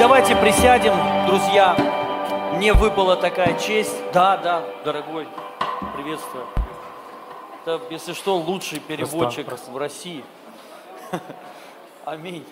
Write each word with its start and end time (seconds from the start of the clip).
давайте 0.00 0.34
присядем, 0.34 0.94
друзья. 1.26 1.76
Мне 2.54 2.72
выпала 2.72 3.16
такая 3.16 3.58
честь. 3.58 3.94
Да, 4.14 4.38
да, 4.38 4.64
дорогой, 4.82 5.28
приветствую. 5.94 6.46
Это, 7.60 7.82
если 7.90 8.14
что, 8.14 8.38
лучший 8.38 8.80
переводчик 8.80 9.46
в 9.68 9.76
России. 9.76 10.24
Аминь. 12.06 12.46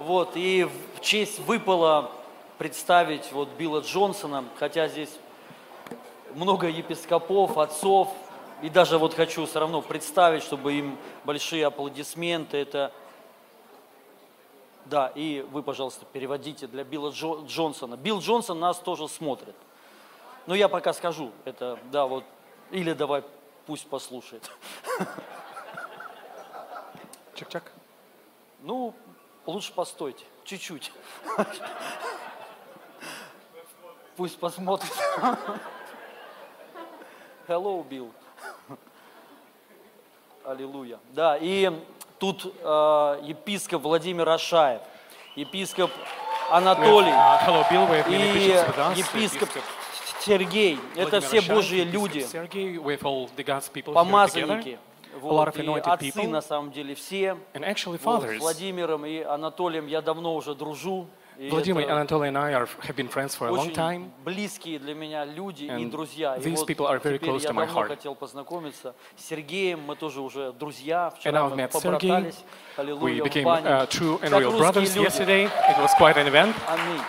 Вот, 0.00 0.36
и 0.36 0.66
в 0.96 1.00
честь 1.02 1.38
выпала 1.40 2.10
представить 2.56 3.30
вот 3.30 3.50
Билла 3.58 3.80
Джонсона, 3.80 4.44
хотя 4.58 4.88
здесь 4.88 5.18
много 6.34 6.66
епископов, 6.66 7.58
отцов, 7.58 8.08
и 8.62 8.70
даже 8.70 8.96
вот 8.96 9.12
хочу 9.12 9.44
все 9.44 9.60
равно 9.60 9.82
представить, 9.82 10.42
чтобы 10.42 10.72
им 10.72 10.96
большие 11.24 11.66
аплодисменты. 11.66 12.56
Это 12.56 12.90
да, 14.86 15.12
и 15.14 15.42
вы, 15.50 15.62
пожалуйста, 15.62 16.06
переводите 16.06 16.66
для 16.66 16.84
Билла 16.84 17.10
Джо, 17.10 17.44
Джонсона. 17.46 17.96
Билл 17.96 18.20
Джонсон 18.20 18.60
нас 18.60 18.78
тоже 18.78 19.08
смотрит. 19.08 19.56
Но 20.46 20.54
я 20.54 20.68
пока 20.68 20.92
скажу, 20.92 21.32
это, 21.44 21.78
да, 21.90 22.06
вот, 22.06 22.24
или 22.70 22.92
давай 22.92 23.24
пусть 23.66 23.88
послушает. 23.88 24.50
Чак-чак. 27.34 27.72
Ну, 28.60 28.94
лучше 29.44 29.72
постойте, 29.72 30.24
чуть-чуть. 30.44 30.92
Пусть 34.16 34.38
посмотрит. 34.38 34.92
Hello, 37.48 37.86
Билл. 37.86 38.12
Аллилуйя. 40.44 40.98
Да, 41.10 41.36
и 41.36 41.72
тут 42.18 42.54
э, 42.62 43.20
епископ 43.24 43.82
Владимир 43.82 44.28
Ашаев, 44.28 44.80
епископ 45.34 45.90
Анатолий 46.50 47.10
have 47.10 47.68
many 47.70 48.94
и 48.94 48.98
епископ 48.98 49.50
Сергей. 50.20 50.78
Это 50.96 51.20
все 51.20 51.40
Божьи 51.40 51.82
люди, 51.82 52.26
помазанники. 53.84 54.78
Вот, 55.20 55.56
и 55.56 55.66
отцы 55.80 56.28
на 56.28 56.42
самом 56.42 56.72
деле 56.72 56.94
все. 56.94 57.38
Вот, 58.02 58.22
с 58.38 58.40
Владимиром 58.40 59.06
и 59.06 59.20
Анатолием 59.22 59.86
я 59.86 60.02
давно 60.02 60.34
уже 60.34 60.54
дружу. 60.54 61.06
И 61.39 61.49
Vladimir, 61.49 61.85
это 61.85 61.93
Anatoly 61.93 62.27
and 62.29 62.37
I 62.37 62.53
are, 62.53 62.67
have 62.83 62.95
been 62.95 63.07
friends 63.09 63.35
for 63.35 63.47
a 63.47 63.51
long 63.51 63.65
очень 63.67 63.73
time. 63.73 64.11
близкие 64.23 64.77
для 64.77 64.93
меня 64.93 65.25
люди 65.25 65.63
и 65.63 65.69
And 65.69 65.89
друзья. 65.89 66.35
И 66.35 66.41
these 66.41 66.57
вот 66.59 66.67
people 66.69 66.85
are 66.87 66.99
very 67.01 67.17
теперь 67.17 67.29
close 67.29 67.43
я 67.43 67.49
to 67.49 67.53
my 67.53 67.65
давно 67.65 67.81
heart. 67.81 67.87
хотел 67.87 68.13
познакомиться 68.15 68.93
с 69.17 69.25
Сергеем, 69.25 69.79
мы 69.81 69.95
тоже 69.95 70.21
уже 70.21 70.51
друзья. 70.53 71.11
And 71.11 71.19
Вчера 71.19 71.39
I've 71.41 71.49
мы 71.49 71.55
met 71.63 71.71
Sergey. 71.71 71.81
побратались, 71.81 72.35
We 72.77 72.81
аллилуйя, 72.81 73.23
в 73.23 73.27
became 73.27 73.43
бане. 73.43 73.67
uh, 73.67 73.87
true 73.87 74.19
and 74.21 74.29
Как 74.29 74.39
real 74.41 74.51
русские 74.51 74.59
brothers 74.59 74.95
люди. 74.95 75.07
yesterday. 75.07 75.45
It 75.45 75.77
was 75.81 75.89
quite 75.97 76.17
an 76.17 76.27
event. 76.27 76.53
Аминь. 76.67 77.01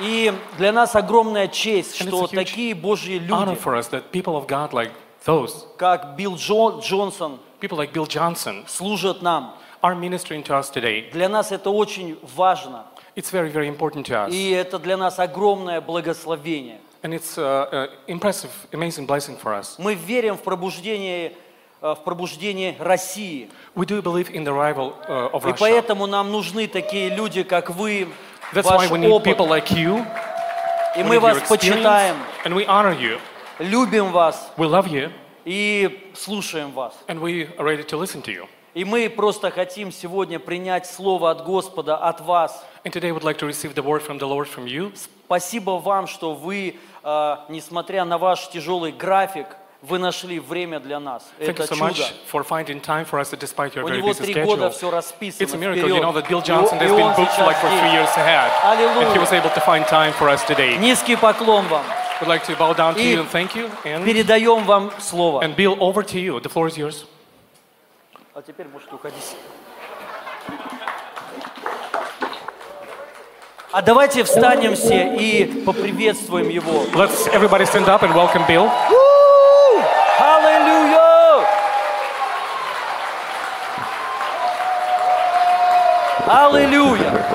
И 0.00 0.32
для 0.58 0.72
нас 0.72 0.96
огромная 0.96 1.48
честь, 1.48 2.00
And 2.00 2.08
что 2.08 2.24
it's 2.24 2.32
a 2.32 2.36
huge 2.36 2.44
такие 2.46 2.74
Божьи 2.74 3.18
Honor 3.28 3.50
люди, 3.50 3.60
for 3.60 3.74
us 3.76 3.88
that 3.90 4.10
people 4.10 4.36
of 4.36 4.46
God 4.46 4.72
like 4.72 4.90
those, 5.26 5.66
как 5.76 6.16
Билл 6.16 6.36
Джон- 6.36 6.80
Джонсон, 6.80 7.38
people 7.60 7.76
like 7.76 7.92
Bill 7.92 8.06
Johnson, 8.06 8.64
служат 8.66 9.22
нам. 9.22 9.54
are 9.82 9.94
ministering 9.94 10.42
to 10.42 10.54
us 10.58 10.70
today. 10.70 11.10
Для 11.12 11.28
нас 11.28 11.52
это 11.52 11.68
очень 11.70 12.18
важно. 12.34 12.86
It's 13.15 13.31
very, 13.31 13.49
very 13.49 13.67
important 13.67 14.05
to 14.07 14.25
us. 14.27 14.33
И 14.33 14.51
это 14.51 14.79
для 14.79 14.97
нас 14.97 15.19
огромное 15.19 15.81
благословение. 15.81 16.79
And 17.01 17.13
it's 17.13 17.37
uh, 17.37 17.67
uh, 17.71 17.87
impressive, 18.07 18.51
amazing 18.73 19.05
blessing 19.07 19.37
for 19.37 19.53
us. 19.53 19.75
Мы 19.77 19.95
верим 19.95 20.35
в 20.37 20.41
пробуждение, 20.41 21.33
э, 21.81 21.95
в 21.95 22.03
пробуждение 22.03 22.75
России. 22.79 23.49
We 23.75 23.85
do 23.85 24.01
believe 24.01 24.29
in 24.31 24.43
the 24.43 24.51
arrival 24.51 24.93
uh, 25.07 25.31
of 25.31 25.43
И 25.45 25.51
Russia. 25.51 25.57
поэтому 25.59 26.07
нам 26.07 26.31
нужны 26.31 26.67
такие 26.67 27.09
люди, 27.09 27.43
как 27.43 27.69
вы, 27.69 28.07
That's 28.53 28.63
ваш 28.65 28.89
why 28.89 28.91
we 28.91 28.99
need 28.99 29.09
опыт. 29.11 29.25
people 29.37 29.47
like 29.47 29.69
you. 29.71 30.05
И 30.97 31.03
мы 31.03 31.19
вас 31.19 31.39
почитаем, 31.47 32.15
And 32.43 32.53
we 32.53 32.65
honor 32.67 32.93
you. 32.99 33.19
любим 33.59 34.11
вас 34.11 34.51
We 34.57 34.67
love 34.67 34.87
you. 34.87 35.11
и 35.45 36.11
слушаем 36.15 36.71
вас. 36.71 36.93
And 37.07 37.19
we 37.21 37.47
are 37.57 37.63
ready 37.63 37.83
to 37.83 37.97
listen 37.97 38.21
to 38.23 38.31
you. 38.31 38.47
И 38.75 38.85
мы 38.85 39.09
просто 39.09 39.49
хотим 39.51 39.91
сегодня 39.91 40.39
принять 40.39 40.85
слово 40.85 41.31
от 41.31 41.43
Господа, 41.43 41.97
от 41.97 42.21
вас. 42.21 42.63
And 42.85 42.91
today 42.93 43.11
we'd 43.11 43.23
like 43.23 43.37
to 43.39 43.47
receive 43.47 43.73
the 43.73 43.83
word 43.83 44.01
from 44.05 44.19
the 44.19 44.27
Lord 44.27 44.47
from 44.47 44.65
you. 44.67 44.91
Спасибо 45.25 45.71
вам, 45.71 46.07
что 46.07 46.33
вы, 46.33 46.75
э, 47.03 47.35
несмотря 47.49 48.05
на 48.05 48.17
ваш 48.17 48.47
тяжелый 48.49 48.91
график, 48.91 49.47
вы 49.81 49.97
нашли 49.97 50.39
время 50.39 50.79
для 50.79 50.99
нас. 50.99 51.25
Thank 51.39 51.49
Это 51.51 51.63
you 51.63 51.67
so 51.67 51.75
чудо. 51.75 51.85
much 51.85 52.13
for 52.31 52.43
finding 52.43 52.81
time 52.81 53.05
for 53.05 53.19
us 53.19 53.31
despite 53.31 53.73
your 53.75 53.83
У 53.83 53.87
very 53.87 53.97
него 53.97 54.09
busy 54.09 54.23
три 54.23 54.33
года 54.43 54.69
все 54.69 54.91
расписано 54.91 55.45
It's 55.45 55.53
a 55.53 55.57
miracle, 55.57 55.83
вперед. 55.83 55.95
you 55.97 56.01
know, 56.01 56.11
that 56.13 56.27
Bill 56.27 56.39
И 56.41 56.45
Johnson 56.45 56.73
он- 56.73 56.79
has 56.79 56.91
и 56.91 56.95
been 56.95 57.01
он 57.01 57.13
booked 57.15 57.31
сейчас 57.31 57.47
like 57.47 57.57
for 57.61 57.69
three 57.69 57.79
здесь. 57.79 57.93
years 57.93 58.17
ahead. 58.17 58.51
And 58.63 58.77
he 59.13 59.19
was 59.19 59.31
Аллилуйя. 59.31 59.41
able 59.41 59.53
to 59.55 59.61
find 59.61 59.85
time 59.87 60.13
for 60.13 60.29
us 60.29 60.43
today. 60.45 60.77
Низкий 60.77 61.15
поклон 61.15 61.65
вам. 61.67 61.83
We'd 62.21 62.27
like 62.27 62.43
to 62.45 62.55
bow 62.57 62.73
down 62.75 62.95
to 62.95 62.99
И 63.01 63.13
you 63.15 63.21
and 63.21 63.29
thank 63.31 63.55
you. 63.55 63.69
And, 63.85 64.03
Передаем 64.03 64.65
вам 64.65 64.91
слово. 64.99 65.41
and 65.43 65.55
Bill, 65.55 65.77
over 65.79 66.03
to 66.03 66.19
you. 66.19 66.39
The 66.41 66.49
floor 66.49 66.67
is 66.67 66.77
yours. 66.77 67.05
А 68.39 68.41
теперь 68.41 68.69
можете 68.69 68.95
уходить. 68.95 69.35
А 73.73 73.81
давайте 73.81 74.23
встанем 74.23 74.75
все 74.75 75.13
и 75.13 75.61
поприветствуем 75.65 76.47
его. 76.47 76.85
Let's 76.93 77.27
everybody 77.33 77.65
stand 77.65 77.89
up 77.89 78.01
and 78.01 78.13
welcome 78.13 78.47
Bill. 78.47 78.71
Аллилуйя! 80.21 81.45
Аллилуйя! 86.25 87.25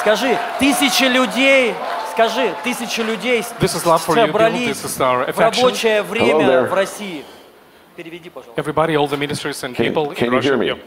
Скажи, 0.00 0.38
тысячи 0.58 1.04
людей, 1.04 1.74
скажи, 2.12 2.54
тысячи 2.64 3.02
людей 3.02 3.42
собрались 3.42 4.82
в 4.82 5.38
рабочее 5.38 6.02
время 6.02 6.62
в 6.62 6.72
России. 6.72 7.22
Переведи, 7.98 8.30
пожалуйста. 8.30 8.60
Everybody, 8.62 8.94
all 8.94 9.08
the 9.08 9.16
ministers 9.16 9.60
and 9.64 9.74
Can- 9.74 9.86
people 9.92 10.14
can 10.14 10.26
in 10.28 10.30
you 10.32 10.36
Russia. 10.36 10.48
hear 10.50 10.56
me? 10.56 10.66
Yeah. 10.66 10.78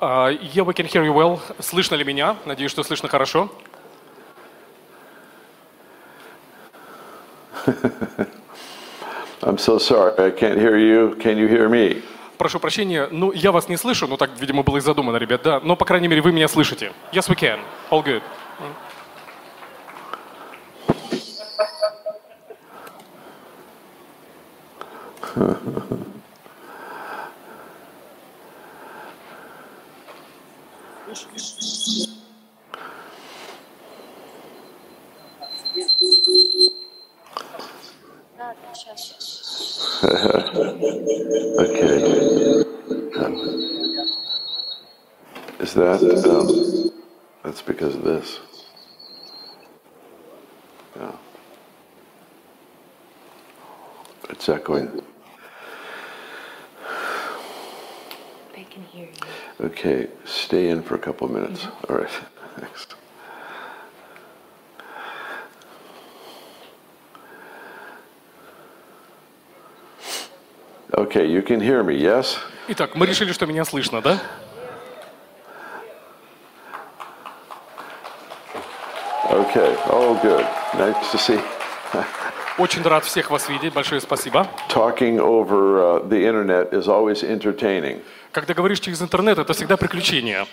Uh, 0.00 0.30
yeah, 0.54 0.62
we 0.62 0.72
can 0.72 0.86
hear 0.86 1.04
you 1.04 1.12
well. 1.12 1.42
Слышно 1.60 1.94
ли 1.94 2.04
меня? 2.04 2.36
Надеюсь, 2.46 2.70
что 2.70 2.82
слышно 2.82 3.06
хорошо. 3.06 3.50
I'm 9.42 9.58
so 9.58 9.76
sorry. 9.78 10.14
I 10.16 10.30
can't 10.30 10.58
hear 10.58 10.78
you. 10.78 11.16
Can 11.20 11.36
you 11.36 11.48
hear 11.48 11.68
me? 11.68 12.02
Прошу 12.38 12.58
прощения, 12.60 13.08
ну, 13.10 13.30
я 13.32 13.52
вас 13.52 13.68
не 13.68 13.76
слышу, 13.76 14.06
ну, 14.06 14.16
так, 14.16 14.30
видимо, 14.40 14.62
было 14.62 14.78
и 14.78 14.80
задумано, 14.80 15.18
ребят, 15.18 15.42
да. 15.42 15.60
Но, 15.60 15.76
по 15.76 15.84
крайней 15.84 16.08
мере, 16.08 16.22
вы 16.22 16.32
меня 16.32 16.48
слышите. 16.48 16.92
Yes, 17.12 17.28
we 17.28 17.36
can. 17.36 17.60
All 17.90 18.02
good. 18.02 18.22
Okay. 41.58 42.64
Is 45.60 45.74
that? 45.74 46.00
Um, 46.26 46.92
that's 47.42 47.62
because 47.62 47.96
of 47.96 48.04
this. 48.04 48.38
Yeah. 50.96 51.12
It's 54.30 54.48
echoing. 54.48 55.02
They 58.54 58.64
can 58.64 58.82
hear 58.84 59.06
you. 59.06 59.47
Okay, 59.61 60.07
stay 60.25 60.69
in 60.69 60.81
for 60.81 60.95
a 60.95 60.99
couple 60.99 61.27
of 61.27 61.33
minutes. 61.33 61.67
All 61.89 61.97
right. 61.97 62.09
Thanks. 62.57 62.87
Okay, 70.95 71.25
you 71.25 71.41
can 71.41 71.59
hear 71.59 71.83
me, 71.83 71.95
yes? 71.95 72.37
Итак, 72.67 72.95
мы 72.95 73.05
решили, 73.05 73.31
что 73.33 73.45
меня 73.45 73.65
слышно, 73.65 74.01
да? 74.01 74.19
Okay. 79.29 79.75
Oh, 79.89 80.19
good. 80.21 80.45
Nice 80.77 81.11
to 81.11 81.17
see. 81.17 81.39
Очень 82.59 82.83
рад 82.83 83.03
всех 83.03 83.31
вас 83.31 83.49
видеть. 83.49 83.73
Большое 83.73 83.99
спасибо. 83.99 84.47
Talking 84.69 85.19
over 85.19 85.79
uh, 85.79 86.07
the 86.07 86.23
internet 86.23 86.71
is 86.71 86.87
always 86.87 87.23
entertaining. 87.23 88.01
Когда 88.32 88.54
говоришь 88.54 88.80
через 88.80 89.00
интернет, 89.02 89.38
это 89.38 89.52
всегда 89.52 89.76
приключение. 89.76 90.46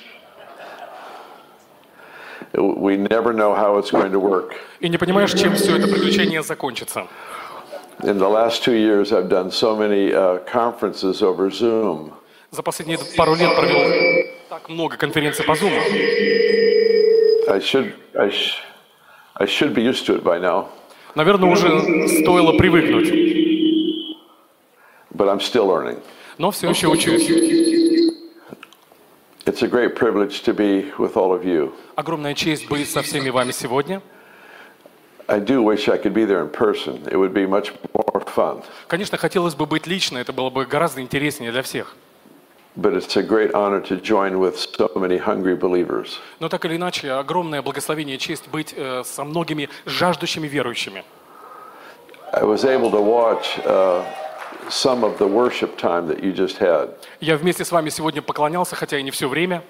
We 2.53 2.95
never 2.97 3.33
know 3.33 3.53
how 3.53 3.77
it's 3.77 3.91
going 3.91 4.11
to 4.11 4.19
work. 4.19 4.53
И 4.79 4.87
не 4.87 4.97
понимаешь, 4.97 5.33
чем 5.33 5.55
все 5.55 5.77
это 5.77 5.87
приключение 5.87 6.41
закончится. 6.41 7.07
In 8.01 8.17
the 8.17 8.29
last 8.29 8.63
two 8.63 8.73
years, 8.75 9.11
I've 9.11 9.29
done 9.29 9.51
so 9.51 9.75
many 9.75 10.13
uh, 10.13 10.39
conferences 10.45 11.21
over 11.21 11.49
Zoom. 11.49 12.11
За 12.51 12.61
последние 12.63 12.97
пару 13.17 13.35
лет 13.35 13.53
провел 13.55 14.25
так 14.49 14.69
много 14.69 14.95
конференций 14.97 15.43
по 15.45 15.51
Zoom. 15.53 15.73
I 17.47 17.59
should, 17.59 17.93
I, 18.17 18.29
sh- 18.29 18.55
I 19.35 19.45
should 19.45 19.73
be 19.73 19.81
used 19.83 20.05
to 20.07 20.15
it 20.15 20.23
by 20.23 20.39
now, 20.39 20.67
Наверное, 21.15 21.49
уже 21.51 22.07
стоило 22.21 22.53
привыкнуть, 22.53 23.09
but 25.13 25.27
I'm 25.29 25.39
still 25.39 25.65
learning. 25.67 25.99
но 26.37 26.51
все 26.51 26.69
еще 26.69 26.87
учусь. 26.87 27.27
It's 29.45 29.61
a 29.61 29.67
great 29.67 29.95
privilege 29.95 30.41
to 30.43 30.53
be 30.55 30.91
with 30.97 31.15
all 31.15 31.31
of 31.31 31.45
you. 31.45 31.71
Огромная 31.95 32.33
честь 32.33 32.67
быть 32.67 32.89
со 32.89 33.03
всеми 33.03 33.29
вами 33.29 33.51
сегодня. 33.51 34.01
I 35.27 35.39
do 35.39 35.61
wish 35.61 35.87
I 35.87 35.97
could 35.97 36.13
be 36.13 36.25
there 36.25 36.41
in 36.41 36.49
person. 36.49 37.07
It 37.11 37.17
would 37.17 37.33
be 37.33 37.45
much 37.45 37.71
more 37.93 38.23
fun. 38.25 38.63
Конечно, 38.87 39.17
хотелось 39.17 39.53
бы 39.53 39.67
быть 39.67 39.85
лично, 39.85 40.17
это 40.17 40.33
было 40.33 40.49
бы 40.49 40.65
гораздо 40.65 41.01
интереснее 41.01 41.51
для 41.51 41.61
всех. 41.61 41.95
But 42.75 42.93
it's 42.93 43.15
a 43.15 43.23
great 43.23 43.53
honor 43.53 43.81
to 43.81 44.01
join 44.01 44.39
with 44.39 44.57
so 44.57 44.91
many 44.95 45.17
hungry 45.17 45.55
believers. 45.55 46.19
Но 46.39 46.49
так 46.49 46.65
или 46.65 46.75
иначе, 46.75 47.11
огромное 47.11 47.61
благословение 47.61 48.15
и 48.15 48.19
честь 48.19 48.47
быть 48.49 48.73
э, 48.75 49.03
со 49.05 49.23
многими 49.23 49.69
жаждущими 49.85 50.47
верующими. 50.47 51.03
I 52.33 52.43
was 52.43 52.65
able 52.65 52.89
to 52.91 52.99
watch 52.99 53.59
uh, 53.65 54.03
some 54.68 55.04
of 55.04 55.18
the 55.18 55.26
worship 55.26 55.76
time 55.76 56.06
that 56.08 56.22
you 56.22 56.32
just 56.32 56.58
had. 56.58 56.90
Я 57.20 57.36
вместе 57.36 57.64
с 57.64 57.72
вами 57.72 57.90
сегодня 57.90 58.22
поклонялся, 58.22 58.76
хотя 58.76 58.98
и 58.98 59.02
не 59.02 59.10
все 59.10 59.28
время. 59.28 59.62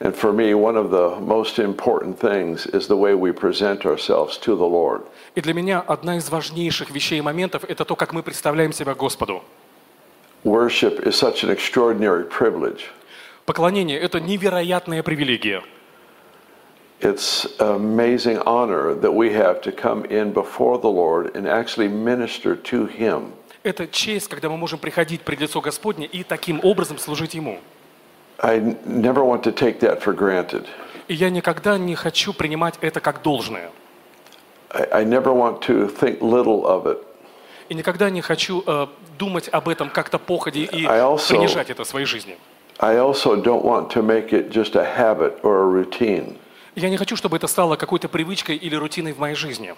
And 0.00 0.16
for 0.16 0.32
me, 0.32 0.52
one 0.52 0.76
of 0.76 0.90
the 0.90 1.20
most 1.20 1.60
important 1.60 2.18
things 2.18 2.66
is 2.66 2.88
the 2.88 2.96
way 2.96 3.14
we 3.14 3.30
present 3.30 3.86
ourselves 3.86 4.36
to 4.38 4.56
the 4.56 4.66
Lord. 4.66 5.02
И 5.36 5.40
для 5.40 5.54
меня 5.54 5.80
одна 5.80 6.16
из 6.16 6.28
важнейших 6.28 6.90
вещей 6.90 7.18
и 7.18 7.22
моментов – 7.22 7.68
это 7.68 7.84
то, 7.84 7.94
как 7.94 8.12
мы 8.12 8.22
представляем 8.22 8.72
себя 8.72 8.94
Господу. 8.94 9.42
Worship 10.44 11.06
is 11.06 11.14
such 11.14 11.44
an 11.44 11.50
extraordinary 11.50 12.24
privilege. 12.28 12.90
Поклонение – 13.46 14.00
это 14.00 14.18
невероятная 14.20 15.04
привилегия. 15.04 15.62
It's 17.00 17.46
an 17.60 17.74
amazing 17.76 18.38
honor 18.46 18.94
that 18.94 19.12
we 19.12 19.32
have 19.32 19.60
to 19.62 19.72
come 19.72 20.04
in 20.04 20.32
before 20.32 20.78
the 20.78 20.88
Lord 20.88 21.36
and 21.36 21.46
actually 21.48 21.88
minister 21.88 22.56
to 22.56 22.86
Him. 22.86 23.34
Это 23.67 23.85
честь, 23.85 24.29
когда 24.29 24.47
мы 24.47 24.55
можем 24.55 24.79
приходить 24.79 25.23
пред 25.23 25.41
лицо 25.41 25.59
Господне 25.59 26.05
и 26.05 26.23
таким 26.23 26.61
образом 26.63 26.97
служить 26.97 27.33
Ему. 27.33 27.59
I 28.39 28.59
never 28.85 29.25
want 29.25 29.43
to 29.43 29.53
take 29.53 29.81
that 29.81 30.01
for 30.01 30.15
granted. 30.15 30.65
И 31.09 31.13
я 31.13 31.29
никогда 31.29 31.77
не 31.77 31.93
хочу 31.95 32.31
принимать 32.31 32.75
это 32.79 33.01
как 33.01 33.21
должное. 33.21 33.69
I, 34.69 34.87
I 35.01 35.03
never 35.03 35.33
want 35.33 35.59
to 35.67 35.93
think 35.99 36.19
little 36.21 36.63
of 36.63 36.85
it. 36.85 37.03
И 37.67 37.73
никогда 37.73 38.09
не 38.09 38.21
хочу 38.21 38.63
э, 38.65 38.87
думать 39.19 39.49
об 39.51 39.67
этом 39.67 39.89
как-то 39.89 40.17
походе 40.17 40.61
и 40.61 40.85
also- 40.85 41.27
принижать 41.27 41.69
это 41.69 41.83
в 41.83 41.87
своей 41.89 42.05
жизни. 42.05 42.37
I 42.79 42.95
also 42.95 43.35
don't 43.35 43.63
want 43.63 43.89
to 43.89 44.01
make 44.01 44.29
it 44.29 44.49
just 44.49 44.77
a 44.77 44.97
habit 44.97 45.41
or 45.41 45.63
a 45.63 45.83
routine. 45.83 46.37
Я 46.75 46.89
не 46.89 46.95
хочу, 46.95 47.17
чтобы 47.17 47.35
это 47.35 47.47
стало 47.47 47.75
какой-то 47.75 48.07
привычкой 48.07 48.55
или 48.55 48.75
рутиной 48.77 49.11
в 49.11 49.19
моей 49.19 49.35
жизни. 49.35 49.75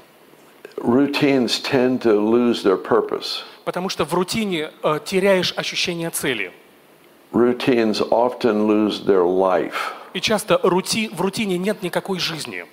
Routines 0.78 1.60
tend 1.60 2.02
to 2.02 2.18
lose 2.18 2.62
their 2.62 2.76
purpose. 2.76 3.44
Потому 3.64 3.88
что 3.88 4.04
в 4.04 4.12
рутине 4.12 4.70
э, 4.82 5.00
теряешь 5.04 5.54
ощущение 5.56 6.10
цели. 6.10 6.52
Routines 7.32 8.00
often 8.10 8.66
lose 8.66 9.04
their 9.04 9.24
life. 9.24 9.94
И 10.12 10.20
часто 10.20 10.60
рути, 10.62 11.08
в 11.08 11.20
рутине 11.20 11.58
нет 11.58 11.82
никакой 11.82 12.18
жизни. 12.18 12.64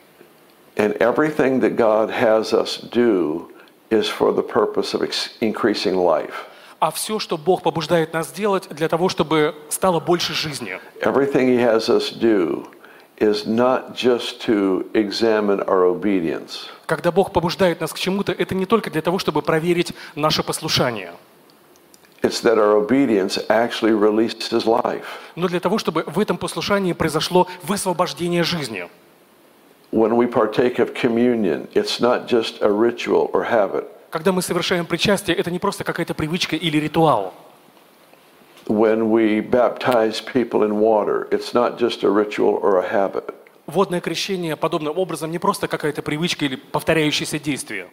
And 0.76 0.98
everything 0.98 1.60
that 1.62 1.76
God 1.76 2.10
has 2.12 2.54
us 2.54 2.78
do 2.78 3.50
is 3.90 4.08
for 4.08 4.32
the 4.32 4.44
purpose 4.44 4.94
of 4.94 5.02
ex- 5.02 5.30
increasing 5.42 5.96
life. 5.96 6.48
А 6.80 6.90
все, 6.92 7.20
что 7.20 7.38
Бог 7.38 7.62
побуждает 7.62 8.14
нас 8.14 8.32
делать, 8.32 8.68
для 8.70 8.90
того, 8.90 9.08
чтобы 9.08 9.56
стало 9.70 10.00
больше 10.00 10.34
жизни. 10.34 10.80
Everything 11.02 11.48
He 11.48 11.60
has 11.60 11.90
us 11.90 12.12
do 12.12 12.68
is 13.19 13.47
not 13.47 13.95
just 13.95 14.41
to 14.47 14.87
examine 14.95 15.61
our 15.67 15.85
obedience, 15.85 16.69
Когда 16.87 17.11
Бог 17.11 17.33
побуждает 17.33 17.81
нас 17.81 17.93
к 17.93 17.99
чему-то, 17.99 18.33
это 18.33 18.55
не 18.55 18.67
только 18.67 18.91
для 18.91 19.03
того, 19.03 19.19
чтобы 19.19 19.43
проверить 19.43 19.93
наше 20.15 20.43
послушание, 20.43 21.13
it's 22.23 22.43
that 22.43 22.59
our 22.59 22.75
obedience 22.77 23.39
actually 23.49 23.93
releases 23.93 24.65
life. 24.67 25.05
но 25.35 25.49
для 25.49 25.61
того, 25.61 25.79
чтобы 25.79 26.05
в 26.07 26.19
этом 26.21 26.37
послушании 26.37 26.93
произошло 26.93 27.47
высвобождение 27.63 28.43
жизни. 28.43 28.89
When 29.93 30.17
we 30.17 30.27
partake 30.27 30.79
of 30.79 30.95
communion, 30.95 31.69
it's 31.73 32.01
not 32.01 32.27
just 32.29 32.61
a 32.61 32.69
ritual 32.71 33.31
or 33.33 33.45
habit. 33.49 33.85
Когда 34.11 34.33
мы 34.33 34.43
совершаем 34.43 34.85
причастие, 34.87 35.37
это 35.37 35.51
не 35.51 35.59
просто 35.59 35.85
какая-то 35.85 36.15
привычка 36.15 36.57
или 36.57 36.79
ритуал. 36.79 37.33
When 38.69 39.13
we 39.13 39.41
baptize 39.41 40.21
people 40.21 40.65
in 40.65 40.81
water, 40.81 41.29
it's 41.31 41.55
not 41.55 41.79
just 41.79 42.03
a 42.03 42.11
ritual 42.11 42.59
or 42.63 42.81
a 42.81 42.89
habit. 42.89 43.33
Водное 43.67 44.01
крещение 44.01 44.57
подобным 44.57 44.99
образом 44.99 45.31
не 45.31 45.39
просто 45.39 45.69
какая-то 45.69 46.03
привычка 46.03 46.47
или 46.47 46.57
повторяющееся 46.57 47.39
действие. 47.39 47.87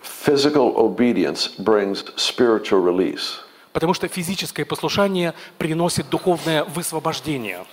Physical 0.00 0.76
obedience 0.76 1.50
brings 1.58 2.04
spiritual 2.16 2.84
release. 2.84 3.40
Потому 3.72 3.94
что 3.94 4.06
физическое 4.06 4.64
послушание 4.64 5.34
приносит 5.58 6.08
духовное 6.08 6.62
высвобождение. 6.64 7.64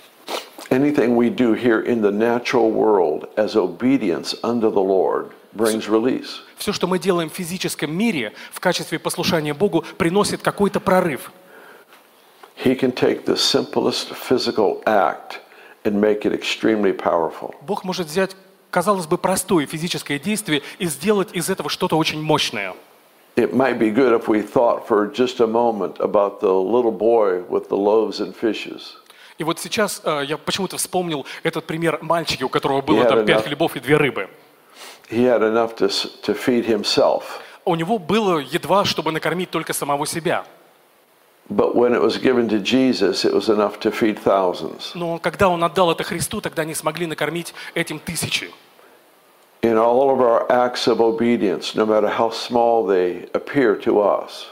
Anything 0.70 1.14
we 1.14 1.30
do 1.30 1.54
here 1.54 1.84
in 1.84 2.02
the 2.02 2.10
natural 2.10 2.72
world 2.72 3.28
as 3.36 3.54
obedience 3.54 4.34
unto 4.42 4.72
the 4.72 4.82
Lord 4.82 5.30
brings 5.54 5.88
release. 5.88 6.40
Все, 6.56 6.72
что 6.72 6.88
мы 6.88 6.98
делаем 6.98 7.30
в 7.30 7.34
физическом 7.34 7.96
мире 7.96 8.32
в 8.50 8.58
качестве 8.58 8.98
послушания 8.98 9.54
Богу, 9.54 9.84
приносит 9.98 10.42
какой-то 10.42 10.80
прорыв. 10.80 11.30
He 12.56 12.74
can 12.78 12.92
take 12.92 13.24
the 13.24 13.36
simplest 13.36 14.12
physical 14.14 14.82
act 14.84 15.40
and 15.84 16.00
make 16.00 16.24
it 16.24 16.32
extremely 16.32 16.92
powerful. 16.92 17.54
Бог 17.62 17.84
может 17.84 18.06
взять, 18.06 18.36
казалось 18.70 19.06
бы, 19.06 19.18
простое 19.18 19.66
физическое 19.66 20.18
действие 20.18 20.62
и 20.78 20.86
сделать 20.86 21.30
из 21.32 21.48
этого 21.50 21.68
что-то 21.70 21.96
очень 21.96 22.22
мощное. 22.22 22.74
It 23.36 23.52
might 23.54 23.78
be 23.78 23.90
good 23.90 24.12
if 24.12 24.28
we 24.28 24.42
thought 24.42 24.86
for 24.86 25.10
just 25.10 25.40
a 25.40 25.46
moment 25.46 25.96
about 25.98 26.40
the 26.40 26.52
little 26.52 26.92
boy 26.92 27.42
with 27.48 27.68
the 27.70 27.76
loaves 27.76 28.20
and 28.20 28.34
fishes. 28.34 28.96
И 29.38 29.44
вот 29.44 29.58
сейчас 29.58 30.02
э, 30.04 30.24
я 30.28 30.36
почему-то 30.36 30.76
вспомнил 30.76 31.24
этот 31.42 31.64
пример 31.64 31.98
мальчика, 32.02 32.44
у 32.44 32.48
которого 32.50 32.82
было 32.82 32.98
Я 32.98 33.04
там 33.04 33.18
рада. 33.20 33.26
пять 33.32 33.44
хлебов 33.44 33.74
и 33.76 33.80
две 33.80 33.96
рыбы. 33.96 34.28
He 35.10 35.24
had 35.24 35.40
enough 35.42 35.74
to, 35.76 35.86
s- 35.86 36.06
to 36.24 36.34
feed 36.34 36.66
himself. 36.66 37.22
У 37.64 37.74
него 37.74 37.98
было 37.98 38.38
едва, 38.38 38.84
чтобы 38.84 39.10
накормить 39.10 39.50
только 39.50 39.72
самого 39.72 40.06
себя. 40.06 40.44
But 41.48 41.74
when 41.74 41.92
it 41.94 42.00
was 42.00 42.18
given 42.18 42.48
to 42.48 42.60
Jesus, 42.60 43.24
it 43.24 43.34
was 43.34 43.48
enough 43.48 43.78
to 43.80 43.90
feed 43.90 44.18
thousands. 44.18 44.92
Но 44.94 45.18
когда 45.18 45.48
он 45.48 45.62
отдал 45.64 45.90
это 45.92 46.04
Христу, 46.04 46.40
тогда 46.40 46.64
не 46.64 46.74
смогли 46.74 47.06
накормить 47.06 47.52
этим 47.74 47.98
тысячи. 47.98 48.50
In 49.62 49.76
all 49.76 50.10
of 50.10 50.20
our 50.20 50.50
acts 50.50 50.88
of 50.88 51.00
obedience, 51.00 51.76
no 51.76 51.86
matter 51.86 52.08
how 52.08 52.30
small 52.30 52.84
they 52.84 53.28
appear 53.32 53.76
to 53.76 54.00
us, 54.00 54.46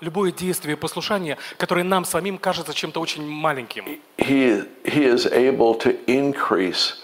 Любое 0.00 0.32
действие 0.32 0.78
послушания, 0.78 1.36
которое 1.58 1.84
нам 1.84 2.06
самим 2.06 2.38
кажется 2.38 2.72
чем-то 2.72 3.00
очень 3.00 3.26
маленьким, 3.26 3.84
he, 4.16 4.66
he 4.84 5.04
is 5.04 5.26
able 5.26 5.74
to 5.74 5.94
increase 6.06 6.94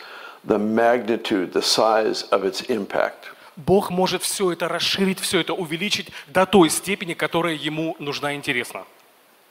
the 0.46 0.58
magnitude, 0.58 1.52
the 1.52 1.60
size 1.60 2.26
of 2.30 2.44
its 2.44 2.62
impact. 2.70 3.32
Бог 3.56 3.90
может 3.90 4.22
все 4.22 4.52
это 4.52 4.68
расширить, 4.68 5.20
все 5.20 5.40
это 5.40 5.52
увеличить 5.52 6.08
до 6.26 6.46
той 6.46 6.70
степени, 6.70 7.14
которая 7.14 7.54
ему 7.54 7.96
нужна 7.98 8.32
и 8.32 8.36
интересна. 8.36 8.84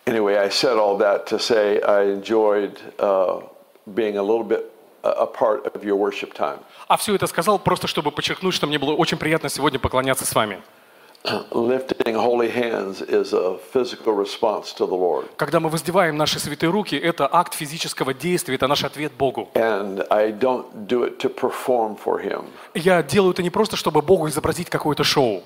Anyway, 0.07 0.37
I 0.37 0.49
said 0.49 0.77
all 0.77 0.97
that 0.97 1.25
to 1.27 1.39
say 1.39 1.81
I 1.81 2.03
enjoyed 2.03 2.79
uh, 2.99 3.41
being 3.95 4.17
a 4.17 4.21
little 4.21 4.43
bit 4.43 4.71
a, 5.03 5.25
part 5.25 5.65
of 5.65 5.83
your 5.83 5.95
worship 5.95 6.33
time. 6.33 6.59
А 6.87 6.97
все 6.97 7.15
это 7.15 7.25
сказал 7.27 7.57
просто, 7.57 7.87
чтобы 7.87 8.11
подчеркнуть, 8.11 8.53
что 8.53 8.67
мне 8.67 8.77
было 8.77 8.93
очень 8.93 9.17
приятно 9.17 9.49
сегодня 9.49 9.79
поклоняться 9.79 10.25
с 10.25 10.35
вами. 10.35 10.61
Lifting 11.51 12.13
holy 12.13 12.51
hands 12.51 13.01
is 13.01 13.33
a 13.33 13.57
physical 13.73 14.13
response 14.13 14.73
to 14.77 14.85
the 14.85 14.95
Lord. 14.95 15.25
Когда 15.37 15.59
мы 15.59 15.69
воздеваем 15.69 16.17
наши 16.17 16.39
святые 16.39 16.69
руки, 16.69 16.95
это 16.95 17.27
акт 17.31 17.55
физического 17.55 18.13
действия, 18.13 18.55
это 18.55 18.67
наш 18.67 18.83
ответ 18.83 19.11
Богу. 19.13 19.49
And 19.55 20.05
I 20.11 20.31
don't 20.31 20.85
do 20.87 21.03
it 21.03 21.17
to 21.19 21.33
perform 21.33 21.97
for 21.97 22.21
Him. 22.23 22.45
Я 22.75 23.01
делаю 23.01 23.31
это 23.31 23.41
не 23.41 23.49
просто, 23.49 23.75
чтобы 23.75 24.03
Богу 24.03 24.27
изобразить 24.27 24.69
какое-то 24.69 25.03
шоу. 25.03 25.41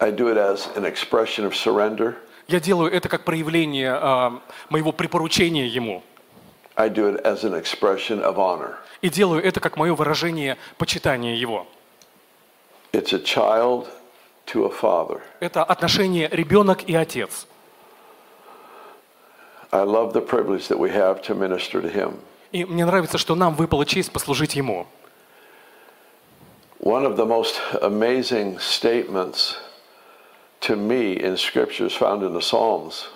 I 0.00 0.10
do 0.10 0.28
it 0.28 0.36
as 0.36 0.68
an 0.74 0.84
expression 0.84 1.46
of 1.46 1.54
surrender. 1.54 2.16
Я 2.46 2.60
делаю 2.60 2.92
это 2.92 3.08
как 3.08 3.24
проявление 3.24 3.92
а, 3.92 4.40
моего 4.68 4.92
припоручения 4.92 5.66
Ему. 5.66 6.02
I 6.76 6.88
do 6.88 7.14
it 7.14 7.22
as 7.24 7.44
an 7.44 7.54
expression 7.54 8.22
of 8.22 8.36
honor. 8.36 8.76
И 9.00 9.08
делаю 9.08 9.42
это 9.42 9.60
как 9.60 9.76
мое 9.76 9.94
выражение 9.94 10.58
почитания 10.76 11.34
Его. 11.36 11.66
It's 12.92 13.12
a 13.12 13.18
child 13.18 13.88
to 14.46 14.66
a 14.66 14.70
father. 14.70 15.20
Это 15.40 15.64
отношение 15.64 16.28
ребенок 16.30 16.82
и 16.84 16.94
отец. 16.94 17.46
I 19.70 19.84
love 19.84 20.12
the 20.12 20.20
privilege 20.20 20.68
that 20.68 20.78
we 20.78 20.90
have 20.90 21.22
to 21.22 21.34
minister 21.34 21.80
to 21.80 21.92
Him. 21.92 22.18
И 22.52 22.64
мне 22.64 22.84
нравится, 22.84 23.18
что 23.18 23.34
нам 23.34 23.54
выпала 23.54 23.86
честь 23.86 24.12
послужить 24.12 24.54
Ему. 24.54 24.86
One 26.80 27.06
of 27.06 27.16
the 27.16 27.24
most 27.24 27.54
amazing 27.80 28.58
statements 28.58 29.56
to 30.66 30.76
me 30.76 31.12
in 31.16 31.36
scriptures 31.36 31.92
found 31.94 32.22
in 32.22 32.32
the 32.32 32.40
Psalms 32.40 33.06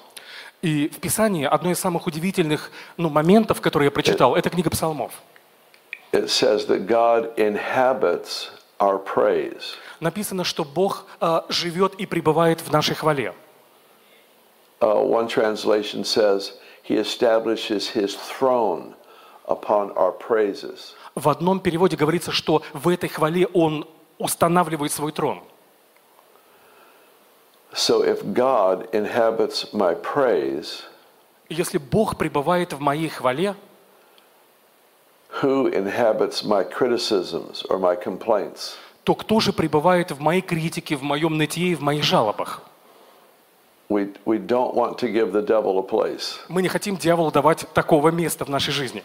И 0.61 0.89
в 0.89 0.99
Писании 0.99 1.45
одно 1.45 1.71
из 1.71 1.79
самых 1.79 2.07
удивительных 2.07 2.71
ну, 2.97 3.11
моментов, 3.11 3.61
которые 3.61 3.87
я 3.87 3.91
прочитал, 3.93 4.35
это 4.35 4.51
книга 4.51 4.71
псалмов. 4.71 5.13
it 6.13 6.29
says 6.29 6.67
that 6.67 6.87
God 6.87 7.33
inhabits 7.37 8.51
our 8.81 8.99
praise. 8.99 9.77
Написано, 10.01 10.45
что 10.45 10.65
Бог 10.65 11.07
э, 11.21 11.43
живет 11.49 11.95
и 11.95 12.07
пребывает 12.07 12.61
в 12.61 12.73
нашей 12.73 12.95
хвале. 12.95 13.35
Uh, 14.81 15.03
one 15.03 15.27
translation 15.29 16.05
says, 16.05 16.53
He 16.83 16.97
establishes 16.97 17.91
His 17.91 18.17
throne 18.17 18.95
upon 19.49 19.93
our 19.97 20.13
praises. 20.13 20.95
В 21.15 21.29
одном 21.29 21.61
переводе 21.61 21.97
говорится, 21.97 22.31
что 22.33 22.63
в 22.73 22.89
этой 22.89 23.09
хвале 23.09 23.47
Он 23.49 23.87
устанавливает 24.19 24.93
свой 24.93 25.13
трон. 25.13 25.43
So 27.75 28.03
if 28.03 28.23
God 28.33 28.89
inhabits 28.93 29.73
my 29.73 29.95
praise, 29.95 30.83
Если 31.49 31.79
Бог 31.79 32.17
пребывает 32.17 32.73
в 32.73 32.81
моей 32.81 33.09
хвале, 33.09 33.55
who 35.43 35.67
inhabits 35.69 36.43
my 36.45 36.65
criticisms 36.65 37.65
or 37.69 37.79
my 37.79 37.97
complaints? 37.97 38.77
то 39.05 39.15
кто 39.15 39.41
же 39.41 39.53
пребывает 39.53 40.11
в 40.11 40.21
моей 40.21 40.43
критике, 40.43 40.97
в 40.97 41.03
моем 41.03 41.39
нытье 41.39 41.69
и 41.69 41.75
в 41.75 41.81
моих 41.81 42.05
жалобах? 42.05 42.63
We, 43.89 44.15
we 44.27 44.39
don't 44.39 44.75
want 44.75 44.99
to 44.99 45.09
give 45.11 45.33
the 45.33 45.43
devil 45.43 45.79
a 45.79 45.83
place. 45.83 46.39
Мы 46.49 46.61
не 46.61 46.69
хотим 46.69 46.97
дьяволу 46.99 47.31
давать 47.31 47.67
такого 47.73 48.11
места 48.11 48.45
в 48.45 48.51
нашей 48.51 48.73
жизни. 48.73 49.03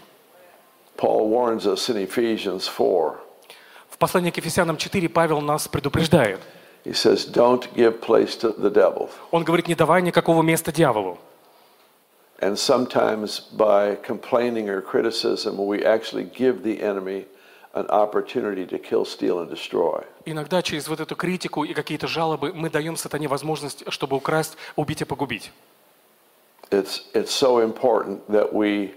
Paul 0.97 1.29
warns 1.29 1.65
us 1.65 1.89
in 1.89 2.05
Ephesians 2.05 2.67
4. 2.67 3.15
В 3.89 3.97
послании 3.97 4.31
к 4.31 4.37
Ефесянам 4.37 4.75
4 4.75 5.07
Павел 5.07 5.39
нас 5.39 5.67
предупреждает. 5.69 6.39
He 6.84 6.92
says, 6.94 7.24
Don't 7.24 7.68
give 7.74 8.00
place 8.00 8.36
to 8.36 8.52
the 8.52 8.70
devil. 8.70 9.10
Он 9.30 9.44
говорит, 9.44 9.68
не 9.68 9.74
давай 9.74 10.02
никакого 10.02 10.42
места 10.42 10.72
дьяволу. 10.72 11.18
And 12.40 12.56
sometimes 12.56 13.40
by 13.40 13.96
complaining 13.96 14.68
or 14.68 14.80
criticism, 14.80 15.58
we 15.58 15.84
actually 15.84 16.24
give 16.24 16.62
the 16.62 16.80
enemy 16.80 17.26
an 17.74 17.86
opportunity 17.88 18.64
to 18.66 18.78
kill, 18.78 19.04
steal, 19.04 19.40
and 19.40 19.50
destroy. 19.50 20.04
Иногда 20.24 20.62
через 20.62 20.88
вот 20.88 21.00
эту 21.00 21.16
критику 21.16 21.64
и 21.64 21.74
какие-то 21.74 22.06
жалобы 22.06 22.52
мы 22.54 22.70
даем 22.70 22.96
сатане 22.96 23.28
возможность, 23.28 23.84
чтобы 23.88 24.16
украсть, 24.16 24.56
убить 24.76 25.02
и 25.02 25.04
погубить. 25.04 25.50
It's, 26.70 27.02
it's 27.14 27.32
so 27.32 27.60
important 27.60 28.20
that 28.30 28.52
we, 28.52 28.94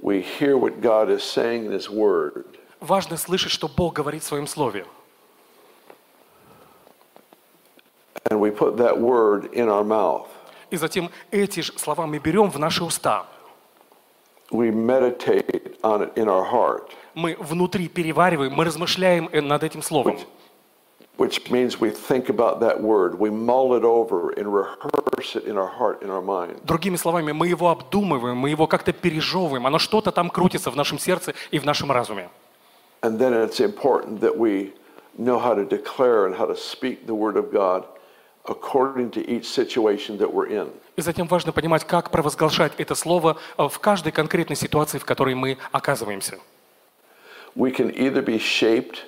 we 0.00 0.20
hear 0.20 0.58
what 0.58 0.80
God 0.80 1.08
is 1.08 1.22
saying 1.22 1.66
in 1.66 1.72
His 1.72 1.88
Word 1.88 2.44
Важно 2.80 3.16
слышать, 3.16 3.50
что 3.50 3.66
Бог 3.66 3.94
говорит 3.94 4.22
в 4.22 4.26
своем 4.26 4.46
слове. 4.46 4.84
And 8.29 8.39
we 8.39 8.51
put 8.51 8.77
that 8.77 8.97
Word 8.99 9.49
in 9.53 9.69
our 9.69 9.83
mouth. 9.83 10.27
И 10.71 10.77
затем 10.77 11.09
эти 11.31 11.61
же 11.61 11.73
слова 11.77 12.05
мы 12.05 12.19
берем 12.19 12.49
в 12.51 12.59
наши 12.59 12.83
уста. 12.83 13.25
We 14.51 14.71
meditate 14.71 15.77
on 15.83 16.01
it 16.01 16.13
in 16.15 16.27
our 16.27 16.43
heart, 16.43 16.91
Мы 17.13 17.35
внутри 17.39 17.87
перевариваем, 17.87 18.53
мы 18.53 18.65
размышляем 18.65 19.29
э, 19.31 19.41
над 19.41 19.63
этим 19.63 19.81
словом. 19.81 20.17
which 21.17 21.51
means 21.51 21.79
we 21.81 21.89
think 21.89 22.29
about 22.29 22.61
that 22.61 22.81
Word, 22.81 23.19
we 23.19 23.29
mull 23.29 23.75
it 23.75 23.83
over 23.83 24.31
and 24.31 24.53
rehearse 24.53 25.35
it 25.35 25.43
in 25.43 25.57
our 25.57 25.67
heart, 25.67 26.01
in 26.01 26.09
our 26.09 26.21
mind. 26.21 26.61
Другими 26.63 26.95
словами, 26.95 27.33
мы 27.33 27.47
его 27.47 27.69
обдумываем, 27.69 28.37
мы 28.37 28.49
его 28.49 28.67
как-то 28.67 28.93
пережевываем. 28.93 29.67
Оно 29.67 29.79
что-то 29.79 30.11
там 30.11 30.29
крутится 30.29 30.71
в 30.71 30.75
нашем 30.75 30.97
сердце 30.97 31.33
и 31.51 31.59
в 31.59 31.65
нашем 31.65 31.91
разуме. 31.91 32.29
And 33.01 33.19
then 33.19 33.33
it's 33.33 33.59
important 33.59 34.19
that 34.21 34.35
we 34.37 34.73
know 35.17 35.39
how 35.39 35.53
to 35.53 35.65
declare 35.65 36.25
and 36.25 36.35
how 36.35 36.45
to 36.45 36.55
speak 36.55 37.05
the 37.05 37.13
Word 37.15 37.37
of 37.37 37.51
God 37.51 37.85
according 38.44 39.10
to 39.10 39.26
each 39.26 39.46
situation 39.46 40.18
that 40.18 40.32
we're 40.32 40.48
in. 40.48 40.70
И 40.96 41.02
затем 41.02 41.26
важно 41.26 41.52
понимать, 41.52 41.84
как 41.84 42.10
провозглашать 42.10 42.72
это 42.78 42.94
слово 42.94 43.36
э, 43.58 43.68
в 43.68 43.78
каждой 43.78 44.12
конкретной 44.12 44.56
ситуации, 44.56 44.98
в 44.98 45.04
которой 45.04 45.34
мы 45.34 45.58
оказываемся. 45.72 46.38
We 47.56 47.70
can 47.70 47.90
either 47.94 48.22
be 48.22 48.38
shaped 48.38 49.04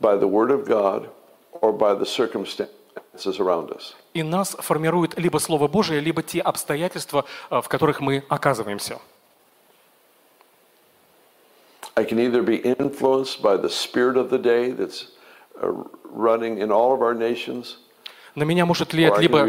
by 0.00 0.16
the 0.16 0.28
Word 0.28 0.50
of 0.50 0.66
God 0.66 1.10
or 1.60 1.72
by 1.72 1.94
the 1.94 2.06
circumstances 2.06 3.38
around 3.38 3.70
us. 3.70 3.94
И 4.14 4.22
нас 4.22 4.56
формирует 4.58 5.18
либо 5.18 5.38
Слово 5.38 5.68
Божие, 5.68 6.00
либо 6.00 6.22
те 6.22 6.40
обстоятельства, 6.40 7.24
э, 7.50 7.60
в 7.60 7.68
которых 7.68 8.00
мы 8.00 8.24
оказываемся. 8.28 8.98
I 11.94 12.04
can 12.04 12.18
either 12.18 12.42
be 12.42 12.56
influenced 12.56 13.42
by 13.42 13.56
the 13.58 13.68
spirit 13.68 14.16
of 14.16 14.30
the 14.30 14.38
day 14.38 14.70
that's 14.70 15.08
uh, 15.60 15.84
running 16.04 16.58
in 16.58 16.72
all 16.72 16.94
of 16.94 17.02
our 17.02 17.14
nations, 17.14 17.76
На 18.37 18.43
меня 18.43 18.65
может 18.65 18.93
влиять 18.93 19.19
либо 19.19 19.39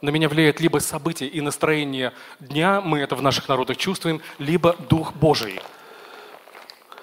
на 0.00 0.08
меня 0.08 0.28
влияет 0.30 0.60
либо 0.60 0.78
события 0.78 1.26
и 1.26 1.40
настроение 1.42 2.12
дня, 2.40 2.80
мы 2.80 3.00
это 3.00 3.14
в 3.14 3.22
наших 3.22 3.48
народах 3.48 3.76
чувствуем, 3.76 4.22
либо 4.38 4.74
Дух 4.88 5.12
Божий. 5.12 5.60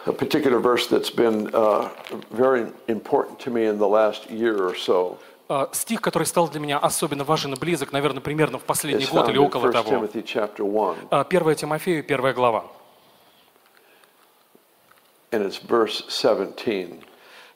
A 0.08 0.12
particular 0.12 0.60
verse 0.60 0.88
that's 0.88 1.12
been 1.12 1.50
uh, 1.54 1.90
very 2.32 2.66
important 2.88 3.38
to 3.40 3.52
me 3.52 3.66
in 3.66 3.78
the 3.78 3.88
last 3.88 4.30
year 4.32 4.68
or 4.68 4.74
so 4.76 5.18
Э, 5.50 5.68
Стих, 5.72 6.02
который 6.02 6.26
стал 6.26 6.50
для 6.50 6.60
меня 6.60 6.78
особенно 6.78 7.24
важен 7.24 7.54
и 7.54 7.60
близок, 7.60 7.92
наверное, 7.92 8.22
примерно 8.22 8.58
в 8.58 8.64
последний 8.64 9.06
год 9.06 9.30
или 9.30 9.38
около 9.38 9.70
1 9.70 9.84
того. 9.84 10.06
Chapter 10.06 10.64
1, 10.64 11.08
Э, 11.12 11.24
1 11.24 11.56
Тимофею, 11.56 12.04
первая 12.04 12.34
глава. 12.34 12.66
and 15.32 15.46
it's 15.46 15.58
verse 15.58 16.06
17. 16.10 17.04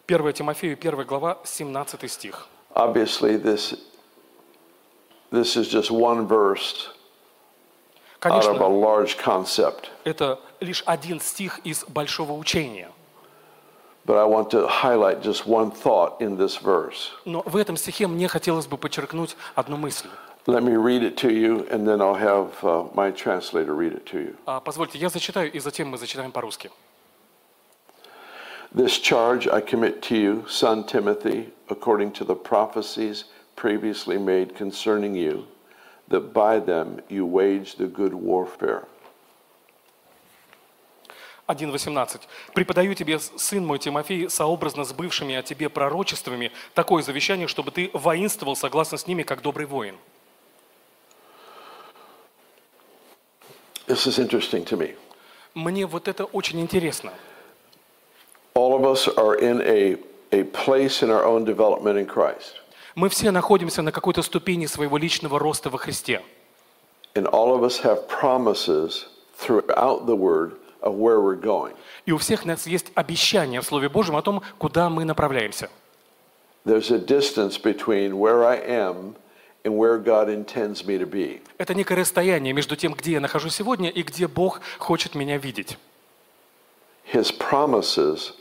1 0.07 0.33
Тимофею, 0.33 0.77
первая 0.77 1.05
глава, 1.05 1.39
17 1.43 2.07
стих. 2.09 2.47
Obviously, 2.74 3.36
this, 3.36 3.74
this 5.30 5.56
is 5.56 5.68
just 5.68 5.90
one 5.90 6.26
verse 6.26 6.90
out 8.22 8.44
of 8.44 8.56
a 8.56 8.58
Конечно, 8.58 8.68
large 8.68 9.16
concept, 9.18 9.90
это 10.04 10.38
лишь 10.60 10.82
один 10.86 11.20
стих 11.20 11.60
из 11.64 11.84
большого 11.86 12.32
учения. 12.32 12.90
but 14.04 14.16
I 14.18 14.24
want 14.24 14.50
to 14.50 14.66
highlight 14.68 15.20
just 15.22 15.46
one 15.46 15.70
thought 15.70 16.20
in 16.20 16.36
this 16.36 16.56
verse. 16.56 17.10
Но 17.24 17.42
в 17.44 17.56
этом 17.56 17.76
стихе 17.76 18.06
мне 18.06 18.28
хотелось 18.28 18.66
бы 18.66 18.76
подчеркнуть 18.78 19.36
одну 19.54 19.76
мысль. 19.76 20.08
Let 20.46 20.62
me 20.62 20.76
read 20.76 21.02
it 21.02 21.16
to 21.18 21.30
you, 21.30 21.66
and 21.72 21.84
then 21.86 22.00
I'll 22.00 22.14
have 22.14 22.52
uh, 22.62 22.84
my 22.94 23.10
translator 23.10 23.74
read 23.74 23.92
it 23.94 24.06
to 24.12 24.18
you. 24.20 24.36
А, 24.46 24.60
Позвольте, 24.60 24.96
я 24.98 25.08
зачитаю, 25.08 25.50
и 25.50 25.58
затем 25.58 25.88
мы 25.88 25.98
зачитаем 25.98 26.30
по-русски. 26.30 26.70
This 28.73 28.99
charge 28.99 29.47
I 29.49 29.59
commit 29.59 30.01
to 30.03 30.15
you, 30.15 30.45
son 30.47 30.85
Timothy, 30.85 31.49
according 31.69 32.13
to 32.13 32.23
the 32.23 32.35
prophecies 32.35 33.25
previously 33.57 34.17
made 34.17 34.55
concerning 34.55 35.13
you, 35.13 35.45
that 36.07 36.33
by 36.33 36.59
them 36.59 37.01
you 37.09 37.25
wage 37.25 37.75
the 37.75 37.87
good 37.87 38.13
warfare. 38.13 38.87
1.18. 41.49 42.21
«Преподаю 42.53 42.93
тебе, 42.93 43.19
сын 43.19 43.65
мой 43.65 43.77
Тимофей, 43.77 44.29
сообразно 44.29 44.85
с 44.85 44.93
бывшими 44.93 45.35
о 45.35 45.43
тебе 45.43 45.67
пророчествами, 45.67 46.53
такое 46.73 47.03
завещание, 47.03 47.47
чтобы 47.47 47.71
ты 47.71 47.89
воинствовал 47.93 48.55
согласно 48.55 48.97
с 48.97 49.05
ними, 49.05 49.23
как 49.23 49.41
добрый 49.41 49.65
воин». 49.65 49.97
This 53.87 54.07
is 54.07 54.17
interesting 54.17 54.63
to 54.63 54.77
me. 54.77 54.95
Мне 55.53 55.85
вот 55.85 56.07
это 56.07 56.23
очень 56.23 56.61
интересно. 56.61 57.11
All 58.53 58.75
of 58.75 58.83
us 58.83 59.07
are 59.07 59.35
in 59.35 59.61
a, 59.61 59.97
a 60.31 60.43
place 60.45 61.01
in 61.03 61.09
our 61.09 61.23
own 61.25 61.45
development 61.45 61.97
in 61.97 62.05
Christ. 62.05 62.55
Мы 62.95 63.07
все 63.09 63.31
находимся 63.31 63.81
на 63.81 63.91
какой-то 63.91 64.21
ступени 64.21 64.65
своего 64.65 64.97
личного 64.97 65.39
роста 65.39 65.69
во 65.69 65.77
Христе. 65.77 66.21
And 67.15 67.27
all 67.27 67.53
of 67.53 67.63
us 67.63 67.79
have 67.79 68.07
promises 68.07 69.05
throughout 69.37 70.05
the 70.05 70.15
Word 70.15 70.57
of 70.81 70.95
where 70.95 71.21
we're 71.21 71.39
going. 71.39 71.73
И 72.05 72.11
у 72.11 72.17
всех 72.17 72.45
нас 72.45 72.67
есть 72.67 72.91
обещание 72.95 73.61
в 73.61 73.65
Слове 73.65 73.87
Божьем 73.89 74.15
о 74.17 74.21
том, 74.21 74.41
куда 74.57 74.89
мы 74.89 75.05
направляемся. 75.05 75.69
There's 76.65 76.91
a 76.91 76.99
distance 76.99 77.57
between 77.57 78.19
where 78.19 78.45
I 78.45 78.57
am 78.57 79.15
and 79.63 79.77
where 79.77 79.97
God 79.97 80.29
intends 80.29 80.85
me 80.85 80.97
to 80.97 81.05
be. 81.05 81.41
Это 81.57 81.73
некое 81.73 81.95
расстояние 81.95 82.53
между 82.53 82.75
тем, 82.75 82.93
где 82.93 83.13
я 83.13 83.19
нахожусь 83.19 83.55
сегодня 83.55 83.89
и 83.89 84.03
где 84.03 84.27
Бог 84.27 84.61
хочет 84.77 85.15
меня 85.15 85.37
видеть. 85.37 85.77
His 87.11 87.31
promises 87.31 88.33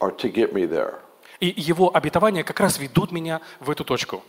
are 0.00 0.10
to 0.16 0.32
get 0.32 0.52
me 0.52 0.66
there. 0.66 0.94
И 1.40 1.52
Его 1.56 1.94
обетования 1.94 2.42
как 2.42 2.60
раз 2.60 2.78
ведут 2.78 3.12
меня 3.12 3.40
в 3.60 3.70
эту 3.70 3.84
точку. 3.84 4.22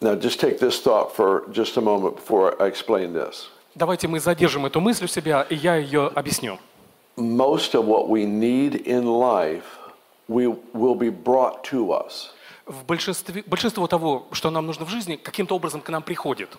Now, 0.00 0.16
just 0.16 0.40
take 0.40 0.58
this 0.58 0.80
thought 0.80 1.14
for 1.14 1.44
just 1.52 1.76
a 1.76 1.80
moment 1.80 2.16
before 2.16 2.60
I 2.60 2.68
explain 2.68 3.12
this. 3.12 3.48
Давайте 3.74 4.08
мы 4.08 4.20
задержим 4.20 4.66
эту 4.66 4.80
мысль 4.80 5.04
у 5.04 5.08
себя, 5.08 5.46
и 5.48 5.54
я 5.54 5.76
ее 5.76 6.08
объясню. 6.08 6.58
Most 7.16 7.74
of 7.74 7.86
what 7.86 8.08
we 8.08 8.24
need 8.24 8.84
in 8.84 9.04
life 9.04 9.64
we, 10.28 10.46
will 10.74 10.94
be 10.94 11.10
brought 11.10 11.62
to 11.64 11.92
us. 11.92 12.30
В 12.66 12.84
большинстве, 12.84 13.42
большинство 13.46 13.86
того, 13.86 14.26
что 14.32 14.50
нам 14.50 14.66
нужно 14.66 14.84
в 14.84 14.88
жизни, 14.88 15.16
каким-то 15.16 15.54
образом 15.54 15.80
к 15.80 15.88
нам 15.88 16.02
приходит. 16.02 16.50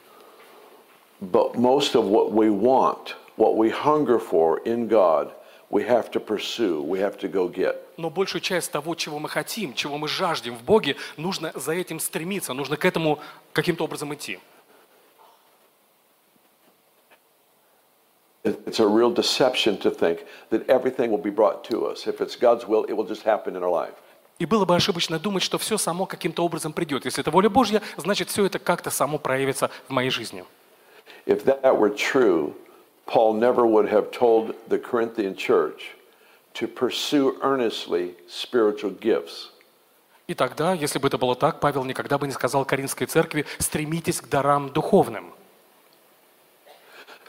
But 1.21 1.55
most 1.55 1.95
of 1.95 2.05
what 2.05 2.31
we 2.31 2.49
want, 2.49 3.15
what 3.37 3.55
we 3.55 3.69
hunger 3.69 4.19
for 4.19 4.59
in 4.65 4.87
God, 4.87 5.31
we 5.73 5.83
have 5.87 6.11
to 6.11 6.19
pursue, 6.19 6.81
we 6.83 6.99
have 6.99 7.17
to 7.17 7.27
go 7.27 7.47
get. 7.49 7.75
Но 7.97 8.09
большую 8.11 8.41
часть 8.41 8.71
того, 8.71 8.93
чего 8.95 9.17
мы 9.19 9.27
хотим, 9.27 9.73
чего 9.73 9.97
мы 9.97 10.07
жаждем 10.07 10.55
в 10.55 10.63
Боге, 10.63 10.95
нужно 11.17 11.51
за 11.55 11.73
этим 11.73 11.99
стремиться, 11.99 12.53
нужно 12.53 12.77
к 12.77 12.85
этому 12.85 13.19
каким-то 13.53 13.83
образом 13.85 14.13
идти. 14.13 14.39
it- 18.43 18.59
it's 18.67 18.79
a 18.79 18.85
real 18.85 19.09
deception 19.09 19.77
to 19.77 19.89
think 19.89 20.25
that 20.51 20.65
everything 20.67 21.09
will 21.09 21.17
be 21.29 21.31
brought 21.31 21.63
to 21.63 21.85
us. 21.87 22.05
If 22.05 22.19
it's 22.19 22.35
God's 22.35 22.67
will, 22.67 22.83
it 22.89 22.93
will 22.93 23.07
just 23.07 23.23
happen 23.23 23.55
in 23.55 23.63
our 23.63 23.71
life. 23.71 23.95
И 24.39 24.45
было 24.45 24.65
бы 24.65 24.75
ошибочно 24.75 25.17
думать, 25.17 25.41
что 25.43 25.57
все 25.57 25.77
само 25.77 26.05
каким-то 26.05 26.43
образом 26.43 26.73
придет. 26.73 27.05
Если 27.05 27.21
это 27.21 27.31
воля 27.31 27.49
Божья, 27.49 27.81
значит 27.97 28.29
все 28.29 28.45
это 28.45 28.59
как-то 28.59 28.89
само 28.91 29.17
проявится 29.17 29.69
в 29.87 29.91
моей 29.91 30.09
жизни. 30.09 30.43
If 31.25 31.45
that 31.45 31.61
were 31.79 31.95
true, 31.95 32.53
Paul 33.06 33.34
never 33.34 33.66
would 33.66 33.88
have 33.88 34.10
told 34.10 34.54
the 34.68 34.78
Corinthian 34.78 35.34
church 35.34 35.96
to 36.54 36.66
pursue 36.66 37.38
earnestly 37.42 38.14
spiritual 38.28 38.90
gifts. 38.90 39.50
И 40.26 40.34
тогда, 40.34 40.74
если 40.74 40.98
бы 40.98 41.08
это 41.08 41.16
было 41.16 41.34
так, 41.34 41.58
Павел 41.58 41.84
никогда 41.84 42.18
бы 42.18 42.26
не 42.26 42.32
сказал 42.34 42.66
Каринской 42.66 43.06
церкви 43.06 43.46
«стремитесь 43.58 44.20
к 44.20 44.28
дарам 44.28 44.68
духовным». 44.68 45.32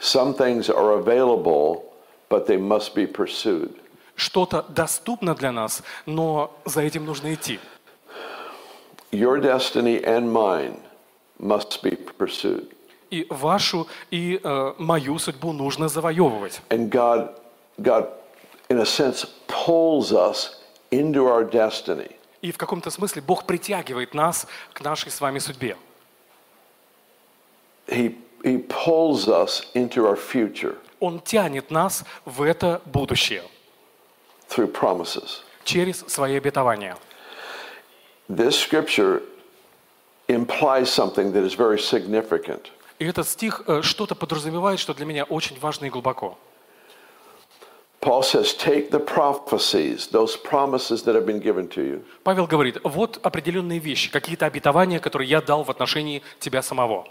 Some 0.00 0.34
things 0.34 0.68
are 0.68 0.98
available, 0.98 1.84
but 2.28 2.46
they 2.46 2.58
must 2.58 2.94
be 2.94 3.06
pursued. 3.06 3.74
Что-то 4.16 4.66
доступно 4.68 5.34
для 5.34 5.50
нас, 5.50 5.82
но 6.04 6.54
за 6.66 6.82
этим 6.82 7.06
нужно 7.06 7.32
идти. 7.32 7.58
Your 9.12 9.40
destiny 9.40 10.04
and 10.04 10.30
mine 10.30 10.78
must 11.38 11.82
be 11.82 11.96
pursued. 12.18 12.70
И 13.11 13.27
вашу, 13.29 13.87
и 14.11 14.39
э, 14.43 14.73
мою 14.77 15.19
судьбу 15.19 15.53
нужно 15.53 15.87
завоевывать. 15.87 16.61
And 16.69 16.89
God, 16.89 17.39
God, 17.79 18.09
in 18.69 18.79
a 18.79 18.85
sense, 18.85 19.25
pulls 19.47 20.11
us 20.11 20.59
into 20.91 21.27
our 21.27 21.43
destiny. 21.43 22.15
И 22.41 22.51
в 22.51 22.57
каком-то 22.57 22.89
смысле 22.91 23.21
Бог 23.21 23.45
притягивает 23.45 24.13
нас 24.13 24.47
к 24.73 24.81
нашей 24.81 25.11
с 25.11 25.19
вами 25.21 25.39
судьбе. 25.39 25.77
He, 27.87 28.15
he 28.43 28.57
pulls 28.57 29.27
us 29.27 29.67
into 29.73 30.05
our 30.07 30.15
future 30.15 30.77
Он 30.99 31.19
тянет 31.19 31.71
нас 31.71 32.03
в 32.25 32.41
это 32.41 32.81
будущее 32.85 33.43
through 34.49 34.71
promises. 34.71 35.41
через 35.63 36.03
свои 36.07 36.37
обетования. 36.37 36.97
This 38.27 38.57
scripture 38.57 39.21
implies 40.27 40.89
something 40.89 41.31
that 41.33 41.43
is 41.43 41.53
very 41.53 41.77
significant. 41.79 42.71
И 42.99 43.05
этот 43.05 43.27
стих 43.27 43.63
э, 43.67 43.81
что-то 43.81 44.15
подразумевает, 44.15 44.79
что 44.79 44.93
для 44.93 45.05
меня 45.05 45.25
очень 45.25 45.59
важно 45.59 45.85
и 45.85 45.89
глубоко. 45.89 46.37
Paul 48.01 48.21
says, 48.21 48.53
Take 48.53 48.91
the 48.91 48.99
prophecies, 48.99 50.07
those 50.11 50.37
promises 50.37 51.03
that 51.03 51.15
have 51.15 51.25
been 51.25 51.39
given 51.39 51.67
to 51.69 51.81
you, 51.81 52.03
Павел 52.23 52.45
говорит, 52.45 52.77
вот 52.83 53.19
определенные 53.23 53.79
вещи, 53.79 54.11
какие-то 54.11 54.45
обетования, 54.45 54.99
которые 54.99 55.27
я 55.27 55.41
дал 55.41 55.63
в 55.63 55.71
отношении 55.71 56.21
тебя 56.39 56.61
самого. 56.61 57.05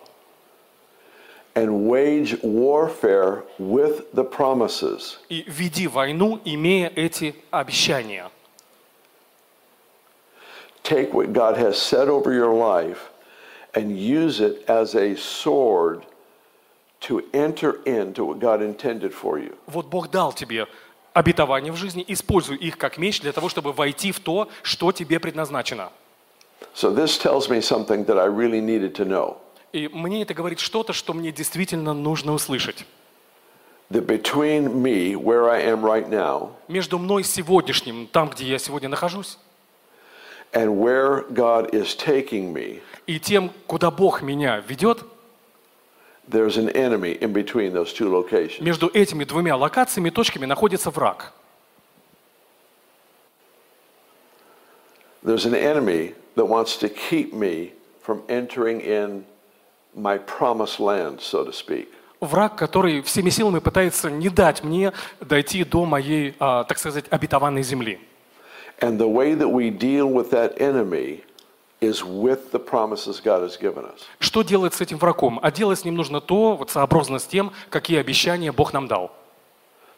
and 1.55 1.87
wage 1.89 2.37
warfare 2.43 3.45
with 3.59 4.13
the 4.13 4.25
promises. 4.25 5.19
И 5.29 5.45
веди 5.47 5.87
войну, 5.87 6.41
имея 6.45 6.93
эти 6.95 7.35
обещания. 7.51 8.31
Take 10.83 11.13
what 11.15 11.33
God 11.33 11.57
has 11.57 11.77
said 11.79 12.09
over 12.09 12.33
your 12.33 12.53
life 12.53 13.11
and 13.75 13.99
use 13.99 14.41
it 14.41 14.65
as 14.69 14.95
a 14.95 15.17
sword 15.17 16.05
to 17.01 17.23
enter 17.33 17.81
into 17.85 18.25
what 18.25 18.39
God 18.41 18.63
intended 18.63 19.13
for 19.13 19.39
you. 19.39 19.55
Вот 19.67 19.87
Бог 19.87 20.11
дал 20.11 20.33
тебе 20.33 20.67
обетования 21.13 21.73
в 21.73 21.77
жизни, 21.77 22.05
используй 22.07 22.57
их 22.57 22.79
как 22.79 22.99
меч 22.99 23.21
для 23.21 23.33
того, 23.33 23.49
чтобы 23.49 23.73
войти 23.73 24.13
в 24.13 24.21
то, 24.21 24.49
что 24.63 24.93
тебе 24.93 25.21
предназначено. 25.21 25.91
So 26.75 26.91
this 26.95 27.19
tells 27.19 27.49
me 27.49 27.61
something 27.61 28.05
that 28.07 28.19
I 28.19 28.27
really 28.27 28.61
needed 28.61 28.95
to 28.95 29.05
know. 29.05 29.37
И 29.73 29.89
мне 29.89 30.23
это 30.23 30.35
говорит 30.35 30.61
что-то, 30.61 30.93
что 30.93 31.13
мне 31.13 31.33
действительно 31.33 31.93
нужно 31.95 32.33
услышать. 32.33 32.87
That 33.91 34.07
between 34.07 34.83
me, 34.83 35.15
where 35.15 35.51
I 35.51 35.63
am 35.67 35.83
right 35.83 36.09
now, 36.09 36.53
Между 36.69 36.99
мной 36.99 37.23
сегодняшним, 37.23 38.07
там, 38.07 38.31
где 38.31 38.47
я 38.47 38.59
сегодня 38.59 38.89
нахожусь, 38.89 39.39
and 40.55 40.79
where 40.79 41.25
God 41.33 41.75
is 41.75 41.95
taking 41.95 42.53
me, 42.53 42.81
и 43.07 43.19
тем, 43.19 43.51
куда 43.67 43.91
Бог 43.91 44.23
меня 44.23 44.61
ведет, 44.61 45.05
there's 46.29 46.57
an 46.57 46.71
enemy 46.71 47.13
in 47.21 47.33
between 47.33 47.73
those 47.73 47.93
two 47.93 48.09
locations. 48.09 48.61
между 48.61 48.89
этими 48.89 49.25
двумя 49.25 49.57
локациями, 49.57 50.11
точками 50.11 50.47
находится 50.47 50.91
враг. 50.91 51.33
There's 55.23 55.47
an 55.47 55.55
enemy 55.55 56.15
that 56.37 56.47
wants 56.47 56.77
to 56.79 56.89
keep 56.89 57.33
me 57.33 57.73
from 58.03 58.23
entering 58.29 58.81
in 58.81 59.25
my 59.95 60.19
promised 60.19 60.81
land, 60.81 61.21
so 61.21 61.45
to 61.45 61.53
speak. 61.53 61.89
Враг, 62.21 62.57
который 62.57 63.03
всеми 63.03 63.31
силами 63.31 63.59
пытается 63.59 64.11
не 64.11 64.29
дать 64.29 64.63
мне 64.63 64.93
дойти 65.21 65.65
до 65.65 65.85
моей, 65.85 66.35
а, 66.39 66.65
так 66.65 66.79
сказать, 66.79 67.07
обетованной 67.11 67.63
земли. 67.63 68.01
And 68.81 68.99
the 68.99 69.09
way 69.09 69.35
that 69.35 69.49
we 69.49 69.71
deal 69.71 70.07
with 70.11 70.31
that 70.31 70.61
enemy 70.61 71.23
is 71.81 72.03
with 72.03 72.51
the 72.51 72.59
promises 72.59 73.21
God 73.21 73.43
has 73.43 73.57
given 73.57 73.85
us. 73.85 74.01
Что 74.19 74.43
делать 74.43 74.75
с 74.75 74.81
этим 74.81 74.99
врагом? 74.99 75.39
А 75.43 75.51
делать 75.51 75.79
с 75.81 75.85
ним 75.85 75.95
нужно 75.95 76.21
то, 76.21 76.57
вот 76.57 76.71
сообразно 76.71 77.19
с 77.19 77.25
тем, 77.27 77.53
какие 77.71 77.99
обещания 78.01 78.53
Бог 78.53 78.73
нам 78.73 78.89
дал. 78.89 79.11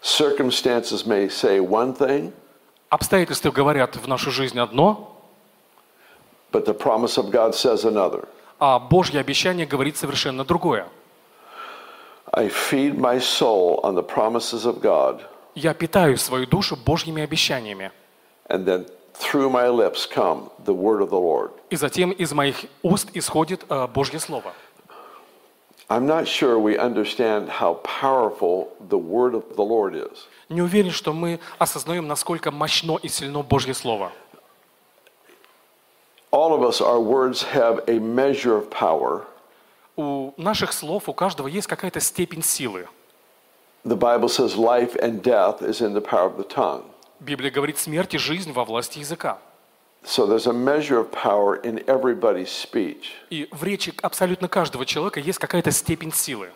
Circumstances 0.03 1.07
may 1.07 1.29
say 1.29 1.59
one 1.59 1.97
thing, 1.97 2.33
Обстоятельства 2.89 3.51
говорят 3.51 3.97
в 3.97 4.07
нашу 4.07 4.31
жизнь 4.31 4.59
одно, 4.61 5.17
but 6.53 6.65
the 6.67 6.75
promise 6.79 7.17
of 7.19 7.31
God 7.31 7.55
says 7.55 7.85
another. 7.85 8.29
а 8.61 8.79
Божье 8.79 9.21
обещание 9.21 9.67
говорит 9.67 9.97
совершенно 9.97 10.45
другое. 10.45 10.87
I 12.33 12.49
feed 12.49 12.97
my 12.97 13.19
soul 13.19 13.81
on 13.83 13.95
the 13.95 14.03
promises 14.07 14.65
of 14.67 14.81
God, 14.81 15.23
Я 15.55 15.73
питаю 15.75 16.19
свою 16.19 16.47
душу 16.47 16.77
Божьими 16.77 17.23
обещаниями. 17.23 17.91
and 18.50 18.66
then 18.66 18.86
through 19.14 19.50
my 19.50 19.68
lips 19.68 20.06
come 20.06 20.50
the 20.66 20.74
word 20.74 21.02
of 21.02 21.10
the 21.10 21.20
Lord. 21.20 21.52
И 21.70 21.76
затем 21.76 22.12
из 22.12 22.34
моих 22.34 22.66
уст 22.84 23.10
исходит 23.14 23.64
э, 23.70 23.88
Божье 23.88 24.20
Слово. 24.20 24.54
I'm 25.90 26.06
not 26.06 26.26
sure 26.26 26.58
we 26.58 26.78
understand 26.78 27.50
how 27.50 27.74
powerful 27.84 28.70
the 28.90 28.98
word 28.98 29.36
of 29.36 29.44
the 29.56 29.64
Lord 29.64 29.94
is. 29.96 30.26
Не 30.50 30.62
уверен, 30.62 30.92
что 30.92 31.14
мы 31.14 31.40
осознаем, 31.60 32.08
насколько 32.08 32.52
мощно 32.52 32.98
и 33.02 33.08
сильно 33.08 33.42
Божье 33.42 33.74
Слово. 33.74 34.12
All 36.32 36.54
of 36.54 36.64
us, 36.64 36.80
our 36.80 37.00
words 37.02 37.44
have 37.44 37.84
a 37.88 38.00
measure 38.00 38.56
of 38.56 38.70
power. 38.70 39.26
У 39.98 40.34
наших 40.38 40.72
слов, 40.72 41.10
у 41.10 41.14
каждого 41.14 41.48
есть 41.48 41.68
какая-то 41.68 42.00
степень 42.00 42.42
силы. 42.42 42.88
The 43.84 43.98
Bible 43.98 44.30
says 44.30 44.56
life 44.56 44.96
and 44.96 45.22
death 45.22 45.62
is 45.62 45.82
in 45.82 45.94
the 45.94 46.02
power 46.02 46.28
of 46.28 46.38
the 46.38 46.46
tongue. 46.46 46.86
Библия 47.21 47.51
говорит, 47.51 47.79
смерть 47.79 48.15
и 48.15 48.19
жизнь 48.19 48.53
во 48.53 48.65
власти 48.65 48.99
языка. 48.99 49.39
So 50.05 50.27
there's 50.27 50.47
a 50.47 50.53
measure 50.53 50.99
of 51.01 51.11
power 51.11 51.61
in 51.63 51.85
everybody's 51.87 52.49
speech. 52.49 53.11
И 53.31 53.49
в 53.51 53.65
речи 53.65 53.93
абсолютно 54.03 54.49
каждого 54.49 54.87
человека 54.87 55.19
есть 55.19 55.39
какая-то 55.39 55.73
степень 55.73 56.13
силы. 56.13 56.51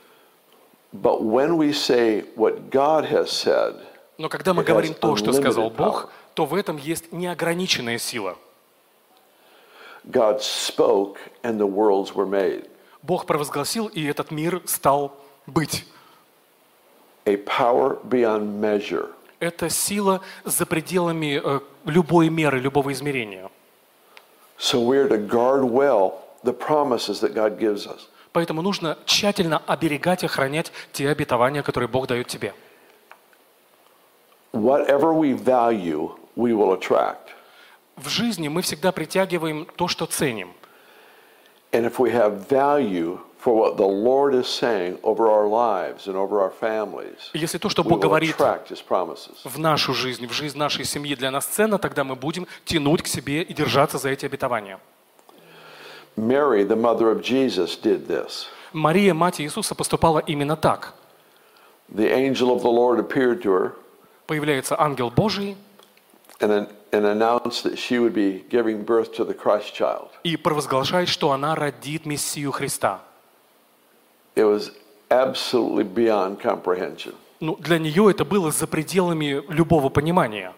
But 0.93 1.23
when 1.23 1.57
we 1.57 1.73
say 1.73 2.25
what 2.37 2.71
God 2.71 3.11
has 3.11 3.31
said, 3.31 3.81
Но 4.19 4.29
когда 4.29 4.55
мы 4.55 4.63
говорим 4.63 4.95
то, 4.95 5.17
что 5.17 5.33
сказал 5.33 5.71
Бог, 5.71 6.11
то 6.35 6.45
в 6.45 6.55
этом 6.55 6.77
есть 6.77 7.13
неограниченная 7.13 7.99
сила. 7.99 8.37
God 10.05 10.41
spoke 10.41 11.19
and 11.43 11.59
the 11.59 11.67
worlds 11.67 12.15
were 12.15 12.27
made. 12.27 12.69
Бог 13.03 13.27
провозгласил, 13.27 13.87
и 13.87 14.05
этот 14.05 14.31
мир 14.31 14.63
стал 14.67 15.17
быть. 15.47 15.87
A 17.25 17.37
power 17.37 17.99
beyond 18.05 18.61
measure. 18.61 19.11
Это 19.41 19.71
сила 19.71 20.21
за 20.45 20.67
пределами 20.67 21.41
э, 21.43 21.61
любой 21.87 22.29
меры, 22.29 22.61
любого 22.61 22.93
измерения. 22.93 23.51
So 24.59 24.81
we're 24.81 25.09
to 25.09 25.17
guard 25.17 25.65
well 25.65 26.21
the 26.45 26.53
promises 26.53 27.21
that 27.21 27.35
God 27.35 27.59
gives 27.59 27.87
us. 27.87 28.09
Поэтому 28.33 28.63
нужно 28.63 28.99
тщательно 29.07 29.59
оберегать 29.67 30.23
и 30.23 30.27
охранять 30.27 30.71
те 30.93 31.09
обетования, 31.09 31.63
которые 31.63 31.89
Бог 31.89 32.07
дает 32.07 32.29
тебе. 32.29 32.55
Whatever 34.53 35.15
we 35.15 35.33
value, 35.33 36.11
we 36.37 36.53
will 36.53 36.79
attract. 36.79 37.31
В 37.97 38.09
жизни 38.09 38.49
мы 38.49 38.61
всегда 38.61 38.93
притягиваем 38.93 39.67
то, 39.77 39.89
что 39.89 40.05
ценим. 40.07 40.53
And 41.73 41.87
if 41.87 41.99
we 41.99 42.13
have 42.13 42.47
value 42.49 43.19
for 43.43 43.55
what 43.55 43.77
the 43.77 43.87
Lord 43.87 44.35
is 44.35 44.47
saying 44.47 44.99
over 45.03 45.29
our 45.29 45.49
lives 45.49 46.07
and 46.07 46.17
over 46.17 46.41
our 46.41 46.51
families, 46.61 47.31
Если 47.33 47.59
то, 47.59 47.69
что 47.71 47.83
Бог 47.83 48.01
говорит 48.01 48.37
в 48.39 49.59
нашу 49.59 49.95
жизнь, 49.95 50.27
в 50.27 50.33
жизнь 50.33 50.59
нашей 50.59 50.85
семьи 50.85 51.15
для 51.15 51.31
нас 51.31 51.47
ценно, 51.47 51.79
тогда 51.79 52.05
мы 52.05 52.17
будем 52.17 52.47
тянуть 52.65 53.03
к 53.03 53.07
себе 53.07 53.43
и 53.43 53.55
держаться 53.55 53.99
за 53.99 54.11
эти 54.11 54.27
обетования. 54.27 54.79
Mary, 56.17 56.65
the 56.65 56.77
mother 56.77 57.11
of 57.11 57.23
Jesus, 57.23 57.77
did 57.81 58.07
this. 58.07 58.47
Мария, 58.73 59.15
мать 59.15 59.41
Иисуса, 59.41 59.75
поступала 59.75 60.19
именно 60.19 60.57
так. 60.57 60.95
The 61.89 62.13
angel 62.13 62.51
of 62.51 62.63
the 62.63 62.71
Lord 62.71 62.99
appeared 63.01 63.43
to 63.43 63.51
her 63.53 63.73
Появляется 64.27 64.77
ангел 64.79 65.11
Божий 65.11 65.57
and, 66.41 66.51
an- 66.53 66.69
and 66.93 67.05
announced 67.07 67.65
that 67.65 67.77
she 67.79 67.99
would 67.99 68.13
be 68.15 68.45
giving 68.49 68.85
birth 68.85 69.13
to 69.15 69.25
the 69.25 69.35
Christ 69.35 69.75
child. 69.75 70.11
и 70.23 70.37
провозглашает, 70.37 71.09
что 71.09 71.33
она 71.33 71.55
родит 71.55 72.07
Мессию 72.07 72.53
Христа. 72.53 73.01
It 74.41 74.47
was 74.47 74.71
absolutely 75.11 75.85
beyond 75.85 76.41
comprehension. 76.41 77.15
Ну, 77.41 77.57
для 77.57 77.79
нее 77.79 78.11
это 78.11 78.25
было 78.25 78.51
за 78.51 78.67
пределами 78.67 79.43
любого 79.49 79.91
понимания. 79.91 80.55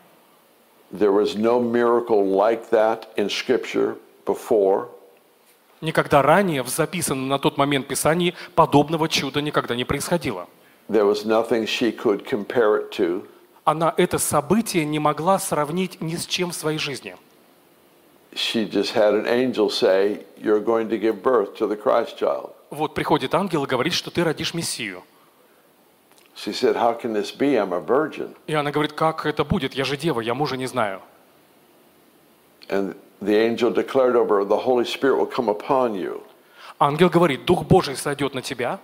There 0.93 1.11
was 1.11 1.35
no 1.37 1.59
miracle 1.61 2.25
like 2.25 2.71
that 2.71 3.09
in 3.17 3.29
Scripture 3.29 3.97
before. 4.25 4.89
Никогда 5.81 6.23
ранее 6.23 6.63
в 6.63 6.69
записанном 6.69 7.29
на 7.29 7.39
тот 7.41 7.57
момент 7.57 7.89
Писании 7.89 8.35
подобного 8.55 9.09
чуда 9.09 9.43
никогда 9.43 9.75
не 9.75 9.85
происходило. 9.85 10.47
There 10.89 11.07
was 11.07 11.25
nothing 11.25 11.67
she 11.67 11.91
could 11.91 12.25
compare 12.25 12.77
it 12.77 12.91
to. 12.99 13.27
Она 13.65 13.93
это 13.97 14.19
событие 14.19 14.85
не 14.85 15.01
могла 15.01 15.41
сравнить 15.41 16.01
ни 16.01 16.15
с 16.15 16.27
чем 16.27 16.51
в 16.51 16.55
своей 16.55 16.79
жизни. 16.79 17.17
She 18.35 18.65
just 18.65 18.95
had 18.95 19.15
an 19.15 19.27
angel 19.27 19.69
say, 19.71 20.25
You're 20.41 20.65
going 20.65 20.89
to 20.89 20.99
give 20.99 21.21
birth 21.23 21.57
to 21.57 21.67
the 21.67 21.77
Christ 21.77 22.17
child. 22.17 22.53
Вот 22.73 22.95
приходит 22.95 23.35
ангел 23.35 23.65
и 23.65 23.67
говорит, 23.67 23.93
что 23.93 24.11
ты 24.11 24.25
родишь 24.25 24.55
Мессию. 24.55 25.03
She 26.35 26.55
said, 26.55 26.75
How 26.75 26.95
can 26.99 27.13
this 27.13 27.31
be? 27.31 27.57
I'm 27.57 27.75
a 27.75 27.81
virgin. 27.81 28.35
И 28.47 28.55
она 28.55 28.71
говорит, 28.71 28.95
как 28.95 29.27
это 29.27 29.45
будет? 29.45 29.75
Я 29.75 29.85
же 29.85 29.99
дева, 29.99 30.21
я 30.21 30.33
мужа 30.33 30.57
не 30.57 30.65
знаю. 30.67 31.03
And 32.69 32.97
the 33.21 33.37
angel 33.37 33.71
declared 33.71 34.17
over 34.17 34.39
her, 34.39 34.45
The 34.47 34.57
Holy 34.65 34.87
Spirit 34.87 35.19
will 35.19 35.27
come 35.27 35.51
upon 35.51 35.95
you. 35.95 36.23
Ангел 36.81 37.11
говорит, 37.11 37.45
Дух 37.45 37.65
Божий 37.67 37.95
сойдет 37.95 38.33
на 38.33 38.41
тебя, 38.41 38.81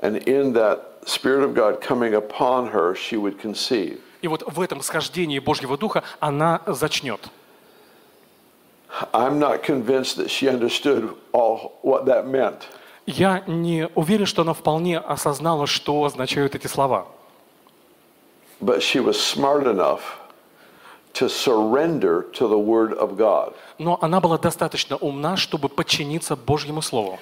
And 0.00 0.22
in 0.26 0.52
that 0.52 1.06
Spirit 1.06 1.44
of 1.44 1.54
God 1.54 1.80
coming 1.80 2.12
upon 2.12 2.70
her, 2.70 2.94
she 2.94 3.16
would 3.16 3.40
conceive. 3.40 3.98
и 4.20 4.28
вот 4.28 4.44
в 4.46 4.60
этом 4.60 4.82
схождении 4.82 5.38
Божьего 5.38 5.78
Духа 5.78 6.04
она 6.20 6.60
зачнет. 6.66 7.30
I'm 9.12 9.38
not 9.38 9.62
convinced 9.62 10.16
that 10.16 10.30
she 10.30 10.48
understood 10.48 11.14
all 11.32 11.78
what 11.82 12.04
that 12.06 12.26
meant. 12.26 12.68
Я 13.06 13.42
не 13.46 13.88
уверен, 13.94 14.26
что 14.26 14.42
она 14.42 14.52
вполне 14.54 14.98
осознала, 14.98 15.66
что 15.66 16.04
означают 16.04 16.54
эти 16.54 16.66
слова. 16.66 17.06
But 18.60 18.80
she 18.80 19.00
was 19.00 19.14
smart 19.20 19.66
enough 19.66 20.00
to 21.14 21.28
surrender 21.28 22.22
to 22.34 22.46
the 22.46 22.58
Word 22.58 22.92
of 22.94 23.16
God. 23.16 23.54
Но 23.78 23.98
она 24.00 24.20
была 24.20 24.38
достаточно 24.38 24.96
умна, 24.96 25.36
чтобы 25.36 25.68
подчиниться 25.68 26.36
Божьему 26.36 26.80
Слову. 26.82 27.18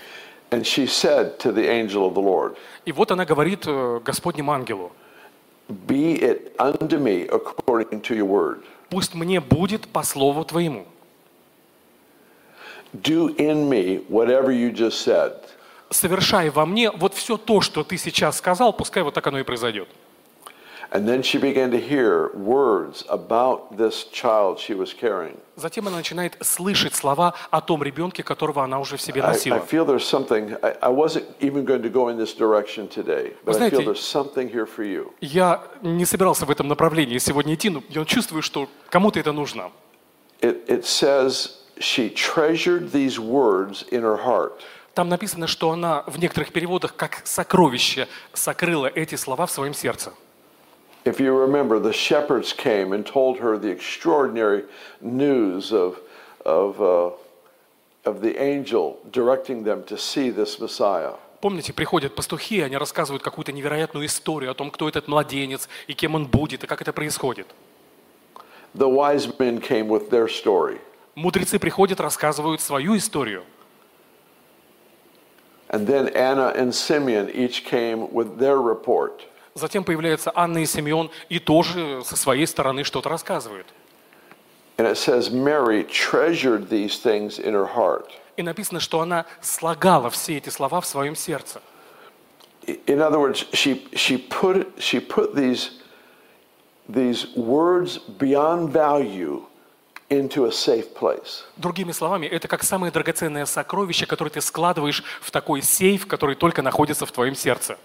And 0.50 0.64
she 0.64 0.86
said 0.86 1.38
to 1.38 1.52
the 1.52 1.66
angel 1.68 2.04
of 2.06 2.14
the 2.14 2.20
Lord, 2.22 2.56
И 2.84 2.92
вот 2.92 3.10
она 3.12 3.24
говорит 3.24 3.64
э, 3.66 4.00
Господнему 4.04 4.52
ангелу, 4.52 4.92
Be 5.68 6.20
it 6.20 6.52
unto 6.58 6.98
me 6.98 7.28
according 7.28 8.00
to 8.02 8.14
your 8.16 8.26
word. 8.26 8.64
пусть 8.90 9.14
мне 9.14 9.40
будет 9.40 9.88
по 9.88 10.02
слову 10.02 10.44
твоему. 10.44 10.84
Do 12.92 13.34
in 13.36 13.68
me 13.68 14.04
whatever 14.08 14.50
you 14.50 14.72
just 14.72 15.02
said. 15.02 15.32
Совершай 15.90 16.50
во 16.50 16.66
мне 16.66 16.90
вот 16.90 17.14
все 17.14 17.36
то, 17.36 17.60
что 17.60 17.82
ты 17.84 17.96
сейчас 17.96 18.38
сказал, 18.38 18.72
пускай 18.72 19.02
вот 19.02 19.14
так 19.14 19.26
оно 19.26 19.38
и 19.38 19.42
произойдет. 19.42 19.88
And 20.92 21.06
then 21.06 21.22
she 21.22 21.38
began 21.38 21.70
to 21.70 21.78
hear 21.78 22.32
words 22.34 23.04
about 23.08 23.76
this 23.76 24.04
child 24.10 24.58
she 24.58 24.74
was 24.74 24.92
carrying. 24.92 25.36
Затем 25.54 25.86
она 25.86 25.98
начинает 25.98 26.36
слышать 26.40 26.94
слова 26.94 27.34
о 27.50 27.60
том 27.60 27.82
ребенке, 27.84 28.24
которого 28.24 28.64
она 28.64 28.80
уже 28.80 28.96
в 28.96 29.02
себе 29.02 29.20
I, 29.20 29.26
I 29.26 29.32
носила. 29.32 29.58
feel 29.58 29.84
there's 29.84 30.04
something, 30.04 30.56
I, 30.64 30.76
I 30.82 30.90
wasn't 30.90 31.26
even 31.38 31.64
going 31.64 31.82
to 31.82 31.90
go 31.90 32.08
in 32.08 32.16
this 32.16 32.34
direction 32.34 32.88
today, 32.88 33.34
but 33.44 33.54
I 33.54 33.70
feel 33.70 33.70
знаете, 33.70 33.84
there's 33.84 34.00
something 34.00 34.50
here 34.50 34.66
for 34.66 34.84
you. 34.84 35.12
Я 35.20 35.62
не 35.82 36.04
собирался 36.04 36.44
в 36.44 36.50
этом 36.50 36.66
направлении 36.66 37.18
сегодня 37.18 37.54
идти, 37.54 37.70
но 37.70 37.84
я 37.88 38.04
чувствую, 38.04 38.42
что 38.42 38.68
кому-то 38.88 39.20
это 39.20 39.30
нужно. 39.30 39.70
It, 40.40 40.66
it 40.66 40.84
says 40.84 41.59
she 41.80 42.10
treasured 42.10 42.92
these 42.92 43.18
words 43.18 43.84
in 43.90 44.02
her 44.02 44.18
heart. 44.18 44.62
Там 44.94 45.08
написано, 45.08 45.46
что 45.46 45.70
она 45.70 46.04
в 46.06 46.18
некоторых 46.18 46.52
переводах 46.52 46.94
как 46.94 47.22
сокровище 47.24 48.06
сокрыла 48.34 48.86
эти 48.86 49.14
слова 49.14 49.46
в 49.46 49.50
своем 49.50 49.72
сердце. 49.72 50.12
If 51.04 51.18
you 51.18 51.34
remember, 51.34 51.80
the 51.80 51.92
shepherds 51.92 52.52
came 52.52 52.92
and 52.92 53.06
told 53.06 53.38
her 53.38 53.56
the 53.56 53.70
extraordinary 53.70 54.64
news 55.00 55.72
of, 55.72 55.96
of, 56.44 56.78
uh, 56.78 57.12
of 58.04 58.20
the 58.20 58.36
angel 58.38 58.98
directing 59.10 59.64
them 59.64 59.82
to 59.84 59.96
see 59.96 60.30
this 60.30 60.60
Messiah. 60.60 61.14
Помните, 61.40 61.72
приходят 61.72 62.14
пастухи, 62.14 62.56
и 62.56 62.60
они 62.60 62.76
рассказывают 62.76 63.22
какую-то 63.22 63.52
невероятную 63.52 64.04
историю 64.04 64.50
о 64.50 64.54
том, 64.54 64.70
кто 64.70 64.86
этот 64.86 65.08
младенец, 65.08 65.70
и 65.86 65.94
кем 65.94 66.14
он 66.14 66.26
будет, 66.26 66.64
и 66.64 66.66
как 66.66 66.82
это 66.82 66.92
происходит. 66.92 67.46
The 68.74 68.86
wise 68.86 69.26
men 69.38 69.58
came 69.58 69.88
with 69.88 70.10
their 70.10 70.28
story. 70.28 70.80
Мудрецы 71.20 71.58
приходят, 71.58 72.00
рассказывают 72.00 72.62
свою 72.62 72.96
историю. 72.96 73.44
And 75.68 75.86
then 75.86 76.08
Anna 76.16 76.52
and 76.56 76.74
Simeon 76.74 77.30
each 77.30 77.64
came 77.64 78.10
with 78.10 78.38
their 78.38 78.58
report. 78.58 79.20
Затем 79.54 79.84
появляются 79.84 80.32
Анна 80.34 80.58
и 80.58 80.66
Симеон, 80.66 81.10
и 81.28 81.38
тоже 81.38 82.02
со 82.04 82.16
своей 82.16 82.46
стороны 82.46 82.84
что-то 82.84 83.10
рассказывают. 83.10 83.66
And 84.78 84.86
it 84.88 84.96
says 84.96 85.30
Mary 85.30 85.84
treasured 85.84 86.70
these 86.70 86.98
things 86.98 87.38
in 87.38 87.52
her 87.52 87.66
heart. 87.66 88.08
И 88.38 88.42
написано, 88.42 88.80
что 88.80 89.02
она 89.02 89.26
слагала 89.42 90.08
все 90.08 90.38
эти 90.38 90.48
слова 90.48 90.80
в 90.80 90.86
своем 90.86 91.14
сердце. 91.14 91.60
In 92.86 93.02
other 93.02 93.18
words, 93.18 93.44
she, 93.52 93.86
she, 93.94 94.16
put, 94.16 94.72
she 94.78 95.00
put 95.00 95.34
these, 95.34 95.82
these 96.88 97.26
words 97.36 97.98
beyond 97.98 98.70
value 98.70 99.44
into 100.10 100.44
a 100.44 100.50
safe 100.50 100.92
place. 100.92 101.44
Другими 101.56 101.92
словами, 101.92 102.26
это 102.26 102.48
как 102.48 102.62
самое 102.62 102.92
драгоценное 102.92 103.46
сокровище, 103.46 104.06
которое 104.06 104.30
ты 104.30 104.40
складываешь 104.40 105.02
в 105.20 105.30
такой 105.30 105.62
сейф, 105.62 106.06
который 106.06 106.34
только 106.34 106.62
находится 106.62 107.06
в 107.06 107.12
твоем 107.12 107.34
сердце. 107.34 107.78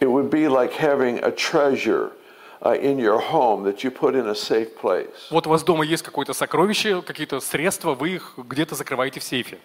It 0.00 0.08
would 0.08 0.28
be 0.28 0.46
like 0.46 0.74
having 0.78 1.22
a 1.22 1.30
treasure 1.30 2.10
uh, 2.60 2.78
in 2.78 2.98
your 2.98 3.18
home 3.18 3.64
that 3.64 3.82
you 3.82 3.90
put 3.90 4.14
in 4.14 4.26
a 4.26 4.34
safe 4.34 4.74
place. 4.80 5.30
Вот 5.30 5.46
у 5.46 5.50
вас 5.50 5.62
дома 5.62 5.84
есть 5.84 6.02
какое-то 6.02 6.34
сокровище, 6.34 7.00
какие-то 7.02 7.40
средства, 7.40 7.94
вы 7.94 8.16
их 8.16 8.34
где-то 8.36 8.74
закрываете 8.74 9.20
в 9.20 9.24
сейфе. 9.24 9.58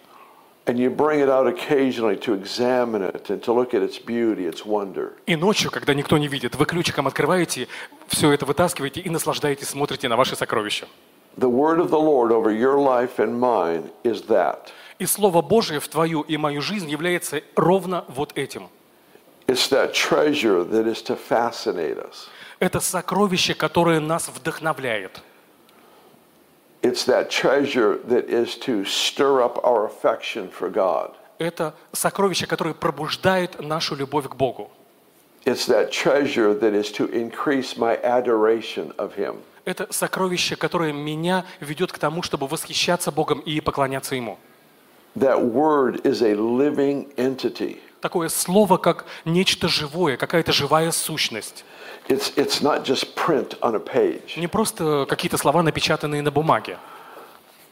And 0.64 0.78
you 0.78 0.94
bring 0.94 1.18
it 1.18 1.28
out 1.28 1.48
occasionally 1.48 2.16
to 2.20 2.34
examine 2.34 3.02
it 3.02 3.28
and 3.30 3.42
to 3.42 3.52
look 3.52 3.74
at 3.74 3.82
its 3.82 3.98
beauty, 3.98 4.48
its 4.48 4.64
wonder. 4.64 5.12
И 5.26 5.34
ночью, 5.34 5.72
когда 5.72 5.92
никто 5.92 6.16
не 6.18 6.28
видит, 6.28 6.54
вы 6.54 6.66
ключиком 6.66 7.08
открываете, 7.08 7.66
все 8.06 8.30
это 8.30 8.46
вытаскиваете 8.46 9.00
и 9.00 9.10
наслаждаетесь, 9.10 9.70
смотрите 9.70 10.06
на 10.06 10.16
ваши 10.16 10.36
сокровища. 10.36 10.86
The 11.37 11.49
word 11.49 11.79
of 11.79 11.89
the 11.91 11.99
Lord 11.99 12.31
over 12.31 12.51
your 12.51 12.79
life 12.79 13.19
and 13.19 13.39
mine 13.39 13.91
is 14.03 14.23
that. 14.23 14.71
И 14.99 15.05
Слово 15.05 15.41
Божие 15.41 15.79
в 15.79 15.87
твою 15.87 16.21
и 16.21 16.37
мою 16.37 16.61
жизнь 16.61 16.89
является 16.89 17.41
ровно 17.55 18.05
вот 18.07 18.35
этим. 18.35 18.69
It's 19.47 19.69
that 19.69 19.93
treasure 19.93 20.63
that 20.63 20.87
is 20.87 21.01
to 21.03 21.15
fascinate 21.15 21.97
us. 21.97 22.27
Это 22.59 22.79
сокровище, 22.79 23.53
которое 23.53 23.99
нас 23.99 24.27
вдохновляет. 24.29 25.21
It's 26.81 27.05
that 27.05 27.29
treasure 27.29 27.99
that 28.07 28.29
is 28.29 28.55
to 28.65 28.83
stir 28.83 29.41
up 29.41 29.63
our 29.63 29.85
affection 29.85 30.49
for 30.49 30.69
God. 30.71 31.13
Это 31.37 31.75
сокровище, 31.91 32.47
которое 32.47 32.73
пробуждает 32.73 33.59
нашу 33.61 33.95
любовь 33.95 34.27
к 34.27 34.35
Богу. 34.35 34.71
It's 35.45 35.67
that 35.67 35.91
treasure 35.91 36.53
that 36.59 36.73
is 36.73 36.91
to 36.93 37.05
increase 37.07 37.77
my 37.77 37.97
adoration 38.03 38.91
of 38.97 39.13
Him. 39.13 39.37
Это 39.64 39.86
сокровище, 39.92 40.56
которое 40.56 40.92
меня 40.92 41.44
ведет 41.60 41.92
к 41.92 41.98
тому, 41.98 42.22
чтобы 42.22 42.48
восхищаться 42.48 43.12
Богом 43.12 43.38
и 43.40 43.60
поклоняться 43.60 44.16
Ему. 44.16 44.38
That 45.14 45.52
word 45.52 46.02
is 46.02 46.22
a 46.22 46.34
living 46.34 47.14
entity. 47.16 47.78
Такое 48.00 48.28
слово, 48.28 48.78
как 48.78 49.04
нечто 49.24 49.68
живое, 49.68 50.16
какая-то 50.16 50.52
живая 50.52 50.90
сущность. 50.90 51.64
It's, 52.08 52.32
it's 52.34 52.60
not 52.60 52.84
just 52.84 53.14
print 53.14 53.56
on 53.60 53.76
a 53.76 53.78
page. 53.78 54.36
Не 54.36 54.48
просто 54.48 55.06
какие-то 55.08 55.36
слова, 55.36 55.62
напечатанные 55.62 56.22
на 56.22 56.32
бумаге. 56.32 56.78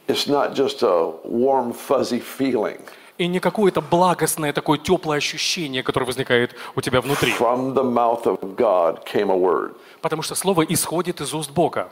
It's 0.07 0.27
not 0.27 0.53
just 0.53 0.83
a 0.83 1.11
warm, 1.25 1.73
fuzzy 1.73 2.21
feeling. 2.21 2.79
И 3.21 3.27
не 3.27 3.39
какое-то 3.39 3.81
благостное, 3.81 4.51
такое 4.51 4.79
теплое 4.79 5.19
ощущение, 5.19 5.83
которое 5.83 6.07
возникает 6.07 6.55
у 6.75 6.81
тебя 6.81 7.01
внутри. 7.01 7.31
From 7.33 7.75
the 7.75 7.83
mouth 7.83 8.23
of 8.23 8.55
God 8.55 9.05
came 9.05 9.29
a 9.29 9.35
word 9.35 9.75
Потому 10.01 10.23
что 10.23 10.33
слово 10.33 10.63
исходит 10.63 11.21
из 11.21 11.31
уст 11.31 11.51
Бога. 11.51 11.91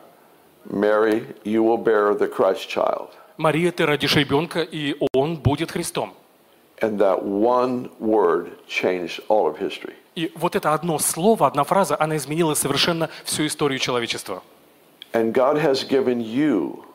Mary, 0.66 1.24
you 1.44 1.64
will 1.64 1.78
bear 1.78 2.18
the 2.18 2.28
Christ 2.28 2.68
child. 2.68 3.10
Мария, 3.38 3.72
ты 3.72 3.86
родишь 3.86 4.16
ребенка, 4.16 4.62
и 4.62 4.96
он 5.14 5.36
будет 5.36 5.70
Христом. 5.70 6.16
And 6.82 6.98
that 6.98 7.22
one 7.24 7.92
word 8.00 8.58
changed 8.68 9.22
all 9.28 9.46
of 9.46 9.60
history. 9.60 9.94
И 10.16 10.32
вот 10.34 10.56
это 10.56 10.74
одно 10.74 10.98
слово, 10.98 11.46
одна 11.46 11.64
фраза, 11.64 11.96
она 12.00 12.18
изменила 12.18 12.56
совершенно 12.56 13.08
всю 13.24 13.46
историю 13.46 13.78
человечества. 13.78 14.42
And 15.14 15.32
God 15.32 15.60
has 15.62 15.88
given 15.88 16.22
you 16.22 16.86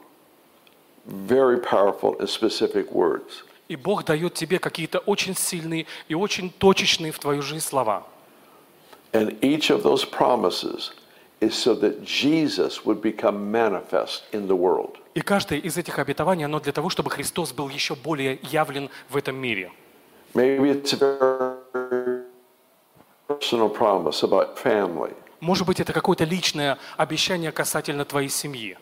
very 1.06 1.60
powerful 1.60 2.16
and 2.18 2.28
specific 2.28 2.90
words. 2.90 3.44
И 3.74 3.76
Бог 3.76 4.04
дает 4.04 4.34
тебе 4.34 4.60
какие-то 4.60 5.00
очень 5.00 5.34
сильные 5.34 5.86
и 6.06 6.14
очень 6.14 6.48
точечные 6.48 7.10
в 7.10 7.18
твою 7.18 7.42
жизнь 7.42 7.66
слова. 7.66 8.04
And 9.12 9.36
each 9.40 9.68
of 9.68 9.82
those 9.82 10.04
promises 10.04 10.92
is 11.40 11.54
so 11.54 11.74
that 11.80 12.04
Jesus 12.04 12.84
would 12.84 13.02
become 13.02 13.50
manifest 13.50 14.22
in 14.30 14.46
the 14.46 14.56
world. 14.56 14.98
И 15.14 15.20
каждое 15.22 15.58
из 15.58 15.76
этих 15.76 15.98
обетований, 15.98 16.44
оно 16.44 16.60
для 16.60 16.72
того, 16.72 16.88
чтобы 16.88 17.10
Христос 17.10 17.52
был 17.52 17.68
еще 17.68 17.96
более 17.96 18.38
явлен 18.42 18.90
в 19.08 19.16
этом 19.16 19.34
мире. 19.34 19.72
Maybe 20.34 20.70
it's 20.70 20.92
very 20.92 22.22
personal 23.26 23.76
promise 23.76 24.22
about 24.22 24.56
family. 24.62 25.14
Может 25.40 25.66
быть, 25.66 25.80
это 25.80 25.92
какое-то 25.92 26.22
личное 26.22 26.78
обещание 26.96 27.50
касательно 27.50 28.04
твоей 28.04 28.28
семьи. 28.28 28.78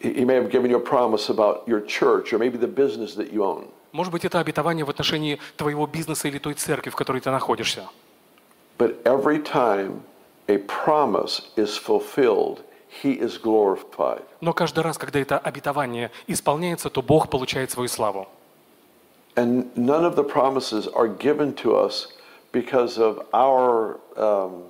He 0.00 0.12
he 0.12 0.24
may 0.24 0.34
have 0.34 0.50
given 0.50 0.70
you 0.70 0.76
a 0.76 0.80
promise 0.80 1.28
about 1.30 1.64
your 1.66 1.80
church 1.80 2.32
or 2.32 2.38
maybe 2.38 2.58
the 2.58 2.68
business 2.68 3.14
that 3.14 3.32
you 3.32 3.44
own. 3.44 3.68
Может 3.92 4.12
быть, 4.12 4.24
это 4.24 4.40
обетование 4.40 4.84
в 4.84 4.90
отношении 4.90 5.38
твоего 5.56 5.86
бизнеса 5.86 6.28
или 6.28 6.38
той 6.38 6.54
церкви, 6.54 6.90
в 6.90 6.96
которой 6.96 7.20
ты 7.20 7.30
находишься. 7.30 7.88
But 8.78 9.02
every 9.04 9.42
time 9.42 10.02
a 10.48 10.58
promise 10.58 11.42
is 11.56 11.78
fulfilled, 11.78 12.62
he 13.02 13.18
is 13.18 13.38
glorified. 13.38 14.22
Но 14.40 14.52
каждый 14.52 14.80
раз, 14.80 14.98
когда 14.98 15.18
это 15.18 15.38
обетование 15.38 16.10
исполняется, 16.26 16.90
то 16.90 17.00
Бог 17.02 17.30
получает 17.30 17.70
свою 17.70 17.88
славу. 17.88 18.26
And 19.36 19.70
none 19.76 20.04
of 20.04 20.14
the 20.14 20.24
promises 20.24 20.88
are 20.88 21.08
given 21.08 21.54
to 21.56 21.74
us 21.76 22.08
because 22.52 22.98
of 22.98 23.26
our, 23.32 23.98
um, 24.16 24.64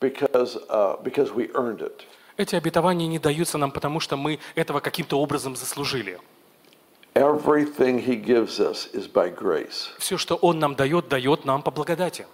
because, 0.00 0.56
uh, 0.68 0.96
because 1.02 1.32
we 1.32 1.50
earned 1.54 1.82
it. 1.82 2.04
Эти 2.37 2.55
обетования 2.55 3.07
не 3.07 3.19
даются 3.19 3.57
нам, 3.57 3.71
потому 3.71 3.99
что 3.99 4.17
мы 4.17 4.39
этого 4.55 4.79
каким-то 4.79 5.19
образом 5.19 5.55
заслужили. 5.55 6.19
Everything 7.13 8.05
he 8.05 8.15
gives 8.21 8.59
us 8.59 8.89
is 8.93 9.07
by 9.07 9.33
grace. 9.33 9.87
Все, 9.97 10.17
что 10.17 10.35
Он 10.35 10.59
нам 10.59 10.75
дает, 10.75 11.07
дает 11.07 11.45
нам 11.45 11.61
по 11.61 11.71
благодати. 11.71 12.25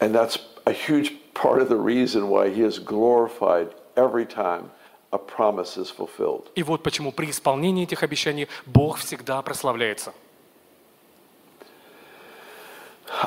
And 0.00 0.12
that's 0.12 0.38
a 0.66 0.72
huge 0.72 1.12
part 1.32 1.62
of 1.62 1.68
the 1.70 1.78
reason 1.78 2.28
why 2.28 2.50
he 2.50 2.62
is 2.62 2.78
glorified 2.78 3.72
every 3.96 4.26
time 4.26 4.70
a 5.12 5.18
promise 5.18 5.78
is 5.78 5.90
fulfilled. 5.90 6.48
И 6.54 6.62
вот 6.62 6.82
почему 6.82 7.10
при 7.10 7.30
исполнении 7.30 7.84
этих 7.84 8.02
обещаний 8.02 8.48
Бог 8.66 8.98
всегда 8.98 9.40
прославляется. 9.40 10.12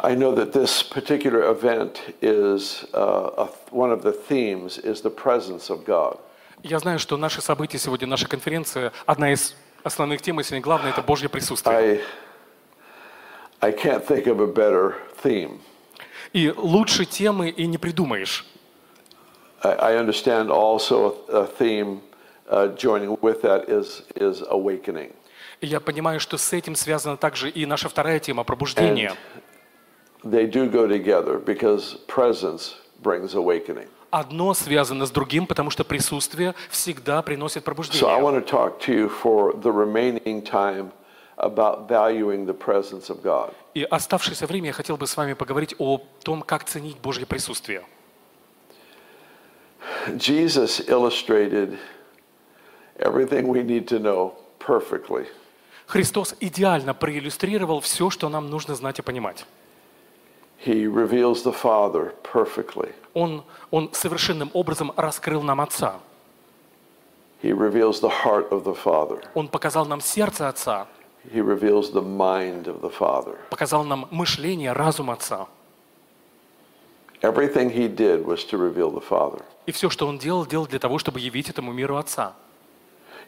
I 0.03 0.13
know 0.15 0.33
that 0.35 0.51
this 0.51 0.83
particular 0.83 1.49
event 1.49 2.01
is 2.21 2.85
uh, 2.93 3.45
a, 3.45 3.49
one 3.71 3.91
of 3.91 4.01
the 4.03 4.11
themes 4.11 4.77
is 4.77 5.01
the 5.01 5.09
presence 5.09 5.69
of 5.69 5.85
God. 5.85 6.17
Я 6.63 6.79
знаю, 6.79 6.99
что 6.99 7.15
наши 7.15 7.41
события 7.41 7.79
сегодня, 7.79 8.07
наша 8.07 8.27
конференция, 8.27 8.91
одна 9.05 9.31
из 9.31 9.55
основных 9.83 10.21
тем, 10.21 10.39
если 10.39 10.55
не 10.55 10.61
главное, 10.61 10.91
это 10.91 11.01
Божье 11.01 11.29
присутствие. 11.29 12.01
I, 13.61 13.69
I 13.69 13.71
can't 13.71 14.05
think 14.05 14.27
of 14.27 14.41
a 14.41 14.47
better 14.47 14.95
theme. 15.23 15.61
И 16.33 16.51
лучше 16.55 17.05
темы 17.05 17.49
и 17.49 17.65
не 17.65 17.77
придумаешь. 17.77 18.45
I, 19.63 19.93
I 19.93 19.95
understand 19.97 20.49
also 20.49 21.15
a, 21.29 21.45
theme 21.45 22.01
uh, 22.49 22.67
joining 22.75 23.17
with 23.21 23.41
that 23.41 23.69
is, 23.69 24.03
is 24.15 24.43
awakening. 24.49 25.13
И 25.61 25.67
я 25.67 25.79
понимаю, 25.79 26.19
что 26.19 26.37
с 26.37 26.53
этим 26.53 26.75
связана 26.75 27.17
также 27.17 27.49
и 27.49 27.65
наша 27.65 27.89
вторая 27.89 28.19
тема– 28.19 28.43
пробуждение. 28.45 29.15
They 30.23 30.45
do 30.49 30.69
go 30.69 30.87
together 30.87 31.37
because 31.39 31.95
presence 32.07 32.75
brings 33.01 33.33
awakening. 33.35 33.87
Одно 34.11 34.53
связано 34.53 35.05
с 35.05 35.11
другим, 35.11 35.45
потому 35.45 35.69
что 35.69 35.83
присутствие 35.83 36.55
всегда 36.69 37.21
приносит 37.21 37.57
So 37.57 37.61
I 37.61 37.63
пробуждение. 37.65 38.19
want 38.21 38.35
to 38.35 38.45
talk 38.45 38.79
to 38.81 38.93
you 38.93 39.07
for 39.09 39.53
the 39.53 39.71
remaining 39.71 40.41
time 40.41 40.91
about 41.37 41.87
valuing 41.87 42.45
the 42.45 42.53
presence 42.53 43.09
of 43.09 43.21
God. 43.23 43.53
И 43.75 43.83
оставшееся 43.83 44.47
время 44.47 44.67
я 44.67 44.73
хотел 44.73 44.97
бы 44.97 45.05
с 45.07 45.15
вами 45.15 45.33
поговорить 45.33 45.75
о 45.77 46.01
том, 46.23 46.41
как 46.41 46.65
ценить 46.65 46.97
Божье 46.97 47.25
присутствие. 47.25 47.83
Jesus 50.17 50.81
illustrated 50.87 51.77
everything 52.97 53.47
we 53.47 53.63
need 53.63 53.87
to 53.87 53.99
know 53.99 54.33
perfectly. 54.59 55.27
Христос 55.85 56.35
идеально 56.39 56.93
проиллюстрировал 56.93 57.79
все, 57.79 58.09
что 58.09 58.27
нам 58.29 58.49
нужно 58.49 58.75
знать 58.75 58.99
и 58.99 59.01
понимать. 59.01 59.45
He 60.64 60.86
reveals 60.86 61.42
the 61.42 61.52
Father 61.52 62.14
perfectly. 62.22 62.94
Он, 63.12 63.44
он 63.70 63.90
совершенным 63.92 64.50
образом 64.54 64.92
раскрыл 64.96 65.42
нам 65.42 65.60
Отца. 65.60 66.00
He 67.42 67.52
reveals 67.52 68.00
the 68.00 68.08
heart 68.08 68.50
of 68.50 68.64
the 68.64 68.74
Father. 68.74 69.22
Он 69.34 69.48
показал 69.48 69.84
нам 69.86 70.00
сердце 70.00 70.48
Отца, 70.48 70.86
He 71.32 71.40
reveals 71.40 71.90
the 71.92 72.02
mind 72.02 72.66
of 72.66 72.80
the 72.80 72.90
Father. 72.90 73.36
показал 73.50 73.84
нам 73.84 74.08
мышление, 74.10 74.72
разум 74.72 75.10
Отца. 75.10 75.46
Everything 77.22 77.70
he 77.70 77.88
did 77.88 78.26
was 78.26 78.44
to 78.44 78.58
reveal 78.58 78.90
the 78.90 79.00
Father. 79.00 79.42
И 79.66 79.72
все, 79.72 79.88
что 79.88 80.06
Он 80.06 80.18
делал, 80.18 80.44
делал 80.46 80.66
для 80.66 80.78
того, 80.78 80.98
чтобы 80.98 81.20
явить 81.20 81.48
этому 81.48 81.72
миру 81.72 81.96
Отца. 81.96 82.34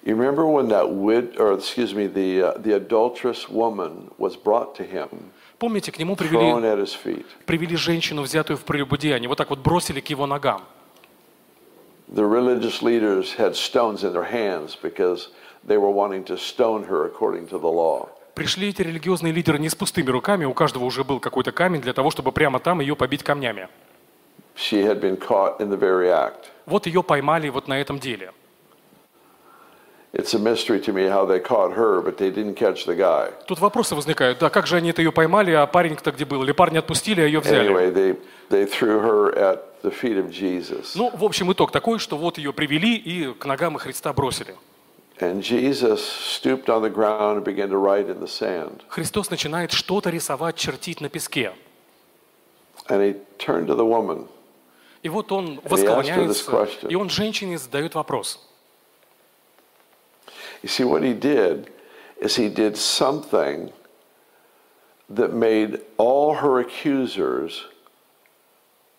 You 0.04 0.14
remember 0.14 0.46
when 0.46 0.68
that 0.68 0.88
wid, 0.88 1.36
or 1.40 1.52
excuse 1.52 1.92
me, 1.94 2.06
the 2.06 2.42
uh, 2.42 2.58
the 2.58 2.76
adulterous 2.76 3.48
woman 3.48 4.10
was 4.18 4.36
brought 4.36 4.74
to 4.76 4.84
him, 4.84 5.08
Помните, 5.61 5.91
к 5.91 5.99
Нему 5.99 6.15
привели, 6.15 7.23
привели 7.45 7.75
женщину, 7.75 8.23
взятую 8.23 8.57
в 8.57 8.63
прелюбодеяние, 8.63 9.29
вот 9.29 9.37
так 9.37 9.51
вот 9.51 9.59
бросили 9.59 9.99
к 9.99 10.09
Его 10.09 10.25
ногам. 10.25 10.63
The 12.07 12.23
religious 12.23 12.81
leaders 12.81 13.35
had 13.37 13.53
stones 13.53 14.03
in 14.03 14.11
their 14.11 14.27
hands 14.27 14.75
because 14.75 15.29
they 15.63 15.77
were 15.77 15.93
wanting 15.93 16.23
to 16.25 16.35
stone 16.35 16.87
her 16.87 17.05
according 17.05 17.47
to 17.49 17.59
the 17.59 17.71
law. 17.71 18.09
Пришли 18.33 18.69
эти 18.69 18.81
религиозные 18.81 19.31
лидеры 19.31 19.59
не 19.59 19.69
с 19.69 19.75
пустыми 19.75 20.09
руками, 20.09 20.45
у 20.45 20.53
каждого 20.55 20.83
уже 20.83 21.03
был 21.03 21.19
какой-то 21.19 21.51
камень 21.51 21.81
для 21.81 21.93
того, 21.93 22.09
чтобы 22.09 22.31
прямо 22.31 22.59
там 22.59 22.81
ее 22.81 22.95
побить 22.95 23.21
камнями. 23.21 23.67
She 24.55 24.83
had 24.83 24.99
been 24.99 25.15
caught 25.15 25.59
in 25.59 25.69
the 25.69 25.77
very 25.77 26.09
act. 26.09 26.49
Вот 26.65 26.87
ее 26.87 27.03
поймали 27.03 27.49
вот 27.49 27.67
на 27.67 27.79
этом 27.79 27.99
деле. 27.99 28.33
Тут 33.47 33.59
вопросы 33.59 33.95
возникают. 33.95 34.39
Да, 34.39 34.49
как 34.49 34.67
же 34.67 34.75
они 34.75 34.89
это 34.89 35.01
ее 35.01 35.11
поймали, 35.13 35.51
а 35.51 35.65
парень-то 35.65 36.11
где 36.11 36.25
был? 36.25 36.43
Или 36.43 36.51
парня 36.51 36.79
отпустили, 36.79 37.21
а 37.21 37.25
ее 37.25 37.39
взяли? 37.39 37.69
Anyway, 37.69 37.93
they, 37.93 38.17
they 38.49 38.65
threw 38.65 38.99
her 38.99 39.33
at 39.37 39.61
the 39.83 39.91
feet 39.91 40.17
of 40.17 40.29
Jesus. 40.29 40.91
Ну, 40.95 41.11
в 41.15 41.23
общем, 41.23 41.51
итог 41.53 41.71
такой, 41.71 41.99
что 41.99 42.17
вот 42.17 42.37
ее 42.37 42.51
привели 42.51 42.95
и 42.95 43.33
к 43.33 43.45
ногам 43.45 43.77
Христа 43.77 44.11
бросили. 44.11 44.55
And 45.21 45.41
Jesus 45.41 46.01
stooped 46.01 46.67
on 46.67 46.81
the 46.81 46.89
ground 46.89 47.37
and 47.37 47.45
began 47.45 47.69
to 47.69 47.77
write 47.77 48.09
in 48.09 48.19
the 48.19 48.27
sand. 48.27 48.81
Христос 48.89 49.29
начинает 49.29 49.71
что-то 49.71 50.09
рисовать, 50.09 50.57
чертить 50.57 50.99
на 50.99 51.07
песке. 51.07 51.53
And 52.89 53.01
he 53.01 53.15
turned 53.37 53.67
to 53.67 53.75
the 53.75 53.85
woman. 53.85 54.27
И 55.03 55.09
вот 55.09 55.31
он 55.31 55.61
восклоняется, 55.63 56.67
и 56.89 56.95
он 56.95 57.09
женщине 57.09 57.57
задает 57.57 57.95
вопрос. 57.95 58.47
You 60.61 60.69
see, 60.69 60.83
what 60.83 61.03
he 61.03 61.13
did 61.13 61.71
is 62.19 62.35
he 62.35 62.49
did 62.49 62.77
something 62.77 63.71
that 65.09 65.33
made 65.33 65.81
all 65.97 66.35
her 66.35 66.59
accusers 66.59 67.65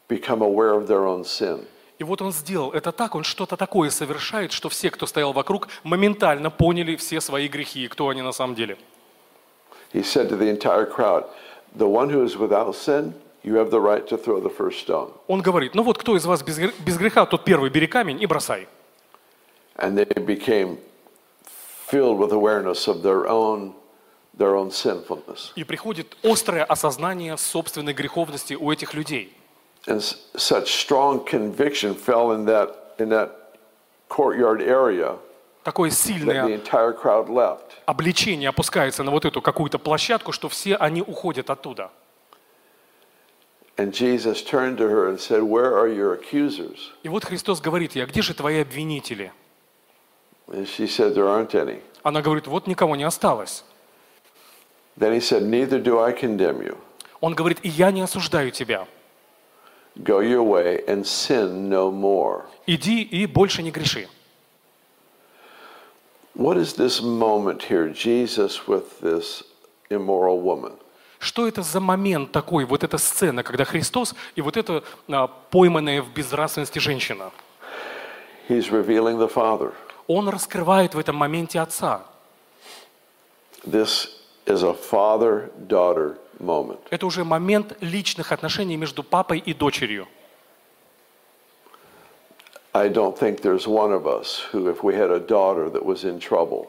become 0.09 0.42
aware 0.42 0.75
of 0.75 0.87
their 0.88 1.07
own 1.07 1.25
sin. 1.25 1.66
И 1.98 2.05
вот 2.05 2.20
он 2.20 2.33
сделал 2.33 2.72
это 2.72 2.90
так, 2.90 3.14
он 3.14 3.22
что-то 3.22 3.57
такое 3.57 3.90
совершает, 3.90 4.51
что 4.51 4.68
все, 4.68 4.90
кто 4.90 5.07
стоял 5.07 5.33
вокруг, 5.33 5.68
моментально 5.85 6.51
поняли 6.51 6.96
все 6.96 7.20
свои 7.20 7.46
грехи, 7.46 7.85
и 7.85 7.88
кто 7.88 8.09
они 8.09 8.22
на 8.22 8.33
самом 8.33 8.57
деле. 8.57 8.77
He 9.92 10.03
said 10.03 10.29
to 10.31 10.37
the 10.37 10.48
entire 10.51 10.87
crowd, 10.87 11.27
The 11.77 11.87
one 11.87 12.11
who 12.11 12.22
is 12.25 12.37
without 12.37 12.75
sin, 12.75 13.14
you 13.42 13.55
have 13.55 13.70
the 13.70 13.81
right 13.81 14.07
to 14.09 14.18
throw 14.18 14.40
the 14.40 14.51
first 14.51 14.81
stone. 14.81 15.12
Он 15.29 15.40
говорит, 15.40 15.75
ну 15.75 15.83
вот 15.85 15.96
кто 15.96 16.16
из 16.16 16.27
вас 16.27 16.42
без 16.42 16.59
без 16.59 16.98
греха, 16.98 17.25
тот 17.25 17.44
первый 17.44 17.70
бери 17.70 17.87
камень 17.87 18.20
и 18.20 18.27
бросай. 18.27 18.66
And 19.77 19.96
they 19.96 20.05
became 20.27 20.79
filled 21.92 22.18
with 22.18 22.33
awareness 22.33 22.88
of 22.88 23.02
their 23.02 23.28
own, 23.28 23.74
their 24.38 24.57
own 24.57 24.70
sinfulness. 24.70 25.52
И 25.57 25.64
приходит 25.64 26.16
острое 26.22 26.64
осознание 26.64 27.37
собственной 27.37 27.92
греховности 27.92 28.55
у 28.55 28.72
этих 28.72 28.94
людей. 28.94 29.33
And 29.87 30.00
such 30.37 30.68
strong 30.68 31.24
conviction 31.24 31.94
fell 31.94 32.33
in 32.33 32.46
that, 32.46 32.94
in 32.98 33.09
that 33.11 33.31
courtyard 34.09 34.62
area 34.62 35.18
Такое 35.64 35.90
that 35.90 35.96
the 35.96 36.14
сильное 36.14 36.55
entire 36.55 36.92
crowd 36.92 37.28
left. 37.28 37.83
обличение 37.87 38.48
опускается 38.48 39.02
на 39.02 39.11
вот 39.11 39.24
эту 39.24 39.42
какую-то 39.42 39.78
площадку, 39.78 40.33
что 40.33 40.48
все 40.48 40.76
они 40.76 41.02
уходят 41.02 41.50
оттуда. 41.50 41.90
And 43.76 43.92
Jesus 43.92 44.42
turned 44.42 44.76
to 44.78 44.88
her 44.88 45.09
and 45.09 45.18
said, 45.18 45.42
Where 45.42 45.76
are 45.76 45.88
your 45.88 46.14
accusers? 46.14 46.92
И 47.02 47.09
вот 47.09 47.24
Христос 47.24 47.61
говорит 47.61 47.96
а 47.96 48.07
где 48.07 48.22
же 48.22 48.35
твои 48.35 48.61
обвинители? 48.61 49.33
And 50.48 50.66
she 50.66 50.87
said, 50.87 51.14
There 51.14 51.28
aren't 51.28 51.55
any. 51.55 51.81
Она 52.02 52.20
говорит, 52.20 52.46
вот 52.46 52.66
никого 52.66 52.96
не 52.96 53.05
осталось. 53.05 53.64
Then 54.98 55.12
he 55.12 55.20
said, 55.20 55.42
Neither 55.42 55.78
do 55.78 55.98
I 56.00 56.12
condemn 56.12 56.62
you. 56.62 56.76
Он 57.20 57.35
говорит, 57.35 57.59
и 57.62 57.68
я 57.68 57.90
не 57.90 58.02
осуждаю 58.02 58.50
тебя. 58.50 58.87
Go 59.96 60.20
your 60.20 60.42
way 60.42 60.85
and 60.87 61.05
sin 61.05 61.68
no 61.68 61.90
more. 61.90 62.44
Иди 62.66 63.02
и 63.02 63.26
больше 63.26 63.62
не 63.62 63.70
греши. 63.70 64.09
What 66.35 66.57
is 66.57 66.74
this 66.74 67.02
moment 67.02 67.62
here, 67.64 67.88
Jesus 67.88 68.66
with 68.66 69.00
this 69.00 69.44
immoral 69.90 70.40
woman? 70.40 70.72
Что 71.18 71.46
это 71.46 71.62
за 71.62 71.78
момент 71.78 72.33
такой, 72.33 72.64
вот 72.64 72.83
эта 72.83 72.98
сцена, 72.98 73.44
когда 73.44 73.64
Христос 73.64 74.14
и 74.35 74.40
вот 74.40 74.57
эта 74.57 74.83
а, 75.09 75.28
пойманная 75.28 76.02
в 76.02 76.12
безнравственности 76.12 76.81
женщина? 76.81 77.31
He's 78.48 78.70
revealing 78.70 79.18
the 79.18 79.28
Father. 79.28 79.72
Он 80.14 80.29
раскрывает 80.29 80.94
в 80.94 80.98
этом 80.98 81.16
моменте 81.16 81.59
Отца. 81.59 82.03
This 83.64 84.11
is 84.44 84.62
a 84.62 84.75
moment. 86.38 86.81
Это 86.90 87.07
уже 87.07 87.25
момент 87.25 87.77
личных 87.81 88.33
отношений 88.33 88.77
между 88.77 89.03
папой 89.03 89.38
и 89.38 89.55
дочерью. 89.55 90.07
I 92.75 92.88
don't 92.88 93.18
think 93.18 93.40
there's 93.40 93.66
one 93.66 93.92
of 93.92 94.07
us 94.07 94.40
who, 94.53 94.68
if 94.68 94.83
we 94.83 94.94
had 94.94 95.11
a 95.11 95.20
daughter 95.20 95.70
that 95.70 95.85
was 95.85 96.05
in 96.05 96.18
trouble, 96.18 96.68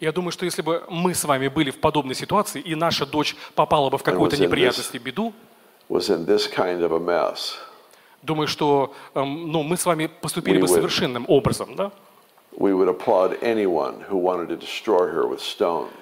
Я 0.00 0.10
думаю, 0.10 0.32
что 0.32 0.44
если 0.44 0.62
бы 0.62 0.82
мы 0.88 1.14
с 1.14 1.22
вами 1.24 1.46
были 1.46 1.70
в 1.70 1.78
подобной 1.78 2.16
ситуации, 2.16 2.60
и 2.60 2.74
наша 2.74 3.06
дочь 3.06 3.36
попала 3.54 3.88
бы 3.88 3.98
в 3.98 4.02
какую-то 4.02 4.36
неприятность 4.36 4.92
и 4.94 4.98
беду, 4.98 5.32
kind 5.88 6.80
of 6.80 6.90
mess, 6.98 7.54
думаю, 8.22 8.48
что 8.48 8.92
эм, 9.14 9.52
ну, 9.52 9.62
мы 9.62 9.76
с 9.76 9.86
вами 9.86 10.08
поступили 10.08 10.58
бы 10.58 10.66
We 10.66 10.70
would. 10.70 10.74
совершенным 10.74 11.24
образом, 11.28 11.76
да? 11.76 11.92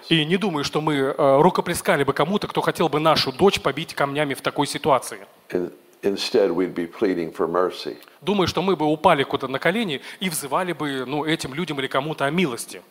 И 0.09 0.25
не 0.25 0.37
думаю, 0.37 0.65
что 0.65 0.81
мы 0.81 0.95
э, 0.95 1.41
рукоплескали 1.41 2.05
бы 2.05 2.13
кому-то, 2.13 2.49
кто 2.49 2.61
хотел 2.61 2.89
бы 2.89 2.99
нашу 2.99 3.33
дочь 3.33 3.61
побить 3.61 3.95
камнями 3.95 4.35
в 4.35 4.41
такой 4.43 4.67
ситуации. 4.67 5.19
In, 5.51 5.73
instead, 6.03 6.51
we'd 6.53 6.75
be 6.75 6.87
pleading 6.87 7.33
for 7.33 7.47
mercy. 7.47 7.97
Думаю, 8.21 8.49
что 8.49 8.63
мы 8.63 8.75
бы 8.75 8.87
упали 8.87 9.23
куда 9.23 9.47
на 9.47 9.59
колени 9.59 10.01
и 10.19 10.29
взывали 10.29 10.73
бы 10.73 11.05
ну, 11.07 11.25
этим 11.25 11.55
людям 11.55 11.79
или 11.79 11.87
кому-то 11.87 12.25
о 12.25 12.31
милости. 12.31 12.83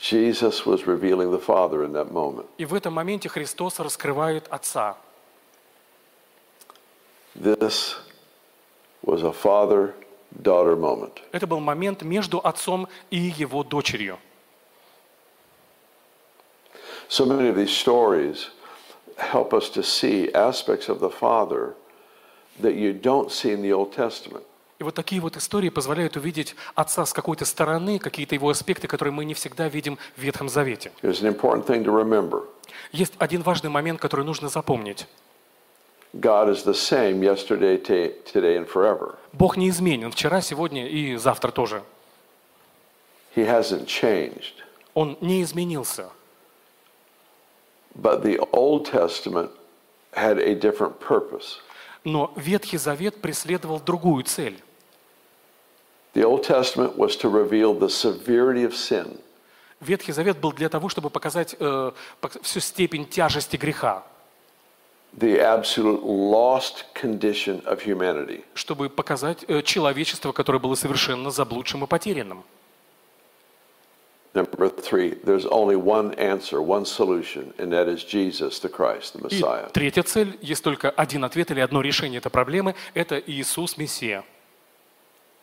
Jesus 0.00 0.66
was 0.66 0.86
revealing 0.86 1.30
the 1.30 1.40
Father 1.40 1.84
in 1.84 1.92
that 1.92 2.10
moment. 2.10 2.46
И 2.58 2.64
в 2.64 2.74
этом 2.74 2.94
моменте 2.94 3.28
Христос 3.28 3.78
раскрывает 3.78 4.48
Отца. 4.50 4.96
This 7.36 7.96
was 9.02 9.22
a 9.22 9.32
father 9.32 9.94
daughter 10.30 10.76
moment. 10.76 11.20
Это 11.32 11.46
был 11.46 11.60
момент 11.60 12.02
между 12.02 12.38
Отцом 12.38 12.88
и 13.10 13.18
его 13.18 13.64
дочерью. 13.64 14.18
So 17.08 17.26
many 17.26 17.48
of 17.48 17.56
these 17.56 17.70
stories 17.70 18.50
help 19.16 19.52
us 19.52 19.68
to 19.70 19.82
see 19.82 20.32
aspects 20.32 20.88
of 20.88 21.00
the 21.00 21.10
Father 21.10 21.74
that 22.62 22.74
you 22.74 22.92
don't 22.92 23.30
see 23.30 23.52
in 23.52 23.62
the 23.62 23.72
Old 23.72 23.92
Testament. 23.94 24.44
И 24.78 24.82
вот 24.82 24.94
такие 24.94 25.20
вот 25.20 25.36
истории 25.36 25.68
позволяют 25.68 26.16
увидеть 26.16 26.56
Отца 26.74 27.04
с 27.04 27.12
какой-то 27.12 27.44
стороны, 27.44 27.98
какие-то 27.98 28.34
его 28.34 28.48
аспекты, 28.48 28.88
которые 28.88 29.12
мы 29.12 29.26
не 29.26 29.34
всегда 29.34 29.68
видим 29.68 29.98
в 30.16 30.22
Ветхом 30.22 30.48
Завете. 30.48 30.90
Here's 31.02 31.20
an 31.20 31.26
important 31.26 31.66
thing 31.66 31.84
to 31.84 31.92
remember 31.92 32.46
Есть 32.92 33.12
один 33.18 33.42
важный 33.42 33.68
момент, 33.68 34.00
который 34.00 34.24
нужно 34.24 34.48
запомнить. 34.48 35.06
God 36.18 36.48
is 36.48 36.64
the 36.64 36.74
same 36.74 37.22
yesterday, 37.22 37.76
today, 37.76 38.56
and 38.56 38.66
forever. 38.66 39.16
Бог 39.32 39.56
не 39.56 39.68
изменен 39.68 40.10
вчера, 40.10 40.40
сегодня 40.40 40.88
и 40.88 41.16
завтра 41.16 41.50
тоже. 41.52 41.82
He 43.36 43.46
hasn't 43.46 43.86
changed. 43.86 44.54
Он 44.94 45.16
не 45.20 45.42
изменился. 45.42 46.10
But 47.94 48.22
the 48.22 48.38
Old 48.52 48.86
Testament 48.86 49.50
had 50.12 50.38
a 50.38 50.54
different 50.54 50.98
purpose. 50.98 51.60
Но 52.04 52.32
Ветхий 52.34 52.78
Завет 52.78 53.20
преследовал 53.20 53.78
другую 53.78 54.24
цель. 54.24 54.60
The 56.14 56.24
Old 56.24 56.42
Testament 56.42 56.96
was 56.96 57.14
to 57.18 57.28
reveal 57.28 57.72
the 57.72 57.88
severity 57.88 58.64
of 58.64 58.74
sin, 58.74 59.20
Ветхий 59.80 60.12
Завет 60.12 60.38
был 60.38 60.52
для 60.52 60.68
того, 60.68 60.88
чтобы 60.90 61.08
показать 61.08 61.56
э, 61.58 61.92
всю 62.42 62.60
степень 62.60 63.06
тяжести 63.06 63.56
греха, 63.56 64.04
the 65.18 65.40
absolute 65.40 66.02
lost 66.04 66.84
condition 66.94 67.62
of 67.66 67.82
humanity. 67.84 68.44
чтобы 68.54 68.88
показать 68.88 69.44
э, 69.48 69.62
человечество, 69.62 70.32
которое 70.32 70.58
было 70.58 70.74
совершенно 70.74 71.30
заблудшим 71.30 71.84
и 71.84 71.86
потерянным. 71.86 72.44
Number 74.32 74.68
three, 74.70 75.18
there's 75.24 75.44
only 75.46 75.74
one 75.74 76.14
answer, 76.14 76.62
one 76.62 76.84
solution, 76.84 77.52
and 77.58 77.72
that 77.72 77.88
is 77.88 78.04
Jesus 78.04 78.60
the 78.60 78.68
Christ, 78.68 79.14
the 79.14 79.26
И 79.28 79.40
Messiah. 79.40 79.68
третья 79.72 80.04
цель, 80.04 80.38
есть 80.40 80.62
только 80.62 80.88
один 80.90 81.24
ответ 81.24 81.50
или 81.50 81.58
одно 81.58 81.80
решение 81.80 82.18
этой 82.18 82.30
проблемы, 82.30 82.76
это 82.94 83.20
Иисус 83.26 83.76
Мессия. 83.76 84.24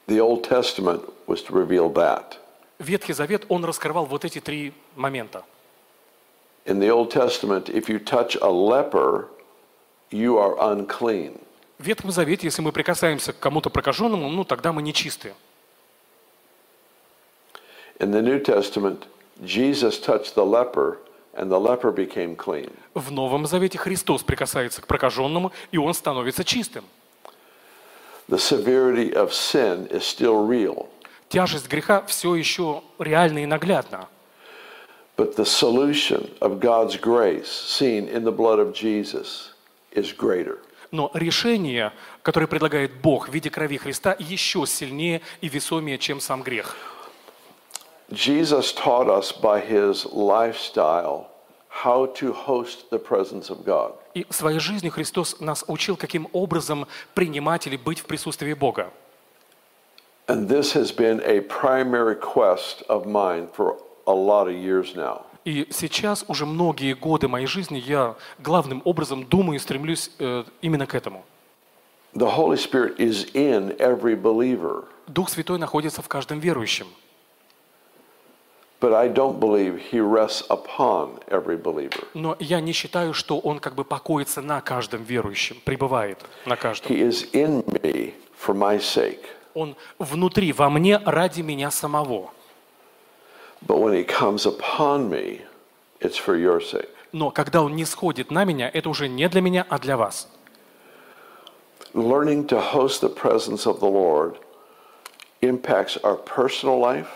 The 0.07 0.21
Old 0.21 0.43
Testament 0.47 1.01
was 1.27 1.43
to 1.43 1.51
reveal 1.53 1.89
that. 1.95 2.37
Ветхий 2.79 3.11
Завет, 3.11 3.45
он 3.49 3.65
раскрывал 3.65 4.05
вот 4.05 4.23
эти 4.23 4.39
три 4.39 4.71
момента. 4.95 5.43
In 6.65 6.79
the 6.79 6.89
Old 6.89 7.11
Testament, 7.11 7.67
if 7.69 7.89
you 7.89 7.99
touch 7.99 8.37
a 8.41 8.49
leper, 8.49 9.25
you 10.11 10.37
are 10.37 10.55
unclean. 10.59 11.39
В 11.79 11.85
Ветхом 11.85 12.11
Завете, 12.11 12.47
если 12.47 12.61
мы 12.61 12.71
прикасаемся 12.71 13.33
к 13.33 13.39
кому-то 13.39 13.69
прокаженному, 13.69 14.29
ну 14.29 14.43
тогда 14.43 14.73
мы 14.73 14.81
нечисты. 14.81 15.33
In 17.99 18.11
the 18.11 18.21
New 18.21 18.39
Testament, 18.39 19.07
Jesus 19.43 19.99
touched 19.99 20.35
the 20.35 20.45
leper, 20.45 20.97
and 21.35 21.51
the 21.51 21.59
leper 21.59 21.91
became 21.91 22.35
clean. 22.35 22.71
В 22.93 23.11
Новом 23.11 23.45
Завете 23.45 23.77
Христос 23.77 24.23
прикасается 24.23 24.81
к 24.81 24.87
прокаженному, 24.87 25.51
и 25.71 25.77
он 25.77 25.93
становится 25.93 26.43
чистым. 26.43 26.83
The 28.27 28.37
severity 28.37 29.13
of 29.13 29.31
sin 29.31 29.87
is 29.89 30.03
still 30.03 30.47
real, 30.47 30.87
Тяжесть 31.29 31.67
греха 31.67 32.03
все 32.07 32.35
еще 32.35 32.81
реальна 32.99 33.39
и 33.43 33.45
наглядна. 33.45 34.07
but 35.15 35.35
the 35.35 35.45
solution 35.45 36.29
of 36.41 36.59
God's 36.59 36.95
grace, 36.97 37.47
seen 37.49 38.07
in 38.07 38.23
the 38.23 38.31
blood 38.31 38.59
of 38.59 38.71
Jesus. 38.73 39.53
Но 40.91 41.11
решение, 41.13 41.91
которое 42.23 42.47
предлагает 42.47 43.01
Бог 43.01 43.29
в 43.29 43.33
виде 43.33 43.49
крови 43.49 43.77
Христа, 43.77 44.15
еще 44.19 44.65
сильнее 44.65 45.21
и 45.41 45.49
весомее, 45.49 45.97
чем 45.97 46.19
сам 46.19 46.43
грех. 46.43 46.75
Jesus 48.09 48.71
taught 48.71 49.09
us 49.09 49.33
by 49.33 49.59
his 49.59 50.05
lifestyle 50.13 51.27
how 51.83 52.05
to 52.05 52.31
host 52.31 52.89
the 52.89 52.99
presence 52.99 53.49
of 53.49 53.65
God. 53.65 53.93
И 54.13 54.25
в 54.29 54.33
своей 54.33 54.59
жизни 54.59 54.89
Христос 54.89 55.39
нас 55.39 55.65
учил, 55.67 55.97
каким 55.97 56.27
образом 56.31 56.87
принимать 57.13 57.67
или 57.67 57.75
быть 57.75 57.99
в 57.99 58.05
присутствии 58.05 58.53
Бога. 58.53 58.91
And 60.27 60.47
this 60.47 60.73
has 60.73 60.91
been 60.91 61.21
a 61.21 61.41
primary 61.41 62.15
quest 62.15 62.83
of 62.89 63.05
mine 63.05 63.47
for 63.55 63.77
a 64.07 64.13
lot 64.13 64.47
of 64.47 64.55
years 64.55 64.95
now. 64.95 65.26
И 65.47 65.65
сейчас 65.69 66.25
уже 66.27 66.45
многие 66.45 66.93
годы 66.93 67.29
моей 67.29 67.47
жизни 67.47 67.77
я 67.77 68.15
главным 68.37 68.81
образом 68.83 69.23
думаю 69.23 69.55
и 69.55 69.59
стремлюсь 69.59 70.11
э, 70.19 70.43
именно 70.61 70.85
к 70.85 70.93
этому. 70.93 71.23
The 72.13 72.29
Holy 72.35 72.57
Spirit 72.57 72.97
is 72.97 73.31
in 73.33 73.77
every 73.77 74.21
believer, 74.21 74.83
Дух 75.07 75.29
Святой 75.29 75.57
находится 75.57 76.01
в 76.01 76.09
каждом 76.09 76.39
верующем. 76.39 76.87
but 78.81 78.93
I 78.93 79.07
don't 79.07 79.39
believe 79.39 79.81
he 79.89 80.01
rests 80.01 80.43
upon 80.49 81.23
every 81.29 81.55
believer. 81.55 82.05
Но 82.13 82.35
я 82.39 82.59
не 82.59 82.73
считаю, 82.73 83.13
что 83.13 83.39
Он 83.39 83.59
как 83.59 83.73
бы 83.73 83.85
покоится 83.85 84.41
на 84.41 84.59
каждом 84.59 85.03
верующем, 85.03 85.61
пребывает 85.63 86.19
на 86.45 86.57
каждом. 86.57 86.91
He 86.91 87.07
is 87.07 87.31
in 87.31 87.63
me 87.63 88.13
for 88.37 88.53
my 88.53 88.79
sake. 88.79 89.23
Он 89.53 89.77
внутри, 89.97 90.51
во 90.51 90.69
мне, 90.69 90.97
ради 90.97 91.39
меня 91.39 91.71
самого. 91.71 92.31
But 93.65 93.79
when 93.79 93.93
he 93.93 94.03
comes 94.03 94.45
upon 94.45 95.09
me, 95.09 95.41
it's 95.99 96.17
for 96.17 96.35
your 96.37 96.61
sake. 96.61 96.89
Но 97.11 97.31
когда 97.31 97.61
Он 97.63 97.75
не 97.75 97.85
сходит 97.85 98.31
на 98.31 98.43
меня, 98.45 98.69
это 98.71 98.89
уже 98.89 99.07
не 99.07 99.27
для 99.29 99.41
меня, 99.41 99.65
а 99.69 99.79
для 99.79 99.97
вас. 99.97 100.27
Learning 101.93 102.45
to 102.47 102.59
host 102.59 103.01
the 103.01 103.09
presence 103.09 103.65
of 103.65 103.79
the 103.79 103.89
Lord 103.89 104.35
impacts 105.41 105.97
our 106.03 106.17
personal 106.17 106.79
life, 106.79 107.07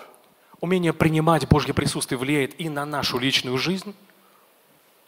Умение 0.62 0.94
принимать 0.94 1.48
Божье 1.48 1.74
присутствие 1.74 2.18
влияет 2.18 2.60
и 2.60 2.70
на 2.70 2.86
нашу 2.86 3.18
личную 3.18 3.58
жизнь, 3.58 3.94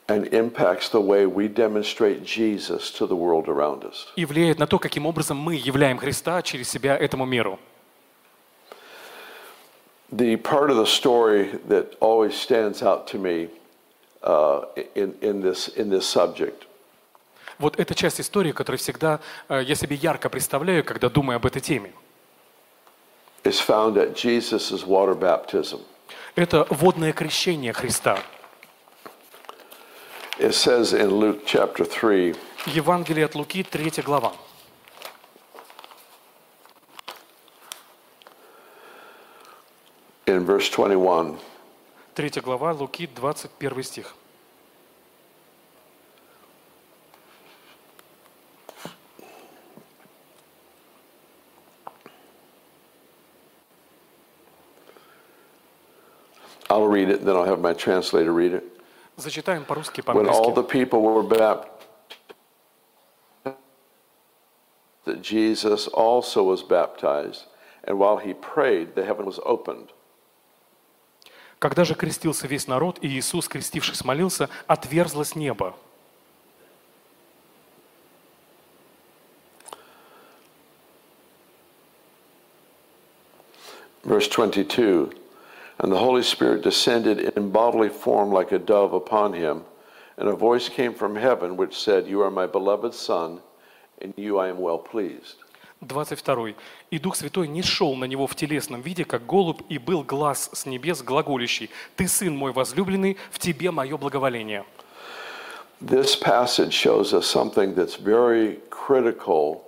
and 0.07 0.29
impacts 0.31 0.89
the 0.91 0.99
way 1.01 1.25
we 1.25 1.47
demonstrate 1.47 2.23
Jesus 2.25 2.91
to 2.91 3.07
the 3.07 3.15
world 3.15 3.45
around 3.47 3.83
us. 3.83 4.07
и 4.15 4.25
влияет 4.25 4.59
на 4.59 4.67
то, 4.67 4.77
каким 4.79 5.05
образом 5.05 5.37
мы 5.37 5.55
являем 5.55 5.97
Христа 5.97 6.41
через 6.41 6.69
себя 6.69 6.97
этому 6.97 7.25
миру. 7.25 7.59
The 10.15 10.37
part 10.37 10.69
of 10.69 10.77
the 10.77 10.85
story 10.85 11.59
that 11.67 11.95
always 11.99 12.35
stands 12.35 12.83
out 12.83 13.07
to 13.07 13.17
me 13.17 13.49
uh, 14.21 14.65
in, 14.95 15.15
in, 15.21 15.41
this, 15.41 15.69
in 15.69 15.89
this 15.89 16.05
subject 16.05 16.67
Вот 17.59 17.79
эта 17.79 17.93
часть 17.95 18.19
истории, 18.19 18.51
которую 18.51 18.79
всегда 18.79 19.19
э, 19.47 19.61
я 19.63 19.75
себе 19.75 19.95
ярко 19.95 20.29
представляю, 20.29 20.83
когда 20.83 21.09
думаю 21.09 21.37
об 21.37 21.45
этой 21.45 21.61
теме. 21.61 21.93
is 23.43 23.59
found 23.59 23.97
at 23.97 24.15
Jesus' 24.15 24.85
water 24.85 25.15
baptism. 25.15 25.81
Это 26.35 26.65
водное 26.69 27.13
крещение 27.13 27.73
Христа. 27.73 28.19
It 30.39 30.53
says 30.53 30.93
in 30.93 31.11
Luke 31.11 31.43
chapter 31.45 31.85
3, 31.85 32.35
Евангелие 32.65 33.25
от 33.25 33.35
Луки, 33.35 33.63
3 33.63 34.01
глава. 34.03 34.33
in 40.27 40.45
verse 40.45 40.69
21. 40.69 41.37
3 42.15 42.41
глава 42.41 42.71
Луки, 42.73 43.07
21 43.07 43.83
стих. 43.83 44.15
I'll 56.69 56.87
read 56.87 57.09
it, 57.09 57.23
then 57.23 57.35
I'll 57.35 57.45
have 57.45 57.59
my 57.59 57.73
translator 57.73 58.33
read 58.33 58.53
it. 58.53 58.63
Зачитаем 59.15 59.63
по-русски, 59.65 60.01
When 60.01 60.27
all 60.27 60.51
the 60.51 60.63
people 60.63 61.01
were 61.01 61.21
baptized, 61.21 61.69
that 65.05 65.21
Jesus 65.21 65.87
also 65.87 66.41
was 66.43 66.63
baptized, 66.63 67.45
and 67.83 67.99
while 67.99 68.17
he 68.17 68.33
prayed, 68.33 68.95
the 68.95 69.05
heaven 69.05 69.25
was 69.25 69.39
opened. 69.45 69.91
Когда 71.63 71.85
же 71.85 71.95
крестился 71.95 72.45
весь 72.45 72.67
народ, 72.67 72.99
и 73.01 73.07
Иисус, 73.07 73.47
крестившись, 73.47 74.03
молился, 74.03 74.49
отверзлось 74.67 75.33
небо. 75.33 75.73
Verse 84.03 84.27
22 84.27 85.13
And 85.79 85.89
the 85.89 85.97
Holy 85.97 86.21
Spirit 86.21 86.63
descended 86.63 87.31
in 87.37 87.49
bodily 87.49 87.87
form 87.87 88.33
like 88.33 88.51
a 88.51 88.59
dove 88.59 88.91
upon 88.91 89.31
him, 89.31 89.63
and 90.17 90.27
a 90.27 90.35
voice 90.35 90.67
came 90.67 90.93
from 90.93 91.15
heaven 91.15 91.55
which 91.55 91.81
said, 91.81 92.07
You 92.07 92.23
are 92.23 92.29
my 92.29 92.45
beloved 92.45 92.93
Son, 92.93 93.39
in 94.01 94.13
you 94.17 94.37
I 94.37 94.49
am 94.49 94.59
well 94.59 94.79
pleased. 94.79 95.42
22. 95.85 96.53
«И 96.91 96.99
Дух 96.99 97.15
Святой 97.15 97.47
не 97.47 97.61
шел 97.61 97.95
на 97.95 98.05
него 98.05 98.27
в 98.27 98.35
телесном 98.35 98.81
виде, 98.81 99.05
как 99.05 99.25
голубь, 99.25 99.61
и 99.69 99.77
был 99.77 100.03
глаз 100.03 100.49
с 100.53 100.65
небес 100.65 101.01
глаголящий, 101.01 101.69
«Ты, 101.95 102.07
Сын 102.07 102.35
мой 102.35 102.51
возлюбленный, 102.51 103.17
в 103.31 103.39
тебе 103.39 103.71
мое 103.71 103.97
благоволение». 103.97 104.65
This 105.81 106.15
passage 106.15 106.71
shows 106.71 107.13
us 107.13 107.25
something 107.25 107.75
that's 107.75 107.97
very 107.97 108.59
critical 108.69 109.63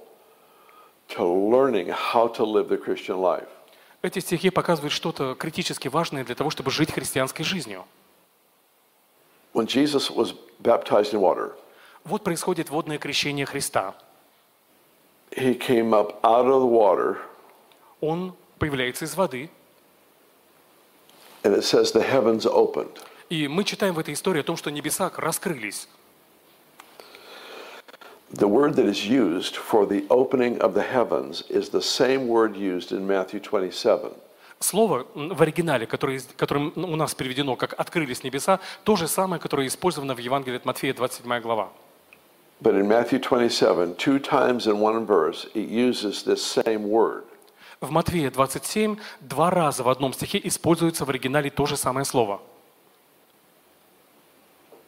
to 1.10 1.24
learning 1.26 1.90
how 1.90 2.28
to 2.36 2.46
live 2.46 2.70
the 2.70 2.78
Christian 2.78 3.20
life. 3.20 3.48
Эти 4.02 4.20
стихи 4.20 4.50
показывают 4.50 4.94
что-то 4.94 5.36
критически 5.36 5.88
важное 5.88 6.24
для 6.24 6.36
того, 6.36 6.50
чтобы 6.52 6.72
жить 6.72 6.92
христианской 6.92 7.44
жизнью. 7.44 7.86
When 9.54 9.66
Jesus 9.66 10.10
was 10.12 10.36
baptized 10.62 11.14
in 11.14 11.20
water, 11.20 11.54
Вот 12.06 12.24
происходит 12.24 12.70
водное 12.70 13.00
крещение 13.00 13.48
Христа. 13.48 13.96
He 15.36 15.56
came 15.56 15.94
up 15.94 16.20
out 16.24 16.46
of 16.46 16.62
the 16.62 16.68
water, 16.68 17.18
Он 18.02 18.34
появляется 18.60 19.06
из 19.06 19.16
воды, 19.16 19.50
and 21.44 21.54
it 21.56 21.64
says 21.64 21.92
the 21.92 22.02
heavens 22.02 22.46
opened. 22.46 23.00
и 23.30 23.48
мы 23.48 23.64
читаем 23.64 23.94
в 23.94 24.00
этой 24.00 24.14
истории 24.14 24.42
о 24.42 24.44
том, 24.44 24.58
что 24.58 24.70
небеса 24.72 25.12
раскрылись. 25.16 25.88
The 28.32 28.48
word 28.48 28.76
that 28.76 28.86
is 28.86 29.06
used 29.08 29.56
for 29.56 29.86
the 29.86 30.06
opening 30.10 30.58
of 30.60 30.74
the 30.74 30.84
heavens 30.84 31.44
is 31.50 31.70
the 31.70 31.82
same 31.82 32.28
word 32.28 32.58
used 32.58 32.92
in 32.92 33.06
Matthew 33.08 33.40
27. 33.40 34.12
Слово 34.60 35.06
в 35.14 35.42
оригинале, 35.42 35.86
которое, 35.86 36.22
которым 36.38 36.74
у 36.76 36.96
нас 36.96 37.14
переведено 37.14 37.56
как 37.56 37.74
«открылись 37.80 38.24
небеса», 38.24 38.60
то 38.84 38.96
же 38.96 39.08
самое, 39.08 39.40
которое 39.40 39.68
использовано 39.68 40.16
в 40.16 40.18
Евангелии 40.18 40.58
от 40.58 40.66
Матфея, 40.66 40.94
27 40.94 41.40
глава. 41.42 41.70
But 42.63 42.75
in 42.75 42.87
Matthew 42.87 43.19
27, 43.19 43.95
two 43.97 44.19
times 44.19 44.67
in 44.67 44.81
one 44.81 45.07
verse, 45.07 45.47
it 45.55 45.69
uses 45.69 46.23
this 46.23 46.45
same 46.45 46.89
word. 46.89 47.25
В 47.81 47.91
Матфея 47.91 48.31
27 48.31 48.99
два 49.21 49.51
раза 49.51 49.83
в 49.83 49.89
одном 49.89 50.13
стихе 50.13 50.39
используется 50.45 51.07
в 51.07 51.11
оригинале 51.11 51.51
то 51.51 51.65
же 51.65 51.79
самое 51.79 52.05
слово. 52.05 52.41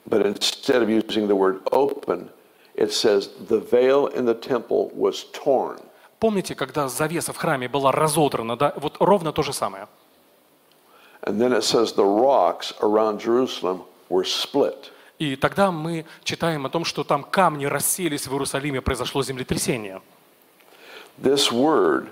But 0.06 0.26
instead 0.26 0.82
of 0.82 0.90
using 0.90 1.26
the 1.26 1.34
word 1.34 1.60
open, 1.72 2.28
it 2.74 2.92
says 2.92 3.30
the 3.48 3.60
veil 3.60 4.08
in 4.08 4.26
the 4.26 4.34
temple 4.34 4.90
was 4.94 5.24
torn. 5.32 5.80
Помните, 6.20 6.54
когда 6.54 6.88
завеса 6.88 7.32
в 7.32 7.38
храме 7.38 7.68
была 7.68 7.90
разодрана, 7.90 8.56
да? 8.56 8.74
Вот 8.76 8.96
ровно 9.00 9.32
то 9.32 9.42
же 9.42 9.54
самое. 9.54 9.88
And 11.22 11.40
then 11.40 11.52
it 11.52 11.62
says 11.62 11.92
the 11.94 12.04
rocks 12.04 12.74
around 12.80 13.20
Jerusalem 13.20 13.84
were 14.10 14.24
split. 14.24 14.90
И 15.19 15.35
тогда 15.35 15.71
мы 15.71 16.05
читаем 16.23 16.65
о 16.65 16.69
том, 16.69 16.85
что 16.85 17.03
там 17.03 17.23
камни 17.23 17.65
расселись 17.65 18.27
в 18.27 18.31
Иерусалиме, 18.31 18.81
произошло 18.81 19.23
землетрясение. 19.23 20.01
This 21.17 21.51
word 21.51 22.09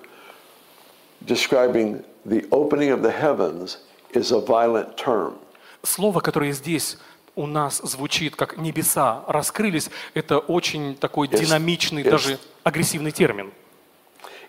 describing 1.26 2.04
the 2.26 2.48
opening 2.50 2.90
of 2.92 3.02
the 3.04 3.12
heavens 3.12 3.78
is 4.14 4.32
a 4.32 4.40
violent 4.40 4.96
term. 4.98 5.36
Слово, 5.84 6.20
которое 6.20 6.52
здесь 6.52 6.98
у 7.36 7.46
нас 7.46 7.78
звучит 7.84 8.36
как 8.36 8.58
«небеса 8.58 9.24
раскрылись», 9.28 9.92
это 10.16 10.40
очень 10.40 10.96
такой 10.96 11.28
Yes. 11.28 11.40
динамичный, 11.46 12.02
Yes. 12.02 12.10
даже 12.10 12.40
агрессивный 12.64 13.12
термин. 13.12 13.52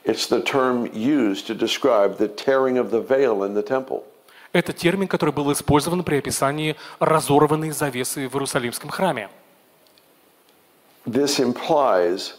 It's 0.04 0.28
the 0.30 0.40
term 0.42 0.90
used 0.94 1.46
to 1.48 1.54
describe 1.54 2.16
the 2.16 2.28
tearing 2.28 2.78
of 2.78 2.90
the 2.90 3.00
veil 3.06 3.42
in 3.42 3.54
the 3.54 3.62
temple. 3.62 4.04
Это 4.56 4.72
термин, 4.72 5.06
который 5.06 5.34
был 5.34 5.52
использован 5.52 6.02
при 6.02 6.16
описании 6.16 6.76
разорванной 6.98 7.72
завесы 7.72 8.26
в 8.26 8.32
Иерусалимском 8.32 8.88
храме. 8.88 9.28
This 11.04 11.38
implies 11.38 12.32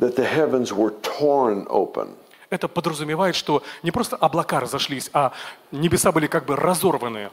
that 0.00 0.16
the 0.16 0.26
heavens 0.26 0.72
were 0.72 0.92
torn 1.00 1.64
open. 1.68 2.16
Это 2.50 2.66
подразумевает, 2.66 3.36
что 3.36 3.62
не 3.84 3.92
просто 3.92 4.16
облака 4.16 4.58
разошлись, 4.58 5.10
а 5.12 5.32
небеса 5.70 6.10
были 6.10 6.26
как 6.26 6.44
бы 6.44 6.56
разорваны. 6.56 7.30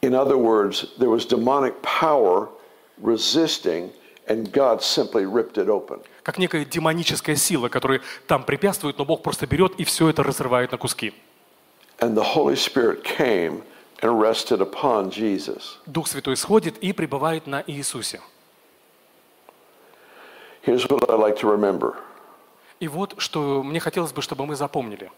In 0.00 0.14
other 0.14 0.38
words, 0.38 0.86
there 0.98 1.10
was 1.10 1.26
demonic 1.26 1.74
power 1.82 2.48
resisting, 3.02 3.90
and 4.26 4.50
God 4.52 4.80
simply 4.80 5.26
ripped 5.26 5.58
it 5.58 5.68
open. 5.68 6.00
Как 6.22 6.38
некая 6.38 6.64
демоническая 6.64 7.36
сила, 7.36 7.68
которая 7.68 8.00
там 8.26 8.42
препятствует, 8.42 8.96
но 8.96 9.04
Бог 9.04 9.22
просто 9.22 9.46
берет 9.46 9.74
и 9.76 9.84
все 9.84 10.08
это 10.08 10.22
разрывает 10.22 10.72
на 10.72 10.78
куски. 10.78 11.12
And 11.99 12.15
the 12.15 12.23
Holy 12.23 12.55
Spirit 12.55 13.03
came 13.03 13.63
and 14.01 14.19
rested 14.19 14.61
upon 14.61 15.09
Jesus. 15.09 15.77
Дух 15.85 16.07
Святой 16.07 16.35
сходит 16.35 16.77
и 16.79 16.93
пребывает 16.93 17.47
на 17.47 17.63
Иисусе. 17.67 18.21
Here's 20.63 20.87
what 20.89 21.09
I 21.09 21.15
like 21.15 21.37
to 21.39 21.47
remember 21.47 21.95
И 22.79 22.87
вот 22.87 23.15
что 23.19 23.63
мне 23.63 23.79
хотелось 23.79 24.11
бы, 24.11 24.21
чтобы 24.21 24.45
мы 24.45 24.55
запомнили. 24.55 25.11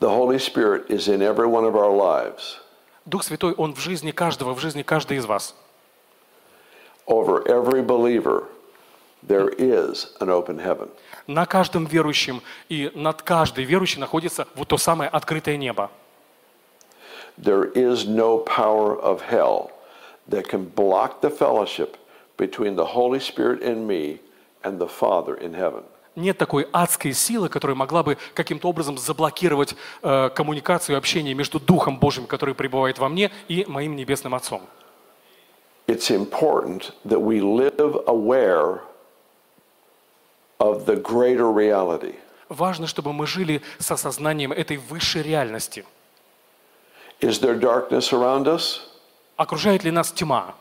the 0.00 0.08
Holy 0.08 0.38
Spirit 0.38 0.88
is 0.88 1.08
in 1.08 1.20
every 1.20 1.46
one 1.46 1.64
of 1.64 1.74
our 1.76 1.90
lives. 1.90 2.58
Дух 3.04 3.22
Святой, 3.24 3.54
Он 3.54 3.74
в 3.74 3.80
жизни 3.80 4.10
каждого, 4.12 4.54
в 4.54 4.60
жизни 4.60 4.82
каждой 4.82 5.16
из 5.16 5.26
вас. 5.26 5.54
Over 7.06 7.42
every 7.48 7.82
believer, 7.82 8.44
there 9.26 9.48
is 9.58 10.14
an 10.20 10.28
open 10.28 10.58
heaven. 10.58 10.88
На 11.27 11.45
каждом 11.45 11.85
верующем 11.85 12.41
и 12.69 12.91
над 12.95 13.21
каждой 13.21 13.63
верующей 13.63 13.99
находится 13.99 14.47
вот 14.55 14.67
то 14.67 14.77
самое 14.77 15.09
открытое 15.09 15.57
небо. 15.57 15.89
There 17.37 17.71
is 17.73 18.05
no 18.05 18.37
power 18.45 18.99
of 19.01 19.21
hell 19.29 19.71
that 20.29 20.47
can 20.47 20.71
block 20.75 21.21
the 21.21 21.29
fellowship 21.29 21.97
between 22.37 22.75
the 22.75 22.85
Holy 22.93 23.19
Spirit 23.19 23.61
in 23.61 23.87
me 23.87 24.19
and 24.63 24.79
the 24.79 24.87
Father 24.87 25.35
in 25.35 25.53
heaven. 25.53 25.83
Нет 26.15 26.37
такой 26.37 26.67
адской 26.71 27.13
силы, 27.13 27.49
которая 27.49 27.75
могла 27.75 28.03
бы 28.03 28.17
каким-то 28.35 28.69
образом 28.69 28.99
заблокировать 28.99 29.75
э, 30.03 30.29
коммуникацию 30.29 30.95
и 30.95 30.97
общение 30.97 31.33
между 31.33 31.59
Духом 31.59 31.97
Божьим, 31.97 32.27
который 32.27 32.53
пребывает 32.53 32.99
во 32.99 33.09
мне, 33.09 33.31
и 33.47 33.65
моим 33.67 33.95
Небесным 33.95 34.35
Отцом. 34.35 34.61
It's 35.87 36.11
important 36.11 36.93
that 37.03 37.19
we 37.19 37.41
live 37.41 38.03
aware 38.05 38.81
of 40.63 40.85
the 40.85 40.95
greater 40.95 41.51
reality. 41.51 42.15
Важно, 42.49 42.87
чтобы 42.87 43.13
мы 43.13 43.27
жили 43.27 43.61
с 43.79 43.91
осознанием 43.91 44.51
этой 44.51 44.77
высшей 44.77 45.21
реальности. 45.23 45.85
Is 47.19 47.39
there 47.39 47.59
darkness 47.59 48.11
around 48.13 48.47
us? 48.47 48.81
Окружает 49.37 49.83
ли 49.83 49.91
нас 49.91 50.11
тьма? 50.11 50.55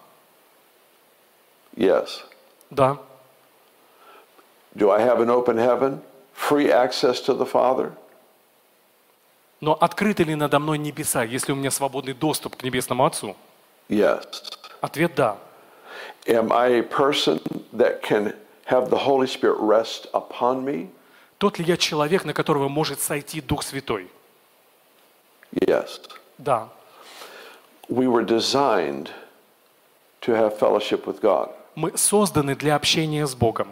Yes. 1.77 2.23
Да. 2.71 2.99
Do 4.75 4.91
I 4.91 5.01
have 5.01 5.21
an 5.21 5.31
open 5.31 5.57
heaven? 5.59 6.01
Free 6.35 6.71
access 6.71 7.21
to 7.27 7.35
the 7.37 7.47
Father? 7.47 7.93
Но 9.61 9.75
открыты 9.75 10.25
ли 10.25 10.35
надо 10.35 10.59
мной 10.59 10.79
небеса, 10.79 11.23
если 11.23 11.53
у 11.53 11.55
меня 11.55 11.71
свободный 11.71 12.15
доступ 12.15 12.57
к 12.57 12.63
Небесному 12.65 13.05
Отцу? 13.05 13.37
Yes. 13.89 14.27
Ответ– 14.81 15.15
да. 15.17 15.37
Am 16.27 16.53
I 16.53 16.79
a 16.79 16.83
person 16.83 17.41
that 17.73 18.03
can 18.03 18.35
have 18.73 18.89
the 18.89 18.99
Holy 18.99 19.27
Spirit 19.27 19.59
rest 19.61 20.07
upon 20.15 20.65
me? 20.65 20.89
Тот 21.39 21.59
ли 21.59 21.65
я 21.65 21.77
человек, 21.77 22.25
на 22.25 22.33
которого 22.33 22.69
может 22.69 23.01
сойти 23.01 23.41
Дух 23.41 23.63
Святой? 23.63 24.09
Yes. 25.53 26.01
Да. 26.39 26.69
We 27.89 28.07
were 28.07 28.25
designed 28.25 29.11
to 30.23 30.35
have 30.35 30.59
fellowship 30.59 31.07
with 31.07 31.21
God. 31.21 31.51
Мы 31.75 31.97
созданы 31.97 32.55
для 32.55 32.77
общения 32.77 33.27
с 33.27 33.35
Богом. 33.35 33.69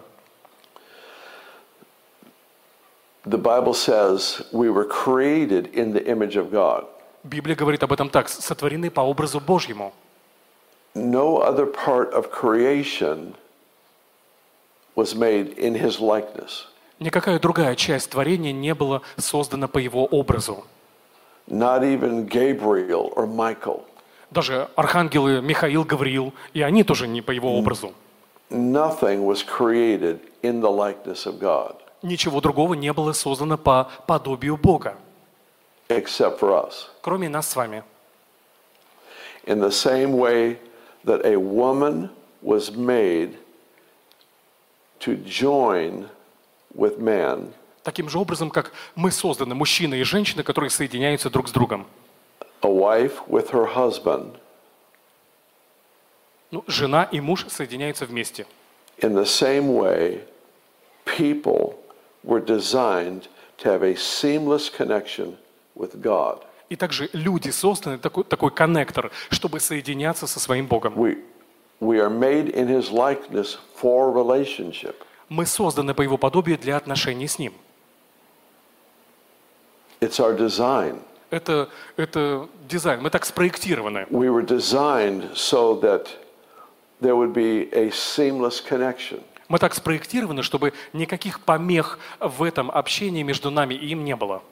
The 3.24 3.38
Bible 3.38 3.74
says 3.74 4.42
we 4.50 4.70
were 4.70 4.86
created 4.86 5.74
in 5.74 5.92
the 5.92 6.04
image 6.06 6.36
of 6.36 6.50
God. 6.50 6.86
Библия 7.22 7.54
говорит 7.54 7.82
об 7.82 7.92
этом 7.92 8.08
так, 8.08 8.28
сотворены 8.28 8.90
по 8.90 9.02
образу 9.02 9.40
Божьему. 9.40 9.92
No 10.94 11.38
other 11.40 11.66
part 11.66 12.12
of 12.12 12.30
creation 12.32 13.34
was 14.96 15.14
made 15.14 15.54
in 15.56 15.74
his 15.74 15.98
likeness. 16.00 16.66
Никакая 16.98 17.38
другая 17.38 17.74
часть 17.76 18.10
творения 18.10 18.52
не 18.52 18.74
была 18.74 19.00
создана 19.16 19.68
по 19.68 19.78
его 19.78 20.04
образу. 20.04 20.64
Not 21.48 21.82
even 21.82 22.28
Gabriel 22.28 23.12
or 23.16 23.26
Michael. 23.26 23.82
Даже 24.30 24.68
архангелы 24.76 25.40
Михаил, 25.42 25.84
Гавриил, 25.84 26.32
и 26.52 26.62
они 26.62 26.84
тоже 26.84 27.08
не 27.08 27.20
по 27.22 27.30
его 27.32 27.56
образу. 27.58 27.92
nothing 28.50 29.24
was 29.24 29.42
created 29.44 30.18
in 30.42 30.60
the 30.60 30.70
likeness 30.70 31.24
of 31.26 31.38
God 31.38 31.76
Ничего 32.02 32.40
другого 32.40 32.74
не 32.74 32.92
было 32.92 33.12
создано 33.12 33.56
по 33.58 33.90
подобию 34.06 34.56
Бога, 34.56 34.96
except 35.88 36.38
for 36.40 36.50
us. 36.66 36.88
кроме 37.02 37.28
нас 37.28 37.48
с 37.48 37.56
вами. 37.56 37.82
In 39.46 39.60
the 39.60 39.70
same 39.70 40.12
way 40.12 40.58
that 41.04 41.24
a 41.24 41.36
woman 41.36 42.10
was 42.42 42.70
made 42.76 43.36
to 45.00 45.16
join 45.24 46.08
with 46.74 46.98
man, 46.98 47.52
Таким 47.82 48.08
же 48.10 48.18
образом, 48.18 48.50
как 48.50 48.72
мы 48.94 49.10
созданы, 49.10 49.54
мужчина 49.54 49.94
и 49.94 50.02
женщина, 50.02 50.42
которые 50.42 50.70
соединяются 50.70 51.30
друг 51.30 51.48
с 51.48 51.52
другом. 51.52 51.86
a 52.62 52.68
wife 52.68 53.26
with 53.26 53.50
her 53.52 53.66
husband, 53.74 54.36
Ну, 56.50 56.64
жена 56.66 57.04
и 57.04 57.20
муж 57.20 57.46
соединяются 57.48 58.06
вместе. 58.06 58.46
in 59.02 59.14
the 59.14 59.24
same 59.24 59.68
way, 59.68 60.20
people 61.06 61.74
were 62.24 62.40
designed 62.44 63.28
to 63.58 63.64
have 63.70 63.82
a 63.82 63.94
seamless 63.96 64.68
connection 64.68 65.36
with 65.74 66.00
God. 66.02 66.42
И 66.68 66.76
также 66.76 67.08
люди 67.12 67.50
созданы, 67.50 67.98
такой, 67.98 68.24
такой 68.24 68.50
коннектор, 68.50 69.10
чтобы 69.30 69.58
соединяться 69.58 70.26
со 70.26 70.38
своим 70.38 70.66
Богом. 70.66 70.94
We, 70.94 71.22
we 71.80 71.98
are 71.98 72.10
made 72.10 72.50
in 72.50 72.68
his 72.68 72.90
likeness 72.90 73.56
for 73.74 74.12
relationship. 74.12 75.04
Мы 75.28 75.46
созданы 75.46 75.94
по 75.94 76.02
его 76.02 76.18
подобию 76.18 76.58
для 76.58 76.76
отношений 76.76 77.26
с 77.26 77.38
ним. 77.38 77.54
It's 80.00 80.18
our 80.18 80.36
design. 80.36 81.02
Это, 81.30 81.68
это 81.96 82.48
дизайн, 82.68 83.00
мы 83.02 83.10
так 83.10 83.24
спроектированы. 83.24 84.06
We 84.10 84.28
were 84.28 84.44
designed 84.44 85.34
so 85.34 85.74
that 85.80 86.08
there 87.00 87.14
would 87.14 87.32
be 87.32 87.70
a 87.72 87.90
seamless 87.90 88.60
connection. 88.60 89.22
Мы 89.48 89.58
так 89.58 89.74
спроектированы, 89.74 90.42
чтобы 90.42 90.72
никаких 90.92 91.40
помех 91.40 91.98
в 92.20 92.42
этом 92.42 92.70
общении 92.70 93.22
между 93.22 93.50
нами 93.50 93.74
и 93.74 93.88
им 93.88 94.04
не 94.04 94.16
было. 94.16 94.42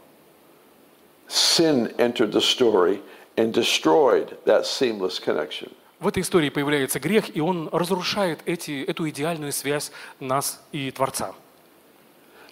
Sin 1.29 1.95
entered 1.99 2.33
the 2.33 2.41
story 2.41 3.01
and 3.37 3.53
destroyed 3.53 4.37
that 4.45 4.65
seamless 4.65 5.19
connection. 5.19 5.71
В 6.01 6.07
этой 6.07 6.23
истории 6.23 6.49
появляется 6.49 7.01
грех, 7.01 7.35
и 7.35 7.41
он 7.41 7.69
разрушает 7.73 8.41
эти, 8.47 8.85
эту 8.85 9.09
идеальную 9.09 9.53
связь 9.53 9.91
нас 10.21 10.63
и 10.71 10.91
Творца. 10.93 11.35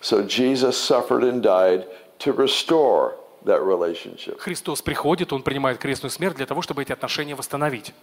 So 0.00 0.26
Jesus 0.26 0.76
suffered 0.76 1.22
and 1.22 1.42
died 1.42 1.86
to 2.18 2.32
restore 2.32 3.14
that 3.44 3.62
relationship. 3.64 4.38
Христос 4.38 4.82
приходит, 4.82 5.32
Он 5.32 5.42
принимает 5.42 5.78
крестную 5.78 6.10
смерть 6.10 6.36
для 6.36 6.46
того, 6.46 6.60
чтобы 6.62 6.82
эти 6.82 6.92
отношения 6.92 7.34
восстановить. 7.34 7.94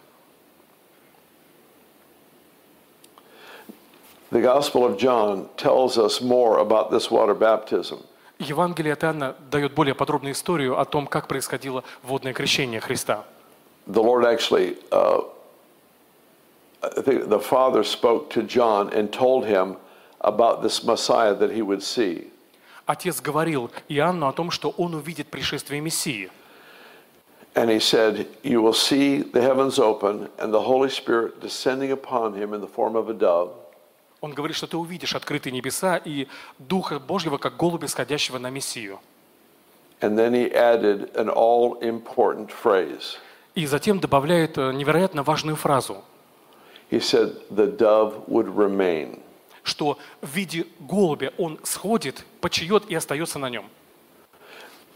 The 4.32 4.42
Gospel 4.42 4.84
of 4.86 4.98
John 4.98 5.48
tells 5.58 5.98
us 5.98 6.20
more 6.22 6.60
about 6.60 6.90
this 6.90 7.12
water 7.12 7.38
baptism. 7.38 8.00
Евангелие 8.40 8.94
от 8.94 9.04
Иоанна 9.04 9.36
дает 9.52 9.74
более 9.74 9.94
подробную 9.94 10.34
историю 10.34 10.80
о 10.80 10.86
том, 10.86 11.06
как 11.06 11.28
происходило 11.28 11.84
водное 12.02 12.34
крещение 12.34 12.80
Христа. 12.80 13.26
The 13.87 14.03
Lord 14.03 14.25
actually, 14.25 14.77
uh, 14.93 15.23
I 16.83 17.03
think 17.03 17.29
the 17.29 17.41
Father 17.41 17.83
spoke 17.83 18.31
to 18.31 18.43
John 18.43 18.93
and 18.93 19.13
told 19.13 19.47
him 19.47 19.77
about 20.21 20.63
this 20.63 20.85
Messiah 20.85 21.35
that 21.35 21.51
he 21.51 21.63
would 21.63 21.83
see. 21.83 22.31
Отец 22.87 23.21
говорил 23.21 23.71
Иоанну 23.89 24.29
о 24.29 24.33
том, 24.33 24.51
что 24.51 24.71
он 24.71 24.95
увидит 24.95 25.29
пришествие 25.29 25.81
Мессии. 25.81 26.31
And 27.55 27.71
he 27.71 27.81
said, 27.81 28.29
You 28.43 28.63
will 28.63 28.73
see 28.73 29.23
the 29.23 29.43
heavens 29.43 29.79
open 29.79 30.29
and 30.39 30.53
the 30.53 30.63
Holy 30.63 30.89
Spirit 30.91 31.41
descending 31.41 31.91
upon 31.91 32.35
him 32.35 32.55
in 32.55 32.61
the 32.61 32.67
form 32.67 32.95
of 32.95 33.09
a 33.09 33.15
dove. 33.15 33.51
Он 34.21 34.33
говорит, 34.33 34.57
что 34.57 34.67
ты 34.67 34.77
увидишь 34.77 35.15
открытые 35.15 35.53
небеса 35.53 35.97
и 35.97 36.27
Духа 36.59 36.99
Божьего, 36.99 37.39
как 37.39 37.57
голубя, 37.57 37.87
сходящего 37.89 38.39
на 38.39 38.51
Мессию. 38.51 38.99
And 40.01 40.17
then 40.17 40.33
he 40.33 40.53
added 40.53 41.11
an 41.17 41.29
all 41.29 41.79
important 41.81 42.51
phrase. 42.51 43.19
И 43.56 43.66
затем 43.68 44.00
добавляет 44.00 44.58
э, 44.58 44.72
невероятно 44.74 45.24
важную 45.24 45.56
фразу, 45.56 46.04
He 46.92 47.00
said, 47.00 47.42
The 47.50 47.76
dove 47.78 48.26
would 48.28 48.54
remain. 48.56 49.20
что 49.64 49.98
в 50.22 50.30
виде 50.36 50.66
голубя 50.80 51.32
он 51.38 51.58
сходит, 51.64 52.26
почает 52.42 52.86
и 52.90 52.96
остается 52.96 53.40
на 53.40 53.50
нем. 53.50 53.66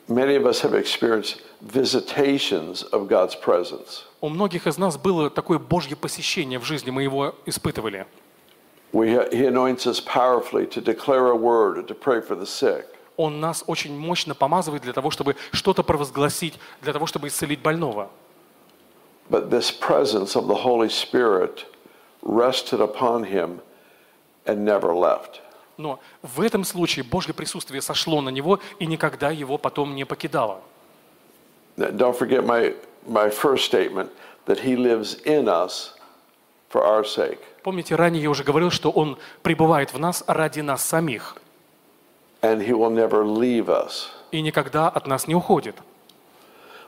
Many 0.08 0.38
of 0.38 0.46
us 0.46 0.62
have 0.62 0.74
experienced 0.74 1.42
visitations 1.62 2.84
of 2.92 3.08
God's 3.08 3.36
presence. 3.36 4.04
У 4.22 4.30
многих 4.30 4.66
из 4.68 4.78
нас 4.78 4.98
было 4.98 5.30
такое 5.30 5.60
Божье 5.60 5.96
посещение 5.96 6.60
в 6.60 6.64
жизни, 6.66 6.92
мы 6.92 7.04
его 7.04 7.36
испытывали. 7.46 8.06
We, 8.94 9.30
he 9.32 9.46
anoints 9.46 9.86
us 9.86 10.00
powerfully 10.00 10.66
to 10.68 10.82
declare 10.82 11.28
a 11.28 11.36
word 11.36 11.78
or 11.78 11.84
to 11.84 11.94
pray 11.94 12.22
for 12.22 12.36
the 12.38 12.46
sick. 12.46 12.86
Он 13.18 13.40
нас 13.40 13.64
очень 13.68 13.98
мощно 13.98 14.34
помазывает 14.36 14.84
для 14.84 14.94
того, 14.94 15.10
чтобы 15.12 15.36
что-то 15.52 15.84
провозгласить, 15.84 16.54
для 16.82 16.94
того, 16.94 17.06
чтобы 17.06 17.28
исцелить 17.28 17.62
больного. 17.62 18.10
But 19.30 19.50
this 19.50 19.72
presence 19.72 20.36
of 20.36 20.48
the 20.48 20.56
Holy 20.56 20.90
Spirit 20.90 21.66
rested 22.22 22.80
upon 22.80 23.26
him 23.26 23.62
and 24.46 24.64
never 24.64 24.94
left. 24.94 25.42
Но 25.78 26.00
в 26.24 26.42
этом 26.42 26.64
случае 26.64 27.04
Божье 27.04 27.34
присутствие 27.34 27.82
сошло 27.82 28.22
на 28.22 28.30
него 28.30 28.60
и 28.80 28.86
никогда 28.88 29.30
его 29.30 29.58
потом 29.58 29.96
не 29.96 30.06
покидало. 30.06 30.62
Don't 31.78 32.18
forget 32.18 32.44
my, 32.44 32.74
my 33.08 33.30
first 33.30 33.66
statement 33.66 34.10
that 34.48 34.60
he 34.60 34.76
lives 34.76 35.22
in 35.26 35.48
us 35.48 35.94
for 36.70 36.84
our 36.84 37.04
sake. 37.04 37.40
Помните, 37.64 37.96
ранее 37.96 38.24
я 38.24 38.30
уже 38.30 38.44
говорил, 38.44 38.72
что 38.72 38.90
Он 38.90 39.18
пребывает 39.44 39.94
в 39.94 40.00
нас 40.00 40.24
ради 40.26 40.62
нас 40.62 40.84
самих 40.84 41.36
And 42.42 42.62
he 42.66 42.72
will 42.72 42.90
never 42.92 43.24
leave 43.26 43.68
us. 43.68 44.08
и 44.32 44.42
никогда 44.42 44.88
от 44.90 45.06
нас 45.06 45.28
не 45.28 45.36
уходит. 45.36 45.76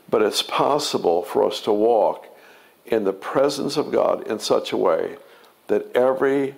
But 0.09 0.21
it's 0.23 0.41
possible 0.41 1.23
for 1.23 1.43
us 1.43 1.61
to 1.65 1.71
walk 1.71 2.28
in 2.89 3.03
the 3.03 3.13
presence 3.13 3.77
of 3.77 3.91
God 3.91 4.27
in 4.27 4.39
such 4.39 4.73
a 4.73 4.77
way 4.77 5.17
that 5.67 5.85
every 5.95 6.55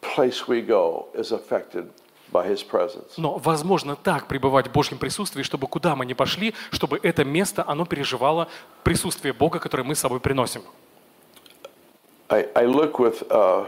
place 0.00 0.48
we 0.48 0.62
go 0.62 1.06
is 1.14 1.32
affected 1.32 1.90
by 2.32 2.46
his 2.46 2.62
presence. 2.62 3.16
Но 3.16 3.38
возможно 3.38 3.96
так 3.96 4.26
пребывать 4.26 4.68
в 4.68 4.72
Божьем 4.72 4.98
присутствии, 4.98 5.42
чтобы 5.42 5.66
куда 5.68 5.94
мы 5.94 6.06
ни 6.06 6.14
пошли, 6.14 6.54
чтобы 6.70 6.98
это 7.02 7.24
место, 7.24 7.64
оно 7.66 7.84
переживало 7.84 8.48
присутствие 8.82 9.32
Бога, 9.32 9.58
которое 9.58 9.84
мы 9.84 9.94
с 9.94 10.00
собой 10.00 10.20
приносим. 10.20 10.62
I, 12.28 12.48
I 12.56 12.66
look 12.66 12.98
with, 12.98 13.22
uh, 13.30 13.66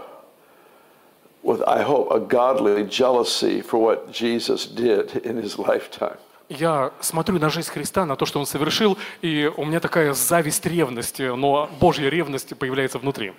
with, 1.43 1.63
I 1.63 1.83
hope, 1.83 2.11
a 2.11 2.19
godly 2.19 2.85
jealousy 2.85 3.61
for 3.61 3.79
what 3.79 4.11
Jesus 4.11 4.67
did 4.67 5.25
in 5.25 5.37
his 5.37 5.59
lifetime. 5.59 6.19
Я 6.49 6.93
смотрю 7.01 7.39
на 7.39 7.51
жизнь 7.51 7.71
Христа, 7.71 8.07
на 8.07 8.17
то, 8.17 8.25
что 8.25 8.39
Он 8.41 8.47
совершил, 8.47 8.97
и 9.21 9.51
у 9.57 9.65
меня 9.67 9.81
такая 9.81 10.15
зависть, 10.15 10.65
ревность, 10.65 11.19
но 11.19 11.69
Божья 11.79 12.09
ревность 12.09 12.57
появляется 12.59 12.99
внутри. 12.99 13.35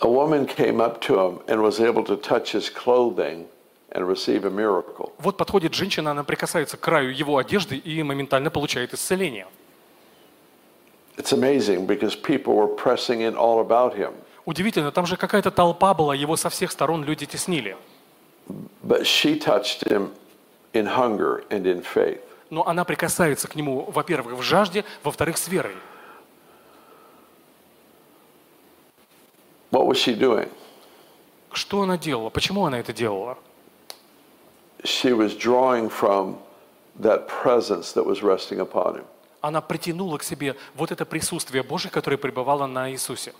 A 0.00 0.08
woman 0.08 0.46
came 0.46 0.80
up 0.80 1.00
to 1.00 1.16
him 1.16 1.40
and 1.46 1.60
was 1.60 1.80
able 1.80 2.04
to 2.04 2.16
touch 2.16 2.52
his 2.52 2.68
clothing 2.68 3.46
and 3.90 4.06
receive 4.06 4.44
a 4.44 4.50
miracle. 4.50 5.12
Вот 5.18 5.36
подходит 5.36 5.74
женщина, 5.74 6.12
она 6.12 6.24
прикасается 6.24 6.76
к 6.76 6.80
краю 6.80 7.14
его 7.14 7.36
одежды 7.38 7.76
и 7.76 8.02
моментально 8.02 8.50
получает 8.50 8.94
исцеление. 8.94 9.46
It's 11.16 11.32
amazing 11.32 11.86
because 11.86 12.16
people 12.16 12.54
were 12.54 12.68
pressing 12.68 13.20
in 13.20 13.36
all 13.36 13.60
about 13.60 13.96
him. 13.96 14.12
Удивительно, 14.44 14.90
там 14.90 15.06
же 15.06 15.16
какая-то 15.16 15.50
толпа 15.50 15.94
была, 15.94 16.14
его 16.14 16.36
со 16.36 16.48
всех 16.48 16.70
сторон 16.72 17.04
люди 17.04 17.26
теснили. 17.26 17.76
But 18.82 19.04
she 19.04 19.38
touched 19.38 19.84
him 19.86 20.10
in 20.72 20.86
hunger 20.86 21.44
and 21.50 21.64
in 21.66 21.82
faith. 21.82 22.20
Но 22.52 22.68
она 22.68 22.84
прикасается 22.84 23.48
к 23.48 23.54
нему, 23.54 23.90
во-первых, 23.90 24.34
в 24.34 24.42
жажде, 24.42 24.84
во-вторых, 25.02 25.38
с 25.38 25.48
верой. 25.48 25.74
What 29.70 29.86
was 29.86 29.94
she 29.94 30.14
doing? 30.14 30.50
Что 31.52 31.80
она 31.80 31.96
делала? 31.96 32.28
Почему 32.28 32.66
она 32.66 32.78
это 32.78 32.92
делала? 32.92 33.38
She 34.84 35.14
was 35.16 35.34
drawing 35.34 35.88
from 35.88 36.36
that 37.00 37.26
presence 37.26 37.94
that 37.94 38.04
was 38.04 38.22
resting 38.22 38.60
upon 38.60 38.96
him. 38.96 39.04
Она 39.40 39.62
притянула 39.62 40.18
к 40.18 40.22
себе 40.22 40.54
вот 40.74 40.92
это 40.92 41.06
присутствие 41.06 41.62
Божие, 41.62 41.90
которое 41.90 42.18
пребывало 42.18 42.66
на 42.66 42.90
Иисусе. 42.90 43.32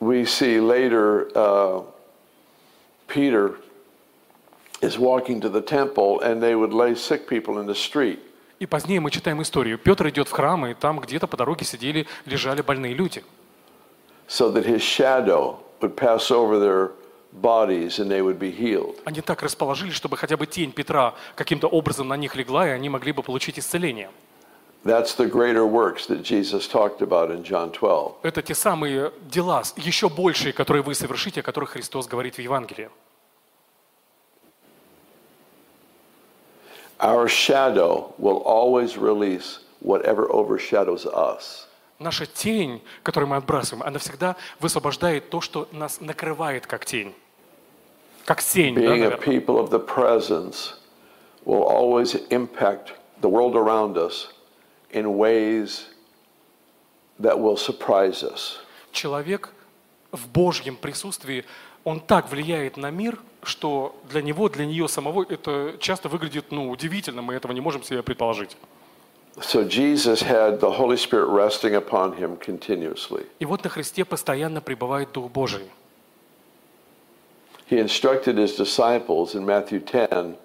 We 0.00 0.24
see 0.24 0.58
later 0.58 1.30
uh, 1.36 1.84
Peter 3.06 3.54
is 4.80 4.98
walking 4.98 5.40
to 5.40 5.50
the 5.50 5.62
temple 5.62 6.20
and 6.20 6.40
they 6.40 6.54
would 6.54 6.72
lay 6.72 6.94
sick 6.94 7.26
people 7.28 7.58
in 7.60 7.66
the 7.66 7.74
street. 7.74 8.18
И 8.58 8.66
позднее 8.66 9.00
мы 9.00 9.10
читаем 9.10 9.40
историю. 9.40 9.78
Петр 9.78 10.08
идет 10.08 10.28
в 10.28 10.32
храм, 10.32 10.66
и 10.66 10.74
там 10.74 10.98
где-то 10.98 11.26
по 11.28 11.36
дороге 11.36 11.64
сидели, 11.64 12.06
лежали 12.26 12.60
больные 12.60 12.92
люди. 12.94 13.22
so 14.28 14.50
that 14.50 14.64
his 14.64 14.82
shadow 14.82 15.58
would 15.80 15.96
pass 15.96 16.30
over 16.30 16.58
their 16.58 16.90
bodies 17.32 17.98
and 17.98 18.10
they 18.10 18.22
would 18.22 18.38
be 18.38 18.50
healed. 18.50 18.96
Они 19.04 19.20
так 19.20 19.42
расположились, 19.42 19.94
чтобы 19.94 20.16
хотя 20.16 20.36
бы 20.36 20.46
тень 20.46 20.72
Петра 20.72 21.14
каким-то 21.34 21.66
образом 21.66 22.08
на 22.08 22.16
них 22.16 22.36
легла, 22.36 22.68
и 22.68 22.70
они 22.70 22.88
могли 22.88 23.12
бы 23.12 23.22
получить 23.22 23.58
исцеление. 23.58 24.10
That's 24.84 25.16
the 25.16 25.28
greater 25.28 25.66
works 25.66 26.06
that 26.06 26.22
Jesus 26.22 26.68
talked 26.68 27.00
about 27.00 27.30
in 27.30 27.42
John 27.42 27.72
12. 27.72 28.16
Это 28.22 28.42
те 28.42 28.54
самые 28.54 29.12
дела, 29.28 29.62
еще 29.76 30.08
большие, 30.08 30.52
которые 30.52 30.82
вы 30.82 30.94
совершите, 30.94 31.40
о 31.40 31.42
которых 31.42 31.70
Христос 31.70 32.06
говорит 32.06 32.36
в 32.36 32.38
Евангелии. 32.38 32.88
Our 36.99 37.27
shadow 37.27 38.13
will 38.17 38.41
always 38.45 38.97
release 38.97 39.59
whatever 39.81 40.29
overshadows 40.31 41.05
us. 41.05 41.67
Наша 41.99 42.25
тень, 42.25 42.81
которую 43.03 43.29
мы 43.29 43.37
отбрасываем, 43.37 43.83
она 43.83 43.99
всегда 43.99 44.35
высвобождает 44.59 45.29
то, 45.29 45.41
что 45.41 45.67
нас 45.71 45.99
накрывает 46.01 46.65
как 46.67 46.85
тень. 46.85 47.13
Как 48.25 48.41
тень, 48.41 48.75
да, 48.75 48.81
Being 48.81 48.85
a 48.85 49.09
наверное. 49.09 49.17
people 49.17 49.57
of 49.59 49.69
the 49.69 49.79
presence 49.79 50.73
will 51.45 51.63
always 51.63 52.15
impact 52.29 52.93
the 53.21 53.29
world 53.29 53.55
around 53.55 53.97
us 53.97 54.29
in 54.91 55.17
ways 55.17 55.87
that 57.19 57.37
will 57.39 57.57
surprise 57.57 58.23
us. 58.23 58.57
Человек 58.91 59.49
в 60.11 60.27
Божьем 60.29 60.75
присутствии, 60.77 61.43
он 61.84 62.00
так 62.00 62.30
влияет 62.30 62.76
на 62.76 62.90
мир, 62.90 63.18
что 63.42 63.94
для 64.10 64.22
него, 64.22 64.48
для 64.48 64.66
нее 64.66 64.88
самого 64.88 65.24
это 65.28 65.76
часто 65.80 66.08
выглядит 66.08 66.50
ну, 66.50 66.70
удивительно, 66.70 67.22
мы 67.22 67.34
этого 67.34 67.52
не 67.52 67.60
можем 67.60 67.82
себе 67.82 68.02
предположить. 68.02 68.56
So 69.40 69.64
Jesus 69.64 70.20
had 70.20 70.58
the 70.58 70.70
Holy 70.70 70.96
Spirit 70.96 71.28
resting 71.28 71.74
upon 71.74 72.18
him 72.18 72.36
continuously. 72.38 73.26
И 73.38 73.44
вот 73.44 73.62
на 73.62 73.70
Христе 73.70 74.04
постоянно 74.04 74.60
пребывает 74.60 75.12
Дух 75.12 75.30
Божий. 75.30 75.70
He 77.70 77.78
instructed 77.78 78.36
his 78.36 78.56
disciples 78.56 79.34
in 79.34 79.44
Matthew 79.44 79.80
10 79.80 80.36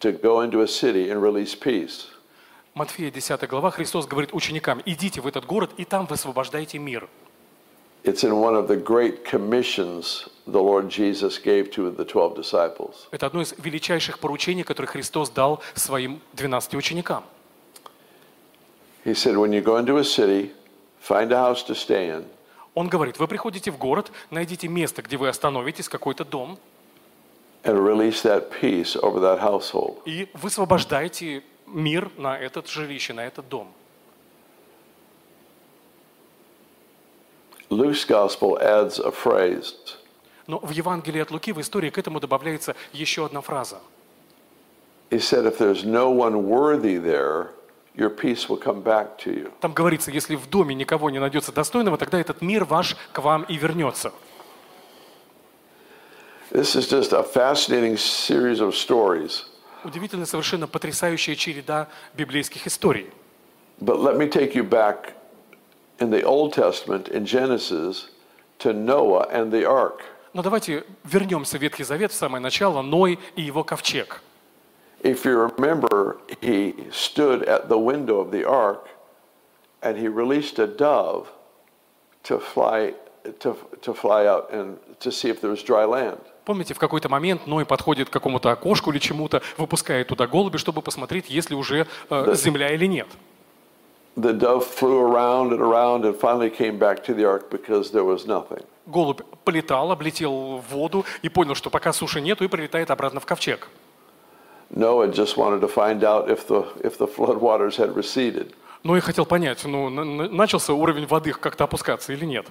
to 0.00 0.12
go 0.12 0.42
into 0.42 0.60
a 0.60 0.68
city 0.68 1.10
and 1.10 1.20
release 1.20 1.54
peace. 1.54 2.06
Матфея 2.74 3.10
10 3.10 3.48
глава, 3.48 3.70
Христос 3.70 4.06
говорит 4.06 4.34
ученикам, 4.34 4.82
идите 4.84 5.22
в 5.22 5.26
этот 5.26 5.46
город 5.46 5.70
и 5.78 5.84
там 5.84 6.06
высвобождайте 6.06 6.78
мир. 6.78 7.08
It's 8.06 8.22
in 8.22 8.36
one 8.36 8.54
of 8.54 8.68
the 8.68 8.76
great 8.76 9.24
commissions 9.24 10.28
the 10.46 10.62
Lord 10.62 10.88
Jesus 10.88 11.38
gave 11.38 11.72
to 11.72 11.90
the 11.90 12.04
12 12.04 12.36
disciples. 12.36 13.08
Это 13.10 13.26
одно 13.26 13.42
из 13.42 13.52
величайших 13.58 14.20
поручений, 14.20 14.62
которые 14.62 14.88
Христос 14.88 15.28
дал 15.28 15.60
своим 15.74 16.20
12 16.34 16.76
ученикам. 16.76 17.24
He 19.04 19.12
said, 19.12 19.36
When 19.36 19.52
you 19.52 19.60
go 19.60 19.76
into 19.76 19.96
a 19.98 20.04
city, 20.04 20.52
find 21.00 21.32
a 21.32 21.36
house 21.36 21.64
to 21.64 21.74
stay 21.74 22.08
in, 22.08 22.24
Он 22.74 22.88
говорит, 22.88 23.18
вы 23.18 23.26
приходите 23.26 23.72
в 23.72 23.78
город, 23.78 24.12
найдите 24.30 24.68
место, 24.68 25.02
где 25.02 25.16
вы 25.16 25.28
остановитесь, 25.28 25.88
какой-то 25.88 26.24
дом, 26.24 26.58
and 27.64 27.76
release 27.82 28.22
that 28.22 28.52
peace 28.60 28.94
over 29.02 29.18
that 29.18 29.40
household. 29.40 29.98
и 30.04 30.28
высвобождайте 30.34 31.42
мир 31.66 32.10
на 32.16 32.38
этот 32.38 32.68
жилище, 32.68 33.14
на 33.14 33.26
этот 33.26 33.48
дом. 33.48 33.72
Luke's 37.70 38.04
gospel 38.04 38.58
adds 38.60 38.98
a 38.98 39.10
phrase 39.10 39.74
Но 40.46 40.60
в 40.60 40.70
Евангелии 40.70 41.20
от 41.20 41.30
Луки 41.30 41.52
в 41.52 41.60
истории 41.60 41.90
к 41.90 41.98
этому 41.98 42.20
добавляется 42.20 42.76
еще 42.92 43.26
одна 43.26 43.40
фраза. 43.40 43.80
He 45.10 45.18
said, 45.18 45.46
If 45.46 45.58
there's 45.58 45.84
no 45.84 46.10
one 46.10 46.46
worthy 46.46 46.98
there, 46.98 47.50
your 47.96 48.10
peace 48.10 48.48
will 48.48 48.58
come 48.58 48.82
back 48.82 49.18
to 49.18 49.32
you. 49.32 49.52
Там 49.60 49.72
говорится, 49.72 50.10
если 50.10 50.36
в 50.36 50.48
доме 50.48 50.74
никого 50.74 51.10
не 51.10 51.18
найдется 51.18 51.52
достойного, 51.52 51.98
тогда 51.98 52.20
этот 52.20 52.42
мир 52.42 52.64
ваш 52.64 52.96
к 53.12 53.18
вам 53.18 53.42
и 53.44 53.56
вернется. 53.56 54.12
This 56.52 56.76
is 56.76 56.88
just 56.88 57.12
a 57.12 57.24
fascinating 57.24 57.96
series 57.96 58.60
of 58.60 58.74
stories. 58.74 59.44
Удивительно, 59.84 60.26
совершенно 60.26 60.68
потрясающая 60.68 61.34
череда 61.34 61.88
библейских 62.14 62.66
историй. 62.66 63.10
But 63.80 63.98
let 64.00 64.16
me 64.16 64.28
take 64.28 64.54
you 64.54 64.62
back 64.62 65.14
in 66.00 66.10
the 66.10 66.22
Old 66.24 66.52
Testament, 66.52 67.08
in 67.08 67.24
Genesis, 67.24 68.08
to 68.58 68.72
Noah 68.72 69.28
and 69.30 69.50
the 69.50 69.64
ark. 69.64 70.02
Но 70.32 70.42
давайте 70.42 70.84
вернемся 71.04 71.58
в 71.58 71.62
Ветхий 71.62 71.84
Завет, 71.84 72.12
в 72.12 72.14
самое 72.14 72.42
начало, 72.42 72.82
Ной 72.82 73.18
и 73.36 73.42
его 73.42 73.64
ковчег. 73.64 74.20
If 75.02 75.24
you 75.24 75.38
remember, 75.38 76.18
he 76.40 76.74
stood 76.90 77.42
at 77.44 77.68
the 77.68 77.78
window 77.78 78.18
of 78.18 78.30
the 78.30 78.44
ark 78.44 78.88
and 79.82 79.96
he 79.96 80.08
released 80.08 80.58
a 80.58 80.66
dove 80.66 81.28
to 82.24 82.38
fly, 82.38 82.94
to, 83.40 83.56
to 83.82 83.94
fly 83.94 84.26
out 84.26 84.50
and 84.52 84.78
to 85.00 85.10
see 85.10 85.30
if 85.30 85.40
there 85.40 85.50
was 85.50 85.62
dry 85.62 85.84
land. 85.84 86.18
Помните, 86.44 86.74
в 86.74 86.78
какой-то 86.78 87.08
момент 87.08 87.46
Ной 87.46 87.64
подходит 87.64 88.08
к 88.08 88.12
какому-то 88.12 88.50
окошку 88.50 88.92
или 88.92 88.98
чему-то, 88.98 89.42
выпускает 89.56 90.08
туда 90.08 90.26
голуби, 90.26 90.58
чтобы 90.58 90.80
посмотреть, 90.80 91.28
есть 91.28 91.50
ли 91.50 91.56
уже 91.56 91.86
э, 92.08 92.34
земля 92.34 92.72
или 92.72 92.86
нет. 92.86 93.08
The 94.16 94.32
dove 94.32 94.64
flew 94.64 94.98
around 95.00 95.52
and 95.52 95.60
around 95.60 96.04
and 96.06 96.16
finally 96.18 96.48
came 96.50 96.78
back 96.78 97.04
to 97.04 97.12
the 97.14 97.26
ark 97.26 97.50
because 97.50 97.90
there 97.92 98.04
was 98.04 98.26
nothing. 98.26 98.64
Голубь 98.86 99.20
полетал, 99.44 99.90
облетел 99.92 100.58
в 100.58 100.72
воду 100.72 101.04
и 101.22 101.28
понял, 101.28 101.54
что 101.54 101.68
пока 101.70 101.92
суши 101.92 102.20
нету, 102.20 102.44
и 102.44 102.48
прилетает 102.48 102.90
обратно 102.90 103.20
в 103.20 103.26
ковчег. 103.26 103.68
Noah 104.74 105.08
just 105.12 105.36
wanted 105.36 105.60
to 105.60 105.68
find 105.68 106.02
out 106.02 106.28
if 106.30 106.46
the, 106.48 106.64
if 106.82 106.96
the 106.98 107.06
flood 107.06 107.38
waters 107.40 107.76
had 107.76 107.94
receded. 107.94 108.54
Ной 108.84 109.00
хотел 109.00 109.26
понять, 109.26 109.64
ну, 109.64 109.90
на- 109.90 110.04
на- 110.04 110.28
начался 110.28 110.72
уровень 110.72 111.06
воды 111.06 111.32
как-то 111.32 111.64
опускаться 111.64 112.12
или 112.12 112.24
нет. 112.24 112.46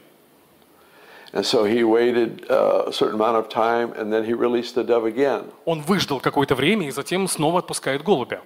And 1.33 1.43
so 1.43 1.65
he 1.65 1.83
waited 1.83 2.45
uh, 2.49 2.85
a 2.87 2.91
certain 2.93 3.15
amount 3.19 3.35
of 3.37 3.49
time 3.49 3.91
and 3.97 4.11
then 4.13 4.23
he 4.23 4.33
released 4.33 4.75
the 4.75 4.83
dove 4.85 5.05
again. 5.05 5.45
Он 5.65 5.81
выждал 5.81 6.19
какое-то 6.19 6.55
время 6.55 6.87
и 6.87 6.91
затем 6.91 7.27
снова 7.27 7.59
отпускает 7.59 8.03
голубя. 8.03 8.41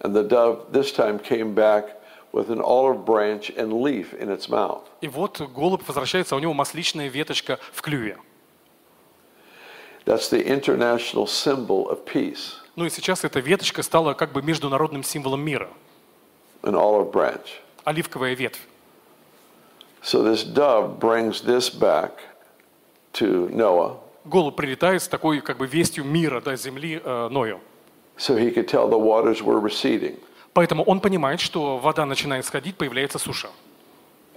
And 0.00 0.14
the 0.14 0.22
dove 0.22 0.66
this 0.72 0.92
time 0.92 1.18
came 1.18 1.54
back 1.54 1.96
with 2.32 2.50
an 2.50 2.60
olive 2.60 3.04
branch 3.04 3.50
and 3.56 3.82
leaf 3.82 4.14
in 4.14 4.30
its 4.30 4.48
mouth. 4.48 4.82
И 5.00 5.08
вот 5.08 5.40
голубь 5.40 5.82
возвращается, 5.86 6.34
а 6.34 6.38
у 6.38 6.40
него 6.40 6.54
масличная 6.54 7.08
веточка 7.08 7.58
в 7.72 7.82
клюве. 7.82 8.18
That's 10.04 10.30
the 10.30 10.42
international 10.46 11.26
symbol 11.26 11.88
of 11.90 12.04
peace, 12.04 12.54
Ну 12.76 12.86
и 12.86 12.90
сейчас 12.90 13.24
эта 13.24 13.40
веточка 13.40 13.82
стала 13.82 14.14
как 14.14 14.32
бы 14.32 14.40
международным 14.42 15.02
символом 15.02 15.40
мира. 15.40 15.68
an 16.62 16.74
olive 16.74 17.10
branch. 17.12 17.48
Оливковая 17.84 18.34
ветвь. 18.34 18.60
So 20.02 20.22
this 20.22 20.44
dove 20.44 20.98
brings 21.00 21.42
this 21.42 21.68
back 21.70 22.12
to 23.14 23.48
Noah 23.50 23.96
Голубь 24.24 24.56
прилетает 24.56 25.02
с 25.02 25.08
такой 25.08 25.40
как 25.40 25.56
бы 25.58 25.66
вестью 25.66 26.04
мира, 26.04 26.40
да, 26.40 26.54
земли 26.54 27.00
э, 27.02 27.28
Ною. 27.30 27.60
So 28.18 28.36
he 28.36 28.50
could 28.50 28.68
tell 28.68 28.88
the 28.88 28.98
waters 28.98 29.42
were 29.42 29.60
receding. 29.60 30.18
Поэтому 30.52 30.82
он 30.82 31.00
понимает, 31.00 31.40
что 31.40 31.78
вода 31.78 32.04
начинает 32.04 32.44
сходить, 32.44 32.76
появляется 32.76 33.18
суша. 33.18 33.48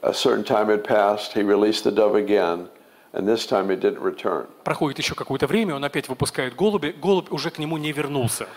A 0.03 0.13
certain 0.13 0.43
time 0.43 0.67
had 0.67 0.83
passed, 0.83 1.33
he 1.33 1.43
released 1.43 1.83
the 1.83 1.91
dove 1.91 2.15
again, 2.15 2.67
and 3.13 3.27
this 3.27 3.45
time 3.45 3.69
it 3.71 3.79
didn't 3.81 4.01
return. 4.01 4.47
Проходит 4.63 4.99
еще 4.99 5.15
какое-то 5.15 5.47
время, 5.47 5.75
он 5.75 5.83
опять 5.83 6.07
выпускает 6.07 6.55
голуби, 6.55 6.95
голубь 7.01 7.31
уже 7.31 7.49
к 7.49 7.59
нему 7.59 7.77
не 7.77 7.91
вернулся. 7.91 8.47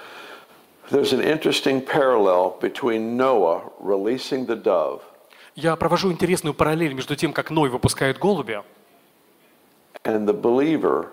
There's 0.90 1.12
an 1.14 1.22
interesting 1.22 1.80
parallel 1.80 2.58
between 2.60 3.16
Noah 3.16 3.72
releasing 3.80 4.46
the 4.46 4.62
dove 4.62 5.00
Я 5.56 5.76
провожу 5.76 6.10
интересную 6.10 6.52
параллель 6.52 6.94
между 6.94 7.14
тем, 7.14 7.32
как 7.32 7.50
Ной 7.50 7.70
выпускает 7.70 8.18
голубя, 8.18 8.64
and 10.04 10.26
the 10.26 10.34
believer 10.34 11.10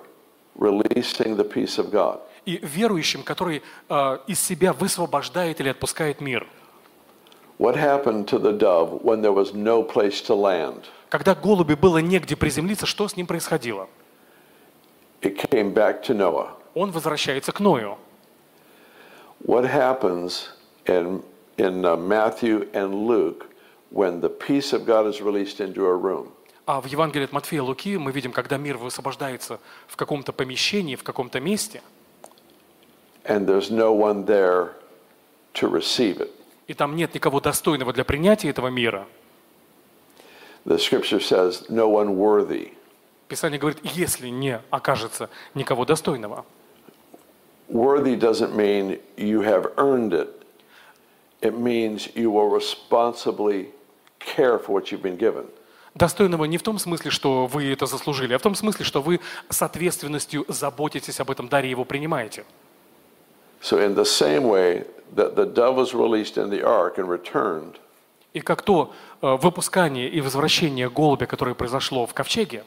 releasing 0.58 1.38
the 1.38 1.46
peace 1.46 1.78
of 1.78 1.92
God. 1.92 2.20
И 2.46 2.60
верующим, 2.62 3.24
который 3.24 3.62
э, 3.90 4.18
из 4.28 4.40
себя 4.40 4.74
высвобождает 4.74 5.60
или 5.60 5.70
отпускает 5.70 6.22
мир. 6.22 6.48
What 7.60 7.76
happened 7.76 8.26
to 8.30 8.40
the 8.40 8.58
dove 8.58 9.04
when 9.04 9.22
there 9.22 9.34
was 9.34 9.54
no 9.54 9.84
place 9.84 10.22
to 10.28 10.36
land? 10.36 10.86
Когда 11.10 11.36
голуби 11.36 11.76
было 11.76 12.00
негде 12.00 12.36
приземлиться, 12.36 12.86
что 12.86 13.08
с 13.08 13.16
ним 13.16 13.28
происходило? 13.28 13.88
It 15.22 15.38
came 15.52 15.74
back 15.74 16.02
to 16.04 16.16
Noah. 16.16 16.50
Он 16.74 16.92
возвращается 16.92 17.52
к 17.52 17.60
Ною. 17.60 17.98
What 19.46 19.66
happens 19.66 20.50
in, 20.86 21.24
in 21.58 21.84
uh, 21.86 21.96
Matthew 21.96 22.70
and 22.74 23.08
Luke 23.08 23.48
when 23.92 24.22
the 24.22 24.30
peace 24.30 24.74
of 24.74 24.86
God 24.86 25.06
is 25.06 25.22
released 25.22 25.60
into 25.60 25.86
a 25.86 25.96
room? 25.96 26.32
А 26.66 26.80
в 26.80 26.86
Евангелии 26.86 27.26
от 27.26 27.32
Матфея 27.32 27.60
и 27.60 27.62
Луки 27.62 27.98
мы 27.98 28.12
видим, 28.12 28.32
когда 28.32 28.58
мир 28.58 28.78
высвобождается 28.78 29.60
в 29.88 29.98
каком-то 29.98 30.32
помещении, 30.32 30.96
в 30.96 31.04
каком-то 31.04 31.40
месте, 31.40 31.82
and 33.26 33.48
there's 33.48 33.72
no 33.72 33.92
one 33.92 34.26
there 34.26 34.74
to 35.54 35.68
receive 35.70 36.20
it. 36.20 36.32
и 36.68 36.74
там 36.74 36.96
нет 36.96 37.14
никого 37.14 37.40
достойного 37.40 37.94
для 37.94 38.06
принятия 38.06 38.50
этого 38.50 38.68
мира, 38.68 39.08
The 40.64 40.78
scripture 40.78 41.20
says, 41.20 41.66
no 41.70 41.90
one 41.90 42.16
worthy. 42.16 42.74
Писание 43.28 43.60
говорит, 43.60 43.80
если 43.84 44.28
не 44.28 44.62
окажется 44.70 45.30
никого 45.56 45.86
достойного. 45.86 46.46
Worthy 47.68 48.16
doesn't 48.16 48.54
mean 48.56 49.00
you 49.18 49.42
have 49.42 49.74
earned 49.78 50.14
it, 50.14 50.30
it 51.42 51.58
means 51.58 52.10
you 52.16 52.30
will 52.30 52.50
responsibly 52.50 53.70
care 54.20 54.60
for 54.60 54.74
what 54.74 54.92
you've 54.92 55.02
been 55.02 55.18
given. 55.18 55.46
Достойного 55.96 56.46
не 56.46 56.58
в 56.58 56.64
том 56.64 56.78
смысле, 56.78 57.12
что 57.12 57.48
вы 57.48 57.72
это 57.72 57.86
заслужили, 57.86 58.34
а 58.34 58.38
в 58.38 58.42
том 58.42 58.56
смысле, 58.56 58.86
что 58.86 59.02
вы 59.02 59.20
с 59.50 59.62
ответственностью 59.62 60.46
заботитесь 60.48 61.20
об 61.20 61.32
этом 61.32 61.50
даре 61.50 61.68
и 61.68 61.72
его 61.72 61.86
принимаете. 61.86 62.46
So, 63.62 63.78
in 63.78 63.94
the 63.94 64.06
same 64.06 64.44
way, 64.44 64.86
that 65.16 65.36
the 65.36 65.46
dove 65.46 65.76
was 65.76 65.94
released 65.94 66.38
in 66.38 66.50
the 66.50 66.64
ark 66.66 66.98
and 66.98 67.08
returned, 67.08 67.78
И 68.34 68.40
как 68.40 68.62
то 68.62 68.94
э, 69.22 69.36
выпускание 69.42 70.10
и 70.10 70.22
возвращение 70.22 70.90
голубя, 70.90 71.26
которое 71.26 71.54
произошло 71.54 72.06
в 72.06 72.14
ковчеге, 72.14 72.64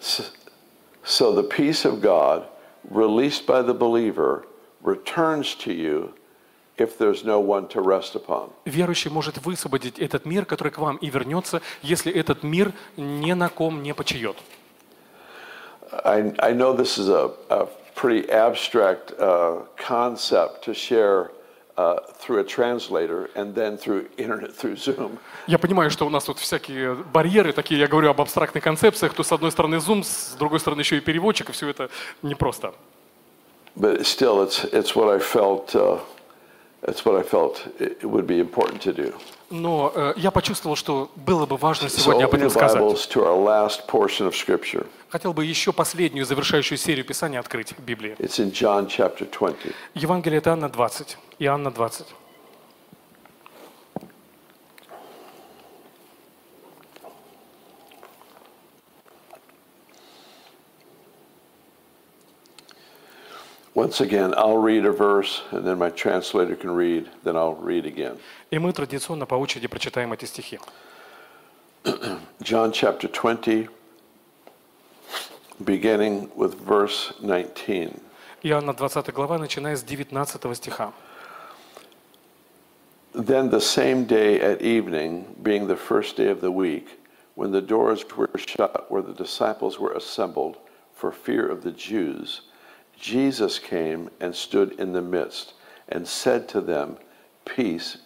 so 1.03 1.33
the 1.33 1.43
peace 1.43 1.85
of 1.85 2.01
God 2.01 2.45
released 2.91 3.47
by 3.47 3.63
the 3.63 3.75
believer 3.75 4.45
returns 4.83 5.55
to 5.55 5.73
you 5.73 6.13
if 6.77 6.99
there's 6.99 7.25
no 7.25 7.41
one 7.41 7.67
to 7.69 7.81
rest 7.81 8.15
upon. 8.15 8.51
верующий 8.67 9.11
может 9.11 9.39
высвободить 9.39 9.99
этот 9.99 10.27
мир, 10.27 10.45
который 10.45 10.71
к 10.71 10.79
вам 10.79 10.97
и 10.97 11.09
вернется, 11.09 11.63
если 11.83 12.13
этот 12.13 12.43
мир 12.43 12.73
ни 12.99 13.33
на 13.33 13.49
ком 13.49 13.83
не 13.83 13.95
почиет. 13.95 14.37
I, 16.05 16.35
I 16.39 16.53
know 16.53 16.75
this 16.77 16.99
is 16.99 17.09
a, 17.09 17.33
a 17.49 17.69
pretty 17.95 18.29
abstract 18.31 19.13
uh, 19.19 19.63
concept 19.77 20.65
to 20.65 20.75
share 20.75 21.31
uh, 21.77 21.99
through 22.19 22.41
a 22.41 22.45
translator 22.45 23.31
and 23.35 23.55
then 23.55 23.77
through 23.77 24.07
internet, 24.17 24.53
through 24.59 24.77
Zoom. 24.77 25.19
Я 25.47 25.59
понимаю, 25.59 25.91
что 25.91 26.07
у 26.07 26.11
нас 26.11 26.25
тут 26.25 26.39
всякие 26.39 26.95
барьеры, 26.95 27.53
такие, 27.53 27.81
я 27.81 27.87
говорю 27.87 28.11
об 28.11 28.21
абстрактных 28.21 28.63
концепциях, 28.63 29.15
то 29.15 29.23
с 29.23 29.33
одной 29.33 29.51
стороны 29.51 29.77
Zoom, 29.77 30.03
с 30.03 30.37
другой 30.39 30.61
стороны 30.61 30.81
еще 30.81 30.97
и 30.97 31.01
переводчик, 31.01 31.51
и 31.51 31.53
все 31.53 31.69
это 31.69 31.91
непросто. 32.23 32.75
But 33.77 34.07
still, 34.07 34.43
it's, 34.43 34.65
it's 34.73 34.95
what 34.95 35.09
I 35.09 35.19
felt, 35.19 35.75
uh, 35.75 35.99
it's 36.87 37.05
what 37.05 37.19
I 37.19 37.23
felt 37.23 37.67
it 37.81 38.05
would 38.05 38.27
be 38.27 38.41
important 38.41 38.83
to 38.83 38.93
do. 38.93 39.15
Но 39.51 39.93
э, 39.95 40.15
я 40.17 40.31
почувствовал, 40.31 40.77
что 40.77 41.11
было 41.17 41.47
бы 41.47 41.57
важно 41.57 41.87
So 41.87 42.01
сегодня 42.01 42.25
об 42.25 42.35
open 42.35 42.39
этом 42.39 42.51
сказать. 42.51 42.83
Хотел 45.11 45.33
бы 45.33 45.45
еще 45.45 45.73
последнюю 45.73 46.27
завершающую 46.27 46.79
серию 46.79 47.05
Писания 47.05 47.39
открыть 47.39 47.75
Библии. 47.79 48.17
It's 48.19 48.39
in 48.39 48.51
John 48.51 48.89
chapter 48.89 49.31
20. 49.31 49.73
Евангелие 49.95 50.39
от 50.39 50.49
Иоанна 50.49 50.69
20. 50.69 51.17
Иоанна 51.39 51.71
20. 51.71 52.07
Once 63.76 64.02
again, 64.02 64.34
I'll 64.36 64.58
read 64.58 64.86
a 64.86 64.92
verse 64.92 65.42
and 65.52 65.66
then 65.66 65.78
my 65.78 65.90
translator 65.90 66.56
can 66.56 66.72
read, 66.72 67.08
then 67.24 67.36
I'll 67.36 67.56
read 67.56 67.86
again. 67.86 68.18
И 68.52 68.58
мы 68.58 68.74
традиционно 68.74 69.26
по 69.26 69.36
очереди 69.36 69.68
прочитаем 69.68 70.12
эти 70.14 70.26
стихи. 70.26 70.60
John 72.42 72.72
chapter 72.72 73.08
20, 73.08 73.70
beginning 75.64 76.30
with 76.36 76.56
verse 76.56 77.14
19. 77.22 78.02
Иоанна 78.44 78.74
20 78.74 79.14
глава, 79.14 79.38
начиная 79.38 79.76
с 79.76 79.84
19 79.84 80.56
стиха. 80.56 80.94
Then 83.14 83.50
the 83.50 83.60
same 83.60 84.06
day 84.06 84.40
at 84.40 84.62
evening, 84.62 85.26
being 85.42 85.68
the 85.68 85.76
first 85.76 86.16
day 86.16 86.30
of 86.30 86.42
the 86.42 86.52
week, 86.52 87.00
when 87.36 87.52
the 87.52 87.62
doors 87.62 88.06
were 88.16 88.30
shut 88.36 88.90
where 88.92 89.02
the 89.02 89.14
disciples 89.14 89.80
were 89.80 89.94
assembled 89.94 90.58
for 90.94 91.12
fear 91.12 91.48
of 91.48 91.64
the 91.64 91.72
Jews, 91.72 92.42
Jesus 93.00 93.60
came 93.60 94.10
and 94.20 94.36
stood 94.36 94.80
in 94.80 94.94
the 94.94 95.02
midst 95.02 95.54
and 95.88 96.08
said 96.08 96.48
to 96.50 96.62
them, 96.62 96.98
Peace 97.46 97.98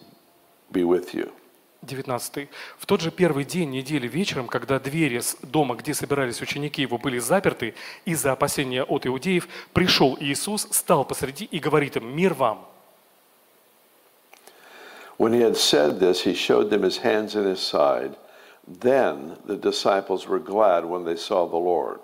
be 0.72 0.84
with 0.84 1.14
you. 1.14 1.32
19. 1.82 2.48
В 2.78 2.86
тот 2.86 3.00
же 3.00 3.10
первый 3.10 3.44
день 3.44 3.70
недели 3.70 4.08
вечером, 4.08 4.48
когда 4.48 4.78
двери 4.78 5.18
с 5.18 5.36
дома, 5.42 5.74
где 5.74 5.92
собирались 5.92 6.40
ученики 6.40 6.82
его, 6.82 6.98
были 6.98 7.18
заперты 7.18 7.74
из-за 8.06 8.32
опасения 8.32 8.82
от 8.82 9.06
иудеев, 9.06 9.48
пришел 9.72 10.16
Иисус, 10.18 10.66
стал 10.70 11.04
посреди 11.04 11.44
и 11.44 11.58
говорит 11.58 11.96
им, 11.96 12.16
мир 12.16 12.34
вам. 12.34 12.66
When 15.18 15.32
he 15.32 15.42
had 15.42 15.56
said 15.56 16.00
this, 16.00 16.24
he 16.24 16.34
showed 16.34 16.70
them 16.70 16.82
his 16.82 16.98
hands 16.98 17.36
and 17.36 17.46
his 17.46 17.60
side. 17.60 18.16
Then 18.66 19.36
the 19.46 19.56
disciples 19.56 20.26
were 20.26 20.40
glad 20.40 20.84
when 20.84 21.04
they 21.04 21.16
saw 21.16 21.46
the 21.46 21.56
Lord. 21.56 22.00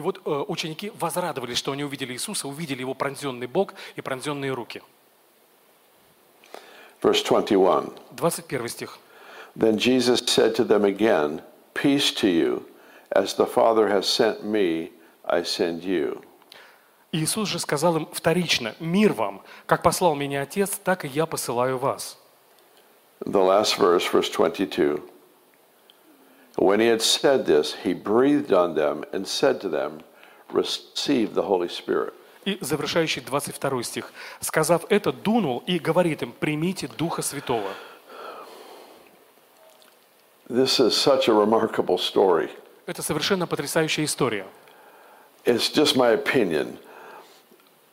И 0.00 0.02
вот 0.02 0.22
э, 0.24 0.44
ученики 0.48 0.90
возрадовались, 0.98 1.58
что 1.58 1.72
они 1.72 1.84
увидели 1.84 2.14
Иисуса, 2.14 2.48
увидели 2.48 2.80
его 2.80 2.94
пронзенный 2.94 3.46
бок 3.46 3.74
и 3.96 4.00
пронзенные 4.00 4.50
руки. 4.50 4.80
Verse 7.02 7.22
21. 7.22 7.92
21 8.12 8.68
стих. 8.68 8.98
Then 9.54 9.76
Jesus 9.76 10.22
said 10.26 10.54
to 10.54 10.64
them 10.64 10.86
again, 10.86 11.42
Peace 11.74 12.12
to 12.12 12.28
you. 12.28 12.66
As 13.10 13.34
the 13.34 13.44
Father 13.44 13.88
has 13.88 14.06
sent 14.06 14.42
me, 14.42 14.90
I 15.26 15.42
send 15.42 15.82
you. 15.82 16.24
Иисус 17.12 17.50
же 17.50 17.58
сказал 17.58 17.98
им 17.98 18.08
вторично, 18.10 18.74
мир 18.80 19.12
вам, 19.12 19.42
как 19.66 19.82
послал 19.82 20.14
меня 20.14 20.40
Отец, 20.40 20.80
так 20.82 21.04
и 21.04 21.08
я 21.08 21.26
посылаю 21.26 21.76
вас. 21.76 22.16
The 23.26 23.42
last 23.42 23.76
verse, 23.78 24.10
verse 24.10 24.30
22. 24.30 25.02
When 26.57 26.79
he 26.79 26.87
had 26.87 27.01
said 27.01 27.45
this, 27.45 27.73
he 27.83 27.93
breathed 27.93 28.53
on 28.53 28.75
them 28.75 29.03
and 29.11 29.27
said 29.27 29.59
to 29.61 29.69
them, 29.69 30.01
Receive 30.51 31.33
the 31.33 31.43
Holy 31.43 31.67
Spirit. 31.67 32.13
И 32.45 32.57
завершающий 32.61 33.21
22 33.21 33.83
стих. 33.83 34.11
Сказав 34.39 34.85
это, 34.89 35.11
дунул 35.11 35.63
и 35.65 35.79
говорит 35.79 36.21
им, 36.21 36.31
примите 36.31 36.87
Духа 36.87 37.21
Святого. 37.21 37.71
This 40.47 40.79
is 40.79 40.95
such 40.95 41.27
a 41.27 41.33
remarkable 41.33 41.97
story. 41.97 42.51
Это 42.85 43.01
совершенно 43.01 43.47
потрясающая 43.47 44.05
история. 44.05 44.45
It's 45.43 45.69
just 45.69 45.95
my 45.95 46.11
opinion, 46.11 46.77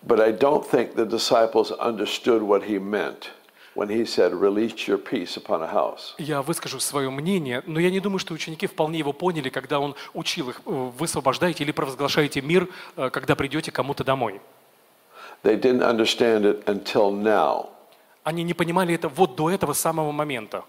but 0.07 0.21
I 0.21 0.33
don't 0.33 0.65
think 0.65 0.95
the 0.95 1.07
disciples 1.07 1.73
understood 1.73 2.43
what 2.43 2.65
he 2.65 2.79
meant 2.79 3.31
When 3.78 3.90
he 3.90 4.04
said, 4.06 4.34
Release 4.34 4.88
your 4.88 4.98
peace 4.98 5.38
upon 5.38 5.62
a 5.62 5.72
house. 5.72 6.16
Я 6.18 6.42
выскажу 6.42 6.80
свое 6.80 7.10
мнение, 7.12 7.64
но 7.68 7.80
я 7.80 7.92
не 7.92 8.00
думаю, 8.00 8.18
что 8.20 8.34
ученики 8.34 8.66
вполне 8.66 8.98
его 9.00 9.14
поняли, 9.14 9.50
когда 9.50 9.80
он 9.80 9.96
учил 10.14 10.50
их, 10.50 10.62
э, 10.66 10.92
высвобождаете 10.98 11.64
или 11.64 11.72
провозглашаете 11.72 12.42
мир, 12.42 12.68
э, 12.98 13.10
когда 13.12 13.36
придете 13.36 13.72
кому-то 13.72 14.04
домой. 14.04 14.42
They 15.44 15.56
didn't 15.56 15.84
understand 15.84 16.44
it 16.46 16.66
until 16.66 17.12
now, 17.12 17.70
Они 18.24 18.44
не 18.44 18.54
понимали 18.54 18.96
это 18.96 19.08
вот 19.08 19.36
до 19.36 19.52
этого 19.52 19.74
самого 19.74 20.12
момента. 20.12 20.64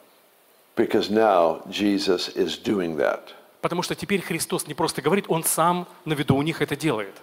because 0.76 1.11
now 1.11 1.61
Jesus 1.68 2.28
is 2.36 2.56
doing 2.62 2.96
that. 2.96 3.32
Потому 3.62 3.82
что 3.82 3.94
теперь 3.96 4.20
Христос 4.20 4.68
не 4.68 4.74
просто 4.74 5.02
говорит, 5.02 5.24
Он 5.28 5.42
сам 5.42 5.88
на 6.04 6.12
виду 6.12 6.36
у 6.36 6.42
них 6.42 6.61
это 6.62 6.76
делает. 6.76 7.14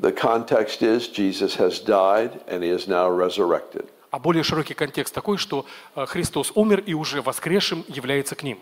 The 0.00 0.12
context 0.14 0.80
is 0.80 1.08
Jesus 1.08 1.56
has 1.56 1.80
died 1.84 2.40
and 2.46 2.62
he 2.62 2.70
is 2.70 2.86
now 2.86 3.10
resurrected. 3.10 3.88
А 4.10 4.18
более 4.18 4.42
широкий 4.42 4.74
контекст 4.74 5.14
такой, 5.14 5.36
что 5.36 5.66
э, 5.94 6.06
Христос 6.06 6.52
умер 6.54 6.82
и 6.86 6.94
уже 6.94 7.20
воскресшим 7.20 7.84
является 7.88 8.34
к 8.34 8.42
ним. 8.42 8.58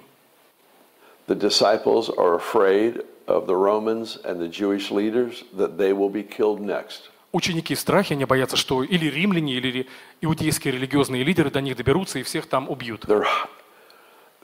The 1.29 1.39
disciples 1.39 2.09
are 2.17 2.37
afraid 2.37 3.05
of 3.27 3.47
the 3.47 3.57
Romans 3.57 4.19
and 4.25 4.39
the 4.41 4.49
Jewish 4.49 4.91
leaders 4.91 5.45
that 5.57 5.77
they 5.77 5.93
will 5.93 6.11
be 6.11 6.23
killed 6.23 6.61
next. 6.61 7.11
Ученики 7.33 7.75
в 7.75 7.81
страхе, 7.81 8.15
они 8.15 8.25
боятся, 8.25 8.57
что 8.57 8.83
или 8.83 9.07
римляне, 9.07 9.55
или 9.55 9.87
иудейские 10.21 10.73
религиозные 10.73 11.23
лидеры 11.23 11.51
до 11.51 11.61
них 11.61 11.77
доберутся 11.77 12.19
и 12.19 12.23
всех 12.23 12.47
там 12.47 12.69
убьют. 12.71 13.05
They're, 13.05 13.27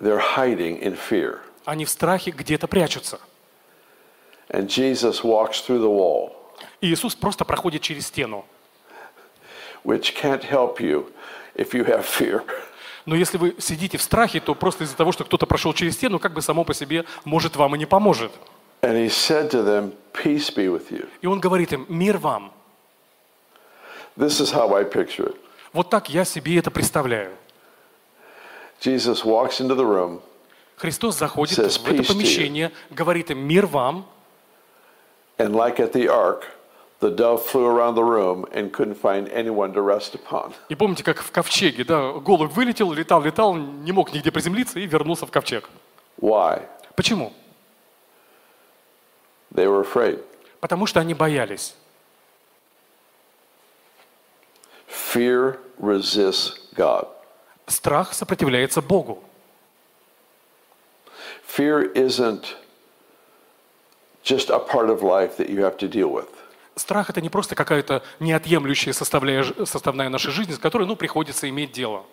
they're 0.01 0.21
hiding 0.37 0.83
in 0.83 0.99
fear. 1.11 1.39
Они 1.65 1.85
в 1.85 1.91
страхе 1.91 2.33
где-то 2.33 2.67
прячутся. 2.69 3.21
And 4.49 4.67
Jesus 4.67 5.23
walks 5.23 5.63
through 5.67 5.81
the 5.81 5.89
wall, 5.89 6.33
И 6.81 6.93
Иисус 6.93 7.15
просто 7.15 7.45
проходит 7.45 7.83
через 7.83 8.09
стену. 8.09 8.45
Which 9.85 10.15
can't 10.15 10.43
help 10.45 10.81
you 10.81 11.07
if 11.55 11.73
you 11.73 11.85
have 11.87 12.05
fear. 12.05 12.43
Но 13.05 13.17
если 13.17 13.37
вы 13.37 13.57
сидите 13.59 13.99
в 13.99 14.03
страхе, 14.03 14.41
то 14.41 14.55
просто 14.55 14.85
из-за 14.85 14.97
того, 14.97 15.11
что 15.13 15.25
кто-то 15.25 15.47
прошел 15.47 15.73
через 15.73 15.95
стену, 15.95 16.19
как 16.19 16.33
бы 16.33 16.43
само 16.43 16.65
по 16.65 16.73
себе, 16.73 17.05
может, 17.25 17.57
вам 17.57 17.75
и 17.75 17.79
не 17.79 17.87
поможет. 17.87 18.33
And 18.83 18.95
he 18.95 19.09
said 19.09 19.51
to 19.51 19.63
them, 19.65 19.93
Peace 20.13 20.55
be 20.55 20.69
with 20.69 20.91
you. 20.91 21.09
И 21.21 21.27
он 21.27 21.41
говорит 21.41 21.73
им, 21.73 21.87
мир 21.89 22.19
вам. 22.19 22.53
This 24.17 24.41
is 24.41 24.53
how 24.53 24.75
I 24.75 24.85
picture 24.85 25.31
it. 25.31 25.37
Вот 25.73 25.89
так 25.91 26.11
я 26.11 26.25
себе 26.25 26.59
это 26.59 26.71
представляю. 26.71 27.33
Jesus 28.81 29.25
walks 29.25 29.61
into 29.61 29.75
the 29.77 29.85
room, 29.85 30.21
Христос 30.77 31.17
заходит 31.17 31.59
Says, 31.59 31.79
в 31.81 31.89
это 31.89 32.03
помещение, 32.03 32.73
говорит 32.91 33.31
им, 33.31 33.39
мир 33.39 33.67
вам. 33.67 34.07
and 35.39 35.55
like 35.55 35.79
at 35.79 35.93
the 35.93 36.09
ark, 36.09 36.45
the 37.03 37.11
dove 37.11 37.43
flew 37.43 37.67
around 37.67 37.97
the 37.97 38.05
room 38.05 38.47
and 38.53 38.73
couldn't 38.73 38.95
find 38.95 39.29
anyone 39.31 39.73
to 39.75 39.83
rest 39.83 40.15
upon. 40.15 40.55
И 40.69 40.75
помните, 40.75 41.03
как 41.03 41.21
в 41.21 41.31
ковчеге, 41.33 41.85
да, 41.85 42.13
голубь 42.13 42.53
вылетел, 42.53 42.93
летал, 42.93 43.21
летал, 43.23 43.55
не 43.57 43.93
мог 43.93 44.13
нигде 44.13 44.31
приземлиться 44.31 44.79
и 44.79 44.87
вернулся 44.87 45.27
в 45.27 45.31
ковчег. 45.31 45.69
Why? 46.21 46.63
Почему? 46.95 47.33
They 49.53 49.67
were 49.67 49.83
afraid. 49.83 50.23
Потому 50.61 50.87
что 50.87 51.01
они 51.01 51.13
боялись. 51.13 51.75
Fear 54.89 55.59
resists 55.81 56.59
God. 56.77 57.09
Страх 57.67 58.15
сопротивляется 58.15 58.81
Богу. 58.81 59.25
Fear 61.45 61.93
isn't 61.95 62.57
just 64.23 64.51
a 64.51 64.61
part 64.61 64.89
of 64.89 65.03
life 65.03 65.37
that 65.37 65.51
you 65.51 65.65
have 65.65 65.77
to 65.79 65.89
deal 65.89 66.09
with. 66.09 66.42
Страх 66.75 67.11
это 67.11 67.21
не 67.21 67.29
просто 67.29 67.55
какая-то 67.55 68.03
неотъемлющая 68.21 68.93
составная 68.93 70.09
нашей 70.09 70.33
жизни, 70.33 70.53
с 70.53 70.59
которой, 70.59 70.87
ну, 70.87 70.97
приходится 70.97 71.49
иметь 71.49 71.73
дело. 71.73 72.05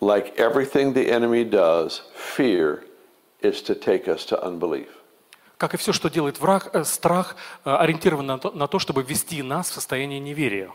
Like 0.00 0.36
everything 0.36 0.92
the 0.92 1.08
enemy 1.08 1.44
does, 1.44 2.02
fear 2.36 2.84
is 3.42 3.62
to 3.62 3.74
take 3.74 4.06
us 4.06 4.24
to 4.28 4.40
unbelief. 4.42 4.88
Как 5.56 5.74
и 5.74 5.76
все, 5.76 5.92
что 5.92 6.08
делает 6.08 6.38
враг, 6.38 6.70
э, 6.72 6.84
страх 6.84 7.34
э, 7.64 7.70
ориентирован 7.74 8.26
на 8.26 8.38
то, 8.38 8.52
на 8.52 8.68
то, 8.68 8.78
чтобы 8.78 9.02
ввести 9.02 9.42
нас 9.42 9.70
в 9.70 9.74
состояние 9.74 10.20
неверия. 10.20 10.70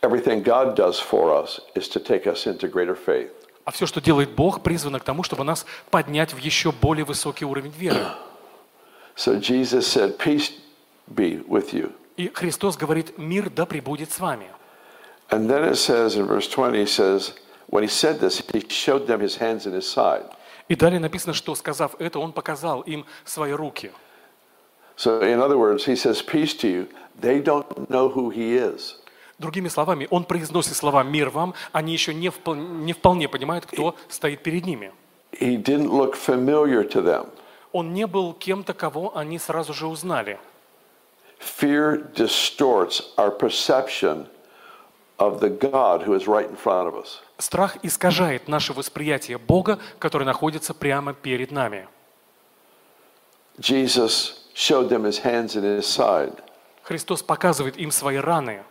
Everything 0.00 0.44
God 0.44 0.76
does 0.76 1.00
for 1.00 1.32
us 1.32 1.60
is 1.74 1.88
to 1.88 2.00
take 2.00 2.26
us 2.26 2.46
into 2.46 2.70
greater 2.70 2.96
faith. 2.96 3.32
А 3.64 3.72
все, 3.72 3.86
что 3.86 4.00
делает 4.00 4.30
Бог, 4.30 4.62
призвано 4.62 5.00
к 5.00 5.04
тому, 5.04 5.24
чтобы 5.24 5.42
нас 5.42 5.66
поднять 5.90 6.32
в 6.32 6.38
еще 6.38 6.70
более 6.70 7.04
высокий 7.04 7.44
уровень 7.44 7.72
веры. 7.72 8.06
So 9.18 9.36
Jesus 9.40 9.84
said, 9.88 10.16
Peace 10.16 10.52
be 11.12 11.42
with 11.48 11.74
you. 11.74 11.92
И 12.16 12.28
Христос 12.32 12.76
говорит, 12.76 13.18
мир 13.18 13.50
да 13.50 13.66
пребудет 13.66 14.12
с 14.12 14.20
вами. 14.20 14.46
And 15.30 15.50
then 15.50 15.64
it 15.64 15.76
says 15.76 16.16
in 16.16 16.26
verse 16.26 16.48
20, 16.48 16.78
he 16.78 16.86
says, 16.86 17.32
when 17.66 17.82
he 17.82 17.88
said 17.88 18.20
this, 18.20 18.40
he 18.52 18.60
showed 18.68 19.08
them 19.08 19.20
his 19.20 19.36
hands 19.36 19.66
and 19.66 19.74
his 19.74 19.88
side. 19.88 20.24
И 20.68 20.76
далее 20.76 21.00
написано, 21.00 21.34
что 21.34 21.56
сказав 21.56 21.96
это, 21.98 22.20
Он 22.20 22.32
показал 22.32 22.82
им 22.82 23.04
свои 23.24 23.50
руки. 23.50 23.90
So, 24.96 25.20
in 25.20 25.40
other 25.40 25.58
words, 25.58 25.84
he 25.84 25.96
says, 25.96 26.22
Peace 26.22 26.54
to 26.54 26.68
you. 26.68 26.88
They 27.20 27.42
don't 27.42 27.90
know 27.90 28.08
who 28.08 28.30
he 28.30 28.56
is. 28.56 28.94
Другими 29.40 29.66
словами, 29.68 30.06
Он 30.10 30.24
произносит 30.24 30.76
слова 30.76 31.02
«мир 31.02 31.30
вам», 31.30 31.54
они 31.72 31.92
еще 31.92 32.14
не, 32.14 32.28
впол- 32.28 32.56
не 32.56 32.92
вполне 32.92 33.28
понимают, 33.28 33.66
кто 33.66 33.96
стоит 34.08 34.44
перед 34.44 34.64
ними. 34.64 34.92
He 35.32 35.56
didn't 35.56 35.90
look 35.90 36.14
familiar 36.14 36.84
to 36.84 37.02
them. 37.02 37.26
Он 37.72 37.92
не 37.92 38.06
был 38.06 38.32
кем-то, 38.32 38.72
кого 38.72 39.16
они 39.16 39.38
сразу 39.38 39.74
же 39.74 39.86
узнали. 39.86 40.38
Fear 41.40 42.12
distorts 42.14 43.02
our 43.16 43.30
perception 43.30 44.26
of 45.18 45.40
the 45.40 45.50
God 45.50 46.02
who 46.02 46.14
is 46.14 46.26
right 46.26 46.48
in 46.48 46.56
front 46.56 46.88
of 46.88 46.94
us. 46.94 47.20
Страх 47.38 47.76
искажает 47.82 48.48
наше 48.48 48.72
восприятие 48.72 49.38
Бога, 49.38 49.78
который 49.98 50.24
находится 50.24 50.74
прямо 50.74 51.12
перед 51.12 51.50
нами. 51.52 51.86
Jesus 53.60 54.48
showed 54.54 54.88
them 54.88 55.04
his 55.04 55.18
hands 55.18 55.56
and 55.56 55.64
his 55.64 55.86
side. 55.86 56.42
Христос 56.82 57.22
показывает 57.22 57.76
им 57.76 57.90
свои 57.90 58.16
раны. 58.16 58.64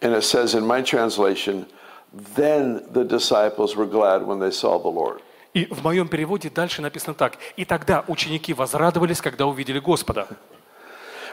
And 0.00 0.14
it 0.14 0.22
says 0.22 0.54
in 0.54 0.66
my 0.66 0.82
translation, 0.82 1.66
then 2.12 2.84
the 2.92 3.04
disciples 3.04 3.74
were 3.74 3.86
glad 3.86 4.26
when 4.26 4.38
they 4.38 4.50
saw 4.50 4.78
the 4.78 4.88
Lord. 4.88 5.22
И 5.54 5.66
в 5.66 5.84
моем 5.84 6.08
переводе 6.08 6.50
дальше 6.50 6.82
написано 6.82 7.14
так. 7.14 7.38
«И 7.56 7.64
тогда 7.64 8.04
ученики 8.08 8.52
возрадовались, 8.52 9.20
когда 9.20 9.46
увидели 9.46 9.78
Господа». 9.78 10.26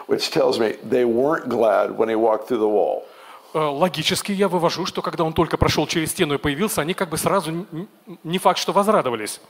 Which 0.08 0.32
tells 0.32 0.60
me 0.60 0.78
they 0.84 1.06
weren't 1.06 1.48
glad 1.48 1.98
when 1.98 2.10
he 2.10 2.16
walked 2.16 2.48
through 2.48 2.60
the 2.60 2.70
wall. 2.70 3.04
Э, 3.54 3.60
Логически 3.60 4.32
я 4.32 4.48
вывожу, 4.48 4.86
что 4.86 5.02
когда 5.02 5.24
он 5.24 5.34
только 5.34 5.58
прошел 5.58 5.88
через 5.88 6.12
стену 6.12 6.36
и 6.36 6.38
появился, 6.38 6.82
они 6.82 6.94
как 6.94 7.10
бы 7.10 7.18
сразу 7.18 7.66
не 8.24 8.38
факт, 8.38 8.60
что 8.60 8.72
возрадовались. 8.74 9.42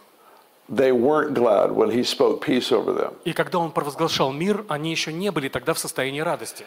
They 0.70 0.92
weren't 0.92 1.34
glad 1.34 1.72
when 1.72 1.92
he 1.92 2.04
spoke 2.04 2.40
peace 2.42 2.72
over 2.72 2.96
them. 2.96 3.14
И 3.26 3.34
когда 3.34 3.60
он 3.60 3.72
провозглашал 3.72 4.32
мир, 4.32 4.64
они 4.70 4.92
еще 4.92 5.12
не 5.12 5.32
были 5.32 5.50
тогда 5.50 5.74
в 5.74 5.80
состоянии 5.80 6.22
радости. 6.22 6.66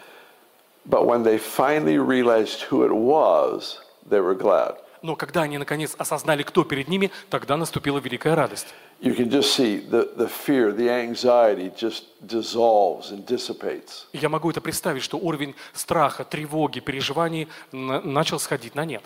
But 0.86 1.06
when 1.06 1.22
they 1.22 1.38
finally 1.38 1.96
realized 1.96 2.66
who 2.70 2.84
it 2.84 2.92
was, 2.92 3.78
they 4.06 4.20
were 4.20 4.34
glad. 4.34 4.76
Но 5.04 5.16
когда 5.16 5.42
они 5.42 5.58
наконец 5.58 5.94
осознали, 5.98 6.42
кто 6.42 6.64
перед 6.64 6.88
ними, 6.88 7.10
тогда 7.28 7.58
наступила 7.58 7.98
великая 7.98 8.34
радость. 8.34 8.68
You 9.02 9.14
can 9.14 9.28
just 9.28 9.54
see 9.54 9.86
the, 9.90 10.16
the 10.16 10.26
fear, 10.26 10.74
the 10.74 10.88
anxiety 10.88 11.70
just 11.76 12.04
dissolves 12.22 13.12
and 13.12 13.26
dissipates. 13.26 14.06
И 14.14 14.18
я 14.18 14.30
могу 14.30 14.48
это 14.50 14.62
представить, 14.62 15.02
что 15.02 15.18
уровень 15.18 15.54
страха, 15.74 16.24
тревоги, 16.24 16.80
переживаний 16.80 17.48
на- 17.70 18.00
начал 18.00 18.38
сходить 18.40 18.74
на 18.74 18.86
нет. 18.86 19.02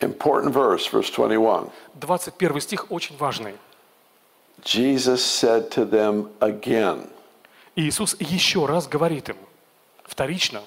Important 0.00 0.52
verse, 0.52 0.90
verse 0.90 1.12
21. 1.14 1.70
21 1.94 2.60
стих 2.60 2.90
очень 2.90 3.16
важный. 3.18 3.54
Jesus 4.64 5.18
said 5.24 5.70
to 5.70 5.88
them 5.88 6.28
again, 6.40 7.08
И 7.76 7.88
Иисус 7.88 8.16
еще 8.18 8.66
раз 8.66 8.88
говорит 8.88 9.28
им, 9.28 9.36
вторично, 10.02 10.62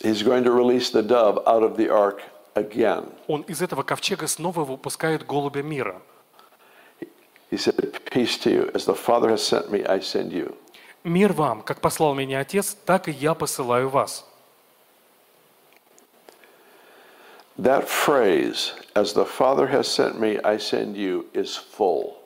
He's 0.00 0.24
going 0.24 0.42
to 0.42 0.50
release 0.50 0.90
the 0.90 1.02
dove 1.06 1.38
out 1.46 1.62
of 1.62 1.76
the 1.76 1.88
ark 1.88 2.20
again. 2.54 3.12
Он 3.26 3.42
из 3.42 3.62
этого 3.62 3.82
ковчега 3.82 4.26
снова 4.26 4.64
выпускает 4.64 5.26
голубя 5.26 5.62
мира. 5.62 6.00
He 7.50 7.56
said, 7.58 7.76
Peace 8.10 8.38
to 8.38 8.50
you. 8.50 8.70
As 8.74 8.84
the 8.84 8.94
Father 8.94 9.30
has 9.30 9.42
sent 9.42 9.70
me, 9.70 9.84
I 9.84 10.00
send 10.00 10.32
you. 10.32 10.56
«Мир 11.04 11.34
вам, 11.34 11.60
как 11.62 11.80
послал 11.80 12.14
меня 12.14 12.40
Отец, 12.40 12.76
так 12.86 13.08
и 13.08 13.10
я 13.10 13.34
посылаю 13.34 13.90
вас». 13.90 14.24
That 17.58 17.86
phrase, 17.86 18.72
as 18.94 19.12
the 19.12 19.24
Father 19.24 19.68
has 19.68 19.86
sent 19.86 20.18
me, 20.18 20.40
I 20.42 20.56
send 20.56 20.96
you, 20.96 21.26
is 21.32 21.56
full. 21.76 22.16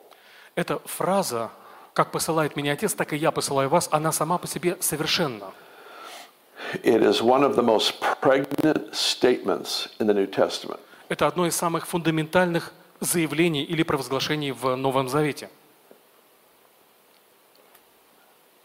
Эта 0.55 0.79
фраза 0.85 1.51
«как 1.93 2.11
посылает 2.11 2.55
меня 2.55 2.73
Отец, 2.73 2.93
так 2.93 3.13
и 3.13 3.17
я 3.17 3.31
посылаю 3.31 3.69
вас», 3.69 3.89
она 3.91 4.11
сама 4.11 4.37
по 4.37 4.47
себе 4.47 4.77
совершенна. 4.79 5.51
It 6.82 7.02
is 7.02 7.22
one 7.22 7.44
of 7.44 7.56
the 7.56 7.62
most 7.62 8.00
pregnant 8.20 8.94
statements 8.94 9.88
in 10.00 10.06
the 10.06 10.14
New 10.14 10.26
Testament. 10.26 10.80
Это 11.08 11.26
одно 11.26 11.46
из 11.46 11.54
самых 11.54 11.86
фундаментальных 11.86 12.72
заявлений 13.00 13.62
или 13.62 13.82
провозглашений 13.82 14.52
в 14.52 14.74
Новом 14.76 15.08
Завете. 15.08 15.48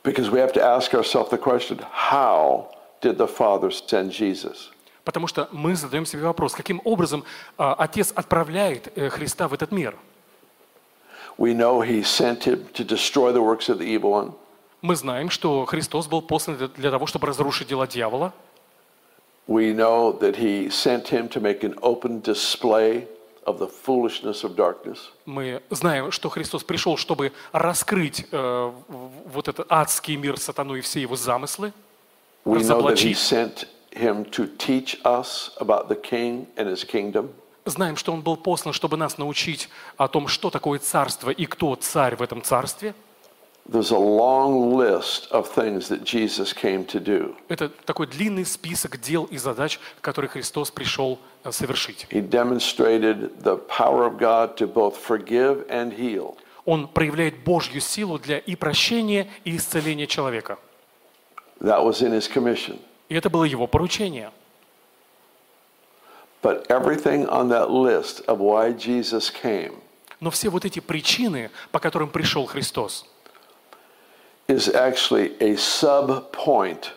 Because 0.03 0.30
we 0.30 0.39
have 0.39 0.53
to 0.53 0.64
ask 0.64 0.93
ourselves 0.93 1.30
the 1.30 1.38
question 1.38 1.80
how 1.91 2.70
did 3.01 3.18
the 3.18 3.28
Father 3.28 3.70
send 3.70 4.12
Jesus? 4.12 4.72
Потому 5.03 5.28
что 5.28 5.49
мы 5.51 5.76
задаем 5.76 6.05
себе 6.05 6.24
вопрос, 6.24 6.53
каким 6.53 6.82
образом 6.84 7.24
а, 7.57 7.74
Отец 7.74 8.12
отправляет 8.16 8.91
э, 8.95 9.10
Христа 9.10 9.47
в 9.47 9.53
этот 9.53 9.72
мир. 9.72 9.95
We 11.38 11.53
know 11.53 11.82
He 11.82 12.03
sent 12.03 12.43
Him 12.43 12.68
to 12.74 12.84
destroy 12.84 13.32
the 13.32 13.41
works 13.41 13.70
of 13.70 13.80
the 13.80 13.86
evil 13.86 14.12
one. 14.12 14.34
Мы 14.85 14.97
знаем, 14.97 15.30
что 15.30 15.64
Христос 15.64 16.09
был 16.09 16.20
послан 16.20 16.59
для- 16.59 16.68
для 16.68 16.91
того, 16.91 17.07
чтобы 17.07 17.26
разрушить 17.26 17.68
дела 17.68 17.87
дьявола. 17.87 18.35
We 19.49 19.74
know 19.74 20.12
that 20.20 20.37
He 20.37 20.68
sent 20.68 21.05
Him 21.11 21.30
to 21.30 21.41
make 21.41 21.62
an 21.64 21.74
open 21.80 22.20
display 22.22 23.07
of 23.47 23.59
the 23.59 23.66
foolishness 23.87 24.45
of 24.45 24.55
darkness. 24.55 24.99
Мы 25.24 25.62
знаем, 25.70 26.11
что 26.12 26.28
Христос 26.28 26.64
пришел, 26.64 26.99
чтобы 26.99 27.32
раскрыть 27.53 28.26
э, 28.30 28.72
вот 29.32 29.49
этот 29.49 29.64
адский 29.72 30.16
мир 30.16 30.39
сатану 30.39 30.74
и 30.74 30.82
все 30.82 31.01
его 31.01 31.16
замыслы, 31.16 31.72
We 32.45 32.59
know 32.61 32.82
that 32.82 32.97
He 32.99 33.14
sent 33.14 33.66
Him 33.93 34.26
to 34.32 34.47
teach 34.59 35.01
us 35.03 35.51
about 35.61 35.89
the 35.89 35.97
King 35.99 36.47
and 36.57 36.68
His 36.68 36.85
kingdom. 36.85 37.30
Знаем, 37.64 37.97
что 37.97 38.12
Он 38.12 38.20
был 38.20 38.37
послан, 38.37 38.74
чтобы 38.74 38.99
нас 38.99 39.16
научить 39.16 39.70
о 39.97 40.09
том, 40.09 40.28
что 40.28 40.51
такое 40.51 40.78
царство 40.78 41.30
и 41.30 41.47
кто 41.47 41.74
царь 41.76 42.16
в 42.16 42.22
этом 42.22 42.43
царстве. 42.43 42.93
There's 43.67 43.93
a 43.93 43.99
long 43.99 44.77
list 44.77 45.27
of 45.31 45.49
things 45.49 45.89
that 45.89 46.05
Jesus 46.05 46.53
came 46.53 46.85
to 46.87 47.01
do. 47.01 47.35
Это 47.49 47.71
такой 47.71 48.07
длинный 48.07 48.45
список 48.45 49.01
дел 49.01 49.25
и 49.25 49.39
задач, 49.39 49.81
которые 50.03 50.29
Христос 50.29 50.71
пришел 50.71 51.19
э, 51.45 51.51
совершить. 51.51 52.07
He 52.11 52.21
demonstrated 52.21 53.43
the 53.43 53.57
power 53.57 54.05
of 54.05 54.19
God 54.19 54.57
to 54.59 54.67
both 54.67 54.97
forgive 54.97 55.67
and 55.71 55.97
heal. 55.97 56.37
Он 56.67 56.89
проявляет 56.89 57.43
Божью 57.43 57.81
силу 57.81 58.19
для 58.19 58.37
и 58.39 58.55
прощения, 58.55 59.29
и 59.45 59.57
исцеления 59.57 60.07
человека. 60.07 60.59
That 61.61 61.83
was 61.83 62.03
in 62.03 62.12
his 62.12 62.29
commission. 62.29 62.79
И 63.09 63.15
это 63.15 63.31
было 63.31 63.45
его 63.45 63.67
поручение. 63.67 64.31
But 66.43 66.67
everything 66.69 67.27
on 67.29 67.49
that 67.49 67.71
list 67.71 68.23
of 68.27 68.41
why 68.41 68.73
Jesus 68.73 69.31
came 69.31 69.81
Но 70.21 70.31
все 70.31 70.51
вот 70.51 70.67
эти 70.67 70.81
причины, 70.81 71.51
по 71.73 71.79
которым 71.81 72.11
пришел 72.11 72.47
Христос, 72.47 73.07
is 74.47 74.68
actually 74.70 75.36
a 75.39 75.55
sub 75.55 76.32
point 76.32 76.91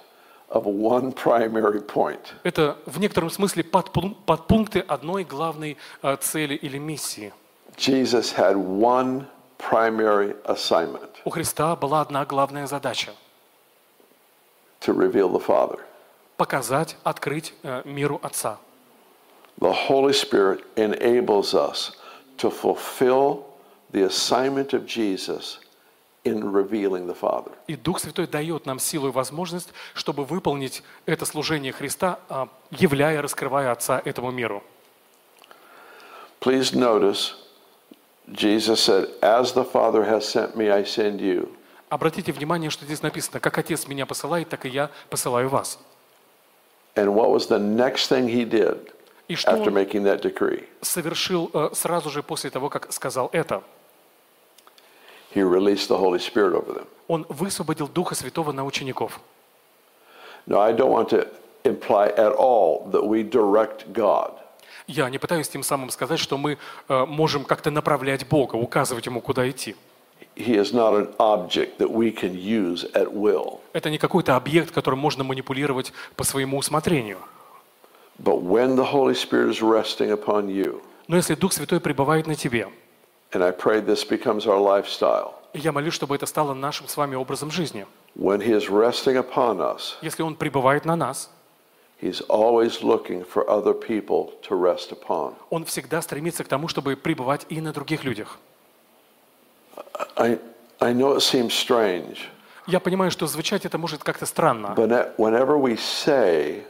of 0.51 0.65
one 0.67 1.13
primary 1.13 1.81
point. 1.81 2.35
это 2.45 2.77
в 2.87 2.99
некотором 2.99 3.31
смысле 3.31 3.63
подпун- 3.63 4.15
подпункты 4.27 4.81
одной 4.81 5.25
главной 5.25 5.77
э, 6.03 6.17
цели 6.21 6.55
или 6.55 6.79
миссии. 6.79 7.33
Jesus 7.77 8.33
had 8.37 8.57
one 8.57 9.27
primary 9.59 10.35
assignment 10.45 11.11
У 11.25 11.31
Христа 11.31 11.75
была 11.77 12.01
одна 12.01 12.25
главная 12.25 12.67
задача 12.67 13.13
to 14.81 14.93
reveal 14.93 15.31
the 15.31 15.41
Father. – 15.45 16.37
показать, 16.37 16.97
открыть 17.05 17.55
э, 17.63 17.83
миру 17.85 18.19
Отца. 18.23 18.59
The 19.61 19.73
Holy 19.89 20.13
Spirit 20.13 20.65
enables 20.77 21.55
us 21.55 21.93
to 22.39 22.51
fulfill 22.51 23.45
the 23.93 24.03
assignment 24.05 24.73
of 24.73 24.87
Jesus 24.87 25.59
in 26.28 26.52
revealing 26.52 27.08
the 27.08 27.18
Father. 27.20 27.52
И 27.68 27.76
Дух 27.76 28.00
Святой 28.00 28.28
дает 28.28 28.66
нам 28.66 28.80
силу 28.80 29.10
и 29.10 29.12
возможность, 29.12 29.70
чтобы 29.94 30.26
выполнить 30.26 30.84
это 31.06 31.26
служение 31.26 31.72
Христа, 31.72 32.20
а, 32.30 32.48
являя, 32.72 33.22
раскрывая 33.22 33.72
Отца 33.72 34.02
этому 34.04 34.32
миру. 34.32 34.64
Please 36.42 36.74
notice 36.74 37.34
Jesus 38.32 38.80
said, 38.80 39.10
As 39.22 39.54
the 39.54 39.64
Father 39.64 40.04
has 40.04 40.28
sent 40.28 40.56
me, 40.56 40.70
I 40.70 40.84
send 40.84 41.20
you. 41.20 41.50
Обратите 41.90 42.34
внимание, 42.34 42.70
что 42.70 42.86
здесь 42.86 43.02
написано, 43.02 43.40
как 43.40 43.58
Отец 43.58 43.88
меня 43.88 44.06
посылает, 44.06 44.50
так 44.50 44.66
и 44.66 44.70
я 44.70 44.90
посылаю 45.10 45.48
вас. 45.50 45.80
And 46.96 47.14
what 47.14 47.30
was 47.30 47.48
the 47.48 47.60
next 47.60 48.10
thing 48.10 48.28
he 48.28 48.44
did 48.44 48.92
И 49.28 49.36
что 49.36 49.52
after 49.52 49.72
making 49.72 50.04
that 50.04 50.22
decree? 50.22 50.68
совершил 50.82 51.50
э, 51.54 51.70
сразу 51.74 52.10
же 52.10 52.24
после 52.24 52.50
того, 52.50 52.70
как 52.70 52.92
сказал 52.92 53.30
это? 53.32 53.64
He 55.38 55.44
released 55.44 55.88
the 55.88 55.98
Holy 55.98 56.18
Spirit 56.18 56.54
over 56.56 56.74
them. 56.74 56.88
Он 57.08 57.24
высвободил 57.30 57.88
Духа 57.88 58.16
Святого 58.16 58.52
на 58.52 58.66
учеников. 58.66 59.20
Now, 60.48 60.62
I 60.62 60.74
don't 60.74 60.90
want 60.90 61.10
to 61.10 61.28
imply 61.64 62.08
at 62.18 62.34
all 62.36 62.90
that 62.92 63.06
we 63.06 63.22
direct 63.22 63.94
God. 63.94 64.32
Я 64.88 65.08
не 65.12 65.20
пытаюсь 65.20 65.48
тем 65.48 65.62
самым 65.62 65.92
сказать, 65.92 66.20
что 66.20 66.40
мы 66.40 66.58
э, 66.90 67.06
можем 67.06 67.44
как-то 67.44 67.70
направлять 67.70 68.28
Бога, 68.28 68.56
указывать 68.56 69.06
Ему, 69.06 69.22
куда 69.22 69.48
идти. 69.48 69.76
He 70.36 70.56
is 70.56 70.74
not 70.74 70.96
an 70.96 71.14
object 71.20 71.78
that 71.78 71.92
we 71.92 72.12
can 72.12 72.34
use 72.34 72.92
at 72.94 73.14
will. 73.14 73.60
Это 73.74 73.92
не 73.92 74.00
какой-то 74.00 74.36
объект, 74.36 74.72
которым 74.72 74.98
можно 74.98 75.24
манипулировать 75.24 75.94
по 76.16 76.24
своему 76.24 76.58
усмотрению. 76.58 77.20
But 78.18 78.42
when 78.42 78.76
the 78.76 78.92
Holy 78.92 79.14
Spirit 79.14 79.50
is 79.50 79.62
resting 79.62 80.10
upon 80.10 80.48
you, 80.48 80.82
Но 81.08 81.16
если 81.16 81.36
Дух 81.36 81.54
Святой 81.54 81.80
пребывает 81.80 82.26
на 82.26 82.34
тебе, 82.34 82.70
and 83.34 83.44
I 83.44 83.52
pray 83.52 83.82
this 83.82 84.04
becomes 84.04 84.46
our 84.46 84.60
lifestyle, 84.60 85.34
я 85.54 85.72
молюсь, 85.72 85.94
чтобы 85.94 86.16
это 86.16 86.26
стало 86.26 86.54
нашим 86.54 86.88
с 86.88 86.98
вами 86.98 87.16
образом 87.16 87.52
жизни, 87.52 87.86
when 88.16 88.40
He 88.42 88.52
is 88.52 88.70
resting 88.70 89.18
upon 89.18 89.60
us, 89.60 89.96
если 90.02 90.22
Он 90.24 90.36
пребывает 90.36 90.86
на 90.86 90.96
нас, 90.96 91.30
He's 92.02 92.22
always 92.30 92.84
looking 92.84 93.26
for 93.26 93.50
other 93.50 93.74
people 93.74 94.34
to 94.48 94.56
rest 94.56 94.92
upon. 94.92 95.34
Он 95.50 95.66
всегда 95.66 96.02
стремится 96.02 96.44
к 96.44 96.48
тому, 96.48 96.68
чтобы 96.68 96.96
пребывать 96.96 97.46
и 97.50 97.60
на 97.60 97.74
других 97.74 98.04
людях. 98.04 98.38
I, 100.16 100.40
I 100.80 100.94
know 100.94 101.16
it 101.16 101.22
seems 101.22 101.54
strange, 101.54 102.20
Я 102.68 102.80
понимаю, 102.82 103.12
что 103.12 103.28
звучать 103.28 103.66
это 103.66 103.78
может 103.78 104.04
как-то 104.04 104.26
странно, 104.26 104.74
but 104.76 104.90
ne- 104.90 105.16
whenever 105.18 105.58
we 105.58 105.76
say 105.78 106.64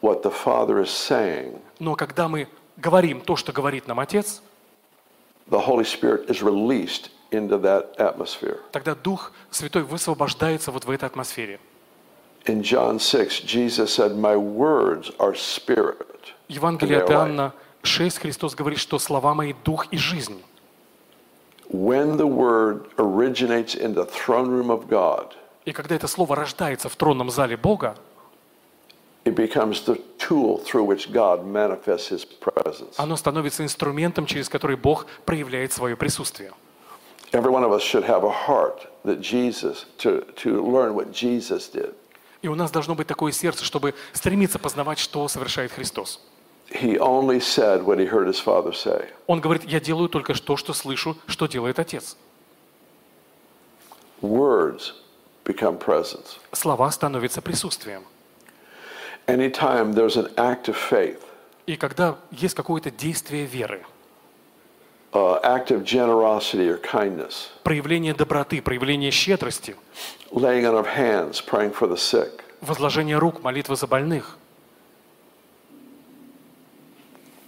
what 0.00 0.22
the 0.22 0.32
Father 0.32 0.80
is 0.80 0.88
saying, 0.88 1.58
но 1.78 1.94
когда 1.96 2.28
мы 2.28 2.48
говорим 2.76 3.20
то, 3.20 3.36
что 3.36 3.52
говорит 3.52 3.86
нам 3.88 3.98
Отец, 4.00 4.40
the 5.50 5.58
Holy 5.58 5.84
Spirit 5.84 6.28
is 6.28 6.42
released 6.42 7.10
into 7.30 7.58
that 7.60 7.94
atmosphere. 7.98 8.58
тогда 8.72 8.94
Дух 8.94 9.32
Святой 9.50 9.82
высвобождается 9.82 10.70
вот 10.70 10.84
в 10.84 10.90
этой 10.90 11.06
атмосфере. 11.06 11.58
In 12.46 12.62
John 12.62 12.98
6, 13.00 13.44
Jesus 13.44 13.92
said, 13.92 14.16
My 14.16 14.36
words 14.36 15.10
are 15.18 15.34
spirit. 15.34 16.32
Евангелие 16.48 16.98
от 16.98 17.08
they 17.08 17.14
are 17.14 17.26
life." 17.26 17.28
Иоанна 17.28 17.52
6 17.82 18.18
Христос 18.18 18.54
говорит, 18.54 18.78
что 18.78 18.98
слова 18.98 19.34
мои– 19.34 19.52
дух 19.64 19.86
и 19.90 19.96
жизнь. 19.98 20.42
When 21.70 22.16
the 22.16 22.26
word 22.26 22.88
originates 22.96 23.74
in 23.74 23.94
the 23.94 24.06
throne 24.06 24.48
room 24.48 24.70
of 24.70 24.88
God, 24.88 25.32
И 25.64 25.72
когда 25.72 25.96
это 25.96 26.06
слово 26.06 26.36
рождается 26.36 26.88
в 26.88 26.94
тронном 26.94 27.30
зале 27.30 27.56
Бога, 27.56 27.96
оно 32.96 33.16
становится 33.16 33.64
инструментом, 33.64 34.26
через 34.26 34.48
который 34.48 34.76
Бог 34.76 35.06
проявляет 35.24 35.72
свое 35.72 35.96
присутствие. 35.96 36.52
Every 37.32 37.50
one 37.50 37.64
of 37.64 37.72
us 37.72 37.82
should 37.82 38.04
have 38.04 38.24
a 38.24 38.30
heart 38.30 38.86
that 39.04 39.20
Jesus, 39.20 39.86
to, 39.98 40.24
to 40.36 40.62
learn 40.62 40.94
what 40.94 41.10
Jesus 41.12 41.68
did. 41.68 41.92
И 42.40 42.48
у 42.48 42.54
нас 42.54 42.70
должно 42.70 42.94
быть 42.94 43.08
такое 43.08 43.32
сердце, 43.32 43.64
чтобы 43.64 43.94
стремиться 44.12 44.60
познавать, 44.60 44.98
что 45.00 45.26
совершает 45.26 45.72
Христос. 45.72 46.20
He 46.70 46.98
only 46.98 47.40
said 47.40 47.84
what 47.84 47.98
he 47.98 48.06
heard 48.06 48.28
his 48.28 48.40
Father 48.40 48.72
say. 48.72 49.08
Он 49.26 49.40
говорит, 49.40 49.64
я 49.64 49.80
делаю 49.80 50.08
только 50.08 50.34
то, 50.34 50.56
что 50.56 50.72
слышу, 50.72 51.16
что 51.26 51.46
делает 51.46 51.78
Отец. 51.80 52.16
Words 54.22 54.92
become 55.44 55.78
presence. 55.78 56.38
Слова 56.52 56.90
становятся 56.90 57.42
присутствием. 57.42 58.04
Anytime 59.26 59.92
there's 59.92 60.16
an 60.16 60.28
act 60.36 60.68
of 60.68 60.76
faith, 60.76 61.20
И 61.66 61.76
когда 61.76 62.16
есть 62.30 62.54
какое-то 62.54 62.90
действие 62.92 63.44
веры, 63.44 63.84
uh, 65.12 65.40
act 65.42 65.70
of 65.72 65.82
generosity 65.84 66.68
or 66.68 66.78
kindness, 66.80 67.48
проявление 67.64 68.14
доброты, 68.14 68.62
проявление 68.62 69.10
щедрости, 69.10 69.74
laying 70.30 70.64
on 70.64 70.74
of 70.76 70.86
hands, 70.86 71.40
praying 71.40 71.72
for 71.72 71.88
the 71.88 71.96
sick, 71.96 72.42
возложение 72.60 73.18
рук, 73.18 73.42
молитва 73.42 73.74
за 73.74 73.88
больных, 73.88 74.36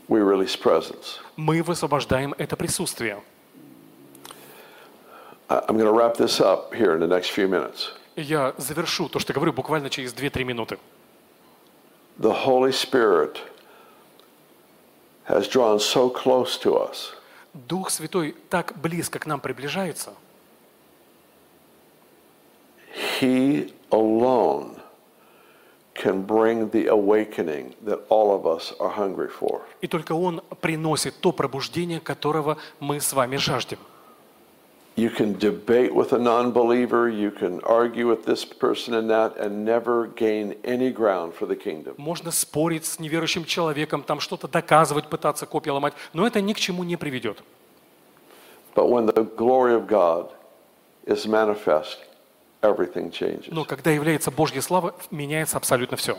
we 0.08 0.20
release 0.20 0.56
presence. 0.56 1.20
мы 1.36 1.62
высвобождаем 1.62 2.34
это 2.38 2.56
присутствие. 2.56 3.22
I- 5.48 5.60
I'm 5.68 5.76
going 5.78 5.86
to 5.86 5.92
wrap 5.92 6.16
this 6.16 6.40
up 6.40 6.74
here 6.74 6.92
in 6.94 7.00
the 7.00 7.06
next 7.06 7.30
few 7.30 7.46
minutes. 7.48 7.92
И 8.16 8.22
Я 8.22 8.52
завершу 8.58 9.08
то, 9.08 9.18
что 9.20 9.32
говорю, 9.32 9.52
буквально 9.52 9.88
через 9.90 10.12
2-3 10.12 10.44
минуты. 10.44 10.78
The 12.18 12.32
Holy 12.44 12.72
Spirit 12.72 13.38
has 15.24 15.46
drawn 15.48 15.78
so 15.78 16.10
close 16.10 16.58
to 16.58 16.76
us 16.76 17.14
Дух 17.54 17.90
Святой 17.90 18.34
так 18.50 18.74
близко 18.80 19.18
к 19.18 19.26
нам 19.26 19.40
приближается, 19.40 20.14
He 23.20 23.72
alone 23.90 24.80
can 25.94 26.24
bring 26.24 26.70
the 26.70 26.86
awakening 26.88 27.74
that 27.84 28.00
all 28.08 28.30
of 28.32 28.46
us 28.46 28.72
are 28.78 28.90
hungry 28.90 29.28
for. 29.28 29.62
и 29.80 29.86
только 29.88 30.12
Он 30.12 30.40
приносит 30.60 31.20
то 31.20 31.32
пробуждение, 31.32 32.00
которого 32.00 32.58
мы 32.80 33.00
с 33.00 33.12
вами 33.12 33.36
жаждем. 33.36 33.78
You 34.98 35.10
can 35.10 35.38
debate 35.38 35.94
with 35.94 36.12
a 36.12 36.18
non 36.18 36.50
believer, 36.50 37.08
you 37.08 37.30
can 37.30 37.60
argue 37.60 38.08
with 38.08 38.24
this 38.24 38.44
person 38.44 38.94
and 38.94 39.08
that, 39.08 39.36
and 39.36 39.64
never 39.64 40.08
gain 40.08 40.56
any 40.64 40.90
ground 40.90 41.34
for 41.34 41.46
the 41.46 41.54
kingdom. 41.54 41.94
Можно 41.98 42.32
спорить 42.32 42.84
с 42.84 42.98
неверующим 42.98 43.44
человеком, 43.44 44.02
там 44.02 44.18
что-то 44.18 44.48
доказывать, 44.48 45.06
пытаться 45.08 45.46
копья 45.46 45.70
ломать, 45.70 45.94
но 46.14 46.26
это 46.26 46.40
ни 46.40 46.52
к 46.52 46.58
чему 46.58 46.82
не 46.82 46.96
приведет. 46.96 47.44
But 48.74 48.88
when 48.88 49.06
the 49.06 49.22
glory 49.36 49.72
of 49.74 49.86
God 49.86 50.32
is 51.06 51.28
manifest, 51.28 51.98
everything 52.62 53.12
changes. 53.12 53.52
Но 53.52 53.64
когда 53.64 53.92
является 53.92 54.32
Божья 54.32 54.60
слава, 54.60 54.96
меняется 55.12 55.58
абсолютно 55.58 55.96
все. 55.96 56.18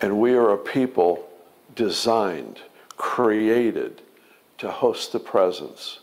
And 0.00 0.18
we 0.18 0.32
are 0.34 0.54
a 0.54 0.56
people 0.56 1.28
designed, 1.76 2.62
created 2.96 4.00
to 4.58 4.70
host 4.70 5.12
the 5.12 5.20
presence, 5.20 6.00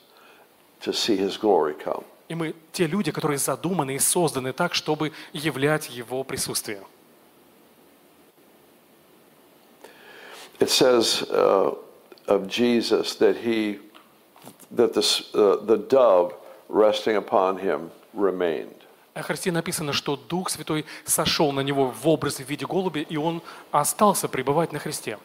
to 0.81 0.91
see 0.93 1.17
His 1.17 1.37
glory 1.37 1.73
come. 1.73 2.03
И 2.29 2.35
мы 2.35 2.55
те 2.71 2.87
люди, 2.87 3.11
которые 3.11 3.37
задуманы 3.37 3.95
и 3.95 3.99
созданы 3.99 4.53
так, 4.53 4.73
чтобы 4.73 5.11
являть 5.33 5.89
Его 5.89 6.23
присутствие. 6.23 6.83
It 10.59 10.69
says 10.69 11.23
uh, 11.31 11.75
of 12.27 12.47
Jesus 12.47 13.15
that 13.15 13.37
he, 13.37 13.79
that 14.69 14.93
the, 14.93 15.01
uh, 15.33 15.65
the 15.65 15.77
dove 15.77 16.33
resting 16.69 17.15
upon 17.15 17.57
him 17.57 17.91
remained. 18.13 18.75
О 19.13 19.23
Христе 19.23 19.51
написано, 19.51 19.91
что 19.91 20.15
Дух 20.15 20.49
Святой 20.49 20.85
сошел 21.03 21.51
на 21.51 21.59
Него 21.59 21.87
в 21.87 22.07
образе 22.07 22.45
в 22.45 22.49
виде 22.49 22.65
голубя, 22.65 23.01
и 23.01 23.17
Он 23.17 23.41
остался 23.71 24.29
пребывать 24.29 24.71
на 24.71 24.79
Христе. 24.79 25.17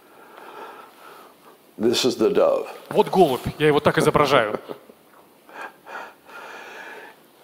This 1.78 2.04
is 2.04 2.16
the 2.18 2.32
dove. 2.32 2.66
Вот 2.90 3.08
голубь, 3.10 3.42
я 3.58 3.66
его 3.66 3.80
так 3.80 3.98
изображаю. 3.98 4.58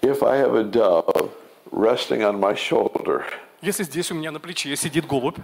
If 0.01 0.23
I 0.23 0.39
have 0.39 0.55
a 0.57 0.65
dove 0.65 1.31
resting 1.71 2.23
on 2.23 2.39
my 2.41 2.55
shoulder 2.57 3.23
Если 3.61 3.85
здесь 3.85 4.11
у 4.11 4.15
меня 4.15 4.31
на 4.33 4.41
плече 4.41 4.75
сидит 4.77 5.07
голубь, 5.07 5.37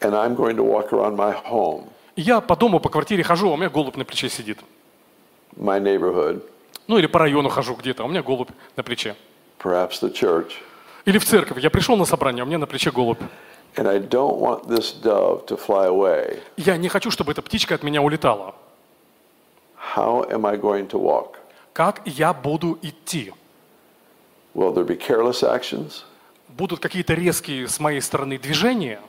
and 0.00 0.12
I'm 0.12 0.36
going 0.36 0.56
to 0.56 0.64
walk 0.64 0.90
around 0.90 1.16
my 1.16 1.34
home, 1.48 1.88
я 2.16 2.40
по 2.40 2.56
дому, 2.56 2.80
по 2.80 2.88
квартире 2.90 3.22
хожу, 3.22 3.48
а 3.50 3.54
у 3.54 3.56
меня 3.56 3.70
голубь 3.70 3.96
на 3.96 4.04
плече 4.04 4.28
сидит. 4.28 4.58
my 5.56 5.80
neighborhood, 5.80 6.42
Ну 6.88 6.98
или 6.98 7.06
по 7.06 7.18
району 7.20 7.48
хожу 7.48 7.74
где-то, 7.74 8.02
а 8.02 8.06
у 8.06 8.08
меня 8.08 8.22
голубь 8.22 8.50
на 8.76 8.82
плече. 8.82 9.14
perhaps 9.62 10.00
the 10.02 10.12
church, 10.12 10.52
Или 11.06 11.18
в 11.18 11.24
церковь, 11.24 11.58
я 11.62 11.70
пришел 11.70 11.96
на 11.96 12.04
собрание, 12.04 12.42
а 12.42 12.44
у 12.44 12.48
меня 12.48 12.58
на 12.58 12.66
плече 12.66 12.90
голубь. 12.90 13.20
And 13.78 13.86
I 13.86 13.98
don't 14.00 14.38
want 14.38 14.66
this 14.68 14.92
dove 14.92 15.46
to 15.46 15.56
fly 15.56 15.86
away, 15.86 16.40
Я 16.56 16.76
не 16.76 16.88
хочу, 16.88 17.10
чтобы 17.10 17.30
эта 17.32 17.42
птичка 17.42 17.76
от 17.76 17.82
меня 17.84 18.02
улетала. 18.02 18.54
how 19.94 20.28
am 20.30 20.44
I 20.44 20.56
going 20.56 20.88
to 20.88 20.98
walk? 20.98 21.36
Как 21.72 22.02
я 22.04 22.32
буду 22.34 22.78
идти? 22.82 23.32
Will 24.54 24.74
there 24.74 24.84
be 24.84 24.96
careless 24.98 25.42
actions? 25.44 26.02
Будут 26.48 26.80
какие-то 26.80 27.14
резкие 27.14 27.68
с 27.68 27.78
моей 27.78 28.00
стороны 28.00 28.36
движения? 28.38 29.00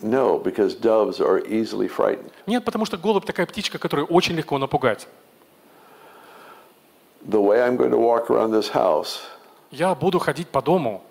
No, 0.00 0.38
because 0.42 0.74
doves 0.78 1.20
are 1.20 1.44
easily 1.46 1.88
frightened. 1.88 2.30
Нет, 2.46 2.64
потому 2.64 2.84
что 2.86 2.96
голубь 2.96 3.24
такая 3.24 3.46
птичка, 3.46 3.78
которую 3.78 4.06
очень 4.06 4.34
легко 4.36 4.58
напугать. 4.58 5.08
The 7.24 7.40
way 7.40 7.60
I'm 7.60 7.76
going 7.76 7.90
to 7.90 7.98
walk 7.98 8.30
around 8.30 8.50
this 8.52 8.70
house 8.72 9.20
Я 9.70 9.94
буду 9.94 10.18
ходить 10.18 10.48
по 10.48 10.60
дому, 10.60 11.02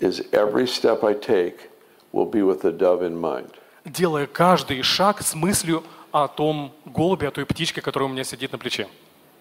is 0.00 0.20
every 0.32 0.66
step 0.66 1.04
I 1.04 1.14
take 1.14 1.68
will 2.16 2.30
be 2.30 2.42
with 2.42 2.62
the 2.62 2.72
dove 2.72 3.02
in 3.02 3.14
mind. 3.20 3.50
делая 3.84 4.26
каждый 4.26 4.82
шаг 4.82 5.22
с 5.22 5.34
мыслью 5.34 5.84
о 6.10 6.28
том 6.28 6.72
голубе, 6.86 7.28
о 7.28 7.30
той 7.30 7.44
птичке, 7.44 7.80
которая 7.82 8.08
у 8.08 8.12
меня 8.12 8.24
сидит 8.24 8.52
на 8.52 8.58
плече. 8.58 8.88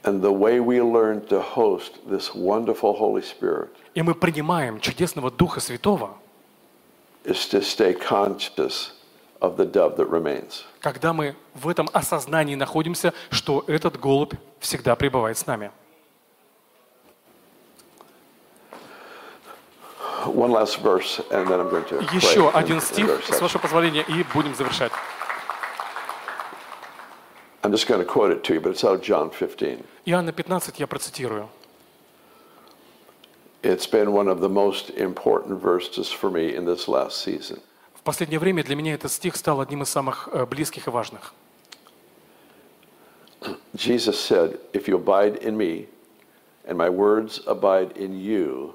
And 0.03 0.21
the 0.21 0.31
way 0.31 0.59
we 0.59 0.79
learn 0.81 1.25
to 1.29 1.41
host 1.41 1.93
this 2.07 2.35
wonderful 2.35 2.95
Holy 2.99 3.23
Spirit 3.23 3.69
И 3.95 4.01
мы 4.03 4.13
принимаем 4.13 4.79
чудесного 4.79 5.31
Духа 5.31 5.59
Святого, 5.59 6.17
is 7.23 7.47
to 7.49 7.61
stay 7.61 7.93
conscious 7.93 8.91
of 9.41 9.55
the 9.57 9.65
dove 9.65 9.95
that 9.97 10.09
remains. 10.09 10.63
когда 10.81 11.13
мы 11.13 11.35
в 11.55 11.67
этом 11.69 11.89
осознании 11.93 12.55
находимся, 12.55 13.13
что 13.31 13.63
этот 13.67 13.99
голубь 13.99 14.33
всегда 14.59 14.95
пребывает 14.95 15.37
с 15.37 15.47
нами. 15.47 15.71
One 20.26 20.50
last 20.50 20.80
verse, 20.80 21.20
and 21.30 21.48
then 21.48 21.60
I'm 21.60 21.70
going 21.70 21.84
to 21.84 21.96
pray 21.98 22.16
Еще 22.16 22.46
and 22.48 22.56
один 22.56 22.76
end 22.76 22.82
стих, 22.82 23.08
our 23.08 23.22
с 23.22 23.26
session. 23.28 23.40
вашего 23.40 23.60
позволения, 23.62 24.02
и 24.02 24.22
будем 24.34 24.54
завершать. 24.54 24.92
I'm 27.62 27.72
just 27.72 27.86
going 27.86 28.00
to 28.00 28.06
quote 28.06 28.30
it 28.32 28.42
to 28.44 28.54
you, 28.54 28.60
but 28.60 28.70
it's 28.70 28.84
out 28.84 28.94
of 28.94 29.02
John 29.02 29.30
15. 29.30 29.84
Иоанна 30.06 30.32
15 30.32 30.78
я 30.78 30.86
процитирую. 30.86 31.48
It's 33.62 33.86
been 33.86 34.12
one 34.12 34.28
of 34.28 34.40
the 34.40 34.48
most 34.48 34.90
important 34.90 35.60
verses 35.60 36.10
for 36.10 36.30
me 36.30 36.54
in 36.54 36.64
this 36.64 36.88
last 36.88 37.22
season. 37.22 37.60
В 37.94 38.02
последнее 38.02 38.38
время 38.38 38.64
для 38.64 38.74
меня 38.76 38.94
этот 38.94 39.12
стих 39.12 39.36
стал 39.36 39.60
одним 39.60 39.82
из 39.82 39.90
самых 39.90 40.28
э, 40.32 40.46
близких 40.46 40.86
и 40.86 40.90
важных. 40.90 41.34
Jesus 43.74 44.18
said, 44.18 44.58
If 44.72 44.88
you 44.88 44.96
abide 44.96 45.36
in 45.42 45.56
me 45.56 45.86
and 46.66 46.76
my 46.78 46.88
words 46.88 47.40
abide 47.46 47.92
in 47.96 48.18
you, 48.18 48.74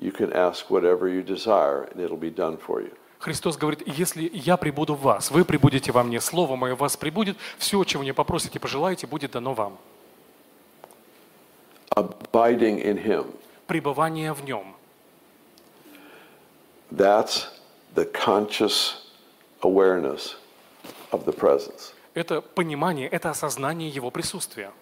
you 0.00 0.12
can 0.12 0.32
ask 0.32 0.70
whatever 0.70 1.08
you 1.08 1.22
desire 1.22 1.82
and 1.92 2.00
it'll 2.00 2.16
be 2.16 2.30
done 2.30 2.56
for 2.56 2.80
you. 2.80 2.90
Христос 3.20 3.58
говорит, 3.58 3.82
если 3.86 4.30
я 4.32 4.56
прибуду 4.56 4.94
в 4.94 5.02
вас, 5.02 5.30
вы 5.30 5.44
прибудете 5.44 5.92
во 5.92 6.02
мне, 6.02 6.20
Слово 6.22 6.56
Мое 6.56 6.74
в 6.74 6.78
вас 6.78 6.96
прибудет, 6.96 7.36
все, 7.58 7.84
чего 7.84 8.02
не 8.02 8.14
попросите, 8.14 8.58
пожелаете, 8.58 9.06
будет 9.06 9.32
дано 9.32 9.52
вам. 9.52 9.78
Abiding 11.94 12.82
in 12.82 13.04
him, 13.04 13.26
Пребывание 13.66 14.32
в 14.32 14.42
Нем. 14.44 14.74
that's 16.90 17.48
the 17.94 18.06
conscious 18.06 19.06
awareness 19.62 20.36
of 21.12 21.24
the 21.26 21.32
presence. 21.32 21.92
Это 22.14 22.40
понимание, 22.40 23.06
это 23.06 23.30
осознание 23.30 23.90
Его 23.90 24.10
присутствия. 24.10 24.72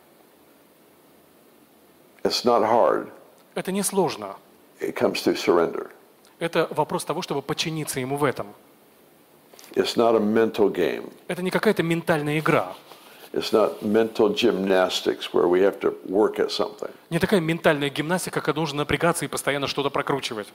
It's 2.22 2.44
not 2.44 2.62
hard, 2.62 3.10
Это 3.56 3.72
не 3.72 3.82
сложно. 3.82 4.36
It 4.80 4.94
comes 4.94 5.22
through 5.22 5.36
surrender. 5.36 5.90
Это 6.38 6.68
вопрос 6.70 7.04
того, 7.04 7.22
чтобы 7.22 7.42
подчиниться 7.42 8.00
Ему 8.00 8.16
в 8.16 8.24
этом. 8.24 8.46
It's 9.74 9.96
not 9.96 10.16
a 10.16 10.20
mental 10.20 10.72
game. 10.72 11.12
Это 11.28 11.42
не 11.42 11.50
какая-то 11.50 11.82
ментальная 11.82 12.38
игра. 12.38 12.74
It's 13.32 13.52
not 13.52 13.82
mental 13.82 14.32
gymnastics 14.34 15.32
where 15.34 15.46
we 15.48 15.60
have 15.60 15.78
to 15.80 15.94
work 16.08 16.38
at 16.38 16.50
something. 16.50 16.90
Не 17.10 17.18
такая 17.18 17.40
ментальная 17.40 17.90
гимнастика, 17.90 18.40
когда 18.40 18.60
нужно 18.60 18.78
напрягаться 18.78 19.24
и 19.26 19.28
постоянно 19.28 19.66
что-то 19.66 19.90
прокручивать. 19.90 20.48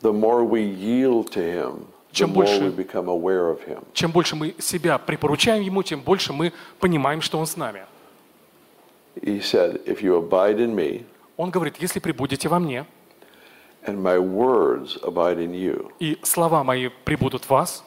The 0.00 0.12
more 0.12 0.42
we 0.48 0.62
yield 0.62 1.30
to 1.32 1.40
him, 1.42 1.72
the 1.80 2.14
Чем 2.14 2.30
more 2.30 2.44
больше- 2.46 2.60
we 2.60 2.74
become 2.74 3.06
aware 3.08 3.50
of 3.50 3.66
him. 3.66 3.84
Чем 3.92 4.10
больше 4.12 4.36
мы 4.36 4.54
себя 4.58 4.98
припоручаем 4.98 5.62
Ему, 5.62 5.82
тем 5.82 6.00
больше 6.00 6.32
мы 6.32 6.52
понимаем, 6.80 7.20
что 7.20 7.38
Он 7.38 7.46
с 7.46 7.56
нами. 7.56 7.84
He 9.20 9.40
said, 9.40 9.84
If 9.84 10.00
you 10.02 10.16
abide 10.18 10.58
in 10.58 10.74
me 10.74 11.04
Он 11.36 11.50
говорит, 11.50 11.76
если 11.78 11.98
прибудете 12.00 12.48
во 12.48 12.58
мне, 12.58 12.86
and 13.86 14.02
my 14.02 14.18
words 14.18 14.98
abide 15.02 15.38
in 15.38 15.52
you, 15.52 15.90
и 16.00 16.18
слова 16.22 16.64
мои 16.64 16.88
прибудут 17.04 17.44
в 17.44 17.50
вас, 17.50 17.84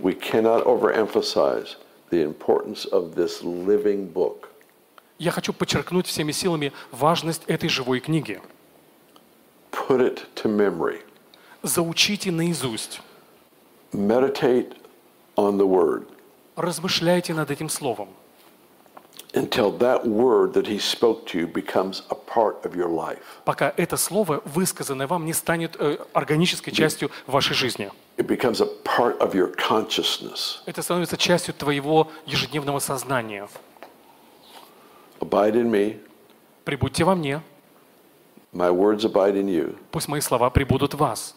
we 0.00 0.14
cannot 0.14 0.64
overemphasize 0.64 1.76
the 2.10 2.22
importance 2.22 2.84
of 2.86 3.14
this 3.14 3.42
living 3.42 4.12
book. 4.12 4.48
я 5.18 5.30
хочу 5.30 5.52
подчеркнуть 5.52 6.06
всеми 6.06 6.32
силами 6.32 6.72
важность 6.92 7.42
этой 7.46 7.68
живой 7.68 8.00
книги. 8.00 8.40
Put 9.72 10.00
it 10.00 10.26
to 10.36 10.48
memory. 10.48 11.00
Заучите 11.62 12.30
наизусть, 12.30 13.00
Meditate 13.92 14.76
on 15.36 15.56
the 15.56 15.66
word 15.66 16.06
размышляйте 16.58 17.34
над 17.34 17.50
этим 17.50 17.68
словом, 17.68 18.08
until 19.34 19.70
that 19.78 20.06
word 20.06 20.54
that 20.54 20.66
he 20.66 20.78
spoke 20.78 21.26
to 21.26 21.38
you 21.38 21.46
becomes 21.46 22.02
a 22.10 22.14
part 22.14 22.64
of 22.64 22.74
your 22.74 22.88
life. 22.88 23.18
пока 23.44 23.72
это 23.76 23.96
слово, 23.96 24.40
высказанное 24.44 25.06
вам, 25.06 25.24
не 25.26 25.32
станет 25.32 25.76
э, 25.78 25.98
органической 26.12 26.70
частью 26.70 27.10
вашей 27.26 27.54
жизни. 27.54 27.90
It 28.16 28.26
becomes 28.26 28.60
a 28.60 28.66
part 28.84 29.18
of 29.20 29.34
your 29.34 29.54
consciousness. 29.54 30.60
Это 30.66 30.82
становится 30.82 31.16
частью 31.16 31.54
твоего 31.54 32.10
ежедневного 32.26 32.78
сознания. 32.78 33.48
Abide 35.20 35.54
in 35.56 35.70
me, 35.70 35.98
Прибудьте 36.64 37.04
во 37.04 37.14
мне, 37.14 37.42
my 38.52 38.70
words 38.70 39.04
abide 39.04 39.34
in 39.34 39.46
you. 39.48 39.76
пусть 39.90 40.08
мои 40.08 40.20
слова 40.20 40.50
прибудут 40.50 40.94
в 40.94 40.98
вас. 40.98 41.34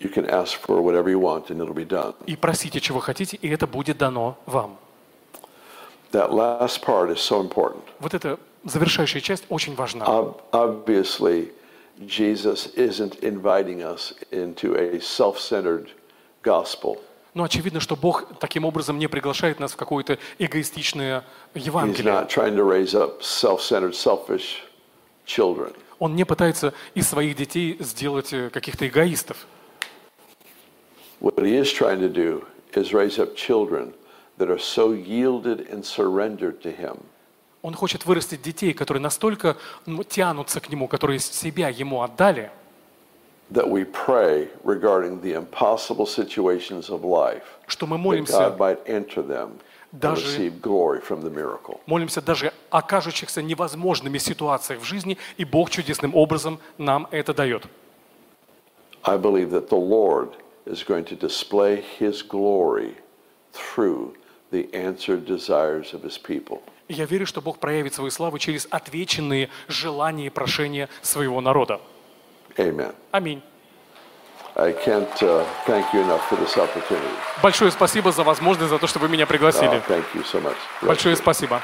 You 0.00 0.12
can 0.12 0.28
ask 0.28 0.58
for 0.60 0.80
whatever 0.82 1.08
you 1.08 1.18
want 1.20 1.50
and 1.50 1.60
it'll 1.60 1.74
be 1.74 1.86
done. 1.86 2.14
И 2.26 2.36
просите, 2.36 2.80
чего 2.80 3.00
хотите, 3.00 3.36
и 3.36 3.48
это 3.48 3.66
будет 3.66 3.98
дано 3.98 4.36
вам. 4.46 4.78
That 6.14 6.32
last 6.32 6.80
part 6.80 7.10
is 7.10 7.18
so 7.18 7.40
important. 7.40 7.82
Вот 7.98 8.14
эта 8.14 8.38
завершающая 8.64 9.20
часть 9.20 9.44
очень 9.48 9.74
важна. 9.74 10.04
Ob- 10.06 10.40
Obviously, 10.52 11.50
Jesus 12.06 12.68
isn't 12.76 13.18
inviting 13.20 13.82
us 13.82 14.14
into 14.30 14.76
a 14.76 15.00
self 15.00 15.40
centered 15.40 15.88
gospel. 16.44 17.00
Но 17.34 17.42
очевидно, 17.42 17.80
что 17.80 17.96
Бог 17.96 18.26
таким 18.38 18.64
образом 18.64 18.96
не 19.00 19.08
приглашает 19.08 19.58
нас 19.58 19.72
в 19.72 19.76
какое-то 19.76 20.18
эгоистичное 20.38 21.24
He's 21.52 21.62
Евангелие. 21.66 22.04
not 22.12 22.28
trying 22.28 22.54
to 22.54 22.62
raise 22.62 22.94
up 22.94 23.20
self 23.24 23.60
centered, 23.60 23.94
selfish 23.94 24.62
children. 25.26 25.74
Он 25.98 26.14
не 26.14 26.24
пытается 26.24 26.74
из 26.94 27.08
своих 27.08 27.34
детей 27.34 27.76
сделать 27.80 28.32
э, 28.32 28.50
каких-то 28.50 28.86
эгоистов. 28.86 29.46
What 31.20 31.38
he 31.38 31.56
is 31.56 31.72
trying 31.72 31.98
to 32.00 32.08
do 32.08 32.44
is 32.74 32.92
raise 32.92 33.18
up 33.18 33.34
children 33.34 33.94
that 34.38 34.48
are 34.48 34.58
so 34.58 34.92
yielded 34.92 35.68
and 35.70 35.84
surrendered 35.84 36.60
to 36.60 36.70
him 36.76 36.98
Он 37.62 37.72
хочет 37.74 38.04
вырастить 38.04 38.42
детей, 38.42 38.74
которые 38.74 39.00
настолько 39.00 39.56
ну, 39.86 40.04
тянутся 40.04 40.60
к 40.60 40.68
Нему, 40.68 40.86
которые 40.86 41.18
себя 41.18 41.70
Ему 41.70 42.02
отдали, 42.02 42.50
that 43.50 43.68
we 43.68 43.84
pray 43.84 44.48
regarding 44.64 45.20
the 45.22 45.32
impossible 45.34 46.06
situations 46.06 46.90
of 46.90 47.04
life, 47.04 47.42
что 47.66 47.86
мы 47.86 47.96
that 47.96 48.00
молимся, 48.00 48.50
God 48.50 48.58
might 48.58 48.84
enter 48.86 49.22
them 49.22 49.58
and 49.92 50.00
Даже- 50.00 50.26
receive 50.26 50.60
glory 50.60 51.00
from 51.00 51.22
the 51.22 51.30
miracle. 51.30 51.80
молимся 51.86 52.20
даже 52.20 52.52
о 52.70 52.82
кажущихся 52.82 53.40
невозможными 53.42 54.18
ситуациях 54.18 54.80
в 54.80 54.84
жизни, 54.84 55.16
и 55.38 55.44
Бог 55.44 55.70
чудесным 55.70 56.14
образом 56.14 56.58
нам 56.76 57.06
это 57.10 57.32
дает. 57.32 57.64
I 59.04 59.16
believe 59.16 59.50
that 59.50 59.68
the 59.68 59.76
Lord 59.78 60.30
is 60.66 60.82
going 60.82 61.04
to 61.04 61.16
display 61.16 61.82
his 61.98 62.22
glory 62.22 62.96
through 63.52 64.14
the 64.54 64.68
answered 64.72 65.26
desires 65.26 65.92
of 65.92 66.02
his 66.02 66.16
people. 66.16 66.62
И 66.88 66.94
я 66.94 67.06
верю, 67.06 67.26
что 67.26 67.40
Бог 67.40 67.58
проявит 67.58 67.94
свою 67.94 68.10
славу 68.10 68.38
через 68.38 68.68
отвеченные 68.70 69.48
желания 69.68 70.26
и 70.26 70.30
прошения 70.30 70.88
своего 71.02 71.40
народа. 71.40 71.80
Amen. 72.56 72.94
Аминь. 73.10 73.42
I 74.56 74.72
can't 74.72 75.22
uh, 75.22 75.44
thank 75.66 75.84
you 75.92 76.02
enough 76.02 76.22
for 76.28 76.36
this 76.36 76.56
opportunity. 76.56 77.16
Большое 77.42 77.72
спасибо 77.72 78.12
за 78.12 78.22
возможность, 78.22 78.70
за 78.70 78.78
то, 78.78 78.86
что 78.86 79.00
вы 79.00 79.08
меня 79.08 79.26
пригласили. 79.26 79.82
thank 79.88 80.04
you 80.14 80.24
so 80.24 80.40
much. 80.40 80.56
Большое 80.82 81.16
спасибо. 81.16 81.60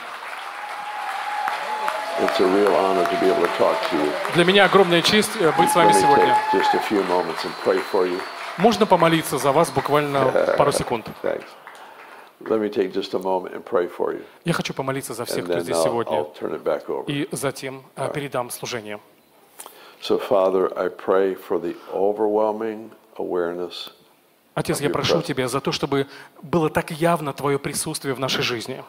It's 2.18 2.40
a 2.40 2.46
real 2.46 2.74
honor 2.74 3.06
to 3.06 3.20
be 3.20 3.30
able 3.30 3.42
to 3.42 3.58
talk 3.58 3.76
to 3.90 3.96
you. 3.96 4.12
Для 4.34 4.44
меня 4.44 4.64
огромная 4.64 5.02
честь 5.02 5.30
э, 5.38 5.52
быть 5.56 5.70
с 5.70 5.76
вами 5.76 5.92
сегодня. 5.92 6.36
take 6.52 6.60
just 6.60 6.74
a 6.74 6.82
few 6.88 7.02
moments 7.04 7.44
and 7.44 7.52
pray 7.64 7.80
for 7.92 8.06
you. 8.06 8.20
Можно 8.56 8.86
помолиться 8.86 9.38
за 9.38 9.52
вас 9.52 9.70
буквально 9.70 10.24
пару 10.58 10.72
секунд. 10.72 11.06
Thanks. 11.22 11.44
Я 14.44 14.52
хочу 14.52 14.74
помолиться 14.74 15.14
за 15.14 15.24
всех, 15.24 15.44
And 15.44 15.50
кто 15.50 15.60
здесь 15.60 15.76
сегодня, 15.76 16.26
и 17.06 17.28
затем 17.32 17.82
э, 17.96 18.12
передам 18.12 18.50
служение. 18.50 18.98
Отец, 24.54 24.80
я 24.80 24.90
прошу 24.90 25.22
Тебя 25.22 25.48
за 25.48 25.60
то, 25.60 25.72
чтобы 25.72 26.06
было 26.42 26.70
так 26.70 26.90
явно 26.90 27.32
Твое 27.32 27.58
присутствие 27.58 28.14
в 28.14 28.20
нашей 28.20 28.42
жизни, 28.42 28.82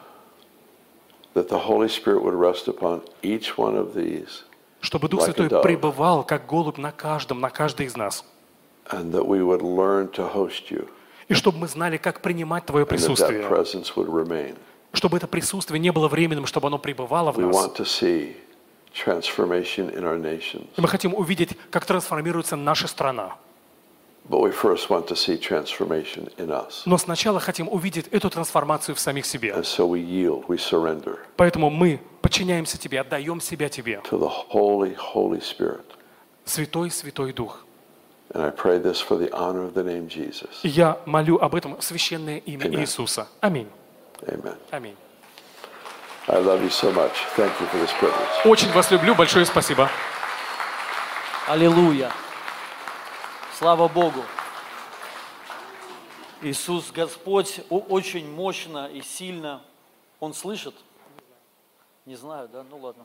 that 1.34 1.48
the 1.48 1.58
Holy 1.58 1.88
Spirit 1.88 2.22
would 2.22 2.34
rest 2.34 2.68
upon 2.68 3.02
each 3.22 3.56
one 3.56 3.74
of 3.76 3.94
these, 3.94 4.44
чтобы 4.80 5.08
Дух 5.08 5.22
Святой 5.22 5.48
пребывал, 5.62 6.24
как 6.24 6.46
голубь, 6.46 6.78
на 6.78 6.92
каждом, 6.92 7.40
на 7.40 7.50
каждой 7.50 7.86
из 7.86 7.96
нас, 7.96 8.24
and 8.90 9.12
that 9.12 9.26
we 9.26 9.42
would 9.42 9.62
learn 9.62 10.10
to 10.10 10.26
host 10.32 10.70
you, 10.70 10.88
и 11.28 11.34
чтобы 11.34 11.58
мы 11.58 11.68
знали, 11.68 11.96
как 11.96 12.20
принимать 12.20 12.66
Твое 12.66 12.84
присутствие, 12.86 13.42
чтобы 14.92 15.16
это 15.16 15.26
присутствие 15.26 15.80
не 15.80 15.90
было 15.90 16.08
временным, 16.08 16.46
чтобы 16.46 16.66
оно 16.68 16.78
пребывало 16.78 17.32
в 17.32 17.38
нас. 17.38 17.70
И 20.76 20.80
мы 20.80 20.88
хотим 20.88 21.14
увидеть, 21.14 21.56
как 21.70 21.86
трансформируется 21.86 22.56
наша 22.56 22.86
страна. 22.88 23.36
Но 26.86 26.98
сначала 26.98 27.40
хотим 27.40 27.68
увидеть 27.68 28.06
эту 28.08 28.30
трансформацию 28.30 28.94
в 28.94 29.00
самих 29.00 29.24
себе. 29.26 29.54
Поэтому 31.36 31.70
мы 31.70 32.00
подчиняемся 32.20 32.78
Тебе, 32.78 33.00
отдаем 33.00 33.40
себя 33.40 33.68
Тебе. 33.68 34.00
Святой, 36.44 36.90
Святой 36.90 37.32
Дух. 37.32 37.64
Я 40.62 40.98
молю 41.04 41.38
об 41.38 41.54
этом 41.54 41.76
в 41.76 41.82
священное 41.84 42.38
имя 42.38 42.66
Amen. 42.66 42.80
Иисуса. 42.80 43.28
Аминь. 43.40 43.68
Amen. 44.22 44.56
Аминь. 44.70 44.96
I 46.28 46.38
love 46.38 46.62
you 46.62 46.70
so 46.70 46.92
much. 46.92 47.12
Thank 47.36 47.52
you 47.60 47.66
for 47.66 47.78
this 47.78 47.92
privilege. 47.98 48.46
Очень 48.46 48.72
вас 48.72 48.90
люблю. 48.90 49.14
Большое 49.14 49.44
спасибо. 49.44 49.90
Аллилуйя. 51.46 52.10
Слава 53.58 53.88
Богу. 53.88 54.22
Иисус 56.40 56.90
Господь 56.90 57.60
очень 57.68 58.30
мощно 58.32 58.88
и 58.88 59.02
сильно. 59.02 59.62
Он 60.20 60.32
слышит? 60.32 60.74
Не 62.06 62.16
знаю, 62.16 62.48
да? 62.48 62.64
Ну 62.70 62.78
ладно. 62.78 63.04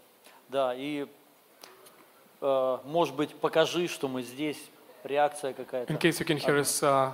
Да, 0.49 0.73
и 0.73 1.07
э, 2.39 2.77
может 2.85 3.15
быть 3.15 3.35
покажи, 3.35 3.87
что 3.87 4.07
мы 4.07 4.23
здесь. 4.23 4.57
Реакция 5.03 5.53
какая-то. 5.53 5.91
In 5.93 5.97
case 5.99 6.19
you 6.19 6.25
can 6.25 6.37
hear 6.37 6.57
us, 6.57 6.81
uh, 6.83 7.11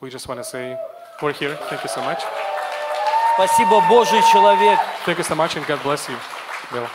we 0.00 0.10
just 0.10 0.28
want 0.28 0.38
to 0.38 0.44
say 0.44 0.76
we're 1.22 1.32
here. 1.32 1.56
Thank 1.68 1.82
you 1.82 1.88
so 1.88 2.02
much. 2.02 2.20
Спасибо, 3.34 3.80
Божий 3.88 4.20
человек. 4.32 4.78
Thank 5.06 5.18
you 5.18 5.24
so 5.24 5.34
much 5.36 5.56
and 5.56 5.66
God 5.66 5.82
bless 5.82 6.08
you. 6.08 6.16
Bill. 6.72 6.86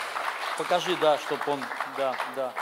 Покажи, 0.58 0.96
да, 0.98 1.18
чтобы 1.18 1.42
он, 1.48 1.60
да, 1.98 2.16
да. 2.36 2.54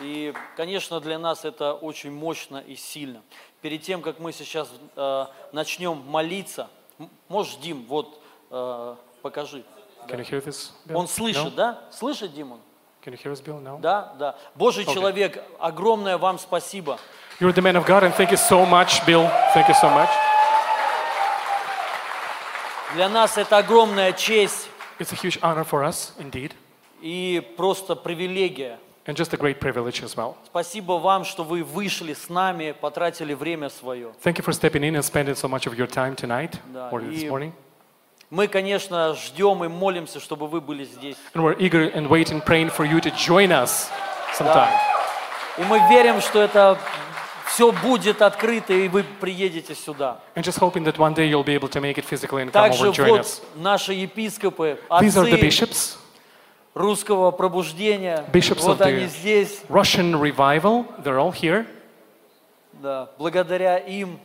И, 0.00 0.34
конечно, 0.56 1.00
для 1.00 1.18
нас 1.18 1.44
это 1.44 1.72
очень 1.72 2.10
мощно 2.12 2.58
и 2.58 2.76
сильно. 2.76 3.22
Перед 3.62 3.82
тем, 3.82 4.02
как 4.02 4.18
мы 4.18 4.32
сейчас 4.32 4.68
э, 4.96 5.26
начнем 5.52 5.96
молиться, 6.06 6.68
можешь, 7.28 7.56
Дим, 7.56 7.84
вот 7.86 8.20
э, 8.50 8.96
покажи. 9.22 9.64
Can 10.08 10.18
you 10.20 10.24
hear 10.28 10.44
this? 10.44 10.72
Bill? 10.86 10.96
Он 10.96 11.08
слышит, 11.08 11.44
No? 11.44 11.50
да? 11.54 11.82
Слышит, 11.90 12.34
Димон? 12.34 12.60
Can 13.06 13.12
you 13.12 13.18
hear 13.22 13.30
us, 13.30 13.40
Bill? 13.40 13.60
No? 13.60 13.78
Да, 13.78 14.14
да. 14.18 14.34
Божий 14.56 14.84
человек, 14.84 15.40
огромное 15.60 16.18
вам 16.18 16.40
спасибо. 16.40 16.98
You're 17.38 17.52
the 17.52 17.62
man 17.62 17.76
of 17.76 17.86
God, 17.86 18.02
and 18.02 18.12
thank 18.12 18.32
you 18.32 18.36
so 18.36 18.66
much, 18.66 19.06
Bill. 19.06 19.30
Thank 19.54 19.68
you 19.68 19.76
so 19.80 19.88
much. 19.88 20.08
Для 22.94 23.08
нас 23.08 23.38
это 23.38 23.58
огромная 23.58 24.12
честь 24.12 24.68
It's 24.98 25.12
a 25.12 25.14
huge 25.14 25.38
honor 25.40 25.62
for 25.62 25.84
us, 25.84 26.14
indeed, 26.18 26.50
и 27.00 27.40
просто 27.56 27.94
привилегия. 27.94 28.80
and 29.06 29.16
just 29.16 29.32
a 29.32 29.36
great 29.36 29.60
privilege 29.60 30.02
as 30.02 30.16
well. 30.16 30.34
Спасибо 30.46 30.94
вам, 30.94 31.24
что 31.24 31.44
вы 31.44 31.62
вышли 31.62 32.12
с 32.12 32.28
нами, 32.28 32.72
потратили 32.72 33.34
время 33.34 33.68
свое. 33.68 34.14
Thank 34.24 34.38
you 34.38 34.44
for 34.44 34.52
stepping 34.52 34.82
in 34.82 34.96
and 34.96 35.04
spending 35.04 35.36
so 35.36 35.46
much 35.46 35.68
of 35.68 35.78
your 35.78 35.86
time 35.86 36.16
tonight 36.16 36.58
Да, 36.72 36.90
or 36.90 37.00
this 37.00 37.22
morning. 37.28 37.52
Мы, 38.30 38.48
конечно, 38.48 39.14
ждем 39.14 39.62
и 39.64 39.68
молимся, 39.68 40.18
чтобы 40.18 40.48
вы 40.48 40.60
были 40.60 40.84
здесь. 40.84 41.16
And 41.34 41.42
we're 41.44 41.56
eager 41.58 41.92
and 41.94 42.08
waiting, 42.08 42.40
praying 42.44 42.70
for 42.70 42.84
you 42.84 43.00
to 43.00 43.10
join 43.16 43.50
us 43.52 43.88
sometime. 44.36 44.72
И 45.58 45.62
мы 45.62 45.78
верим, 45.88 46.20
что 46.20 46.40
это 46.42 46.76
все 47.46 47.70
будет 47.70 48.20
открыто, 48.22 48.72
и 48.72 48.88
вы 48.88 49.04
приедете 49.20 49.74
сюда. 49.76 50.20
And 50.34 50.42
just 50.42 50.58
hoping 50.58 50.84
that 50.84 50.98
one 50.98 51.14
day 51.14 51.28
you'll 51.28 51.44
be 51.44 51.54
able 51.54 51.68
to 51.68 51.80
make 51.80 51.98
it 51.98 52.04
physically 52.04 52.42
and 52.42 52.52
come 52.52 52.64
over 52.64 52.70
Также 52.70 52.86
and 52.88 52.94
join 52.94 53.08
вот 53.10 53.20
us. 53.20 53.42
наши 53.54 53.92
епископы, 53.92 54.78
These 55.00 55.16
are 55.16 55.24
the 55.24 55.34
отцы 55.34 55.40
bishops, 55.40 55.96
русского 56.74 57.30
пробуждения. 57.30 58.24
Bishops 58.32 58.64
вот 58.64 58.80
of 58.80 58.86
они 58.86 59.04
the- 59.04 59.08
здесь. 59.08 59.62
Russian 59.68 60.16
revival. 60.20 60.84
They're 61.02 61.18
all 61.20 61.32
here. 61.32 61.64
Да. 62.72 63.08
Благодаря 63.18 63.78
им 63.78 64.18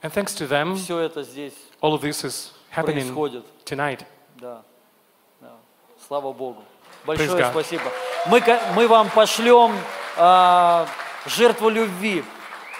And 0.00 0.12
thanks 0.12 0.32
to 0.36 0.46
them, 0.48 0.76
все 0.76 1.00
это 1.00 1.24
здесь 1.24 1.54
all 1.82 1.92
of 1.92 2.02
this 2.02 2.24
is 2.24 2.52
happening 2.82 3.06
происходит. 3.06 3.44
tonight. 3.64 4.04
Да. 4.36 4.62
Да. 5.40 5.52
Слава 6.06 6.32
Богу. 6.32 6.62
Большое 7.04 7.50
спасибо. 7.50 7.84
Мы, 8.26 8.42
мы 8.74 8.88
вам 8.88 9.08
пошлем 9.10 9.72
а, 10.16 10.86
жертву 11.26 11.68
любви 11.68 12.24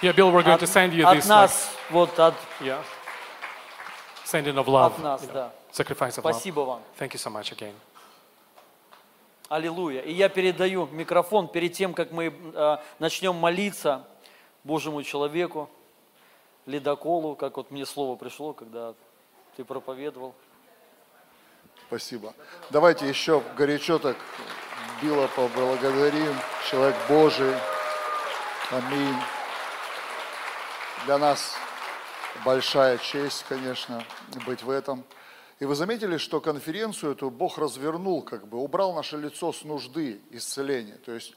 Yeah, 0.01 0.13
Bill, 0.13 0.31
we're 0.31 0.43
going 0.43 0.53
от, 0.53 0.61
to 0.61 0.67
send 0.67 0.93
you 0.93 1.05
от 1.05 1.17
this, 1.17 1.25
like, 1.25 1.27
нас, 1.27 1.75
вот 1.89 2.17
от, 2.17 2.33
yeah, 2.61 2.81
sending 4.23 4.55
of 4.55 4.65
love, 4.65 4.93
от 4.93 4.99
нас, 4.99 5.21
know, 5.23 5.33
да. 5.33 5.51
sacrifice 5.73 6.17
of 6.17 6.23
love. 6.23 6.31
Спасибо 6.31 6.61
вам. 6.61 6.81
Thank 6.97 7.13
you 7.13 7.17
so 7.17 7.29
much 7.29 7.51
again. 7.51 7.73
Аллилуйя. 9.49 9.99
И 10.01 10.13
я 10.13 10.29
передаю 10.29 10.87
микрофон 10.87 11.49
перед 11.49 11.73
тем, 11.73 11.93
как 11.93 12.11
мы 12.11 12.33
э, 12.53 12.77
начнем 12.99 13.35
молиться 13.35 14.07
Божьему 14.63 15.03
человеку, 15.03 15.69
ледоколу, 16.65 17.35
как 17.35 17.57
вот 17.57 17.69
мне 17.69 17.85
слово 17.85 18.15
пришло, 18.15 18.53
когда 18.53 18.93
ты 19.59 19.65
проповедовал. 19.65 20.33
Спасибо. 21.87 22.33
Давайте 22.69 23.09
еще 23.09 23.43
горячо 23.57 23.99
так 23.99 24.15
Билла 25.01 25.27
поблагодарим. 25.35 26.33
Человек 26.71 26.95
Божий. 27.09 27.53
Аминь. 28.71 29.17
Для 31.03 31.17
нас 31.17 31.57
большая 32.45 32.99
честь, 32.99 33.43
конечно, 33.49 34.01
быть 34.45 34.63
в 34.63 34.69
этом. 34.69 35.03
И 35.59 35.65
вы 35.65 35.75
заметили, 35.75 36.15
что 36.15 36.39
конференцию 36.39 37.11
эту 37.11 37.29
Бог 37.29 37.57
развернул, 37.57 38.21
как 38.21 38.47
бы 38.47 38.59
убрал 38.59 38.93
наше 38.93 39.17
лицо 39.17 39.51
с 39.51 39.65
нужды 39.65 40.21
исцеления. 40.31 40.95
То 41.05 41.11
есть 41.11 41.35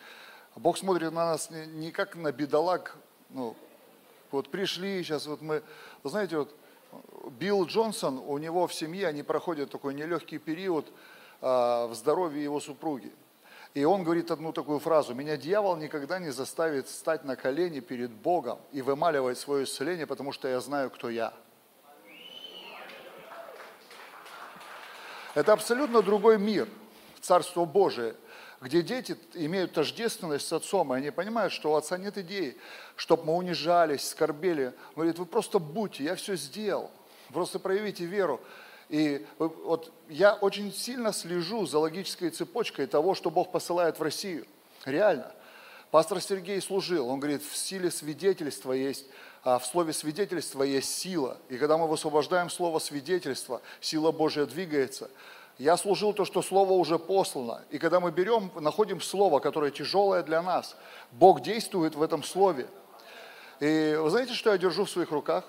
Бог 0.55 0.79
смотрит 0.79 1.11
на 1.11 1.27
нас 1.27 1.51
не, 1.51 1.67
не 1.67 1.91
как 1.91 2.15
на 2.15 2.31
бедолаг, 2.31 2.97
ну, 3.31 3.57
вот 4.31 4.49
пришли, 4.49 5.03
сейчас 5.03 5.27
вот 5.27 5.43
мы, 5.43 5.65
знаете, 6.05 6.39
вот 6.39 6.55
Билл 7.39 7.65
Джонсон, 7.65 8.23
у 8.27 8.39
него 8.39 8.67
в 8.67 8.75
семье, 8.75 9.09
они 9.09 9.23
проходят 9.23 9.71
такой 9.71 9.95
нелегкий 9.95 10.39
период 10.39 10.93
а, 11.41 11.87
в 11.87 11.95
здоровье 11.95 12.43
его 12.43 12.61
супруги. 12.61 13.13
И 13.75 13.85
он 13.85 14.05
говорит 14.05 14.31
одну 14.31 14.53
такую 14.53 14.81
фразу, 14.81 15.15
меня 15.15 15.37
дьявол 15.37 15.77
никогда 15.77 16.19
не 16.19 16.31
заставит 16.31 16.89
встать 16.89 17.25
на 17.25 17.37
колени 17.37 17.81
перед 17.81 18.11
Богом 18.11 18.59
и 18.71 18.83
вымаливать 18.83 19.39
свое 19.39 19.65
исцеление, 19.65 20.07
потому 20.07 20.33
что 20.33 20.47
я 20.47 20.61
знаю, 20.61 20.91
кто 20.91 21.09
я. 21.09 21.33
Это 25.35 25.55
абсолютно 25.55 26.03
другой 26.03 26.39
мир, 26.39 26.69
Царство 27.23 27.65
Божие, 27.65 28.15
где 28.63 28.81
дети 28.81 29.17
имеют 29.35 29.73
тождественность 29.73 30.47
с 30.47 30.53
отцом, 30.53 30.95
и 30.95 30.99
они 30.99 31.11
понимают, 31.11 31.53
что 31.53 31.73
у 31.73 31.75
отца 31.75 31.99
нет 31.99 32.17
идеи, 32.19 32.57
чтобы 32.95 33.25
мы 33.25 33.35
унижались, 33.35 34.09
скорбели. 34.09 34.67
Он 34.67 34.95
говорит, 34.95 35.19
вы 35.19 35.27
просто 35.27 35.59
будьте, 35.59 36.05
я 36.05 36.15
все 36.15 36.37
сделал, 36.37 36.91
просто 37.33 37.59
проявите 37.59 38.05
веру. 38.05 38.41
И 38.89 39.27
вот 39.39 39.93
я 40.09 40.35
очень 40.35 40.73
сильно 40.73 41.13
слежу 41.13 41.67
за 41.67 41.79
логической 41.79 42.31
цепочкой 42.31 42.87
того, 42.87 43.15
что 43.15 43.31
Бог 43.31 43.51
посылает 43.51 43.99
в 43.99 44.03
Россию. 44.03 44.47
Реально. 44.85 45.33
Пастор 45.91 46.21
Сергей 46.21 46.61
служил, 46.63 47.09
он 47.09 47.19
говорит, 47.19 47.43
в 47.43 47.57
силе 47.57 47.91
свидетельства 47.91 48.73
есть, 48.73 49.07
а 49.43 49.59
в 49.59 49.67
слове 49.67 49.93
свидетельства 49.93 50.63
есть 50.63 50.97
сила. 50.97 51.39
И 51.49 51.59
когда 51.59 51.77
мы 51.77 51.89
высвобождаем 51.89 52.49
слово 52.49 52.79
свидетельства, 52.79 53.61
сила 53.81 54.13
Божья 54.13 54.47
двигается. 54.47 55.11
Я 55.59 55.77
служил 55.77 56.13
то, 56.13 56.25
что 56.25 56.43
слово 56.43 56.73
уже 56.73 56.99
послано. 56.99 57.63
И 57.71 57.79
когда 57.79 58.01
мы 58.01 58.11
берем, 58.11 58.51
находим 58.57 59.01
слово, 59.01 59.39
которое 59.39 59.71
тяжелое 59.71 60.23
для 60.23 60.43
нас, 60.43 60.77
Бог 61.13 61.41
действует 61.41 61.95
в 61.95 62.03
этом 62.03 62.23
слове. 62.23 62.67
И 63.61 63.97
вы 63.99 64.11
знаете, 64.11 64.35
что 64.35 64.51
я 64.51 64.59
держу 64.59 64.85
в 64.85 64.91
своих 64.91 65.11
руках? 65.11 65.45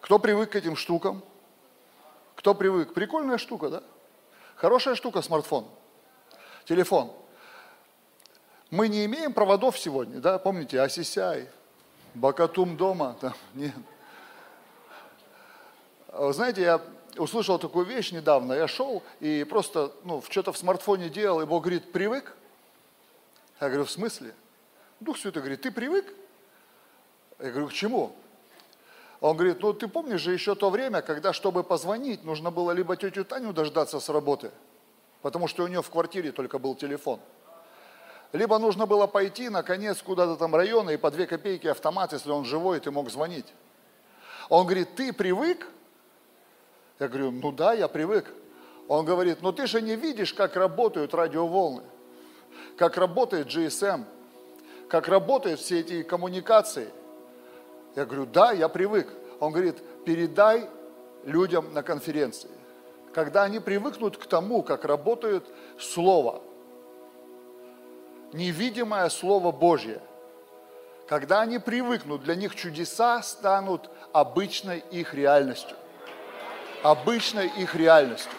Кто 0.00 0.18
привык 0.18 0.50
к 0.50 0.56
этим 0.56 0.74
штукам? 0.74 1.22
Кто 2.34 2.54
привык? 2.54 2.92
Прикольная 2.92 3.38
штука, 3.38 3.68
да? 3.68 3.82
Хорошая 4.56 4.94
штука 4.94 5.22
смартфон, 5.22 5.68
телефон. 6.64 7.12
Мы 8.70 8.88
не 8.88 9.04
имеем 9.04 9.32
проводов 9.32 9.78
сегодня, 9.78 10.18
да? 10.18 10.38
Помните, 10.38 10.80
Асисяй, 10.80 11.48
Бакатум 12.14 12.76
дома, 12.76 13.16
там, 13.20 13.34
нет. 13.54 13.74
Вы 16.08 16.32
знаете, 16.32 16.62
я 16.62 16.80
услышал 17.16 17.58
такую 17.58 17.86
вещь 17.86 18.12
недавно. 18.12 18.52
Я 18.52 18.68
шел 18.68 19.02
и 19.20 19.44
просто, 19.44 19.92
ну, 20.04 20.22
что-то 20.28 20.52
в 20.52 20.58
смартфоне 20.58 21.08
делал, 21.08 21.40
и 21.40 21.46
Бог 21.46 21.62
говорит, 21.64 21.92
привык? 21.92 22.36
Я 23.60 23.68
говорю, 23.68 23.84
в 23.84 23.90
смысле? 23.90 24.34
Дух 25.00 25.18
Святой 25.18 25.42
говорит, 25.42 25.62
ты 25.62 25.70
привык? 25.70 26.12
Я 27.38 27.50
говорю, 27.50 27.68
к 27.68 27.72
чему? 27.72 28.14
Он 29.20 29.36
говорит, 29.36 29.60
ну 29.62 29.72
ты 29.72 29.86
помнишь 29.86 30.20
же 30.20 30.32
еще 30.32 30.56
то 30.56 30.68
время, 30.68 31.00
когда, 31.00 31.32
чтобы 31.32 31.62
позвонить, 31.62 32.24
нужно 32.24 32.50
было 32.50 32.72
либо 32.72 32.96
тетю 32.96 33.24
Таню 33.24 33.52
дождаться 33.52 34.00
с 34.00 34.08
работы, 34.08 34.50
потому 35.22 35.46
что 35.46 35.62
у 35.62 35.68
нее 35.68 35.80
в 35.80 35.90
квартире 35.90 36.32
только 36.32 36.58
был 36.58 36.74
телефон, 36.74 37.20
либо 38.32 38.58
нужно 38.58 38.84
было 38.84 39.06
пойти, 39.06 39.48
наконец, 39.48 40.02
куда-то 40.02 40.36
там 40.36 40.56
района 40.56 40.90
и 40.90 40.96
по 40.96 41.12
две 41.12 41.28
копейки 41.28 41.68
автомат, 41.68 42.12
если 42.12 42.30
он 42.30 42.44
живой, 42.44 42.80
ты 42.80 42.90
мог 42.90 43.10
звонить. 43.10 43.46
Он 44.48 44.66
говорит, 44.66 44.96
ты 44.96 45.12
привык? 45.12 45.68
Я 46.98 47.08
говорю, 47.08 47.30
ну 47.30 47.52
да, 47.52 47.72
я 47.72 47.88
привык. 47.88 48.32
Он 48.88 49.04
говорит, 49.04 49.38
ну 49.42 49.52
ты 49.52 49.66
же 49.66 49.80
не 49.80 49.96
видишь, 49.96 50.34
как 50.34 50.56
работают 50.56 51.14
радиоволны, 51.14 51.82
как 52.76 52.96
работает 52.96 53.46
GSM, 53.48 54.04
как 54.88 55.08
работают 55.08 55.60
все 55.60 55.80
эти 55.80 56.02
коммуникации. 56.02 56.88
Я 57.96 58.04
говорю, 58.04 58.26
да, 58.26 58.52
я 58.52 58.68
привык. 58.68 59.08
Он 59.40 59.52
говорит, 59.52 59.76
передай 60.04 60.68
людям 61.24 61.72
на 61.72 61.82
конференции. 61.82 62.50
Когда 63.12 63.44
они 63.44 63.60
привыкнут 63.60 64.16
к 64.16 64.26
тому, 64.26 64.62
как 64.62 64.84
работает 64.84 65.44
Слово, 65.78 66.42
невидимое 68.32 69.08
Слово 69.08 69.52
Божье, 69.52 70.00
когда 71.06 71.42
они 71.42 71.58
привыкнут, 71.58 72.22
для 72.22 72.34
них 72.34 72.54
чудеса 72.54 73.22
станут 73.22 73.90
обычной 74.12 74.78
их 74.90 75.14
реальностью. 75.14 75.76
Обычной 76.82 77.46
их 77.46 77.74
реальностью. 77.76 78.32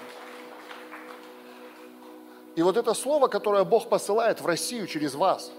И 2.56 2.62
вот 2.62 2.78
это 2.78 2.94
слово, 2.94 3.28
которое 3.28 3.64
Бог 3.64 3.90
посылает 3.90 4.42
в 4.42 4.46
Россию 4.46 4.86
через 4.88 5.16
вас, 5.16 5.52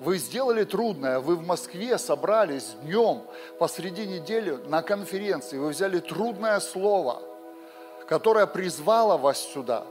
вы 0.00 0.18
сделали 0.18 0.64
трудное, 0.64 1.20
вы 1.20 1.36
в 1.36 1.46
Москве 1.46 1.96
собрались 1.98 2.74
днем 2.82 3.22
посреди 3.58 4.06
недели 4.06 4.58
на 4.66 4.82
конференции, 4.82 5.58
вы 5.58 5.68
взяли 5.68 6.00
трудное 6.00 6.58
слово, 6.58 7.22
которое 8.08 8.46
призвало 8.46 9.16
вас 9.16 9.38
сюда. 9.38 9.84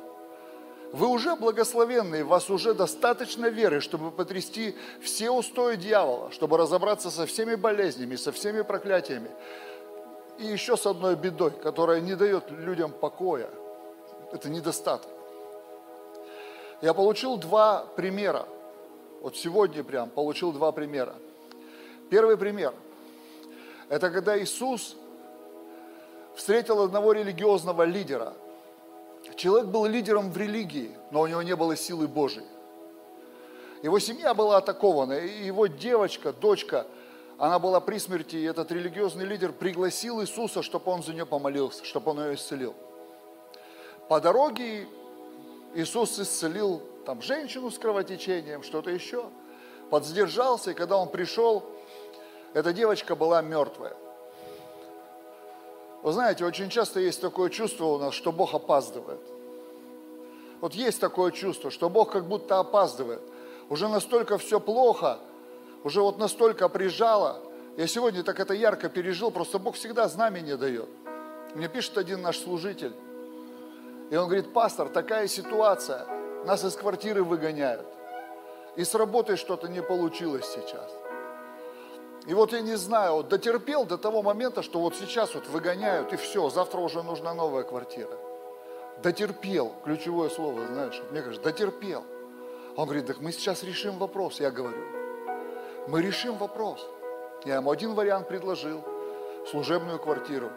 Вы 0.91 1.07
уже 1.07 1.37
благословенные, 1.37 2.25
у 2.25 2.27
вас 2.27 2.49
уже 2.49 2.73
достаточно 2.73 3.45
веры, 3.45 3.79
чтобы 3.79 4.11
потрясти 4.11 4.75
все 5.01 5.31
устои 5.31 5.77
дьявола, 5.77 6.31
чтобы 6.31 6.57
разобраться 6.57 7.09
со 7.09 7.25
всеми 7.25 7.55
болезнями, 7.55 8.17
со 8.17 8.33
всеми 8.33 8.61
проклятиями. 8.61 9.31
И 10.37 10.45
еще 10.45 10.75
с 10.75 10.85
одной 10.85 11.15
бедой, 11.15 11.51
которая 11.51 12.01
не 12.01 12.15
дает 12.15 12.49
людям 12.51 12.91
покоя. 12.91 13.49
Это 14.31 14.49
недостаток. 14.49 15.11
Я 16.81 16.93
получил 16.93 17.37
два 17.37 17.85
примера. 17.95 18.47
Вот 19.21 19.35
сегодня 19.35 19.83
прям 19.83 20.09
получил 20.09 20.51
два 20.51 20.71
примера. 20.71 21.15
Первый 22.09 22.37
пример– 22.37 22.73
это 23.89 24.09
когда 24.09 24.41
Иисус 24.41 24.95
встретил 26.35 26.81
одного 26.81 27.11
религиозного 27.11 27.83
лидера. 27.83 28.33
Человек 29.35 29.67
был 29.67 29.85
лидером 29.85 30.31
в 30.31 30.37
религии, 30.37 30.95
но 31.11 31.21
у 31.21 31.27
него 31.27 31.41
не 31.41 31.55
было 31.55 31.75
силы 31.75 32.07
Божией. 32.07 32.47
Его 33.83 33.99
семья 33.99 34.33
была 34.33 34.57
атакована, 34.57 35.13
и 35.13 35.45
его 35.45 35.67
девочка, 35.67 36.33
дочка, 36.33 36.87
она 37.41 37.57
была 37.57 37.79
при 37.79 37.97
смерти, 37.97 38.35
и 38.35 38.43
этот 38.43 38.71
религиозный 38.71 39.25
лидер 39.25 39.51
пригласил 39.51 40.21
Иисуса, 40.21 40.61
чтобы 40.61 40.91
он 40.91 41.01
за 41.01 41.11
нее 41.11 41.25
помолился, 41.25 41.83
чтобы 41.83 42.11
он 42.11 42.23
ее 42.23 42.35
исцелил. 42.35 42.75
По 44.07 44.21
дороге 44.21 44.87
Иисус 45.73 46.19
исцелил 46.19 46.83
там 47.03 47.19
женщину 47.23 47.71
с 47.71 47.79
кровотечением, 47.79 48.61
что-то 48.61 48.91
еще. 48.91 49.25
Подсдержался, 49.89 50.69
и 50.69 50.73
когда 50.75 50.97
он 50.97 51.09
пришел, 51.09 51.63
эта 52.53 52.73
девочка 52.73 53.15
была 53.15 53.41
мертвая. 53.41 53.97
Вы 56.03 56.11
знаете, 56.11 56.45
очень 56.45 56.69
часто 56.69 56.99
есть 56.99 57.21
такое 57.21 57.49
чувство 57.49 57.85
у 57.85 57.97
нас, 57.97 58.13
что 58.13 58.31
Бог 58.31 58.53
опаздывает. 58.53 59.21
Вот 60.59 60.75
есть 60.75 61.01
такое 61.01 61.31
чувство, 61.31 61.71
что 61.71 61.89
Бог 61.89 62.11
как 62.11 62.27
будто 62.27 62.59
опаздывает. 62.59 63.23
Уже 63.67 63.87
настолько 63.87 64.37
все 64.37 64.59
плохо, 64.59 65.17
уже 65.83 66.01
вот 66.01 66.17
настолько 66.17 66.69
прижало. 66.69 67.41
Я 67.77 67.87
сегодня 67.87 68.23
так 68.23 68.39
это 68.39 68.53
ярко 68.53 68.89
пережил, 68.89 69.31
просто 69.31 69.59
Бог 69.59 69.75
всегда 69.75 70.07
знамение 70.07 70.57
дает. 70.57 70.89
Мне 71.55 71.67
пишет 71.67 71.97
один 71.97 72.21
наш 72.21 72.39
служитель, 72.39 72.93
и 74.09 74.15
он 74.15 74.25
говорит, 74.25 74.53
пастор, 74.53 74.89
такая 74.89 75.27
ситуация, 75.27 76.05
нас 76.45 76.63
из 76.63 76.75
квартиры 76.75 77.23
выгоняют. 77.23 77.85
И 78.75 78.83
с 78.83 78.93
работой 78.95 79.35
что-то 79.35 79.67
не 79.67 79.81
получилось 79.81 80.45
сейчас. 80.53 80.91
И 82.27 82.33
вот 82.33 82.53
я 82.53 82.61
не 82.61 82.75
знаю, 82.75 83.15
вот 83.15 83.29
дотерпел 83.29 83.85
до 83.85 83.97
того 83.97 84.21
момента, 84.21 84.61
что 84.61 84.79
вот 84.79 84.95
сейчас 84.95 85.33
вот 85.33 85.47
выгоняют, 85.47 86.13
и 86.13 86.17
все, 86.17 86.49
завтра 86.49 86.79
уже 86.79 87.03
нужна 87.03 87.33
новая 87.33 87.63
квартира. 87.63 88.17
Дотерпел, 89.01 89.73
ключевое 89.83 90.29
слово, 90.29 90.67
знаешь, 90.67 91.01
мне 91.11 91.21
кажется, 91.21 91.43
дотерпел. 91.43 92.03
Он 92.75 92.85
говорит, 92.85 93.07
так 93.07 93.19
мы 93.19 93.31
сейчас 93.31 93.63
решим 93.63 93.97
вопрос. 93.97 94.39
Я 94.39 94.51
говорю, 94.51 95.00
мы 95.87 96.01
решим 96.01 96.37
вопрос. 96.37 96.87
Я 97.45 97.55
ему 97.55 97.71
один 97.71 97.93
вариант 97.93 98.27
предложил, 98.27 98.83
служебную 99.49 99.99
квартиру. 99.99 100.49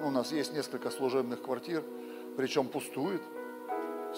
Ну, 0.00 0.08
у 0.08 0.10
нас 0.10 0.32
есть 0.32 0.52
несколько 0.52 0.90
служебных 0.90 1.42
квартир– 1.42 1.82
причем 2.36 2.68
пустует. 2.68 3.22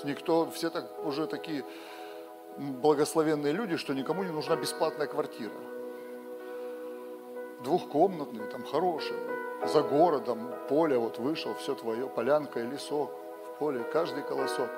Никто, 0.04 0.48
все 0.50 0.70
так, 0.70 1.04
уже 1.04 1.26
такие 1.26 1.64
благословенные 2.56 3.52
люди, 3.52 3.76
что 3.76 3.94
никому 3.94 4.22
не 4.22 4.30
нужна 4.30 4.56
бесплатная 4.56 5.06
квартира. 5.06 5.52
Двухкомнатные, 7.62 8.46
там 8.46 8.64
хорошие, 8.64 9.18
за 9.66 9.82
городом, 9.82 10.50
поле 10.68 10.98
вот 10.98 11.18
вышел, 11.18 11.54
все 11.54 11.74
твое, 11.74 12.08
полянка 12.08 12.60
и 12.60 12.66
лесок, 12.66 13.10
в 13.46 13.58
поле, 13.58 13.84
каждый 13.92 14.22
колосок. 14.22 14.70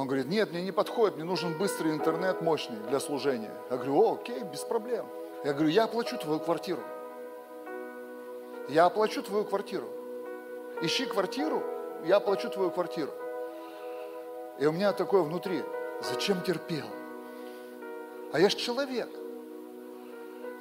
Он 0.00 0.06
говорит, 0.06 0.28
нет, 0.28 0.50
мне 0.50 0.62
не 0.62 0.72
подходит, 0.72 1.16
мне 1.16 1.24
нужен 1.24 1.56
быстрый 1.58 1.92
интернет 1.92 2.40
мощный 2.40 2.78
для 2.88 3.00
служения. 3.00 3.52
Я 3.70 3.76
говорю, 3.76 3.96
о, 3.96 4.14
окей, 4.14 4.42
без 4.44 4.60
проблем. 4.60 5.06
Я 5.44 5.52
говорю, 5.52 5.68
я 5.68 5.84
оплачу 5.84 6.16
твою 6.18 6.40
квартиру. 6.40 6.82
Я 8.68 8.86
оплачу 8.86 9.22
твою 9.22 9.44
квартиру 9.44 9.88
ищи 10.82 11.06
квартиру, 11.06 11.62
я 12.04 12.16
оплачу 12.16 12.48
твою 12.48 12.70
квартиру. 12.70 13.12
И 14.58 14.66
у 14.66 14.72
меня 14.72 14.92
такое 14.92 15.22
внутри, 15.22 15.62
зачем 16.02 16.42
терпел? 16.42 16.86
А 18.32 18.40
я 18.40 18.48
же 18.48 18.56
человек. 18.56 19.08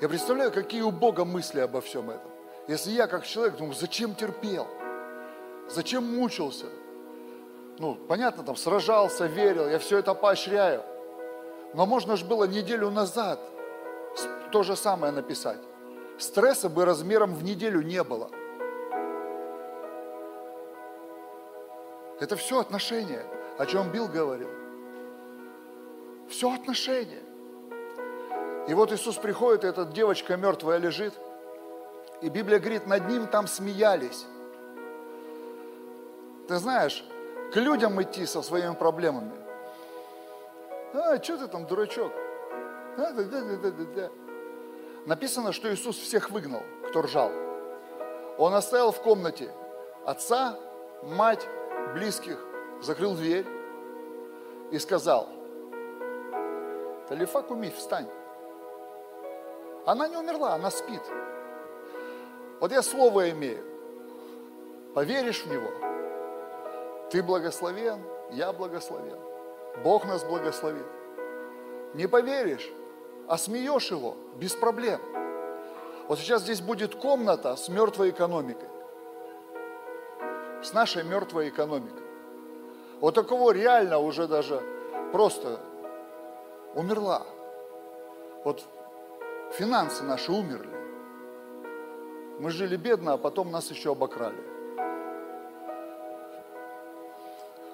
Я 0.02 0.08
представляю, 0.10 0.52
какие 0.52 0.82
у 0.82 0.92
Бога 0.92 1.26
мысли 1.26 1.60
обо 1.60 1.82
всем 1.82 2.10
этом. 2.10 2.32
Если 2.68 2.92
я 2.92 3.08
как 3.08 3.26
человек 3.26 3.58
думаю, 3.58 3.74
зачем 3.74 4.16
терпел? 4.16 4.68
Зачем 5.70 6.04
мучился? 6.04 6.68
Ну, 7.80 7.96
понятно, 7.96 8.44
там 8.44 8.58
сражался, 8.58 9.26
верил, 9.26 9.70
я 9.70 9.80
все 9.80 10.00
это 10.00 10.14
поощряю. 10.14 10.84
Но 11.74 11.86
можно 11.86 12.18
же 12.18 12.26
было 12.26 12.44
неделю 12.44 12.90
назад 12.90 13.40
то 14.52 14.64
же 14.64 14.76
самое 14.76 15.14
написать. 15.14 15.60
Стресса 16.18 16.68
бы 16.68 16.84
размером 16.84 17.34
в 17.34 17.44
неделю 17.44 17.82
не 17.82 18.04
было. 18.04 18.30
Это 22.20 22.36
все 22.36 22.60
отношения, 22.60 23.24
о 23.58 23.66
чем 23.66 23.92
Билл 23.92 24.10
говорил. 24.10 24.50
Все 26.28 26.54
отношения. 26.54 27.24
И 28.68 28.74
вот 28.74 28.92
Иисус 28.92 29.16
приходит, 29.16 29.64
и 29.64 29.68
эта 29.68 29.86
девочка 29.86 30.36
мертвая 30.36 30.80
лежит, 30.80 31.14
и 32.22 32.28
Библия 32.28 32.60
говорит, 32.60 32.88
над 32.88 33.08
ним 33.08 33.28
там 33.28 33.48
смеялись. 33.48 34.26
Ты 36.50 36.58
знаешь, 36.58 37.06
к 37.52 37.56
людям 37.56 38.02
идти 38.02 38.26
со 38.26 38.42
своими 38.42 38.76
проблемами. 38.76 39.32
А, 40.94 41.22
что 41.22 41.38
ты 41.38 41.48
там, 41.48 41.66
дурачок? 41.66 42.12
А, 42.98 43.12
да, 43.12 43.24
да, 43.24 43.42
да, 43.42 43.72
да, 43.72 43.86
да. 43.96 44.10
Написано, 45.06 45.52
что 45.52 45.74
Иисус 45.74 45.98
всех 45.98 46.30
выгнал, 46.30 46.62
кто 46.90 47.02
ржал. 47.02 47.32
Он 48.38 48.54
оставил 48.54 48.92
в 48.92 49.02
комнате 49.02 49.52
отца, 50.06 50.58
мать, 51.04 51.48
близких, 51.94 52.40
закрыл 52.82 53.16
дверь 53.16 53.46
и 54.72 54.80
сказал, 54.80 55.28
Талифа 57.08 57.42
Куми, 57.42 57.72
встань. 57.72 58.08
Она 59.86 60.08
не 60.08 60.18
умерла, 60.18 60.54
она 60.54 60.70
спит. 60.70 61.02
Вот 62.60 62.72
я 62.72 62.84
слово 62.84 63.32
имею. 63.32 63.66
Поверишь 64.94 65.44
в 65.44 65.52
него, 65.52 65.89
ты 67.12 67.24
благословен, 67.24 68.02
я 68.32 68.54
благословен. 68.54 69.20
Бог 69.84 70.06
нас 70.06 70.24
благословит. 70.24 70.86
Не 71.94 72.08
поверишь, 72.08 72.72
а 73.28 73.38
смеешь 73.38 73.92
его 73.92 74.16
без 74.36 74.54
проблем. 74.54 75.02
Вот 76.08 76.20
сейчас 76.20 76.44
здесь 76.44 76.62
будет 76.62 76.96
комната 76.96 77.56
с 77.56 77.70
мертвой 77.70 78.10
экономикой 78.10 78.70
с 80.64 80.74
нашей 80.74 81.04
мертвой 81.04 81.50
экономикой. 81.50 82.04
Вот 83.00 83.16
такого 83.16 83.52
реально 83.52 84.00
уже 84.00 84.28
даже 84.28 84.62
просто 85.12 85.60
умерла. 86.76 87.26
Вот 88.44 88.64
финансы 89.54 90.04
наши 90.04 90.32
умерли. 90.32 90.78
Мы 92.40 92.52
жили 92.52 92.76
бедно, 92.76 93.14
а 93.14 93.18
потом 93.18 93.52
нас 93.52 93.70
еще 93.70 93.92
обокрали. 93.92 94.42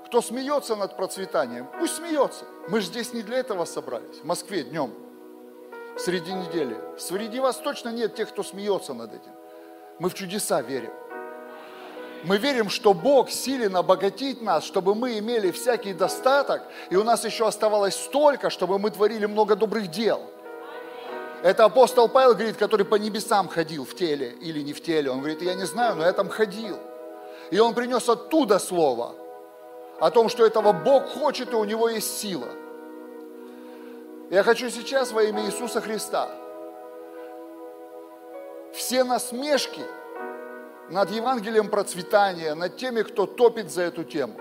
Кто 0.06 0.22
смеется 0.22 0.76
над 0.76 0.96
процветанием, 0.96 1.68
пусть 1.80 1.96
смеется. 1.96 2.46
Мы 2.70 2.80
же 2.80 2.88
здесь 2.88 3.12
не 3.14 3.24
для 3.24 3.40
этого 3.40 3.66
собрались. 3.66 4.20
В 4.22 4.24
Москве 4.24 4.64
днем, 4.64 4.94
среди 5.98 6.32
недели. 6.32 6.78
Среди 7.00 7.40
вас 7.40 7.58
точно 7.58 7.90
нет 7.90 8.16
тех, 8.16 8.30
кто 8.30 8.44
смеется 8.44 8.94
над 8.94 9.14
этим. 9.14 9.32
Мы 9.98 10.10
в 10.10 10.14
чудеса 10.14 10.62
верим. 10.62 10.92
Мы 12.24 12.38
верим, 12.38 12.70
что 12.70 12.94
Бог 12.94 13.30
силен 13.30 13.76
обогатить 13.76 14.42
нас, 14.42 14.64
чтобы 14.64 14.94
мы 14.96 15.18
имели 15.18 15.52
всякий 15.52 15.94
достаток, 15.94 16.64
и 16.90 16.96
у 16.96 17.04
нас 17.04 17.26
еще 17.26 17.48
оставалось 17.48 17.96
столько, 17.96 18.50
чтобы 18.50 18.78
мы 18.80 18.92
творили 18.92 19.26
много 19.26 19.56
добрых 19.56 19.90
дел. 19.90 20.22
Это 21.44 21.66
апостол 21.66 22.10
Павел 22.10 22.34
говорит, 22.34 22.58
который 22.58 22.86
по 22.86 22.96
небесам 22.96 23.48
ходил 23.48 23.86
в 23.86 23.96
теле 23.96 24.32
или 24.42 24.62
не 24.62 24.74
в 24.74 24.82
теле. 24.82 25.12
Он 25.12 25.20
говорит, 25.20 25.42
я 25.42 25.54
не 25.56 25.66
знаю, 25.66 25.96
но 25.96 26.04
я 26.04 26.14
там 26.14 26.30
ходил. 26.30 26.78
И 27.52 27.60
он 27.60 27.76
принес 27.76 28.10
оттуда 28.10 28.58
слово 28.58 29.16
о 30.00 30.12
том, 30.12 30.30
что 30.30 30.46
этого 30.46 30.74
Бог 30.74 31.08
хочет, 31.08 31.54
и 31.54 31.56
у 31.56 31.64
него 31.64 31.90
есть 31.90 32.18
сила. 32.18 32.50
Я 34.30 34.44
хочу 34.44 34.70
сейчас 34.70 35.12
во 35.12 35.24
имя 35.24 35.46
Иисуса 35.46 35.82
Христа 35.82 36.30
все 38.74 39.04
насмешки 39.04 39.84
над 40.90 41.10
Евангелием 41.12 41.70
процветания, 41.70 42.54
над 42.56 42.78
теми, 42.78 43.04
кто 43.04 43.26
топит 43.26 43.72
за 43.72 43.84
эту 43.84 44.04
тему, 44.04 44.36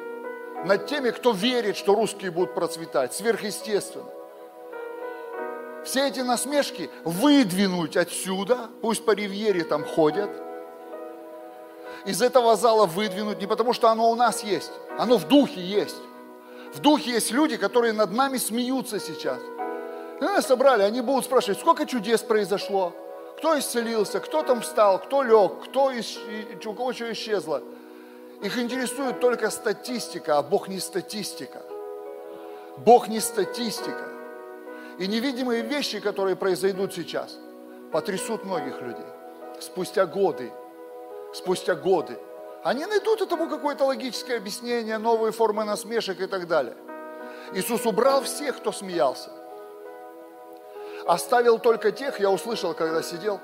над 0.64 0.86
теми, 0.86 1.10
кто 1.10 1.32
верит, 1.32 1.76
что 1.76 1.94
русские 1.94 2.30
будут 2.30 2.54
процветать, 2.54 3.14
сверхъестественно. 3.14 4.10
Все 5.84 6.08
эти 6.08 6.20
насмешки 6.20 6.90
выдвинуть 7.04 7.96
отсюда, 7.96 8.70
пусть 8.80 9.04
по 9.04 9.12
ривьере 9.12 9.64
там 9.64 9.84
ходят, 9.84 10.30
из 12.04 12.20
этого 12.20 12.56
зала 12.56 12.86
выдвинуть, 12.86 13.40
не 13.40 13.46
потому 13.46 13.72
что 13.72 13.88
оно 13.88 14.10
у 14.10 14.14
нас 14.14 14.44
есть, 14.44 14.72
оно 14.98 15.16
в 15.16 15.26
духе 15.26 15.60
есть. 15.60 15.96
В 16.74 16.80
духе 16.80 17.12
есть 17.12 17.30
люди, 17.30 17.56
которые 17.56 17.92
над 17.92 18.12
нами 18.12 18.36
смеются 18.36 18.98
сейчас. 18.98 19.38
И 20.20 20.24
нас 20.24 20.46
собрали, 20.46 20.82
они 20.82 21.00
будут 21.00 21.24
спрашивать, 21.24 21.58
сколько 21.58 21.86
чудес 21.86 22.20
произошло, 22.22 22.92
кто 23.38 23.58
исцелился, 23.58 24.20
кто 24.20 24.42
там 24.42 24.60
встал, 24.60 24.98
кто 24.98 25.22
лег, 25.22 25.64
кто 25.64 25.90
ис... 25.92 26.18
у 26.64 26.72
кого 26.74 26.92
что 26.92 27.12
исчезло. 27.12 27.62
Их 28.42 28.58
интересует 28.58 29.20
только 29.20 29.50
статистика, 29.50 30.38
а 30.38 30.42
Бог 30.42 30.68
не 30.68 30.80
статистика. 30.80 31.62
Бог 32.78 33.08
не 33.08 33.20
статистика. 33.20 34.08
И 34.98 35.06
невидимые 35.06 35.62
вещи, 35.62 36.00
которые 36.00 36.36
произойдут 36.36 36.92
сейчас, 36.92 37.38
потрясут 37.92 38.44
многих 38.44 38.80
людей. 38.80 39.06
Спустя 39.60 40.06
годы, 40.06 40.52
спустя 41.34 41.74
годы. 41.74 42.18
Они 42.62 42.86
найдут 42.86 43.20
этому 43.20 43.48
какое-то 43.48 43.84
логическое 43.84 44.38
объяснение, 44.38 44.96
новые 44.98 45.32
формы 45.32 45.64
насмешек 45.64 46.20
и 46.20 46.26
так 46.26 46.46
далее. 46.46 46.76
Иисус 47.52 47.84
убрал 47.84 48.22
всех, 48.22 48.56
кто 48.56 48.72
смеялся. 48.72 49.30
Оставил 51.06 51.58
только 51.58 51.92
тех, 51.92 52.18
я 52.20 52.30
услышал, 52.30 52.72
когда 52.72 53.02
сидел, 53.02 53.40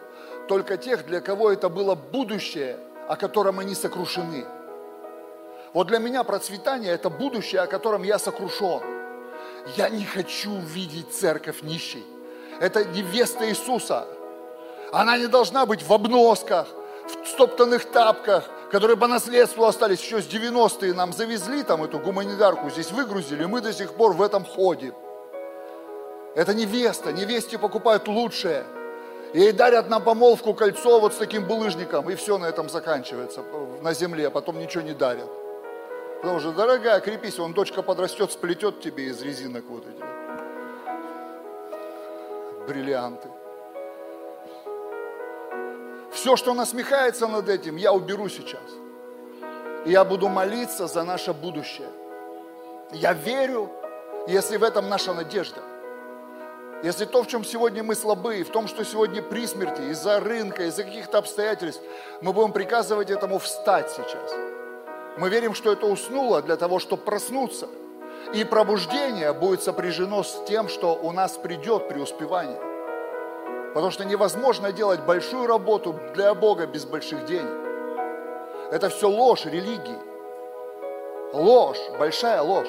только 0.48 0.78
тех, 0.78 1.04
для 1.06 1.20
кого 1.20 1.52
это 1.52 1.68
было 1.68 1.94
будущее, 1.94 2.78
о 3.08 3.16
котором 3.16 3.58
они 3.58 3.74
сокрушены. 3.74 4.46
Вот 5.74 5.88
для 5.88 5.98
меня 5.98 6.24
процветание– 6.24 6.92
это 6.94 7.10
будущее, 7.10 7.60
о 7.60 7.66
котором 7.66 8.02
я 8.02 8.18
сокрушен. 8.18 8.80
Я 9.76 9.90
не 9.90 10.04
хочу 10.04 10.58
видеть 10.60 11.12
церковь 11.12 11.62
нищей. 11.62 12.04
Это 12.60 12.84
невеста 12.84 13.48
Иисуса. 13.48 14.06
Она 14.92 15.18
не 15.18 15.26
должна 15.26 15.66
быть 15.66 15.82
в 15.82 15.92
обносках, 15.92 16.66
в 17.16 17.28
стоптанных 17.28 17.84
тапках, 17.86 18.44
которые 18.70 18.96
по 18.96 19.06
наследству 19.06 19.64
остались 19.64 20.00
еще 20.00 20.20
с 20.20 20.26
90-е. 20.26 20.94
Нам 20.94 21.12
завезли 21.12 21.62
там 21.62 21.82
эту 21.82 21.98
гуманитарку, 21.98 22.70
здесь 22.70 22.92
выгрузили, 22.92 23.44
мы 23.44 23.60
до 23.60 23.72
сих 23.72 23.94
пор 23.94 24.12
в 24.12 24.22
этом 24.22 24.44
ходим. 24.44 24.94
Это 26.34 26.54
невеста, 26.54 27.12
невесте 27.12 27.58
покупают 27.58 28.06
лучшее. 28.08 28.64
Ей 29.34 29.52
дарят 29.52 29.88
на 29.88 30.00
помолвку 30.00 30.54
кольцо 30.54 31.00
вот 31.00 31.14
с 31.14 31.16
таким 31.16 31.44
булыжником, 31.44 32.10
и 32.10 32.14
все 32.14 32.38
на 32.38 32.46
этом 32.46 32.68
заканчивается 32.68 33.42
на 33.80 33.94
земле, 33.94 34.26
а 34.26 34.30
потом 34.30 34.58
ничего 34.58 34.82
не 34.82 34.92
дарят. 34.92 35.28
Потому 36.20 36.40
что, 36.40 36.52
дорогая, 36.52 37.00
крепись, 37.00 37.38
он 37.38 37.54
дочка 37.54 37.82
подрастет, 37.82 38.30
сплетет 38.32 38.80
тебе 38.80 39.06
из 39.06 39.22
резинок 39.22 39.64
вот 39.68 39.84
эти. 39.86 40.04
Бриллианты. 42.68 43.28
Все, 46.12 46.36
что 46.36 46.54
насмехается 46.54 47.28
над 47.28 47.48
этим, 47.48 47.76
я 47.76 47.92
уберу 47.92 48.28
сейчас. 48.28 48.60
И 49.84 49.92
я 49.92 50.04
буду 50.04 50.28
молиться 50.28 50.86
за 50.86 51.04
наше 51.04 51.32
будущее. 51.32 51.88
Я 52.92 53.12
верю, 53.12 53.70
если 54.26 54.56
в 54.56 54.64
этом 54.64 54.88
наша 54.88 55.14
надежда. 55.14 55.60
Если 56.82 57.04
то, 57.04 57.22
в 57.22 57.26
чем 57.26 57.44
сегодня 57.44 57.82
мы 57.82 57.94
слабы, 57.94 58.42
в 58.42 58.50
том, 58.50 58.66
что 58.66 58.84
сегодня 58.84 59.22
при 59.22 59.46
смерти, 59.46 59.82
из-за 59.90 60.18
рынка, 60.18 60.64
из-за 60.64 60.84
каких-то 60.84 61.18
обстоятельств, 61.18 61.82
мы 62.22 62.32
будем 62.32 62.52
приказывать 62.52 63.10
этому 63.10 63.38
встать 63.38 63.90
сейчас. 63.90 64.32
Мы 65.18 65.28
верим, 65.28 65.54
что 65.54 65.72
это 65.72 65.86
уснуло 65.86 66.40
для 66.42 66.56
того, 66.56 66.78
чтобы 66.78 67.02
проснуться. 67.02 67.68
И 68.34 68.44
пробуждение 68.44 69.32
будет 69.32 69.62
сопряжено 69.62 70.22
с 70.22 70.42
тем, 70.48 70.68
что 70.68 70.94
у 70.94 71.12
нас 71.12 71.32
придет 71.32 71.88
преуспевание. 71.88 72.69
Потому 73.74 73.90
что 73.90 74.04
невозможно 74.04 74.72
делать 74.72 75.00
большую 75.00 75.46
работу 75.46 75.94
для 76.14 76.34
Бога 76.34 76.66
без 76.66 76.84
больших 76.84 77.24
денег. 77.24 77.50
Это 78.72 78.88
все 78.88 79.08
ложь 79.08 79.44
религии. 79.46 79.98
Ложь, 81.32 81.78
большая 81.98 82.42
ложь. 82.42 82.68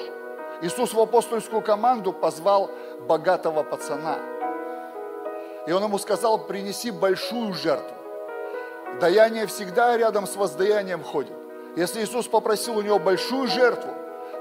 Иисус 0.62 0.94
в 0.94 1.00
апостольскую 1.00 1.60
команду 1.60 2.12
позвал 2.12 2.70
богатого 3.08 3.64
пацана. 3.64 4.18
И 5.66 5.72
он 5.72 5.82
ему 5.82 5.98
сказал, 5.98 6.38
принеси 6.38 6.92
большую 6.92 7.52
жертву. 7.54 7.96
Даяние 9.00 9.46
всегда 9.46 9.96
рядом 9.96 10.26
с 10.26 10.36
воздаянием 10.36 11.02
ходит. 11.02 11.36
Если 11.76 12.02
Иисус 12.02 12.28
попросил 12.28 12.76
у 12.76 12.82
него 12.82 12.98
большую 12.98 13.48
жертву, 13.48 13.90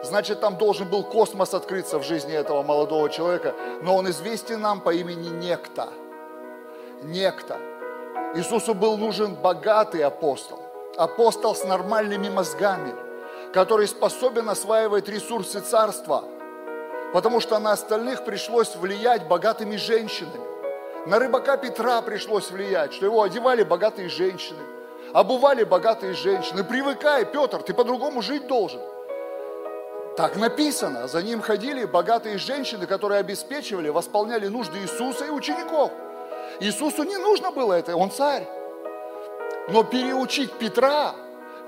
значит 0.03 0.41
там 0.41 0.57
должен 0.57 0.87
был 0.89 1.03
космос 1.03 1.53
открыться 1.53 1.97
в 1.97 2.03
жизни 2.03 2.33
этого 2.33 2.61
молодого 2.61 3.09
человека. 3.09 3.55
Но 3.81 3.95
он 3.95 4.09
известен 4.09 4.61
нам 4.61 4.81
по 4.81 4.93
имени 4.93 5.29
Некто. 5.29 5.89
Некто. 7.01 7.57
Иисусу 8.35 8.73
был 8.73 8.97
нужен 8.97 9.35
богатый 9.35 10.03
апостол. 10.03 10.59
Апостол 10.97 11.55
с 11.55 11.63
нормальными 11.63 12.29
мозгами, 12.29 12.93
который 13.53 13.87
способен 13.87 14.49
осваивать 14.49 15.09
ресурсы 15.09 15.59
царства– 15.61 16.23
потому 17.13 17.39
что 17.39 17.59
на 17.59 17.71
остальных 17.71 18.23
пришлось 18.23 18.75
влиять 18.75 19.27
богатыми 19.27 19.75
женщинами. 19.75 20.49
На 21.05 21.19
рыбака 21.19 21.57
Петра 21.57 22.01
пришлось 22.01 22.51
влиять, 22.51 22.93
что 22.93 23.05
его 23.05 23.23
одевали 23.23 23.63
богатые 23.63 24.09
женщины, 24.09 24.59
обували 25.13 25.63
богатые 25.63 26.13
женщины. 26.13 26.63
Привыкай, 26.63 27.25
Петр, 27.25 27.61
ты 27.63 27.73
по-другому 27.73 28.21
жить 28.21 28.47
должен. 28.47 28.81
Так 30.15 30.35
написано. 30.35 31.07
За 31.07 31.23
ним 31.23 31.41
ходили 31.41 31.85
богатые 31.85 32.37
женщины, 32.37 32.85
которые 32.85 33.19
обеспечивали, 33.19 33.89
восполняли 33.89 34.47
нужды 34.47 34.79
Иисуса 34.79 35.25
и 35.25 35.29
учеников. 35.29 35.91
Иисусу 36.59 37.03
не 37.03 37.17
нужно 37.17 37.51
было 37.51 37.73
это, 37.73 37.95
он 37.95 38.11
царь. 38.11 38.47
Но 39.69 39.83
переучить 39.83 40.51
Петра, 40.53 41.15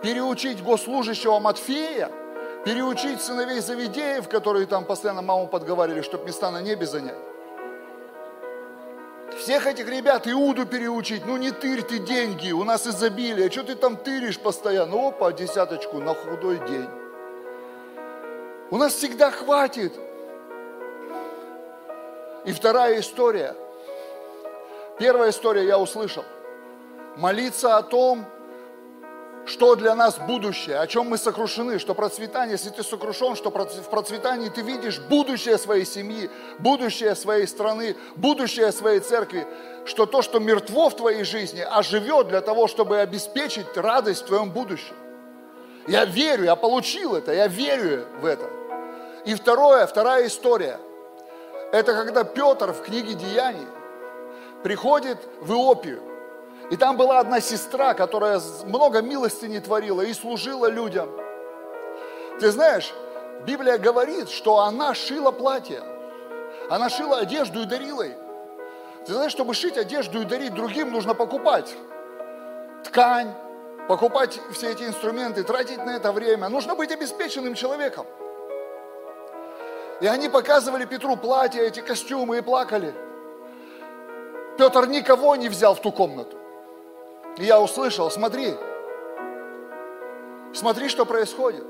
переучить 0.02 0.64
госслужащего 0.64 1.40
Матфея– 1.40 2.12
переучить 2.64 3.22
сыновей 3.22 3.60
Завидеев, 3.60 4.28
которые 4.30 4.66
там 4.66 4.86
постоянно 4.86 5.22
маму 5.22 5.48
подговаривали, 5.48 6.02
чтобы 6.02 6.26
места 6.26 6.50
на 6.52 6.62
небе 6.62 6.86
занять. 6.86 7.18
Всех 9.38 9.66
этих 9.66 9.90
ребят 9.90 10.28
Иуду 10.28 10.66
переучить, 10.66 11.26
ну 11.26 11.38
не 11.38 11.52
тырь 11.52 11.82
ты 11.82 12.00
деньги, 12.00 12.52
у 12.52 12.64
нас 12.64 12.86
изобилие, 12.86 13.50
что 13.50 13.64
ты 13.64 13.76
там 13.76 13.98
тыришь 13.98 14.40
постоянно? 14.40 15.08
Опа, 15.08 15.32
десяточку 15.32 16.00
на 16.00 16.14
худой 16.14 16.60
день. 16.68 16.90
У 18.70 18.78
нас 18.78 18.94
всегда 18.94 19.32
хватит. 19.32 19.94
И 22.46 22.52
вторая 22.52 23.00
история. 23.00 23.56
Первая 25.00 25.32
история 25.32 25.66
я 25.66 25.80
услышал. 25.80 26.24
Молиться 27.18 27.78
о 27.78 27.84
том, 27.84 28.26
что 29.46 29.76
для 29.76 29.96
нас 29.96 30.18
будущее, 30.20 30.80
о 30.80 30.88
чем 30.88 31.08
мы 31.08 31.18
сокрушены, 31.18 31.80
что 31.80 31.94
процветание, 31.94 32.54
если 32.54 32.70
ты 32.70 32.84
сокрушен, 32.84 33.36
что 33.36 33.50
в 33.50 33.90
процветании 33.90 34.50
ты 34.50 34.62
видишь 34.62 35.00
будущее 35.00 35.58
своей 35.58 35.86
семьи, 35.86 36.30
будущее 36.60 37.16
своей 37.16 37.48
страны, 37.48 37.96
будущее 38.16 38.72
своей 38.72 39.00
церкви, 39.00 39.46
что 39.86 40.06
то, 40.06 40.22
что 40.22 40.40
мертво 40.40 40.90
в 40.90 40.96
твоей 40.96 41.24
жизни, 41.24 41.60
оживет 41.60 42.30
для 42.30 42.42
того, 42.42 42.68
чтобы 42.68 43.00
обеспечить 43.00 43.76
радость 43.76 44.24
в 44.24 44.28
твоем 44.28 44.52
будущем. 44.52 44.96
Я 45.88 46.06
верю, 46.06 46.46
я 46.46 46.56
получил 46.56 47.16
это, 47.16 47.34
я 47.34 47.48
верю 47.48 48.06
в 48.22 48.26
это. 48.26 48.50
И 49.26 49.36
второе, 49.36 49.86
вторая 49.88 50.28
история, 50.28 50.80
это 51.74 51.94
когда 51.94 52.24
Петр 52.24 52.72
в 52.72 52.82
книге 52.82 53.16
Деяний 53.16 53.68
приходит 54.64 55.18
в 55.42 55.52
Иопию, 55.52 56.02
и 56.72 56.78
там 56.78 56.98
была 56.98 57.20
одна 57.20 57.40
сестра, 57.42 57.94
которая 57.94 58.42
много 58.66 59.02
милости 59.02 59.46
не 59.46 59.60
творила 59.60 60.02
и 60.02 60.14
служила 60.14 60.68
людям. 60.68 61.10
Ты 62.40 62.52
знаешь, 62.52 62.94
Библия 63.46 63.78
говорит, 63.78 64.30
что 64.30 64.60
она 64.60 64.94
шила 64.94 65.32
платье. 65.32 65.84
Она 66.70 66.90
шила 66.90 67.20
одежду 67.20 67.62
и 67.62 67.66
дарила 67.66 68.04
их. 68.04 68.16
Ты 69.06 69.14
знаешь, 69.14 69.34
чтобы 69.34 69.54
шить 69.54 69.78
одежду 69.78 70.22
и 70.22 70.26
дарить 70.26 70.54
другим, 70.54 70.92
нужно 70.92 71.14
покупать 71.14 71.76
ткань, 72.86 73.34
покупать 73.88 74.40
все 74.52 74.72
эти 74.72 74.84
инструменты, 74.84 75.44
тратить 75.44 75.84
на 75.86 75.96
это 75.96 76.12
время. 76.12 76.50
Нужно 76.50 76.76
быть 76.76 76.92
обеспеченным 76.92 77.54
человеком. 77.54 78.06
И 80.00 80.08
они 80.08 80.30
показывали 80.30 80.86
Петру 80.86 81.18
платья, 81.18 81.62
эти 81.62 81.82
костюмы 81.82 82.38
и 82.38 82.42
плакали. 82.42 82.94
Петр 84.58 84.88
никого 84.88 85.36
не 85.36 85.50
взял 85.50 85.76
в 85.76 85.82
ту 85.82 85.92
комнату. 85.92 86.38
И 87.38 87.46
я 87.46 87.60
услышал, 87.60 88.12
смотри, 88.12 88.56
смотри, 90.54 90.90
что 90.90 91.06
происходит. 91.06 91.66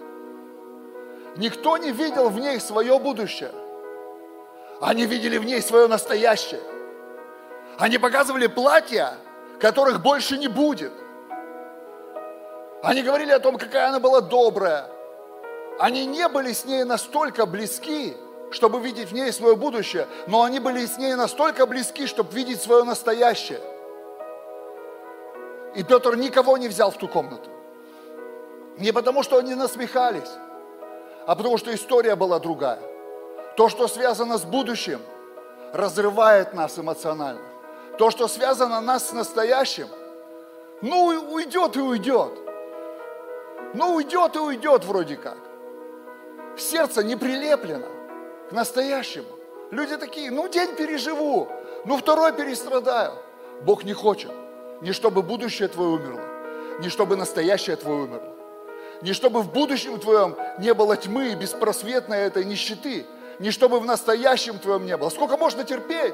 Никто 1.37 1.77
не 1.77 1.91
видел 1.91 2.29
в 2.29 2.39
ней 2.39 2.59
свое 2.59 2.99
будущее. 2.99 3.51
Они 4.81 5.05
видели 5.05 5.37
в 5.37 5.45
ней 5.45 5.61
свое 5.61 5.87
настоящее. 5.87 6.61
Они 7.77 7.97
показывали 7.97 8.47
платья, 8.47 9.15
которых 9.59 10.01
больше 10.01 10.37
не 10.37 10.47
будет. 10.47 10.91
Они 12.83 13.01
говорили 13.01 13.31
о 13.31 13.39
том, 13.39 13.57
какая 13.57 13.87
она 13.87 13.99
была 13.99 14.19
добрая. 14.19 14.89
Они 15.79 16.05
не 16.05 16.27
были 16.27 16.51
с 16.51 16.65
ней 16.65 16.83
настолько 16.83 17.45
близки, 17.45 18.15
чтобы 18.53 18.79
видеть 18.79 19.09
в 19.09 19.13
ней 19.13 19.31
свое 19.31 19.55
будущее, 19.55 20.07
но 20.27 20.43
они 20.43 20.59
были 20.59 20.85
с 20.85 20.97
ней 20.97 21.15
настолько 21.15 21.65
близки, 21.65 22.05
чтобы 22.05 22.31
видеть 22.33 22.61
свое 22.61 22.83
настоящее. 22.83 23.59
И 25.75 25.83
Петр 25.83 26.15
никого 26.15 26.57
не 26.57 26.67
взял 26.67 26.91
в 26.91 26.97
ту 26.97 27.07
комнату. 27.07 27.49
Не 28.77 28.91
потому, 28.91 29.23
что 29.23 29.37
они 29.37 29.55
насмехались, 29.55 30.29
а 31.25 31.35
потому, 31.35 31.57
что 31.57 31.73
история 31.73 32.15
была 32.15 32.39
другая. 32.39 32.79
То, 33.57 33.69
что 33.69 33.87
связано 33.87 34.37
с 34.37 34.43
будущим, 34.43 35.01
разрывает 35.73 36.53
нас 36.53 36.77
эмоционально. 36.77 37.41
То, 37.97 38.11
что 38.11 38.27
связано 38.27 38.81
нас 38.81 39.09
с 39.09 39.13
настоящим, 39.13 39.87
ну 40.81 41.05
уйдет 41.05 41.75
и 41.75 41.79
уйдет. 41.79 42.33
Ну 43.73 43.95
уйдет 43.95 44.35
и 44.35 44.39
уйдет 44.39 44.85
вроде 44.85 45.15
как. 45.15 45.37
Сердце 46.55 47.03
не 47.03 47.15
прилеплено 47.15 47.92
к 48.49 48.51
настоящему. 48.51 49.27
Люди 49.71 49.97
такие, 49.97 50.31
ну 50.31 50.47
день 50.47 50.75
переживу, 50.75 51.47
ну 51.85 51.97
второй 51.97 52.33
перестрадаю. 52.33 53.13
Бог 53.61 53.83
не 53.83 53.93
хочет. 53.93 54.31
Не 54.81 54.91
чтобы 54.91 55.21
будущее 55.21 55.67
твое 55.69 55.89
умерло, 55.91 56.21
не 56.79 56.89
чтобы 56.89 57.15
настоящее 57.15 57.75
твое 57.75 58.03
умерло. 58.03 58.33
Не 59.01 59.13
чтобы 59.13 59.41
в 59.41 59.51
будущем 59.51 59.99
твоем 59.99 60.35
не 60.59 60.73
было 60.73 60.95
тьмы 60.95 61.29
и 61.29 61.35
беспросветной 61.35 62.19
этой 62.19 62.45
нищеты. 62.45 63.05
Не 63.39 63.51
чтобы 63.51 63.79
в 63.79 63.85
настоящем 63.85 64.59
твоем 64.59 64.85
не 64.85 64.95
было. 64.95 65.09
Сколько 65.09 65.37
можно 65.37 65.63
терпеть? 65.63 66.13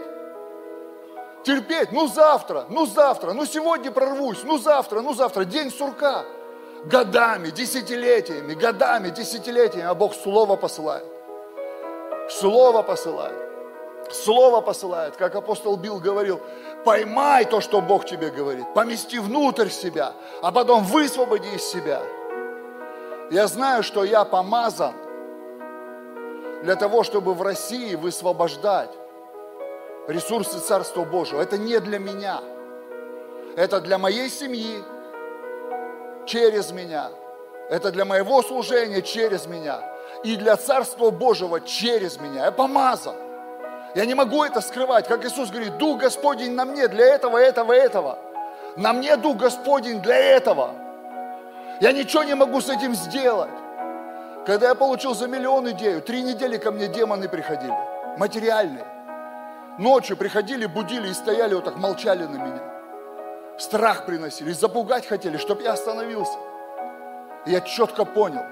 Терпеть, 1.43 1.91
ну 1.91 2.07
завтра, 2.07 2.65
ну 2.69 2.85
завтра, 2.85 3.33
ну 3.33 3.45
сегодня 3.45 3.91
прорвусь, 3.91 4.43
ну 4.43 4.57
завтра, 4.57 5.01
ну 5.01 5.13
завтра, 5.13 5.45
день 5.45 5.71
сурка. 5.71 6.25
Годами, 6.85 7.49
десятилетиями, 7.49 8.53
годами, 8.53 9.09
десятилетиями, 9.09 9.89
а 9.89 9.93
Бог 9.93 10.13
Слово 10.13 10.55
посылает. 10.55 11.05
Слово 12.29 12.83
посылает. 12.83 13.35
Слово 14.11 14.61
посылает, 14.61 15.17
как 15.17 15.35
апостол 15.35 15.77
Билл 15.77 15.99
говорил, 15.99 16.39
поймай 16.83 17.45
то, 17.45 17.61
что 17.61 17.81
Бог 17.81 18.05
тебе 18.05 18.29
говорит, 18.29 18.65
помести 18.73 19.19
внутрь 19.19 19.69
себя, 19.69 20.13
а 20.41 20.51
потом 20.51 20.83
высвободи 20.83 21.49
из 21.55 21.63
себя. 21.63 22.01
Я 23.29 23.47
знаю, 23.47 23.83
что 23.83 24.03
я 24.03 24.25
помазан 24.25 24.95
для 26.63 26.75
того, 26.75 27.03
чтобы 27.03 27.35
в 27.35 27.41
России 27.43 27.93
высвобождать 27.93 28.89
ресурсы 30.07 30.59
Царства 30.59 31.03
Божьего. 31.03 31.41
Это 31.41 31.57
не 31.57 31.79
для 31.79 31.99
меня. 31.99 32.41
Это 33.55 33.79
для 33.79 33.97
моей 33.97 34.29
семьи, 34.29 34.83
через 36.25 36.71
меня. 36.71 37.11
Это 37.69 37.91
для 37.91 38.05
моего 38.05 38.41
служения 38.41 39.01
через 39.01 39.45
меня. 39.45 39.81
И 40.23 40.35
для 40.35 40.57
Царства 40.57 41.11
Божьего 41.11 41.61
через 41.61 42.19
меня. 42.19 42.45
Я 42.45 42.51
помазан. 42.51 43.15
Я 43.95 44.05
не 44.05 44.13
могу 44.13 44.43
это 44.43 44.61
скрывать. 44.61 45.07
Как 45.07 45.25
Иисус 45.25 45.49
говорит, 45.49 45.77
Дух 45.77 46.01
Господень 46.01 46.53
на 46.53 46.65
мне 46.65 46.87
для 46.87 47.05
этого, 47.05 47.37
этого, 47.37 47.73
этого. 47.73 48.19
На 48.75 48.93
мне 48.93 49.15
Дух 49.15 49.37
Господень 49.37 50.01
для 50.01 50.17
этого. 50.17 50.75
Я 51.81 51.91
ничего 51.91 52.23
не 52.23 52.35
могу 52.35 52.61
с 52.61 52.69
этим 52.69 52.93
сделать. 52.93 53.49
Когда 54.45 54.69
я 54.69 54.75
получил 54.75 55.15
за 55.15 55.27
миллион 55.27 55.69
идею, 55.71 56.01
три 56.01 56.21
недели 56.21 56.57
ко 56.57 56.71
мне 56.71 56.87
демоны 56.87 57.29
приходили, 57.29 57.75
материальные. 58.17 58.85
Ночью 59.77 60.17
приходили, 60.17 60.65
будили 60.65 61.09
и 61.09 61.13
стояли 61.13 61.53
вот 61.53 61.65
так, 61.65 61.77
молчали 61.77 62.23
на 62.25 62.35
меня. 62.35 62.61
Страх 63.57 64.05
приносили, 64.05 64.51
запугать 64.51 65.05
хотели, 65.05 65.37
чтобы 65.37 65.63
я 65.63 65.73
остановился. 65.73 66.37
И 67.45 67.51
я 67.51 67.61
четко 67.61 68.05
понял, 68.05 68.43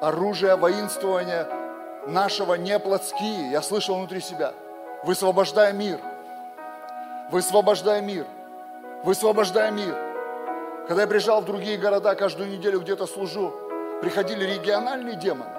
оружие 0.00 0.56
воинствования 0.56 1.48
нашего 2.06 2.54
не 2.54 2.78
плотские. 2.78 3.50
Я 3.50 3.62
слышал 3.62 3.96
внутри 3.96 4.20
себя, 4.20 4.54
высвобождай 5.04 5.72
мир, 5.72 6.00
высвобождай 7.30 8.02
мир, 8.02 8.26
высвобождай 9.04 9.70
мир. 9.70 9.96
Когда 10.88 11.02
я 11.02 11.08
приезжал 11.08 11.40
в 11.40 11.44
другие 11.44 11.76
города, 11.78 12.14
каждую 12.14 12.48
неделю 12.48 12.80
где-то 12.80 13.06
служу, 13.06 13.52
приходили 14.00 14.44
региональные 14.44 15.16
демоны, 15.16 15.50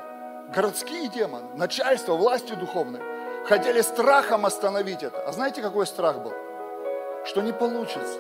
городские 0.54 1.10
демоны, 1.10 1.48
начальство, 1.56 2.14
власти 2.14 2.54
духовные– 2.54 3.04
хотели 3.48 3.82
страхом 3.82 4.46
остановить 4.46 5.04
это. 5.04 5.22
А 5.22 5.32
знаете, 5.32 5.62
какой 5.62 5.88
страх 5.88 6.22
был? 6.22 6.34
Что 7.26 7.42
не 7.42 7.54
получится. 7.54 8.20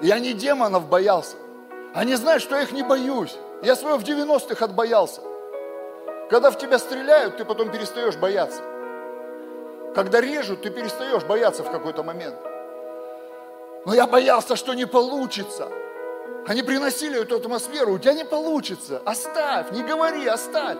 Я 0.00 0.18
не 0.18 0.32
демонов 0.32 0.88
боялся. 0.88 1.36
Они 1.94 2.14
знают, 2.14 2.42
что 2.42 2.56
я 2.56 2.62
их 2.62 2.72
не 2.72 2.82
боюсь. 2.82 3.36
Я 3.62 3.74
своего 3.76 3.98
в 3.98 4.04
90-х 4.04 4.64
отбоялся. 4.64 5.20
Когда 6.30 6.50
в 6.50 6.58
тебя 6.58 6.78
стреляют, 6.78 7.36
ты 7.36 7.44
потом 7.44 7.70
перестаешь 7.70 8.16
бояться. 8.16 8.62
Когда 9.94 10.20
режут, 10.20 10.62
ты 10.62 10.70
перестаешь 10.70 11.24
бояться 11.24 11.62
в 11.62 11.70
какой-то 11.70 12.02
момент. 12.02 12.36
Но 13.86 13.94
я 13.94 14.06
боялся, 14.06 14.56
что 14.56 14.74
не 14.74 14.86
получится. 14.86 15.68
Они 16.46 16.62
приносили 16.62 17.22
эту 17.22 17.36
атмосферу, 17.36 17.94
у 17.94 17.98
тебя 17.98 18.12
не 18.12 18.24
получится. 18.24 19.00
Оставь, 19.04 19.70
не 19.72 19.82
говори, 19.82 20.26
оставь. 20.26 20.78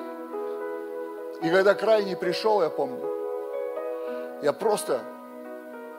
И 1.42 1.48
когда 1.48 1.74
крайний 1.74 2.16
пришел, 2.16 2.62
я 2.62 2.70
помню, 2.70 3.00
я 4.42 4.52
просто 4.52 5.00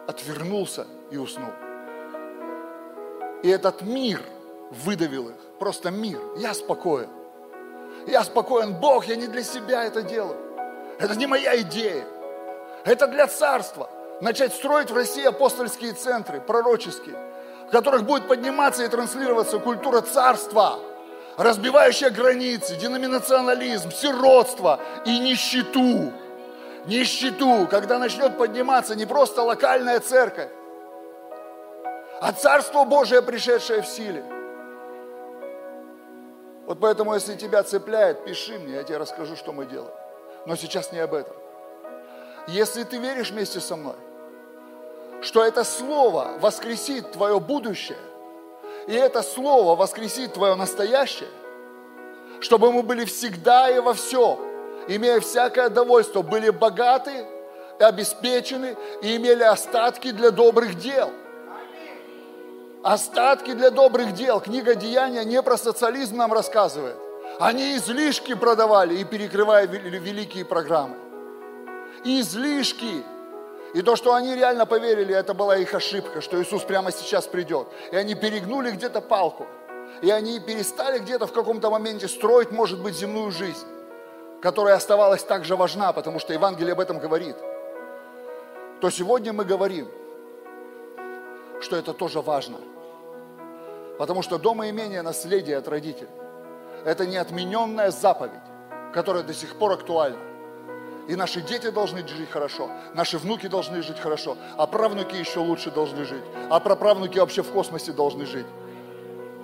отвернулся 0.08 0.86
и 1.10 1.18
уснул. 1.18 1.52
И 3.44 3.50
этот 3.50 3.82
мир 3.82 4.22
выдавил 4.72 5.30
их, 5.30 5.36
просто 5.60 5.92
мир. 5.92 6.20
Я 6.38 6.54
спокоен. 6.54 7.10
Я 8.08 8.24
спокоен, 8.24 8.74
Бог, 8.74 9.06
я 9.06 9.16
не 9.16 9.28
для 9.28 9.44
себя 9.44 9.84
это 9.84 10.02
делаю. 10.02 10.38
Это 11.00 11.16
не 11.16 11.28
моя 11.28 11.60
идея. 11.62 12.06
Это 12.86 13.08
для 13.08 13.28
царства. 13.28 13.90
Начать 14.22 14.54
строить 14.54 14.90
в 14.90 14.96
России 14.96 15.26
апостольские 15.26 15.94
центры, 15.94 16.42
пророческие, 16.42 17.16
в 17.68 17.72
которых 17.72 18.04
будет 18.04 18.28
подниматься 18.28 18.84
и 18.84 18.88
транслироваться 18.88 19.60
культура 19.60 20.02
царства– 20.02 20.80
разбивающая 21.38 22.10
границы, 22.10 22.76
деноминационализм, 22.76 23.92
сиротство 23.92 24.80
и 25.06 25.20
нищету. 25.20 26.12
Нищету, 26.86 27.68
когда 27.70 28.00
начнет 28.00 28.38
подниматься 28.38 28.96
не 28.96 29.06
просто 29.06 29.44
локальная 29.44 30.00
церковь, 30.00 30.50
а 32.20 32.32
Царство 32.32 32.84
Божие, 32.86 33.22
пришедшее 33.22 33.84
в 33.84 33.88
силе. 33.88 34.24
Вот 36.68 36.82
поэтому, 36.82 37.14
если 37.14 37.36
тебя 37.36 37.64
цепляет, 37.64 38.26
пиши 38.26 38.60
мне, 38.60 38.74
я 38.74 38.84
тебе 38.84 38.98
расскажу, 38.98 39.38
что 39.38 39.54
мы 39.54 39.66
делаем. 39.66 39.94
Но 40.46 40.58
сейчас 40.58 40.92
не 40.92 41.00
об 41.00 41.14
этом. 41.14 41.34
Если 42.48 42.84
ты 42.84 42.98
веришь 42.98 43.32
вместе 43.32 43.62
со 43.62 43.78
мной, 43.78 43.96
что 45.22 45.46
это 45.46 45.64
слово 45.64 46.38
воскресит 46.42 47.14
твое 47.14 47.40
будущее, 47.40 47.98
и 48.86 48.94
это 48.94 49.22
слово 49.22 49.78
воскресит 49.78 50.34
твое 50.34 50.56
настоящее, 50.56 51.30
чтобы 52.42 52.74
мы 52.74 52.84
были 52.84 53.06
всегда 53.06 53.70
и 53.70 53.80
во 53.80 53.94
всем, 53.94 54.38
имея 54.90 55.22
всякое 55.22 55.70
довольство, 55.70 56.22
были 56.22 56.50
богаты, 56.50 57.26
обеспечены 57.80 58.76
и 59.02 59.16
имели 59.16 59.44
остатки 59.44 60.12
для 60.12 60.32
добрых 60.32 60.78
дел. 60.78 61.12
Остатки 62.88 63.52
для 63.52 63.70
добрых 63.70 64.14
дел. 64.14 64.40
Книга 64.40 64.74
Деяния 64.74 65.26
не 65.26 65.42
про 65.42 65.58
социализм 65.58 66.16
нам 66.16 66.32
рассказывает. 66.32 66.96
Они 67.38 67.76
излишки 67.76 68.34
продавали 68.34 68.96
и 68.96 69.04
перекрывая 69.04 69.68
великие 69.68 70.46
программы. 70.46 70.96
Излишки. 72.06 73.04
И 73.74 73.82
то, 73.82 73.98
что 73.98 74.14
они 74.14 74.34
реально 74.36 74.66
поверили, 74.66 75.14
это 75.14 75.34
была 75.34 75.58
их 75.58 75.74
ошибка, 75.74 76.22
что 76.22 76.42
Иисус 76.42 76.64
прямо 76.64 76.94
сейчас 76.94 77.28
придет. 77.28 77.68
И 77.92 77.98
они 77.98 78.16
перегнули 78.16 78.72
где-то 78.72 79.02
палку. 79.02 79.48
И 80.02 80.10
они 80.10 80.40
перестали 80.40 81.00
где-то 81.00 81.28
в 81.28 81.34
каком-то 81.34 81.70
моменте 81.70 82.08
строить, 82.08 82.52
может 82.52 82.82
быть, 82.82 82.96
земную 82.96 83.32
жизнь, 83.32 83.68
которая 84.42 84.76
оставалась 84.76 85.26
также 85.26 85.58
важна, 85.58 85.92
потому 85.92 86.20
что 86.20 86.32
Евангелие 86.32 86.72
об 86.72 86.80
этом 86.80 87.00
говорит. 87.00 87.36
То 88.80 88.90
сегодня 88.90 89.34
мы 89.34 89.44
говорим, 89.44 89.90
что 91.60 91.76
это 91.76 91.92
тоже 91.92 92.22
важно. 92.22 92.56
Потому 93.98 94.22
что 94.22 94.38
дом 94.38 94.64
и 94.64 94.70
имение– 94.70 95.02
наследие 95.04 95.58
от 95.58 95.68
родителей. 95.68 96.10
Это 96.86 97.06
неотмененная 97.06 97.92
заповедь, 97.92 98.42
которая 98.94 99.24
до 99.24 99.34
сих 99.34 99.58
пор 99.58 99.74
актуальна. 99.74 100.18
И 101.08 101.16
наши 101.16 101.42
дети 101.42 101.70
должны 101.70 102.06
жить 102.06 102.30
хорошо, 102.30 102.70
наши 102.94 103.18
внуки 103.18 103.48
должны 103.48 103.82
жить 103.82 104.00
хорошо, 104.00 104.38
а 104.58 104.68
правнуки 104.68 105.16
еще 105.16 105.40
лучше 105.40 105.72
должны 105.72 106.04
жить, 106.04 106.24
а 106.50 106.60
праправнуки 106.60 107.18
вообще 107.18 107.44
в 107.44 107.52
космосе 107.52 107.94
должны 107.94 108.26
жить. 108.26 108.46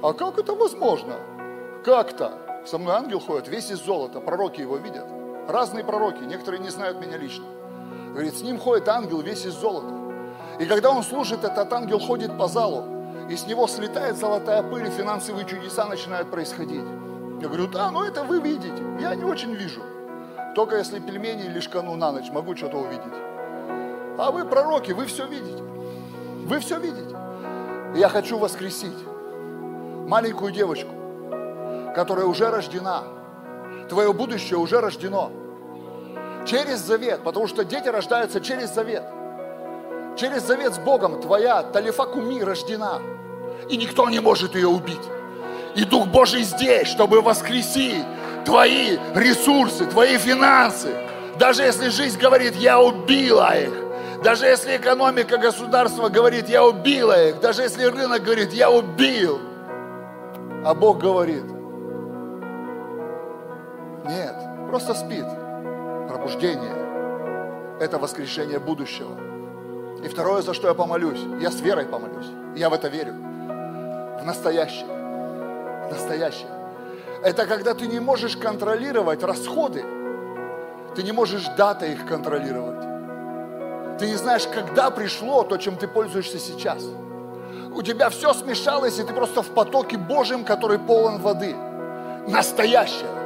А 0.01 0.11
как 0.11 0.37
это 0.37 0.53
возможно? 0.53 1.15
Как-то? 1.85 2.37
Со 2.65 2.77
мной 2.77 2.95
ангел 2.95 3.21
ходит, 3.21 3.47
весь 3.47 3.71
из 3.71 3.79
золота, 3.79 4.19
пророки 4.19 4.59
его 4.59 4.75
видят. 4.75 5.07
Разные 5.47 5.85
пророки, 5.85 6.23
некоторые 6.23 6.59
не 6.61 6.69
знают 6.69 6.99
меня 6.99 7.17
лично. 7.17 7.45
Говорит, 8.11 8.37
с 8.37 8.41
ним 8.41 8.59
ходит 8.59 8.87
ангел 8.89 9.21
весь 9.21 9.45
из 9.45 9.53
золота. 9.53 9.93
И 10.59 10.65
когда 10.65 10.91
он 10.91 11.03
служит, 11.03 11.43
этот 11.43 11.71
ангел 11.71 11.99
ходит 11.99 12.37
по 12.37 12.47
залу, 12.47 12.85
и 13.29 13.35
с 13.35 13.47
него 13.47 13.67
слетает 13.67 14.17
золотая 14.17 14.63
пыль, 14.63 14.87
и 14.87 14.91
финансовые 14.91 15.45
чудеса 15.45 15.85
начинают 15.85 16.29
происходить. 16.29 16.83
Я 17.41 17.47
говорю, 17.47 17.67
да, 17.67 17.91
но 17.91 18.05
это 18.05 18.23
вы 18.23 18.39
видите, 18.39 18.83
я 18.99 19.15
не 19.15 19.23
очень 19.23 19.53
вижу. 19.53 19.81
Только 20.55 20.77
если 20.77 20.99
пельмени 20.99 21.45
или 21.45 21.59
шкану 21.59 21.95
на 21.95 22.11
ночь, 22.11 22.29
могу 22.31 22.55
что-то 22.55 22.77
увидеть. 22.77 23.13
А 24.17 24.31
вы 24.31 24.45
пророки, 24.45 24.91
вы 24.91 25.05
все 25.05 25.25
видите. 25.25 25.63
Вы 26.45 26.59
все 26.59 26.79
видите. 26.79 27.15
Я 27.95 28.09
хочу 28.09 28.37
воскресить 28.37 28.97
маленькую 30.07 30.51
девочку, 30.51 30.91
которая 31.95 32.25
уже 32.25 32.49
рождена. 32.49 33.03
Твое 33.89 34.13
будущее 34.13 34.57
уже 34.57 34.79
рождено. 34.79 35.31
Через 36.45 36.79
завет, 36.79 37.23
потому 37.23 37.47
что 37.47 37.63
дети 37.63 37.87
рождаются 37.87 38.41
через 38.41 38.73
завет. 38.73 39.03
Через 40.17 40.43
завет 40.43 40.75
с 40.75 40.77
Богом 40.77 41.19
твоя 41.21 41.63
Талифакуми 41.63 42.41
рождена. 42.41 42.99
И 43.69 43.77
никто 43.77 44.09
не 44.09 44.19
может 44.19 44.55
ее 44.55 44.67
убить. 44.67 45.01
И 45.75 45.85
Дух 45.85 46.07
Божий 46.07 46.43
здесь, 46.43 46.87
чтобы 46.87 47.21
воскресить 47.21 48.05
твои 48.45 48.97
ресурсы, 49.15 49.85
твои 49.85 50.17
финансы. 50.17 50.93
Даже 51.39 51.63
если 51.63 51.89
жизнь 51.89 52.19
говорит, 52.19 52.55
я 52.55 52.79
убила 52.79 53.57
их. 53.57 53.73
Даже 54.23 54.45
если 54.45 54.77
экономика 54.77 55.37
государства 55.37 56.09
говорит, 56.09 56.47
я 56.47 56.63
убила 56.63 57.29
их. 57.29 57.39
Даже 57.39 57.63
если 57.63 57.85
рынок 57.85 58.23
говорит, 58.23 58.53
я 58.53 58.69
убил. 58.69 59.39
А 60.63 60.73
Бог 60.73 60.99
говорит, 60.99 61.43
нет, 64.05 64.35
просто 64.69 64.93
спит. 64.93 65.25
Пробуждение– 66.07 67.77
это 67.81 67.97
воскрешение 67.97 68.59
будущего. 68.59 69.32
И 70.03 70.07
второе, 70.09 70.41
за 70.41 70.53
что 70.53 70.67
я 70.67 70.73
помолюсь, 70.73 71.19
я 71.39 71.49
с 71.49 71.61
верой 71.61 71.85
помолюсь. 71.85 72.27
Я 72.55 72.69
в 72.69 72.73
это 72.73 72.89
верю. 72.89 73.13
В 73.13 74.25
настоящее. 74.25 74.85
В 74.85 75.91
настоящее. 75.91 76.49
Это 77.23 77.45
когда 77.45 77.73
ты 77.73 77.87
не 77.87 77.99
можешь 77.99 78.35
контролировать 78.35 79.23
расходы, 79.23 79.83
ты 80.95 81.03
не 81.03 81.13
можешь 81.13 81.45
дата 81.57 81.85
их 81.85 82.05
контролировать. 82.05 82.81
Ты 83.97 84.07
не 84.07 84.15
знаешь, 84.15 84.45
когда 84.47 84.89
пришло 84.89 85.43
то, 85.43 85.57
чем 85.57 85.77
ты 85.77 85.87
пользуешься 85.87 86.37
сейчас. 86.37 86.83
У 87.73 87.81
тебя 87.81 88.09
все 88.09 88.33
смешалось, 88.33 88.99
и 88.99 89.03
ты 89.03 89.13
просто 89.13 89.41
в 89.41 89.49
потоке 89.53 89.97
Божьем, 89.97 90.43
который 90.43 90.79
полон 90.79 91.19
воды. 91.19 91.55
Настоящее. 92.27 93.22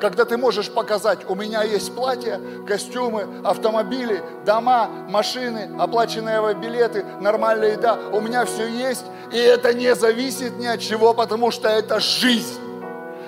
Когда 0.00 0.24
ты 0.24 0.36
можешь 0.36 0.70
показать, 0.70 1.28
у 1.28 1.34
меня 1.34 1.62
есть 1.62 1.94
платья, 1.94 2.40
костюмы, 2.66 3.26
автомобили, 3.44 4.22
дома, 4.44 4.88
машины, 5.08 5.70
оплаченные 5.78 6.54
билеты, 6.54 7.04
нормальная 7.20 7.72
еда, 7.72 7.98
у 8.12 8.20
меня 8.20 8.44
все 8.44 8.66
есть, 8.66 9.04
и 9.32 9.38
это 9.38 9.72
не 9.72 9.94
зависит 9.94 10.58
ни 10.58 10.66
от 10.66 10.80
чего, 10.80 11.14
потому 11.14 11.50
что 11.50 11.68
это 11.68 11.98
жизнь. 12.00 12.60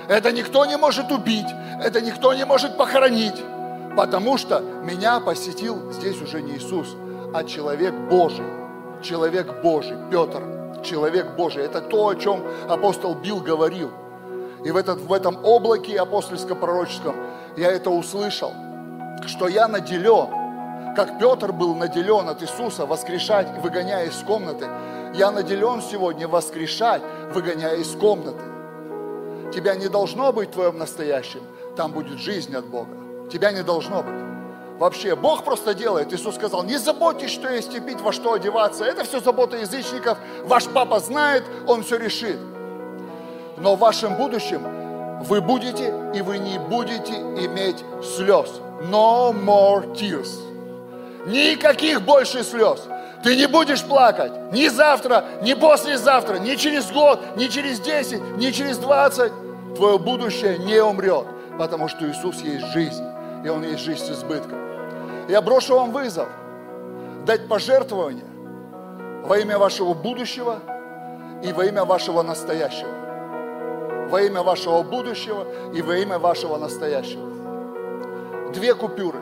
Это 0.08 0.30
никто 0.32 0.66
не 0.66 0.76
может 0.76 1.10
убить, 1.10 1.48
это 1.82 2.00
никто 2.00 2.34
не 2.34 2.44
может 2.44 2.76
похоронить, 2.76 3.42
потому 3.96 4.36
что 4.36 4.60
меня 4.60 5.20
посетил 5.20 5.90
здесь 5.92 6.20
уже 6.20 6.42
не 6.42 6.56
Иисус, 6.56 6.96
а 7.32 7.44
человек 7.44 7.94
Божий. 8.10 8.46
Человек 9.02 9.62
Божий, 9.62 9.96
Петр, 10.10 10.42
человек 10.82 11.36
Божий. 11.36 11.62
Это 11.62 11.80
то, 11.80 12.08
о 12.08 12.16
чем 12.16 12.42
апостол 12.68 13.14
Билл 13.14 13.40
говорил. 13.40 13.92
И 14.64 14.70
в, 14.70 14.76
этот, 14.76 15.00
в 15.00 15.12
этом 15.12 15.44
облаке 15.44 15.98
апостольско-пророческом 15.98 17.14
я 17.56 17.70
это 17.70 17.90
услышал, 17.90 18.52
что 19.26 19.48
я 19.48 19.68
наделен, 19.68 20.94
как 20.96 21.18
Петр 21.18 21.52
был 21.52 21.74
наделен 21.74 22.28
от 22.28 22.42
Иисуса 22.42 22.86
воскрешать, 22.86 23.46
выгоняя 23.62 24.06
из 24.06 24.16
комнаты, 24.24 24.66
я 25.14 25.30
наделен 25.30 25.80
сегодня 25.80 26.28
воскрешать, 26.28 27.02
выгоняя 27.32 27.76
из 27.76 27.94
комнаты. 27.94 28.42
Тебя 29.54 29.74
не 29.74 29.88
должно 29.88 30.32
быть 30.32 30.50
в 30.50 30.52
твоем 30.52 30.78
настоящем, 30.78 31.40
там 31.76 31.92
будет 31.92 32.18
жизнь 32.18 32.54
от 32.54 32.66
Бога. 32.66 32.90
Тебя 33.32 33.52
не 33.52 33.62
должно 33.62 34.02
быть. 34.02 34.28
Вообще, 34.78 35.16
Бог 35.16 35.44
просто 35.44 35.74
делает. 35.74 36.12
Иисус 36.12 36.36
сказал, 36.36 36.62
не 36.62 36.78
заботьтесь, 36.78 37.30
что 37.30 37.48
есть 37.48 37.74
и 37.74 37.80
пить, 37.80 38.00
во 38.00 38.12
что 38.12 38.34
одеваться. 38.34 38.84
Это 38.84 39.04
все 39.04 39.18
забота 39.18 39.56
язычников. 39.56 40.18
Ваш 40.44 40.66
папа 40.66 41.00
знает, 41.00 41.42
он 41.66 41.82
все 41.82 41.96
решит. 41.96 42.38
Но 43.60 43.74
в 43.74 43.78
вашем 43.78 44.14
будущем 44.14 44.62
вы 45.24 45.40
будете 45.40 45.92
и 46.14 46.22
вы 46.22 46.38
не 46.38 46.58
будете 46.58 47.12
иметь 47.12 47.84
слез. 48.02 48.60
No 48.90 49.32
more 49.32 49.92
tears. 49.94 50.28
Никаких 51.26 52.02
больше 52.02 52.44
слез. 52.44 52.86
Ты 53.22 53.34
не 53.34 53.46
будешь 53.46 53.82
плакать 53.82 54.32
ни 54.52 54.68
завтра, 54.68 55.24
ни 55.42 55.54
послезавтра, 55.54 56.36
ни 56.38 56.54
через 56.54 56.90
год, 56.92 57.20
ни 57.36 57.48
через 57.48 57.80
10, 57.80 58.38
ни 58.38 58.50
через 58.50 58.78
20. 58.78 59.32
Твое 59.76 59.98
будущее 59.98 60.58
не 60.58 60.80
умрет, 60.80 61.26
потому 61.58 61.88
что 61.88 62.08
Иисус 62.08 62.40
есть 62.42 62.66
жизнь, 62.66 63.04
и 63.44 63.48
Он 63.48 63.64
есть 63.64 63.80
жизнь 63.80 64.04
с 64.04 64.10
избытком. 64.10 64.58
Я 65.28 65.42
брошу 65.42 65.74
вам 65.74 65.90
вызов 65.90 66.28
дать 67.26 67.48
пожертвование 67.48 68.24
во 69.24 69.38
имя 69.38 69.58
вашего 69.58 69.94
будущего 69.94 70.60
и 71.42 71.52
во 71.52 71.66
имя 71.66 71.84
вашего 71.84 72.22
настоящего. 72.22 72.97
Во 74.10 74.22
имя 74.22 74.42
вашего 74.42 74.82
будущего 74.82 75.46
и 75.74 75.82
во 75.82 75.96
имя 75.96 76.18
вашего 76.18 76.56
настоящего. 76.56 77.28
Две 78.52 78.74
купюры 78.74 79.18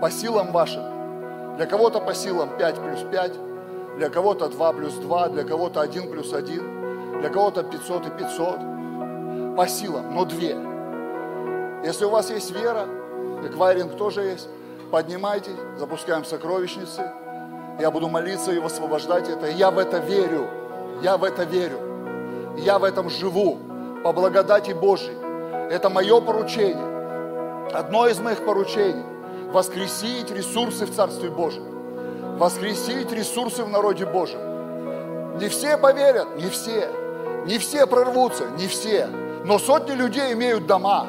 по 0.00 0.10
силам 0.10 0.52
вашим. 0.52 1.56
Для 1.56 1.66
кого-то 1.66 2.00
по 2.00 2.14
силам 2.14 2.56
5 2.56 2.74
плюс 2.76 3.00
5, 3.10 3.32
для 3.96 4.08
кого-то 4.08 4.48
2 4.48 4.72
плюс 4.72 4.94
2, 4.94 5.28
для 5.30 5.44
кого-то 5.44 5.80
1 5.80 6.10
плюс 6.10 6.32
1, 6.32 7.20
для 7.20 7.28
кого-то 7.30 7.62
500 7.64 8.06
и 8.06 8.10
500. 8.10 9.56
По 9.56 9.66
силам, 9.66 10.14
но 10.14 10.24
две. 10.24 10.56
Если 11.84 12.04
у 12.04 12.10
вас 12.10 12.30
есть 12.30 12.52
вера, 12.52 12.86
эквайринг 13.44 13.96
тоже 13.96 14.22
есть, 14.22 14.48
поднимайтесь, 14.90 15.56
запускаем 15.76 16.24
сокровищницы. 16.24 17.10
Я 17.80 17.90
буду 17.90 18.08
молиться 18.08 18.52
и 18.52 18.58
высвобождать 18.58 19.28
это. 19.28 19.48
Я 19.48 19.70
в 19.70 19.78
это 19.78 19.98
верю. 19.98 20.46
Я 21.02 21.16
в 21.16 21.24
это 21.24 21.42
верю. 21.42 21.78
Я 22.58 22.78
в 22.78 22.84
этом 22.84 23.10
живу. 23.10 23.58
По 24.02 24.12
благодати 24.12 24.72
Божьей. 24.72 25.16
Это 25.70 25.88
мое 25.88 26.20
поручение. 26.20 27.70
Одно 27.72 28.08
из 28.08 28.18
моих 28.18 28.44
поручений 28.44 29.04
воскресить 29.52 30.30
ресурсы 30.30 30.86
в 30.86 30.94
Царстве 30.94 31.30
Божьем, 31.30 31.62
воскресить 32.38 33.12
ресурсы 33.12 33.62
в 33.62 33.68
народе 33.68 34.04
Божьем. 34.04 35.38
Не 35.38 35.48
все 35.48 35.76
поверят, 35.76 36.36
не 36.36 36.50
все, 36.50 36.88
не 37.46 37.58
все 37.58 37.86
прорвутся, 37.86 38.44
не 38.58 38.66
все, 38.66 39.06
но 39.44 39.58
сотни 39.58 39.92
людей 39.92 40.32
имеют 40.32 40.66
дома, 40.66 41.06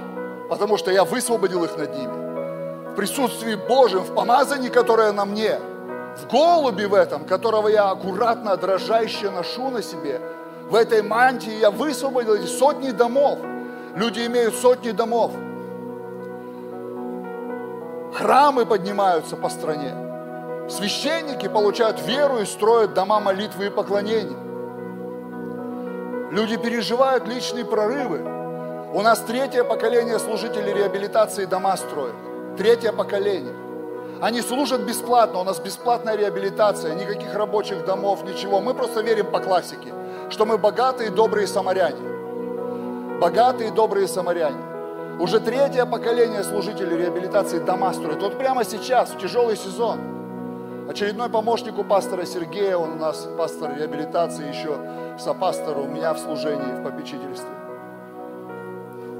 потому 0.49 0.77
что 0.77 0.91
я 0.91 1.03
высвободил 1.03 1.63
их 1.63 1.75
над 1.77 1.95
ними. 1.95 2.91
В 2.91 2.95
присутствии 2.95 3.55
Божьем, 3.55 4.01
в 4.01 4.13
помазании, 4.13 4.69
которое 4.69 5.11
на 5.13 5.25
мне, 5.25 5.59
в 6.17 6.31
голубе 6.31 6.87
в 6.87 6.93
этом, 6.93 7.25
которого 7.25 7.69
я 7.69 7.89
аккуратно, 7.89 8.55
дрожаще 8.55 9.31
ношу 9.31 9.71
на 9.71 9.81
себе, 9.81 10.21
в 10.69 10.75
этой 10.75 11.01
мантии 11.01 11.59
я 11.59 11.71
высвободил 11.71 12.37
сотни 12.47 12.91
домов. 12.91 13.39
Люди 13.95 14.25
имеют 14.25 14.55
сотни 14.55 14.91
домов– 14.91 15.31
Храмы 18.13 18.67
поднимаются 18.67 19.35
по 19.35 19.49
стране. 19.49 19.91
Священники 20.69 21.47
получают 21.47 21.99
веру 22.05 22.39
и 22.39 22.45
строят 22.45 22.93
дома 22.93 23.19
молитвы 23.19 23.65
и 23.65 23.69
поклонений. 23.69 24.37
Люди 26.31 26.57
переживают 26.57 27.27
личные 27.27 27.65
прорывы. 27.65 28.21
У 28.93 29.01
нас 29.01 29.19
третье 29.21 29.63
поколение 29.63 30.19
служителей 30.19 30.73
реабилитации 30.73 31.45
дома 31.45 31.75
строят. 31.75 32.13
Третье 32.55 32.91
поколение. 32.91 33.55
Они 34.21 34.41
служат 34.41 34.81
бесплатно, 34.81 35.39
у 35.39 35.43
нас 35.43 35.59
бесплатная 35.59 36.15
реабилитация, 36.15 36.93
никаких 36.93 37.33
рабочих 37.33 37.83
домов, 37.83 38.23
ничего. 38.23 38.61
Мы 38.61 38.75
просто 38.75 39.01
верим 39.01 39.31
по 39.31 39.39
классике, 39.39 39.91
что 40.33 40.47
мы 40.47 40.57
богатые, 40.57 41.11
добрые 41.11 41.45
самаряне. 41.45 41.99
Богатые, 43.21 43.71
добрые 43.71 44.07
самаряне. 44.07 44.57
Уже 45.19 45.39
третье 45.39 45.85
поколение 45.85 46.43
служителей 46.43 46.97
реабилитации 46.97 47.59
дома 47.59 47.93
строят. 47.93 48.19
Вот 48.19 48.39
прямо 48.39 48.63
сейчас, 48.63 49.11
в 49.11 49.19
тяжелый 49.19 49.55
сезон. 49.55 49.99
Очередной 50.89 51.29
помощник 51.29 51.77
у 51.77 51.83
пастора 51.83 52.25
Сергея, 52.25 52.77
он 52.77 52.93
у 52.93 52.95
нас 52.95 53.27
пастор 53.37 53.77
реабилитации, 53.77 54.47
еще 54.47 54.75
сопастор 55.19 55.77
у 55.77 55.85
меня 55.85 56.15
в 56.15 56.17
служении, 56.17 56.73
в 56.73 56.83
попечительстве. 56.83 57.51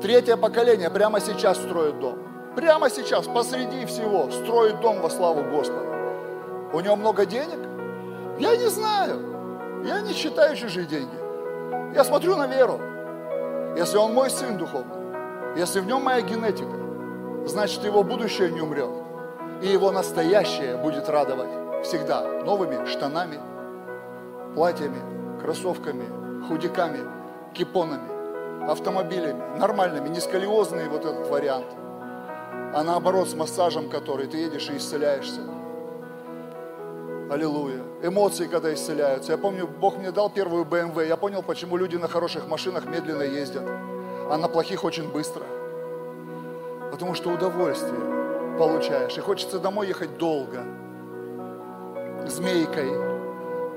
Третье 0.01 0.35
поколение 0.35 0.89
прямо 0.89 1.19
сейчас 1.19 1.57
строит 1.57 1.99
дом. 1.99 2.17
Прямо 2.55 2.89
сейчас, 2.89 3.27
посреди 3.27 3.85
всего, 3.85 4.31
строит 4.31 4.81
дом 4.81 4.99
во 4.99 5.11
славу 5.11 5.43
Господа. 5.43 5.85
У 6.73 6.79
него 6.79 6.95
много 6.95 7.27
денег? 7.27 7.59
Я 8.39 8.57
не 8.57 8.67
знаю. 8.67 9.32
Я 9.83 10.01
не 10.01 10.13
считаю 10.13 10.55
чужие 10.55 10.85
деньги. 10.85 11.15
Я 11.93 12.03
смотрю 12.03 12.37
на 12.37 12.47
веру. 12.47 12.79
Если 13.77 13.97
он 13.97 14.13
мой 14.13 14.29
сын 14.29 14.57
духовный, 14.57 15.57
если 15.57 15.81
в 15.81 15.85
нем 15.85 16.03
моя 16.03 16.21
генетика, 16.21 17.47
значит 17.47 17.83
его 17.83 18.03
будущее 18.03 18.51
не 18.51 18.61
умрет. 18.61 18.89
И 19.61 19.67
его 19.67 19.91
настоящее 19.91 20.77
будет 20.77 21.09
радовать 21.09 21.85
всегда 21.85 22.21
новыми 22.43 22.85
штанами, 22.85 23.39
платьями, 24.55 25.01
кроссовками, 25.41 26.47
худиками, 26.47 26.99
кипонами, 27.53 28.69
автомобилями, 28.69 29.57
нормальными, 29.57 30.09
не 30.09 30.21
сколиозный 30.21 30.87
вот 30.87 31.05
этот 31.05 31.27
вариант, 31.29 31.67
а 32.73 32.83
наоборот 32.83 33.29
с 33.29 33.33
массажем, 33.33 33.89
который 33.89 34.27
ты 34.27 34.37
едешь 34.37 34.69
и 34.69 34.77
исцеляешься. 34.77 35.41
Аллилуйя. 37.33 37.81
Эмоции, 38.03 38.45
когда 38.45 38.71
исцеляются. 38.71 39.31
Я 39.31 39.39
помню, 39.39 39.67
Бог 39.67 39.97
мне 39.97 40.11
дал 40.11 40.29
первую 40.29 40.65
BMW. 40.65 41.07
Я 41.07 41.17
понял, 41.17 41.41
почему 41.41 41.77
люди 41.77 41.95
на 41.95 42.07
хороших 42.07 42.47
машинах 42.47 42.85
медленно 42.85 43.23
ездят, 43.23 43.63
а 44.29 44.37
на 44.37 44.47
плохих 44.47 44.83
очень 44.83 45.11
быстро. 45.11 45.41
Потому 46.91 47.15
что 47.15 47.31
удовольствие 47.31 47.99
получаешь. 48.59 49.17
И 49.17 49.19
хочется 49.19 49.57
домой 49.57 49.87
ехать 49.87 50.19
долго. 50.19 50.63
Змейкой. 52.27 52.91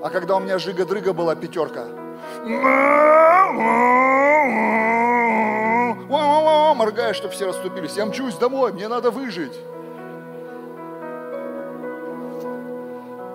А 0.03 0.11
когда 0.12 0.37
у 0.37 0.41
меня 0.41 0.59
жига-дрыга 0.59 1.15
была 1.15 1.35
пятерка. 1.35 1.87
Моргаю, 6.77 7.15
чтобы 7.15 7.33
все 7.33 7.47
расступились. 7.47 7.97
Я 7.97 8.05
мчусь 8.05 8.35
домой, 8.35 8.74
мне 8.74 8.87
надо 8.87 9.11
выжить. 9.11 9.59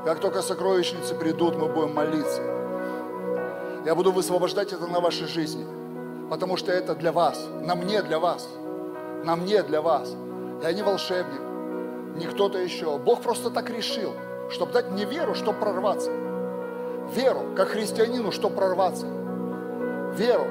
Как 0.04 0.20
только 0.20 0.42
сокровищницы 0.42 1.14
придут, 1.14 1.56
мы 1.58 1.68
будем 1.68 1.94
молиться. 1.94 2.42
Я 3.86 3.94
буду 3.94 4.12
высвобождать 4.12 4.74
это 4.74 4.88
на 4.88 5.00
вашей 5.00 5.28
жизни, 5.28 5.66
потому 6.30 6.58
что 6.58 6.72
это 6.72 6.96
для 6.96 7.12
вас, 7.12 7.40
на 7.62 7.76
мне 7.76 8.02
для 8.02 8.20
вас, 8.20 8.48
на 9.24 9.36
мне 9.36 9.62
для 9.62 9.82
вас. 9.82 10.16
Я 10.64 10.74
не 10.74 10.82
волшебник, 10.82 11.42
не 12.16 12.26
кто-то 12.26 12.58
еще. 12.58 12.98
Бог 12.98 13.22
просто 13.22 13.52
так 13.52 13.70
решил, 13.70 14.14
чтобы 14.50 14.72
дать 14.74 14.90
мне 14.90 15.06
веру, 15.06 15.36
чтобы 15.36 15.60
прорваться. 15.60 16.10
Веру, 17.16 17.54
как 17.56 17.70
христианину, 17.70 18.32
чтобы 18.32 18.56
прорваться. 18.56 19.06
Веру. 20.16 20.48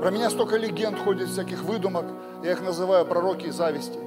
Про 0.00 0.10
меня 0.10 0.30
столько 0.30 0.56
легенд 0.56 0.98
ходит, 0.98 1.28
всяких 1.28 1.62
выдумок. 1.62 2.06
Я 2.42 2.52
их 2.52 2.62
называю 2.62 3.04
пророки 3.04 3.50
зависти. 3.50 3.98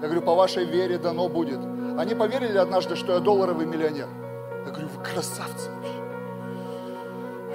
Я 0.00 0.08
говорю, 0.08 0.22
по 0.22 0.34
вашей 0.34 0.64
вере 0.64 0.98
дано 0.98 1.28
будет. 1.28 1.58
Они 1.98 2.14
поверили 2.14 2.58
однажды, 2.58 2.94
что 2.94 3.14
я 3.14 3.20
долларовый 3.20 3.64
миллионер. 3.66 4.08
Я 4.66 4.70
говорю, 4.70 4.88
вы 4.88 5.02
красавцы 5.02 5.70
вообще. 5.70 5.96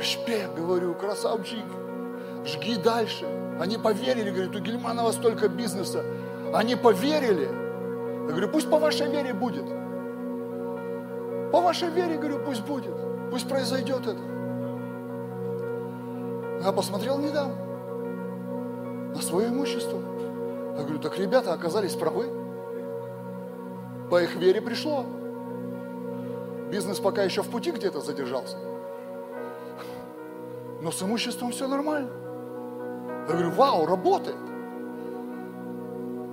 Шпе, 0.02 0.48
говорю, 0.58 0.96
красавчик, 0.96 1.66
жги 2.46 2.76
дальше. 2.76 3.26
Они 3.60 3.78
поверили, 3.78 4.32
говорят, 4.32 4.56
у 4.56 4.60
Гельманова 4.60 5.12
столько 5.12 5.48
бизнеса. 5.48 6.04
Они 6.54 6.76
поверили. 6.76 7.50
Я 8.24 8.30
говорю, 8.30 8.50
пусть 8.50 8.70
по 8.70 8.80
вашей 8.80 9.12
вере 9.12 9.34
будет. 9.34 9.66
По 11.52 11.62
вашей 11.62 11.90
вере, 11.90 12.18
говорю, 12.18 12.40
пусть 12.44 12.62
будет. 12.62 12.96
Пусть 13.30 13.48
произойдет 13.48 14.08
это. 14.08 14.18
Я 16.64 16.72
посмотрел 16.72 17.20
недавно 17.20 17.54
на 19.14 19.22
свое 19.22 19.50
имущество. 19.50 20.00
Я 20.78 20.84
говорю, 20.84 21.00
так 21.00 21.18
ребята 21.20 21.54
оказались 21.54 21.94
правы. 21.94 22.41
По 24.12 24.22
их 24.22 24.36
вере 24.36 24.62
пришло. 24.62 25.06
Бизнес 26.70 27.00
пока 27.00 27.24
еще 27.24 27.44
в 27.44 27.50
пути 27.50 27.72
где-то 27.72 28.02
задержался. 28.02 28.58
Но 30.82 30.92
с 30.92 31.02
имуществом 31.02 31.54
все 31.54 31.66
нормально. 31.66 32.12
Я 33.30 33.34
говорю, 33.34 33.52
вау, 33.52 33.86
работает. 33.86 34.36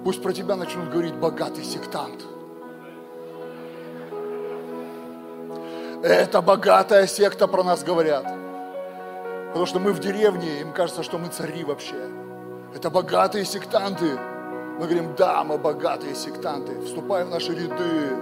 Пусть 0.03 0.21
про 0.21 0.33
тебя 0.33 0.57
начнут 0.57 0.91
говорить 0.91 1.15
богатый 1.15 1.63
сектант. 1.63 2.25
Это 6.03 6.43
богатая 6.43 7.07
секта 7.07 7.47
про 7.47 7.63
нас 7.63 7.85
говорят. 7.85 8.25
Потому 9.49 9.67
что 9.67 9.79
мы 9.79 9.93
в 9.93 10.01
деревне, 10.01 10.63
им 10.63 10.73
кажется, 10.73 11.05
что 11.05 11.17
мы 11.17 11.29
цари 11.29 11.63
вообще. 11.63 12.11
Это 12.75 12.91
богатые 12.91 13.45
сектанты. 13.45 14.19
Мы 14.79 14.85
говорим, 14.85 15.17
да, 15.17 15.43
мы 15.43 15.59
богатые 15.59 16.15
сектанты, 16.15 16.81
вступай 16.83 17.25
в 17.25 17.31
наши 17.31 17.53
ряды. 17.53 18.17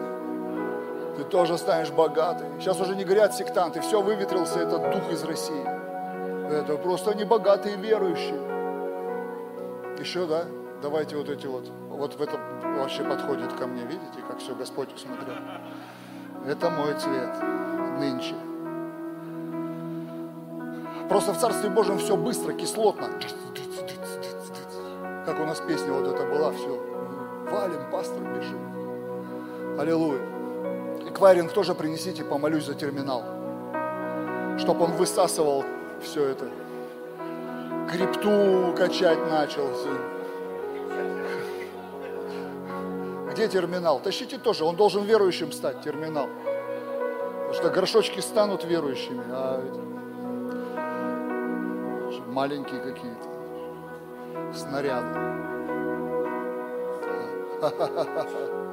Ты 1.18 1.24
тоже 1.24 1.58
станешь 1.58 1.90
богатый. 1.90 2.46
Сейчас 2.58 2.80
уже 2.80 2.96
не 2.96 3.04
говорят 3.04 3.34
сектанты, 3.34 3.82
все 3.82 4.00
выветрился 4.00 4.60
этот 4.60 4.90
дух 4.90 5.12
из 5.12 5.22
России. 5.24 5.66
Это 6.50 6.78
просто 6.78 7.14
не 7.14 7.24
богатые 7.24 7.76
верующие. 7.76 8.40
Еще, 9.98 10.26
да? 10.26 10.44
Давайте 10.80 11.16
вот 11.16 11.28
эти 11.28 11.46
вот, 11.46 11.68
вот 11.90 12.14
в 12.14 12.22
это 12.22 12.38
вообще 12.78 13.04
подходит 13.04 13.52
ко 13.52 13.66
мне, 13.66 13.82
видите, 13.82 14.22
как 14.26 14.38
все 14.38 14.54
Господь 14.54 14.94
усмотрел. 14.94 15.36
Это 16.46 16.70
мой 16.70 16.94
цвет 16.94 17.36
нынче. 17.98 18.34
Просто 21.10 21.34
в 21.34 21.38
Царстве 21.38 21.68
Божьем 21.68 21.98
все 21.98 22.16
быстро, 22.16 22.54
кислотно. 22.54 23.08
Как 25.26 25.40
у 25.40 25.44
нас 25.44 25.58
песня 25.58 25.92
вот 25.92 26.06
эта 26.06 26.24
была, 26.24 26.52
все. 26.52 26.80
Валим, 27.50 27.90
пастор 27.90 28.22
бежит. 28.22 28.60
Аллилуйя. 29.76 30.20
Эквайринг 31.08 31.52
тоже 31.52 31.74
принесите, 31.74 32.22
помолюсь 32.22 32.64
за 32.64 32.76
терминал. 32.76 33.24
Чтоб 34.56 34.80
он 34.80 34.92
высасывал 34.92 35.64
все 36.00 36.28
это. 36.28 36.48
Крипту 37.90 38.72
качать 38.76 39.18
начал. 39.28 39.68
Где 43.32 43.48
терминал? 43.48 43.98
Тащите 43.98 44.38
тоже, 44.38 44.64
он 44.64 44.76
должен 44.76 45.02
верующим 45.02 45.50
стать, 45.50 45.82
терминал. 45.82 46.28
Потому 47.48 47.54
что 47.54 47.70
горшочки 47.70 48.20
станут 48.20 48.64
верующими, 48.64 49.24
а 49.30 49.60
маленькие 52.28 52.80
какие-то 52.80 53.25
снаряды. 54.54 55.18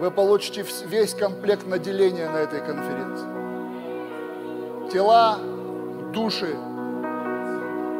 Вы 0.00 0.10
получите 0.12 0.64
весь 0.86 1.14
комплект 1.14 1.66
наделения 1.66 2.28
на 2.30 2.36
этой 2.38 2.60
конференции. 2.60 3.28
Тела, 4.92 5.38
души, 6.12 6.56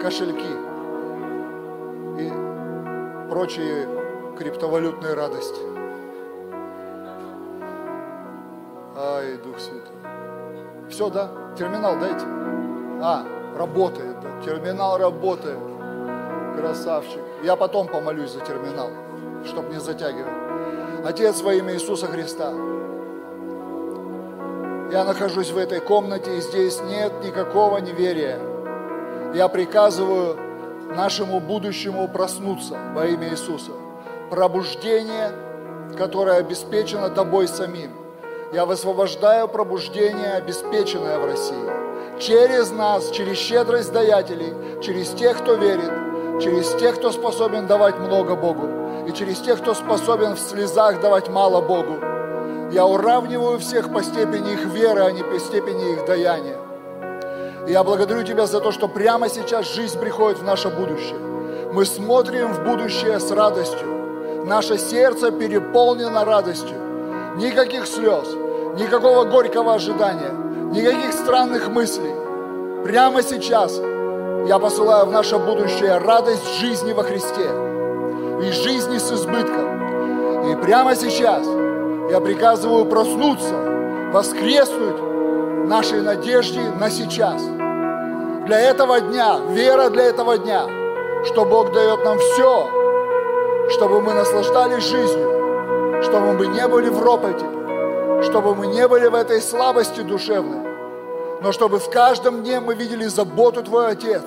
кошельки 0.01 0.55
и 2.19 2.33
прочие 3.29 3.89
криптовалютные 4.39 5.15
радости. 5.15 5.61
Ай, 8.97 9.37
Дух 9.39 9.59
Святой. 9.59 9.97
Все, 10.89 11.11
да? 11.11 11.31
Терминал 11.57 11.99
дайте. 11.99 12.25
А, 13.03 13.25
работает. 13.57 14.18
Терминал 14.45 14.99
работает. 14.99 15.59
Красавчик. 16.57 17.21
Я 17.43 17.57
потом 17.57 17.89
помолюсь 17.89 18.31
за 18.31 18.41
терминал, 18.41 18.91
чтобы 19.45 19.73
не 19.73 19.81
затягивать. 19.81 20.33
Отец 21.05 21.41
во 21.43 21.55
имя 21.55 21.75
Иисуса 21.75 22.07
Христа. 22.07 22.53
Я 24.91 25.05
нахожусь 25.05 25.51
в 25.51 25.59
этой 25.59 25.81
комнате, 25.81 26.39
и 26.39 26.41
здесь 26.41 26.81
нет 26.83 27.13
никакого 27.23 27.79
неверия. 27.79 28.39
Я 29.35 29.49
приказываю 29.49 30.37
нашему 30.97 31.41
будущему 31.41 32.09
проснуться 32.09 32.77
во 32.95 33.07
имя 33.07 33.29
Иисуса. 33.29 33.73
Пробуждение, 34.31 35.33
которое 35.97 36.39
обеспечено 36.39 37.11
тобой 37.11 37.49
самим. 37.49 37.91
Я 38.53 38.65
высвобождаю 38.65 39.47
пробуждение, 39.47 40.33
обеспеченное 40.35 41.19
в 41.19 41.27
России. 41.27 41.88
Через 42.19 42.73
нас, 42.73 43.11
через 43.11 43.37
щедрость 43.39 43.93
даятелей, 43.93 44.53
через 44.83 45.11
тех, 45.11 45.39
кто 45.39 45.55
верит, 45.55 45.93
через 46.43 46.69
тех, 46.75 46.97
кто 46.97 47.13
способен 47.13 47.69
давать 47.69 47.99
много 48.01 48.35
Богу, 48.35 48.69
и 49.07 49.13
через 49.13 49.39
тех, 49.39 49.61
кто 49.61 49.73
способен 49.73 50.35
в 50.35 50.41
слезах 50.41 51.01
давать 51.01 51.29
мало 51.29 51.61
Богу. 51.61 52.01
Я 52.73 52.87
уравниваю 52.87 53.61
всех 53.61 53.93
по 53.93 54.03
степени 54.03 54.55
их 54.55 54.65
веры, 54.65 55.03
а 55.03 55.13
не 55.13 55.23
по 55.23 55.39
степени 55.39 55.93
их 55.93 56.07
даяния. 56.07 56.59
И 57.69 57.73
я 57.73 57.85
благодарю 57.85 58.25
Тебя 58.25 58.47
за 58.47 58.61
то, 58.61 58.73
что 58.73 58.89
прямо 58.89 59.29
сейчас 59.29 59.73
жизнь 59.73 59.99
приходит 60.01 60.41
в 60.41 60.45
наше 60.45 60.71
будущее. 60.71 61.19
Мы 61.73 61.85
смотрим 61.85 62.53
в 62.53 62.65
будущее 62.65 63.21
с 63.21 63.31
радостью. 63.31 64.45
наше 64.45 64.77
сердце 64.77 65.31
переполнено 65.31 66.25
радостью. 66.25 66.77
Никаких 67.37 67.87
слез, 67.87 68.27
никакого 68.77 69.25
горького 69.25 69.75
ожидания, 69.75 70.48
никаких 70.71 71.13
странных 71.13 71.69
мыслей. 71.69 72.15
Прямо 72.85 73.23
сейчас 73.23 73.79
я 74.47 74.59
посылаю 74.59 75.07
в 75.07 75.13
наше 75.13 75.39
будущее 75.39 75.99
радость 75.99 76.61
жизни 76.61 76.93
во 76.93 77.03
Христе 77.03 77.51
и 78.43 78.53
жизни 78.53 78.99
с 78.99 79.13
избытком. 79.13 80.51
И 80.51 80.57
прямо 80.57 80.95
сейчас 80.95 81.47
я 82.11 82.21
приказываю 82.21 82.87
проснуться, 82.87 83.55
воскреснуть 84.13 85.69
нашей 85.69 86.01
надежде 86.03 86.61
на 86.79 86.91
сейчас. 86.91 87.43
Для 88.47 88.61
этого 88.61 89.01
дня, 89.01 89.39
вера 89.51 89.91
для 89.91 90.05
этого 90.05 90.39
дня, 90.39 90.67
что 91.27 91.45
Бог 91.45 91.73
дает 91.73 92.05
нам 92.05 92.19
все, 92.19 92.69
чтобы 93.71 94.01
мы 94.01 94.15
наслаждались 94.15 94.85
жизнью, 94.85 96.03
чтобы 96.03 96.33
мы 96.33 96.47
не 96.47 96.67
были 96.69 96.89
в 96.89 97.03
ропоте, 97.03 97.45
чтобы 98.23 98.55
мы 98.55 98.67
не 98.67 98.87
были 98.89 99.07
в 99.07 99.15
этой 99.15 99.41
слабости 99.41 100.01
душевной, 100.01 100.69
но 101.41 101.53
чтобы 101.53 101.79
в 101.79 101.89
каждом 101.91 102.43
дне 102.43 102.61
мы 102.61 102.75
видели 102.75 103.07
заботу 103.07 103.63
Твой 103.63 103.89
Отец. 103.93 104.23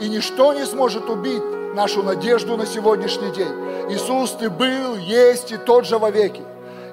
И 0.00 0.08
ничто 0.08 0.52
не 0.52 0.64
сможет 0.64 1.10
убить 1.10 1.42
нашу 1.74 2.02
надежду 2.02 2.56
на 2.56 2.66
сегодняшний 2.66 3.30
день. 3.32 3.52
Иисус, 3.90 4.32
Ты 4.32 4.48
был, 4.48 4.96
есть 4.96 5.52
и 5.52 5.56
тот 5.56 5.86
же 5.86 5.98
вовеки. 5.98 6.42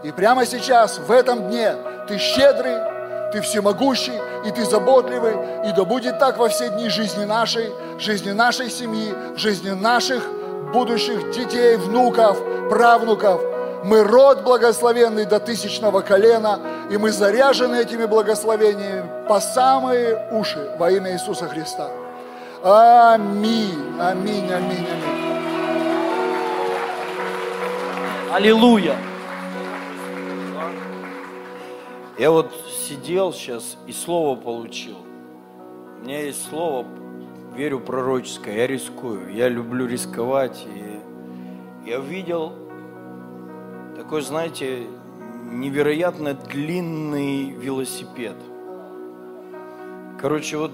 И 0.03 0.11
прямо 0.11 0.45
сейчас, 0.45 0.99
в 0.99 1.11
этом 1.11 1.49
дне, 1.49 1.75
Ты 2.07 2.17
щедрый, 2.17 2.77
Ты 3.31 3.41
всемогущий, 3.41 4.19
и 4.45 4.51
Ты 4.51 4.65
заботливый, 4.65 5.33
и 5.67 5.73
да 5.75 5.83
будет 5.83 6.19
так 6.19 6.37
во 6.37 6.49
все 6.49 6.69
дни 6.69 6.89
жизни 6.89 7.25
нашей, 7.25 7.71
жизни 7.99 8.31
нашей 8.31 8.69
семьи, 8.69 9.13
жизни 9.35 9.71
наших 9.71 10.23
будущих 10.73 11.31
детей, 11.31 11.77
внуков, 11.77 12.37
правнуков. 12.69 13.41
Мы 13.83 14.03
род 14.03 14.43
благословенный 14.43 15.25
до 15.25 15.39
тысячного 15.39 16.01
колена, 16.01 16.59
и 16.89 16.97
мы 16.97 17.11
заряжены 17.11 17.75
этими 17.75 18.05
благословениями 18.05 19.27
по 19.27 19.39
самые 19.39 20.29
уши 20.31 20.75
во 20.77 20.91
имя 20.91 21.13
Иисуса 21.13 21.47
Христа. 21.47 21.89
Аминь, 22.63 23.95
аминь, 23.99 24.51
аминь, 24.51 24.87
аминь. 24.87 25.27
Аллилуйя! 28.33 28.95
Я 32.17 32.31
вот 32.31 32.51
сидел 32.87 33.31
сейчас 33.31 33.77
и 33.85 33.93
слово 33.93 34.35
получил. 34.35 34.97
У 36.01 36.05
меня 36.05 36.23
есть 36.23 36.49
слово, 36.49 36.85
верю 37.55 37.79
пророческое, 37.79 38.55
я 38.55 38.67
рискую. 38.67 39.33
Я 39.33 39.49
люблю 39.49 39.87
рисковать. 39.87 40.65
И 40.65 40.99
я 41.87 41.99
увидел 41.99 42.66
такой, 44.07 44.21
знаете, 44.21 44.87
невероятно 45.51 46.33
длинный 46.33 47.49
велосипед. 47.49 48.37
Короче, 50.17 50.55
вот 50.55 50.71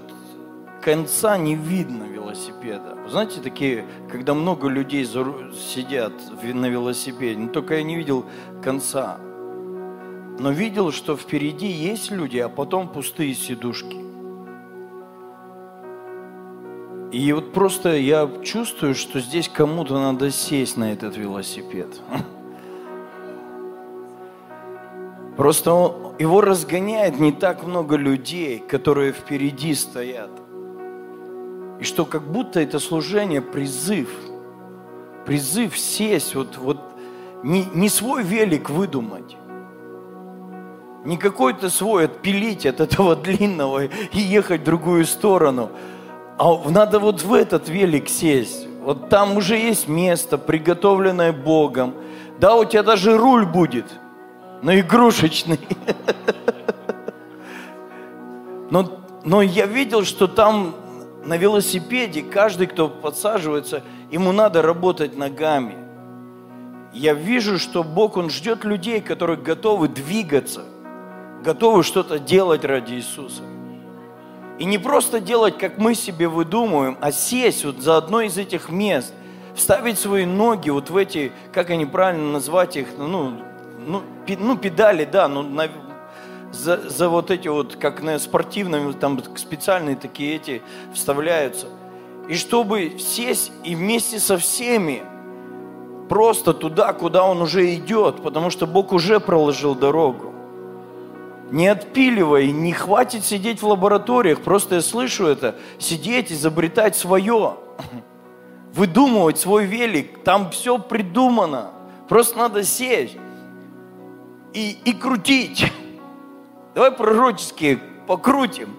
конца 0.80 1.36
не 1.36 1.56
видно 1.56 2.04
велосипеда. 2.04 2.96
Знаете, 3.08 3.40
такие, 3.40 3.86
когда 4.08 4.34
много 4.34 4.68
людей 4.68 5.04
сидят 5.04 6.12
на 6.44 6.66
велосипеде, 6.66 7.40
но 7.40 7.48
только 7.48 7.74
я 7.74 7.82
не 7.82 7.96
видел 7.96 8.24
конца 8.62 9.18
но 10.38 10.50
видел, 10.50 10.92
что 10.92 11.16
впереди 11.16 11.66
есть 11.66 12.12
люди, 12.12 12.38
а 12.38 12.48
потом 12.48 12.88
пустые 12.88 13.34
сидушки. 13.34 13.96
И 17.10 17.32
вот 17.32 17.52
просто 17.52 17.96
я 17.96 18.30
чувствую, 18.44 18.94
что 18.94 19.18
здесь 19.18 19.48
кому-то 19.48 19.94
надо 19.94 20.30
сесть 20.30 20.76
на 20.76 20.92
этот 20.92 21.16
велосипед. 21.16 21.88
Просто 25.36 25.92
его 26.18 26.40
разгоняет 26.40 27.18
не 27.18 27.32
так 27.32 27.64
много 27.64 27.96
людей, 27.96 28.58
которые 28.60 29.12
впереди 29.12 29.74
стоят. 29.74 30.30
И 31.80 31.84
что 31.84 32.04
как 32.04 32.22
будто 32.22 32.60
это 32.60 32.78
служение 32.78 33.42
призыв. 33.42 34.08
Призыв 35.26 35.76
сесть, 35.78 36.34
вот, 36.34 36.56
вот 36.58 36.78
не, 37.42 37.64
не 37.74 37.88
свой 37.88 38.22
велик 38.22 38.70
выдумать, 38.70 39.36
не 41.04 41.16
какой-то 41.16 41.68
свой 41.68 42.04
отпилить 42.04 42.66
от 42.66 42.80
этого 42.80 43.16
длинного 43.22 43.84
и 43.84 44.18
ехать 44.18 44.60
в 44.60 44.64
другую 44.64 45.04
сторону. 45.04 45.70
А 46.38 46.68
надо 46.68 46.98
вот 46.98 47.22
в 47.22 47.32
этот 47.32 47.68
велик 47.68 48.08
сесть. 48.08 48.66
Вот 48.82 49.08
там 49.08 49.36
уже 49.36 49.56
есть 49.56 49.88
место, 49.88 50.36
приготовленное 50.36 51.32
Богом. 51.32 51.94
Да, 52.38 52.56
у 52.56 52.64
тебя 52.64 52.82
даже 52.82 53.16
руль 53.16 53.46
будет, 53.46 53.86
но 54.64 54.76
игрушечный. 54.76 55.60
Но, 58.70 58.98
но 59.22 59.40
я 59.40 59.66
видел, 59.66 60.04
что 60.04 60.26
там 60.26 60.74
на 61.24 61.36
велосипеде 61.36 62.22
каждый, 62.22 62.66
кто 62.66 62.88
подсаживается, 62.88 63.82
ему 64.10 64.32
надо 64.32 64.62
работать 64.62 65.16
ногами. 65.16 65.76
Я 66.92 67.14
вижу, 67.14 67.58
что 67.60 67.84
Бог, 67.84 68.16
Он 68.16 68.30
ждет 68.30 68.64
людей, 68.64 69.00
которые 69.00 69.36
готовы 69.36 69.86
двигаться– 69.86 70.64
готовы 71.44 71.84
что-то 71.84 72.18
делать 72.18 72.64
ради 72.64 72.94
Иисуса. 72.94 73.42
И 74.58 74.64
не 74.64 74.78
просто 74.78 75.20
делать, 75.20 75.58
как 75.58 75.78
мы 75.78 75.94
себе 75.94 76.26
выдумываем, 76.26 76.96
а 77.00 77.12
сесть 77.12 77.64
вот 77.64 77.78
за 77.78 77.96
одно 77.96 78.22
из 78.22 78.38
этих 78.38 78.70
мест, 78.70 79.12
вставить 79.54 79.98
свои 79.98 80.24
ноги 80.24 80.70
вот 80.70 80.90
в 80.90 80.96
эти, 80.96 81.32
как 81.52 81.70
они 81.70 81.86
правильно 81.86 82.32
назвать 82.32 82.76
их, 82.76 82.88
ну, 82.98 83.40
ну, 83.78 84.02
пи, 84.26 84.36
ну 84.36 84.56
педали, 84.56 85.04
да, 85.04 85.28
ну, 85.28 85.42
на, 85.42 85.68
за, 86.52 86.88
за 86.88 87.08
вот 87.08 87.30
эти 87.30 87.48
вот, 87.48 87.76
как 87.76 88.02
на 88.02 88.18
спортивном, 88.18 88.94
там 88.94 89.22
специальные 89.36 89.96
такие 89.96 90.36
эти 90.36 90.62
вставляются. 90.92 91.66
И 92.28 92.34
чтобы 92.34 92.98
сесть 92.98 93.52
и 93.64 93.74
вместе 93.74 94.18
со 94.18 94.38
всеми 94.38 95.02
просто 96.08 96.54
туда, 96.54 96.92
куда 96.92 97.24
он 97.24 97.42
уже 97.42 97.74
идет, 97.74 98.22
потому 98.22 98.50
что 98.50 98.66
Бог 98.66 98.92
уже 98.92 99.20
проложил 99.20 99.74
дорогу. 99.74 100.32
Не 101.50 101.68
отпиливай, 101.68 102.50
не 102.50 102.72
хватит 102.72 103.24
сидеть 103.24 103.60
в 103.60 103.66
лабораториях, 103.66 104.40
просто 104.40 104.76
я 104.76 104.80
слышу 104.80 105.26
это, 105.26 105.54
сидеть, 105.78 106.32
изобретать 106.32 106.96
свое, 106.96 107.56
выдумывать 108.72 109.38
свой 109.38 109.66
велик, 109.66 110.24
там 110.24 110.50
все 110.50 110.78
придумано, 110.78 111.72
просто 112.08 112.38
надо 112.38 112.64
сесть 112.64 113.16
и, 114.54 114.78
и 114.84 114.92
крутить. 114.94 115.70
Давай 116.74 116.90
пророческие 116.92 117.78
покрутим. 118.06 118.76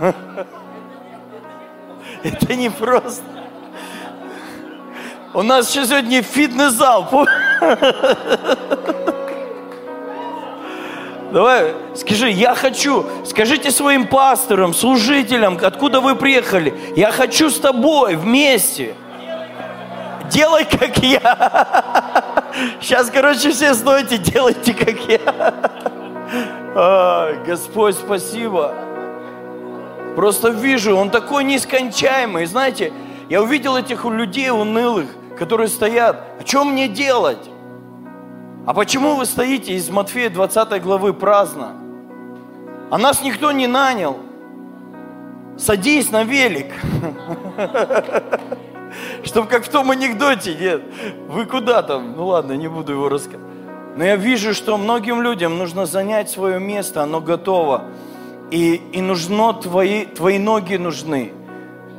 Это 2.22 2.54
не 2.54 2.70
просто. 2.70 3.22
У 5.34 5.42
нас 5.42 5.70
еще 5.70 5.86
сегодня 5.86 6.22
фитнес-зал. 6.22 7.08
Давай, 11.30 11.74
скажи, 11.94 12.30
я 12.30 12.54
хочу, 12.54 13.04
скажите 13.26 13.70
своим 13.70 14.06
пасторам, 14.06 14.72
служителям, 14.72 15.58
откуда 15.60 16.00
вы 16.00 16.16
приехали, 16.16 16.72
я 16.96 17.12
хочу 17.12 17.50
с 17.50 17.60
тобой 17.60 18.16
вместе. 18.16 18.94
Делай, 20.30 20.64
как 20.64 20.98
я. 20.98 22.48
Сейчас, 22.80 23.10
короче, 23.10 23.50
все 23.50 23.74
стойте, 23.74 24.18
делайте, 24.18 24.74
как 24.74 24.98
я. 25.08 25.54
А, 26.74 27.32
Господь, 27.46 27.94
спасибо. 27.94 28.74
Просто 30.16 30.48
вижу, 30.48 30.96
он 30.96 31.10
такой 31.10 31.44
нескончаемый. 31.44 32.46
Знаете, 32.46 32.92
я 33.28 33.42
увидел 33.42 33.76
этих 33.76 34.04
людей 34.04 34.50
унылых, 34.50 35.08
которые 35.38 35.68
стоят. 35.68 36.24
А 36.40 36.46
что 36.46 36.64
мне 36.64 36.88
делать? 36.88 37.50
А 38.66 38.74
почему 38.74 39.14
вы 39.14 39.24
стоите 39.24 39.74
из 39.74 39.88
Матфея 39.88 40.28
20 40.28 40.82
главы 40.82 41.14
праздно? 41.14 41.72
А 42.90 42.98
нас 42.98 43.22
никто 43.22 43.52
не 43.52 43.66
нанял. 43.66 44.18
Садись 45.56 46.10
на 46.10 46.24
велик. 46.24 46.72
Чтоб 49.24 49.48
как 49.48 49.64
в 49.64 49.68
том 49.68 49.90
анекдоте, 49.90 50.54
нет. 50.54 50.82
Вы 51.28 51.46
куда 51.46 51.82
там? 51.82 52.14
Ну 52.16 52.26
ладно, 52.26 52.52
не 52.52 52.68
буду 52.68 52.92
его 52.92 53.08
рассказывать. 53.08 53.46
Но 53.96 54.04
я 54.04 54.16
вижу, 54.16 54.54
что 54.54 54.76
многим 54.76 55.22
людям 55.22 55.58
нужно 55.58 55.84
занять 55.84 56.30
свое 56.30 56.60
место, 56.60 57.02
оно 57.02 57.20
готово. 57.20 57.84
И, 58.50 58.80
и 58.92 59.00
нужно 59.00 59.52
твои, 59.54 60.04
твои 60.04 60.38
ноги 60.38 60.76
нужны. 60.76 61.32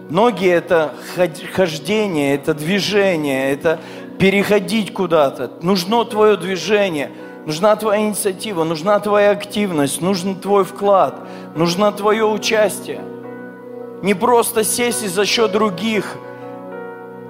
Ноги– 0.10 0.48
это 0.48 0.94
хождение, 1.54 2.34
это 2.36 2.54
движение, 2.54 3.52
это, 3.52 3.80
переходить 4.18 4.94
куда-то. 4.94 5.52
Нужно 5.62 6.04
твое 6.06 6.36
движение, 6.36 7.12
нужна 7.46 7.76
твоя 7.76 8.02
инициатива, 8.02 8.64
нужна 8.64 9.00
твоя 9.00 9.32
активность, 9.32 10.02
нужен 10.02 10.36
твой 10.36 10.64
вклад, 10.64 11.20
нужно 11.56 11.92
твое 11.92 12.26
участие. 12.26 13.02
Не 14.02 14.14
просто 14.14 14.64
сесть 14.64 15.04
и 15.04 15.08
за 15.08 15.26
счет 15.26 15.52
других 15.52 16.18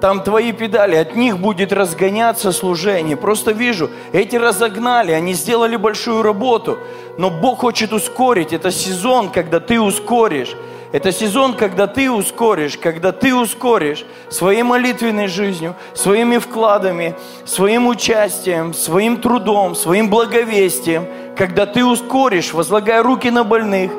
там 0.02 0.24
твои 0.24 0.52
педали, 0.52 0.96
от 0.96 1.16
них 1.16 1.40
будет 1.40 1.74
разгоняться 1.74 2.52
служение. 2.52 3.18
Просто 3.18 3.52
вижу, 3.52 3.90
эти 4.14 4.36
разогнали, 4.36 5.12
они 5.12 5.34
сделали 5.34 5.76
большую 5.76 6.22
работу, 6.22 6.80
но 7.18 7.30
Бог 7.30 7.60
хочет 7.60 7.94
ускорить. 7.94 8.54
Это 8.54 8.72
сезон, 8.72 9.30
когда 9.30 9.60
ты 9.60 9.80
ускоришь. 9.80 10.56
Это 10.92 11.12
сезон, 11.12 11.54
когда 11.54 11.86
ты 11.86 12.10
ускоришь, 12.10 12.76
когда 12.76 13.12
ты 13.12 13.36
ускоришь 13.36 14.06
своей 14.30 14.64
молитвенной 14.64 15.28
жизнью, 15.28 15.76
своими 15.94 16.40
вкладами, 16.40 17.16
своим 17.46 17.86
участием, 17.86 18.74
своим 18.74 19.18
трудом, 19.18 19.76
своим 19.76 20.10
благовестием, 20.10 21.06
когда 21.40 21.66
ты 21.66 21.86
ускоришь, 21.86 22.52
возлагая 22.52 23.02
руки 23.02 23.30
на 23.30 23.46
больных, 23.46 23.92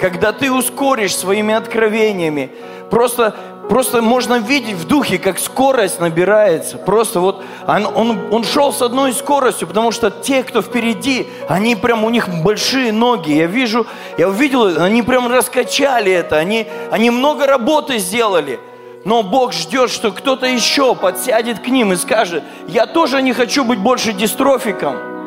когда 0.00 0.32
ты 0.32 0.50
ускоришь 0.50 1.16
своими 1.16 1.54
откровениями. 1.54 2.50
Просто 2.90 3.34
Просто 3.68 4.00
можно 4.00 4.38
видеть 4.38 4.76
в 4.76 4.86
духе, 4.86 5.18
как 5.18 5.38
скорость 5.38 6.00
набирается. 6.00 6.78
Просто 6.78 7.20
вот 7.20 7.44
он, 7.66 7.86
он, 7.94 8.18
он 8.30 8.42
шел 8.42 8.72
с 8.72 8.80
одной 8.80 9.12
скоростью, 9.12 9.68
потому 9.68 9.92
что 9.92 10.10
те, 10.10 10.42
кто 10.42 10.62
впереди, 10.62 11.26
они 11.48 11.76
прям, 11.76 12.02
у 12.02 12.08
них 12.08 12.30
большие 12.42 12.92
ноги. 12.92 13.32
Я 13.32 13.44
вижу, 13.44 13.86
я 14.16 14.30
увидел, 14.30 14.82
они 14.82 15.02
прям 15.02 15.30
раскачали 15.30 16.10
это, 16.10 16.38
они, 16.38 16.66
они 16.90 17.10
много 17.10 17.46
работы 17.46 17.98
сделали. 17.98 18.58
Но 19.04 19.22
Бог 19.22 19.52
ждет, 19.52 19.90
что 19.90 20.12
кто-то 20.12 20.46
еще 20.46 20.94
подсядет 20.94 21.58
к 21.58 21.68
ним 21.68 21.92
и 21.92 21.96
скажет, 21.96 22.42
я 22.68 22.86
тоже 22.86 23.20
не 23.20 23.34
хочу 23.34 23.64
быть 23.64 23.78
больше 23.78 24.14
дистрофиком 24.14 25.17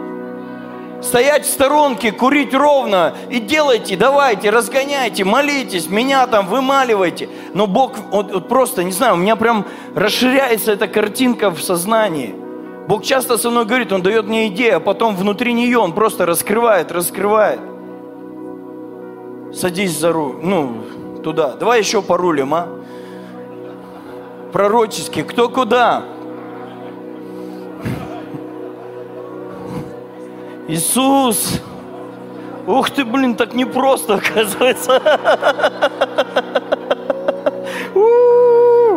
стоять 1.01 1.45
в 1.45 1.49
сторонке, 1.49 2.11
курить 2.11 2.53
ровно 2.53 3.13
и 3.29 3.39
делайте, 3.39 3.95
давайте, 3.95 4.49
разгоняйте, 4.49 5.23
молитесь, 5.23 5.89
меня 5.89 6.27
там 6.27 6.47
вымаливайте. 6.47 7.29
Но 7.53 7.67
Бог, 7.67 7.93
вот, 8.11 8.31
вот 8.31 8.47
просто, 8.47 8.83
не 8.83 8.91
знаю, 8.91 9.15
у 9.15 9.17
меня 9.17 9.35
прям 9.35 9.65
расширяется 9.95 10.71
эта 10.71 10.87
картинка 10.87 11.49
в 11.51 11.61
сознании. 11.61 12.35
Бог 12.87 13.03
часто 13.03 13.37
со 13.37 13.49
мной 13.49 13.65
говорит, 13.65 13.91
Он 13.91 14.01
дает 14.01 14.25
мне 14.25 14.47
идею, 14.47 14.77
а 14.77 14.79
потом 14.79 15.15
внутри 15.15 15.53
нее 15.53 15.77
Он 15.77 15.93
просто 15.93 16.25
раскрывает, 16.25 16.91
раскрывает. 16.91 17.59
Садись 19.53 19.97
за 19.97 20.11
руль, 20.11 20.37
ну, 20.41 20.83
туда. 21.23 21.55
Давай 21.59 21.79
еще 21.79 22.01
порулим, 22.01 22.53
а? 22.53 22.67
Пророчески, 24.51 25.23
кто 25.23 25.49
куда? 25.49 26.03
Иисус! 30.71 31.59
Ух 32.65 32.89
ты, 32.91 33.03
блин, 33.03 33.35
так 33.35 33.53
непросто 33.53 34.13
оказывается. 34.23 35.01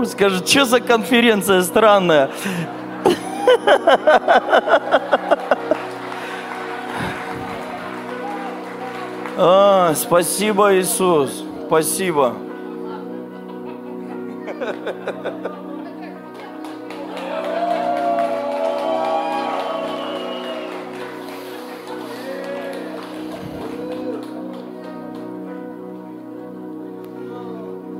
Скажет, 0.06 0.48
что 0.48 0.66
за 0.66 0.80
конференция 0.80 1.62
странная? 1.62 2.30
А, 9.36 9.94
спасибо, 9.96 10.78
Иисус. 10.78 11.42
Спасибо. 11.66 12.34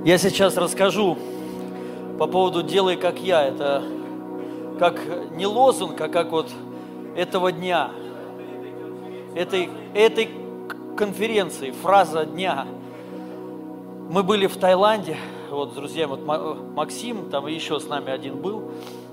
Я 0.04 0.18
сейчас 0.18 0.58
расскажу 0.58 1.16
по 2.18 2.26
поводу 2.26 2.62
«делай 2.62 2.96
как 2.96 3.18
я». 3.20 3.42
Это 3.42 3.82
как 4.78 5.00
не 5.30 5.46
лозунг, 5.46 5.98
а 5.98 6.08
как 6.08 6.30
вот 6.30 6.50
этого 7.16 7.50
дня, 7.50 7.90
этой, 9.34 9.70
этой 9.94 10.28
конференции, 10.94 11.70
фраза 11.70 12.26
дня. 12.26 12.66
Мы 14.10 14.22
были 14.22 14.46
в 14.46 14.58
Таиланде, 14.58 15.16
вот 15.50 15.72
с 15.72 15.74
друзьями, 15.74 16.10
вот 16.10 16.74
Максим, 16.74 17.30
там 17.30 17.46
еще 17.46 17.80
с 17.80 17.88
нами 17.88 18.10
один 18.12 18.42
был, 18.42 18.72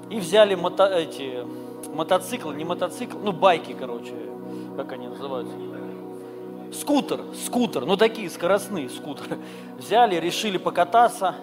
и 0.10 0.20
взяли 0.20 0.56
мото, 0.56 0.88
эти, 0.88 1.46
мотоциклы, 1.96 2.54
не 2.54 2.66
мотоциклы, 2.66 3.18
ну 3.24 3.32
байки, 3.32 3.74
короче, 3.80 4.14
как 4.76 4.92
они 4.92 5.08
называются, 5.08 5.56
скутер, 6.74 7.22
скутер, 7.46 7.86
ну 7.86 7.98
такие 7.98 8.30
скоростные 8.30 8.90
скутеры. 8.90 9.38
Взяли, 9.78 10.16
решили 10.16 10.58
покататься, 10.58 11.36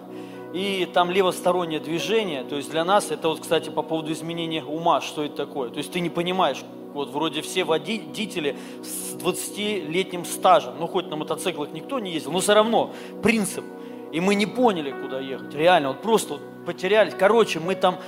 и 0.53 0.89
там 0.93 1.11
левостороннее 1.11 1.81
движение, 1.81 2.43
то 2.43 2.57
есть 2.57 2.71
для 2.71 2.85
нас 2.85 3.11
это 3.11 3.29
вот, 3.29 3.41
кстати, 3.41 3.69
по 3.69 3.83
поводу 3.83 4.13
изменения 4.13 4.65
ума, 4.65 5.01
что 5.01 5.25
это 5.25 5.37
такое. 5.37 5.71
То 5.71 5.79
есть 5.79 5.93
ты 5.93 6.01
не 6.01 6.11
понимаешь, 6.11 6.65
вот 6.95 7.11
вроде 7.11 7.43
все 7.43 7.65
водители 7.65 8.57
с 8.83 9.15
20-летним 9.17 10.25
стажем, 10.25 10.75
ну 10.79 10.87
хоть 10.87 11.09
на 11.09 11.17
мотоциклах 11.17 11.73
никто 11.73 11.99
не 11.99 12.13
ездил, 12.13 12.33
но 12.33 12.41
все 12.41 12.55
равно 12.55 12.93
принцип. 13.23 13.65
И 14.11 14.21
мы 14.21 14.35
не 14.35 14.47
поняли, 14.47 14.91
куда 14.91 15.21
ехать. 15.21 15.55
Реально, 15.55 15.89
вот 15.89 16.01
просто 16.01 16.35
вот 16.35 16.43
потерялись. 16.65 17.13
Короче, 17.19 17.61
мы 17.61 17.75
там 17.75 17.99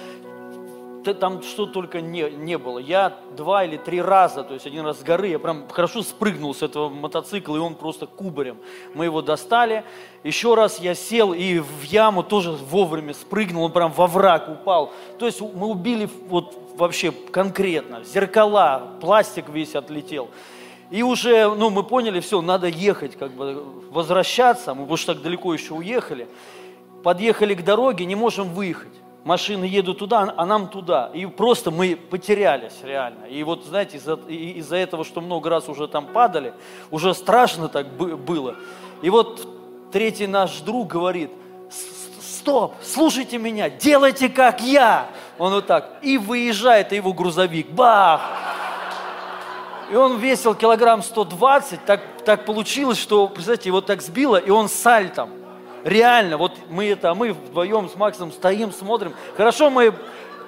там 1.05 1.43
что 1.43 1.66
только 1.66 2.01
не, 2.01 2.31
не 2.31 2.59
было. 2.59 2.78
Я 2.78 3.16
два 3.36 3.64
или 3.64 3.77
три 3.77 4.02
раза, 4.02 4.44
то 4.44 4.55
есть 4.55 4.66
один 4.66 4.85
раз 4.85 5.01
с 5.01 5.02
горы, 5.02 5.28
я 5.28 5.39
прям 5.39 5.68
хорошо 5.68 6.02
спрыгнул 6.02 6.55
с 6.55 6.62
этого 6.62 6.89
мотоцикла, 6.89 7.56
и 7.56 7.59
он 7.59 7.74
просто 7.74 8.06
кубарем. 8.06 8.59
Мы 8.94 9.06
его 9.06 9.22
достали. 9.22 9.85
Еще 10.24 10.55
раз 10.55 10.78
я 10.78 10.94
сел 10.94 11.32
и 11.32 11.59
в 11.59 11.82
яму 11.85 12.22
тоже 12.22 12.52
вовремя 12.52 13.14
спрыгнул, 13.14 13.64
он 13.64 13.72
прям 13.72 13.93
во 13.93 14.06
враг 14.06 14.48
упал. 14.48 14.93
То 15.18 15.27
есть 15.27 15.40
мы 15.40 15.66
убили 15.66 16.09
вот 16.28 16.56
вообще 16.77 17.12
конкретно. 17.12 18.05
Зеркала, 18.05 18.90
пластик 19.01 19.48
весь 19.48 19.74
отлетел. 19.74 20.28
И 20.90 21.02
уже, 21.02 21.48
ну, 21.55 21.70
мы 21.70 21.85
поняли, 21.85 22.20
все, 22.20 22.40
надо 22.43 22.66
ехать, 22.66 23.16
как 23.16 23.31
бы 23.31 23.64
возвращаться. 23.90 24.74
Мы, 24.74 24.97
что 24.97 25.14
так 25.14 25.22
далеко 25.22 25.55
еще 25.55 25.74
уехали. 25.74 26.28
Подъехали 27.02 27.55
к 27.55 27.64
дороге, 27.64 28.05
не 28.05 28.16
можем 28.16 28.48
выехать 28.48 28.93
машины 29.24 29.64
едут 29.64 29.98
туда, 29.98 30.32
а 30.36 30.47
нам 30.47 30.68
туда. 30.68 31.10
И 31.14 31.26
просто 31.26 31.70
мы 31.70 31.97
потерялись 31.97 32.74
реально. 32.82 33.24
И 33.24 33.42
вот, 33.42 33.64
знаете, 33.64 33.97
из-за, 33.97 34.14
из 34.28 34.72
этого, 34.72 35.05
что 35.05 35.20
много 35.20 35.51
раз 35.51 35.68
уже 35.68 35.88
там 35.88 36.06
падали, 36.06 36.55
уже 36.90 37.14
страшно 37.14 37.68
так 37.68 37.88
было. 37.88 38.56
И 39.02 39.10
вот 39.10 39.47
третий 39.92 40.26
наш 40.26 40.60
друг 40.60 40.88
говорит, 40.88 41.30
стоп, 42.20 42.74
слушайте 42.82 43.38
меня, 43.38 43.68
делайте 43.68 44.28
как 44.28 44.60
я. 44.60 45.09
Он 45.38 45.52
вот 45.52 45.66
так, 45.66 45.98
и 46.02 46.18
выезжает, 46.18 46.92
его 46.92 47.12
грузовик, 47.12 47.70
бах! 47.70 48.20
И 49.90 49.97
он 49.97 50.18
весил 50.18 50.55
килограмм 50.55 51.02
120, 51.02 51.84
так, 51.84 52.01
так 52.24 52.44
получилось, 52.44 52.98
что, 52.98 53.26
представляете, 53.26 53.70
его 53.70 53.80
так 53.80 54.02
сбило, 54.02 54.36
и 54.36 54.51
он 54.51 54.68
сальтом. 54.68 55.30
Реально, 55.85 56.36
вот 56.36 56.52
мы 56.69 56.89
это, 56.89 57.11
а 57.11 57.15
мы 57.15 57.32
вдвоем 57.32 57.89
с 57.89 57.97
Максом 57.97 58.32
стоим, 58.32 58.73
смотрим. 58.73 59.15
Хорошо, 59.36 59.70
мы 59.70 59.94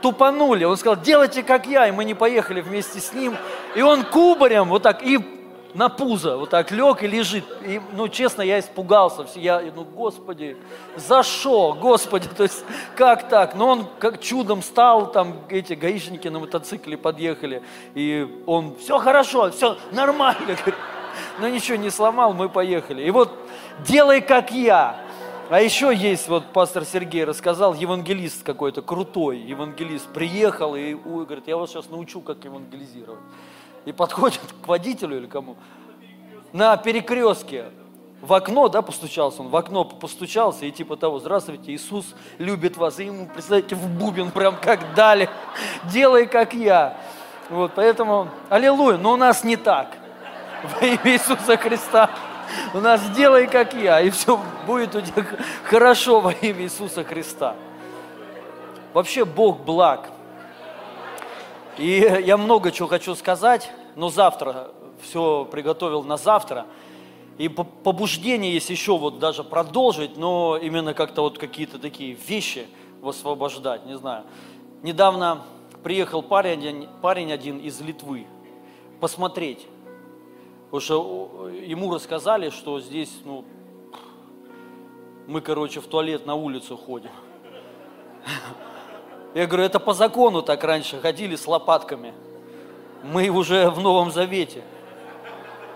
тупанули. 0.03 0.65
Он 0.65 0.77
сказал, 0.77 1.03
делайте 1.03 1.43
как 1.43 1.67
я, 1.67 1.89
и 1.89 1.93
мы 1.93 2.05
не 2.05 2.15
поехали 2.15 2.61
вместе 2.61 3.01
с 3.01 3.13
ним. 3.13 3.37
И 3.75 3.83
он 3.83 4.05
кубарем 4.05 4.69
вот 4.69 4.83
так 4.83 5.03
и 5.03 5.19
на 5.75 5.89
пузо 5.89 6.37
вот 6.37 6.51
так 6.51 6.71
лег 6.71 7.03
и 7.03 7.07
лежит. 7.07 7.45
И, 7.65 7.81
ну, 7.93 8.09
честно, 8.09 8.43
я 8.43 8.59
испугался. 8.59 9.27
Я, 9.37 9.63
ну, 9.75 9.85
господи, 9.85 10.57
за 10.97 11.23
что, 11.23 11.77
господи, 11.81 12.29
то 12.29 12.43
есть, 12.43 12.65
как 12.95 13.29
так? 13.29 13.55
Но 13.55 13.69
он 13.69 13.87
как 13.99 14.21
чудом 14.21 14.63
стал, 14.63 15.11
там 15.11 15.39
эти 15.49 15.73
гаишники 15.73 16.29
на 16.29 16.41
мотоцикле 16.41 16.97
подъехали, 16.97 17.63
и 17.95 18.43
он, 18.47 18.77
все 18.77 18.99
хорошо, 18.99 19.51
все 19.51 19.79
нормально, 19.93 20.57
но 21.41 21.49
ничего 21.49 21.77
не 21.77 21.91
сломал, 21.91 22.35
мы 22.35 22.49
поехали. 22.49 23.05
И 23.05 23.11
вот, 23.11 23.31
делай 23.87 24.21
как 24.21 24.53
я. 24.53 25.01
А 25.53 25.61
еще 25.61 25.95
есть, 25.95 26.29
вот 26.29 26.47
пастор 26.55 26.87
Сергей 26.87 27.25
рассказал, 27.25 27.75
евангелист 27.75 28.43
какой-то 28.43 28.81
крутой, 28.81 29.37
евангелист 29.37 30.07
приехал 30.09 30.75
и 30.75 30.95
говорит, 30.95 31.47
я 31.47 31.59
вас 31.59 31.69
сейчас 31.69 31.91
научу, 31.91 32.23
как 32.23 32.43
евангелизировать. 32.43 33.21
И 33.85 33.93
подходит 33.93 34.41
к 34.63 34.67
водителю 34.67 35.19
или 35.19 35.27
кому, 35.27 35.59
на 36.55 36.75
перекрестке, 36.79 37.67
в 38.23 38.33
окно, 38.33 38.69
да, 38.69 38.81
постучался 38.81 39.43
он, 39.43 39.49
в 39.49 39.57
окно 39.57 39.85
постучался 39.85 40.65
и 40.65 40.71
типа 40.71 40.97
того, 40.97 41.19
здравствуйте, 41.19 41.75
Иисус 41.75 42.15
любит 42.39 42.79
вас. 42.79 42.99
И 42.99 43.05
ему, 43.05 43.27
представляете, 43.27 43.75
в 43.75 43.87
бубен 43.99 44.31
прям 44.31 44.57
как 44.57 44.95
дали, 44.95 45.29
делай 45.93 46.25
как 46.25 46.55
я. 46.55 46.97
Вот, 47.51 47.73
поэтому, 47.75 48.31
аллилуйя, 48.49 48.97
но 48.97 49.13
у 49.13 49.17
нас 49.17 49.45
не 49.45 49.57
так. 49.57 49.99
Во 50.81 50.87
имя 50.87 51.13
Иисуса 51.13 51.59
Христа. 51.59 52.09
У 52.75 52.81
нас 52.81 53.11
делай 53.11 53.47
как 53.47 53.75
я, 53.75 54.01
и 54.01 54.11
все 54.11 54.41
будет 54.67 54.95
у 54.95 55.01
тебя 55.01 55.27
хорошо 55.65 56.21
во 56.21 56.33
имя 56.33 56.63
Иисуса 56.63 57.05
Христа. 57.05 57.55
Вообще 58.93 59.25
Бог 59.25 59.61
благ. 59.61 60.11
И 61.79 62.23
я 62.25 62.37
много 62.37 62.71
чего 62.71 62.89
хочу 62.89 63.15
сказать, 63.15 63.71
но 63.97 64.09
завтра 64.09 64.69
все 65.03 65.47
приготовил 65.51 66.03
на 66.03 66.17
завтра. 66.17 66.67
И 67.39 67.49
побуждение 67.49 68.53
есть 68.53 68.71
еще 68.71 68.97
вот 68.97 69.19
даже 69.19 69.43
продолжить, 69.43 70.17
но 70.17 70.59
именно 70.61 70.95
как-то 70.95 71.23
вот 71.23 71.39
какие-то 71.39 71.79
такие 71.79 72.13
вещи 72.13 72.67
высвобождать, 73.01 73.87
не 73.87 73.97
знаю. 73.97 74.25
Недавно 74.83 75.43
приехал 75.83 76.23
парень, 76.23 76.89
парень 77.01 77.33
один 77.33 77.59
из 77.59 77.81
Литвы 77.81 78.27
посмотреть. 79.01 79.67
Потому 80.73 80.81
что 80.81 81.51
ему 81.51 81.93
рассказали, 81.93 82.49
что 82.49 82.81
здесь, 82.81 83.13
ну, 83.27 83.45
мы, 85.27 85.43
короче, 85.43 85.83
в 85.83 85.87
туалет 85.87 86.25
на 86.25 86.35
улицу 86.35 86.79
ходим. 86.79 87.11
Я 89.35 89.47
говорю, 89.47 89.65
это 89.65 89.79
по 89.79 89.93
закону 89.93 90.41
так 90.41 90.65
раньше 90.65 90.99
ходили 90.99 91.37
с 91.37 91.47
лопатками. 91.47 92.15
Мы 93.03 93.29
уже 93.29 93.69
в 93.69 93.81
Новом 93.81 94.11
Завете. 94.11 94.63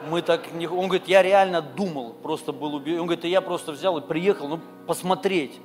Мы 0.08 0.22
так 0.22 0.54
не... 0.54 0.66
Он 0.66 0.86
говорит, 0.86 1.08
я 1.08 1.22
реально 1.22 1.60
думал, 1.60 2.14
просто 2.22 2.52
был 2.52 2.74
убежден. 2.74 3.00
Он 3.00 3.06
говорит, 3.06 3.26
и 3.26 3.28
я 3.28 3.42
просто 3.42 3.72
взял 3.72 3.98
и 3.98 4.00
приехал, 4.00 4.48
ну, 4.48 4.60
посмотреть 4.86 5.60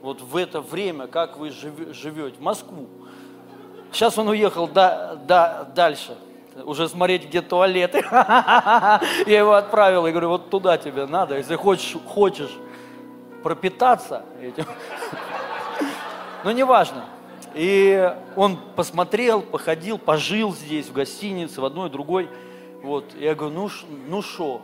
вот 0.00 0.20
в 0.20 0.36
это 0.36 0.60
время, 0.60 1.08
как 1.08 1.38
вы 1.38 1.48
живе- 1.48 1.92
живете, 1.92 2.36
в 2.36 2.40
Москву. 2.40 2.86
Сейчас 3.90 4.16
он 4.16 4.28
уехал 4.28 4.68
да, 4.68 5.16
да, 5.26 5.64
дальше, 5.74 6.16
уже 6.64 6.88
смотреть, 6.88 7.26
где 7.26 7.42
туалеты. 7.42 8.04
Я 8.10 9.00
его 9.26 9.54
отправил, 9.54 10.06
и 10.06 10.10
говорю, 10.10 10.30
вот 10.30 10.50
туда 10.50 10.78
тебе 10.78 11.06
надо, 11.06 11.36
если 11.36 11.56
хочешь, 11.56 11.96
хочешь 12.06 12.56
пропитаться 13.42 14.24
этим. 14.40 14.64
Но 16.44 16.52
неважно. 16.52 17.04
И 17.54 18.14
он 18.36 18.58
посмотрел, 18.74 19.40
походил, 19.40 19.98
пожил 19.98 20.52
здесь, 20.52 20.88
в 20.88 20.92
гостинице, 20.92 21.60
в 21.60 21.64
одной, 21.64 21.88
другой. 21.88 22.28
Вот. 22.82 23.14
Я 23.18 23.34
говорю, 23.34 23.70
ну 24.08 24.22
ну? 24.38 24.62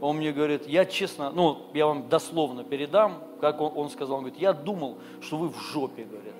Он 0.00 0.18
мне 0.18 0.30
говорит, 0.32 0.66
я 0.66 0.84
честно, 0.84 1.30
ну, 1.30 1.70
я 1.72 1.86
вам 1.86 2.08
дословно 2.08 2.64
передам, 2.64 3.22
как 3.40 3.60
он, 3.60 3.72
он 3.74 3.88
сказал. 3.88 4.16
Он 4.16 4.24
говорит, 4.24 4.38
я 4.38 4.52
думал, 4.52 4.98
что 5.22 5.38
вы 5.38 5.48
в 5.48 5.58
жопе, 5.72 6.04
говорит. 6.04 6.34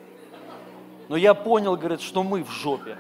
Но 1.08 1.16
я 1.16 1.32
понял, 1.34 1.76
говорит, 1.76 2.02
что 2.02 2.22
мы 2.22 2.42
в 2.42 2.50
жопе. 2.50 2.98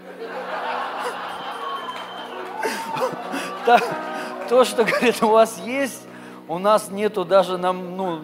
То, 4.48 4.64
что, 4.64 4.84
говорит, 4.84 5.22
у 5.22 5.28
вас 5.28 5.60
есть, 5.64 6.06
у 6.48 6.58
нас 6.58 6.90
нету 6.90 7.24
даже 7.24 7.58
нам, 7.58 7.96
ну, 7.96 8.20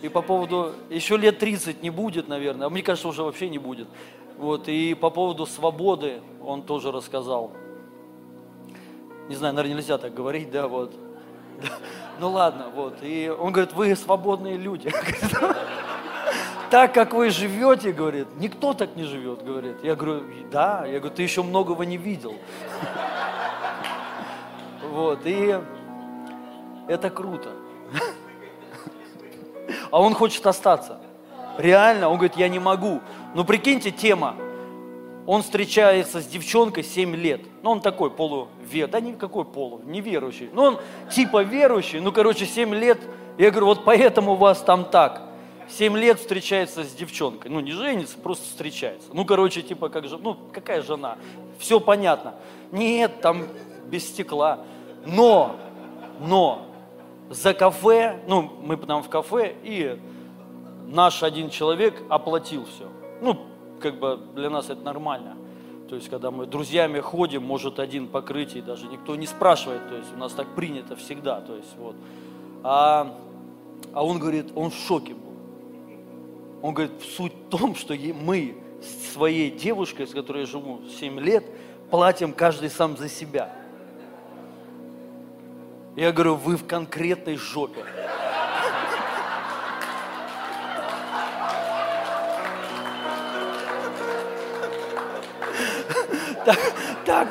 и 0.00 0.08
по 0.08 0.22
поводу, 0.22 0.74
еще 0.90 1.16
лет 1.16 1.38
30 1.38 1.82
не 1.82 1.90
будет, 1.90 2.28
наверное, 2.28 2.68
а 2.68 2.70
мне 2.70 2.82
кажется, 2.82 3.08
уже 3.08 3.22
вообще 3.22 3.48
не 3.48 3.58
будет. 3.58 3.88
Вот, 4.36 4.68
и 4.68 4.94
по 4.94 5.10
поводу 5.10 5.44
свободы 5.46 6.20
он 6.40 6.62
тоже 6.62 6.92
рассказал. 6.92 7.50
Не 9.28 9.34
знаю, 9.34 9.54
наверное, 9.54 9.78
нельзя 9.78 9.98
так 9.98 10.14
говорить, 10.14 10.50
да, 10.52 10.68
вот. 10.68 10.94
Ну 12.20 12.30
ладно, 12.30 12.66
вот. 12.72 12.98
И 13.02 13.28
он 13.28 13.52
говорит, 13.52 13.72
вы 13.74 13.94
свободные 13.96 14.56
люди. 14.56 14.92
Так, 16.70 16.92
как 16.92 17.14
вы 17.14 17.30
живете, 17.30 17.92
говорит, 17.92 18.26
никто 18.36 18.74
так 18.74 18.94
не 18.94 19.04
живет, 19.04 19.42
говорит. 19.42 19.82
Я 19.82 19.96
говорю, 19.96 20.22
да, 20.52 20.84
я 20.84 20.98
говорю, 20.98 21.16
ты 21.16 21.22
еще 21.22 21.42
многого 21.42 21.86
не 21.86 21.96
видел. 21.96 22.34
Вот, 24.90 25.20
и 25.24 25.58
это 26.88 27.10
круто. 27.10 27.50
А 29.90 30.00
он 30.00 30.14
хочет 30.14 30.46
остаться. 30.46 31.00
Реально, 31.58 32.08
он 32.08 32.16
говорит, 32.16 32.36
я 32.36 32.48
не 32.48 32.58
могу. 32.58 33.00
Ну, 33.34 33.44
прикиньте, 33.44 33.90
тема. 33.90 34.36
Он 35.26 35.42
встречается 35.42 36.22
с 36.22 36.26
девчонкой 36.26 36.84
7 36.84 37.14
лет. 37.14 37.42
Ну, 37.62 37.70
он 37.72 37.80
такой 37.80 38.10
полувер, 38.10 38.88
да 38.88 39.00
никакой 39.00 39.44
полу, 39.44 39.82
неверующий. 39.84 40.48
Ну, 40.52 40.62
он 40.62 40.78
типа 41.10 41.42
верующий, 41.42 42.00
ну, 42.00 42.12
короче, 42.12 42.46
7 42.46 42.74
лет. 42.74 42.98
Я 43.36 43.50
говорю, 43.50 43.66
вот 43.66 43.84
поэтому 43.84 44.32
у 44.32 44.36
вас 44.36 44.62
там 44.62 44.86
так. 44.86 45.22
7 45.68 45.98
лет 45.98 46.18
встречается 46.18 46.82
с 46.82 46.94
девчонкой. 46.94 47.50
Ну, 47.50 47.60
не 47.60 47.72
женится, 47.72 48.16
просто 48.16 48.46
встречается. 48.46 49.10
Ну, 49.12 49.26
короче, 49.26 49.60
типа, 49.60 49.90
как 49.90 50.08
же, 50.08 50.16
ну, 50.16 50.34
какая 50.52 50.80
жена? 50.80 51.18
Все 51.58 51.78
понятно. 51.78 52.34
Нет, 52.72 53.20
там 53.20 53.48
без 53.90 54.08
стекла. 54.08 54.60
Но, 55.06 55.56
но, 56.20 56.66
за 57.30 57.54
кафе, 57.54 58.20
ну, 58.26 58.42
мы 58.62 58.76
там 58.76 59.02
в 59.02 59.08
кафе, 59.08 59.54
и 59.62 59.98
наш 60.86 61.22
один 61.22 61.50
человек 61.50 62.02
оплатил 62.08 62.64
все. 62.64 62.88
Ну, 63.20 63.38
как 63.80 63.98
бы 63.98 64.20
для 64.34 64.50
нас 64.50 64.70
это 64.70 64.82
нормально. 64.82 65.36
То 65.88 65.94
есть, 65.94 66.10
когда 66.10 66.30
мы 66.30 66.46
друзьями 66.46 67.00
ходим, 67.00 67.42
может 67.42 67.78
один 67.78 68.08
покрыть, 68.08 68.56
и 68.56 68.60
даже 68.60 68.86
никто 68.88 69.16
не 69.16 69.26
спрашивает. 69.26 69.88
То 69.88 69.96
есть, 69.96 70.12
у 70.14 70.18
нас 70.18 70.32
так 70.32 70.54
принято 70.54 70.96
всегда. 70.96 71.40
То 71.40 71.56
есть, 71.56 71.74
вот. 71.78 71.96
А, 72.62 73.16
а 73.94 74.04
он 74.04 74.18
говорит, 74.18 74.52
он 74.54 74.70
в 74.70 74.74
шоке 74.74 75.14
был. 75.14 75.32
Он 76.60 76.74
говорит, 76.74 77.00
суть 77.16 77.32
в 77.32 77.48
том, 77.48 77.74
что 77.74 77.94
мы 77.94 78.58
с 78.82 79.12
своей 79.14 79.50
девушкой, 79.50 80.06
с 80.06 80.10
которой 80.10 80.40
я 80.40 80.46
живу 80.46 80.80
7 81.00 81.18
лет, 81.20 81.44
платим 81.90 82.32
каждый 82.32 82.68
сам 82.68 82.96
за 82.96 83.08
себя. 83.08 83.54
Я 85.98 86.12
говорю, 86.12 86.36
вы 86.36 86.56
в 86.56 86.64
конкретной 86.64 87.36
жопе. 87.36 87.84
Так, 96.44 96.58
так, 97.04 97.28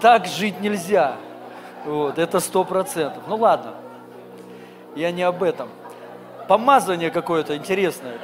так 0.00 0.26
жить 0.26 0.60
нельзя. 0.60 1.16
Вот, 1.84 2.18
это 2.18 2.40
сто 2.40 2.64
процентов. 2.64 3.22
Ну 3.28 3.36
ладно, 3.36 3.76
я 4.96 5.12
не 5.12 5.22
об 5.22 5.44
этом. 5.44 5.68
Помазание 6.48 7.12
какое-то 7.12 7.56
интересное. 7.56 8.18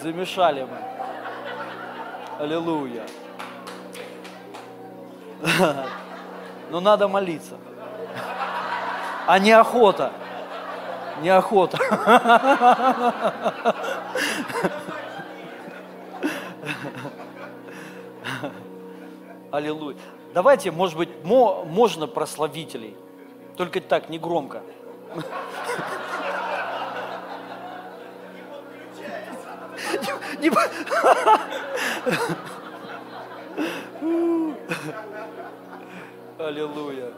Замешали 0.00 0.62
мы. 0.62 0.78
Аллилуйя. 2.42 3.02
Но 6.70 6.80
надо 6.80 7.08
молиться. 7.08 7.56
А 9.26 9.38
не 9.38 9.52
охота. 9.52 10.12
Неохота. 11.22 11.78
Аллилуйя. 19.50 19.96
Давайте, 20.34 20.70
может 20.70 20.98
быть, 20.98 21.08
мо- 21.24 21.64
можно 21.64 22.06
прославителей. 22.06 22.94
Только 23.56 23.80
так, 23.80 24.08
не 24.10 24.18
громко. 24.18 24.62
Не 30.40 30.50
по- 30.50 30.60
Аллилуйя. 36.38 37.12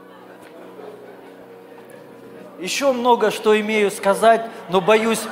Еще 2.60 2.92
много 2.92 3.32
что 3.32 3.58
имею 3.60 3.90
сказать, 3.90 4.48
но 4.68 4.80
боюсь, 4.80 5.22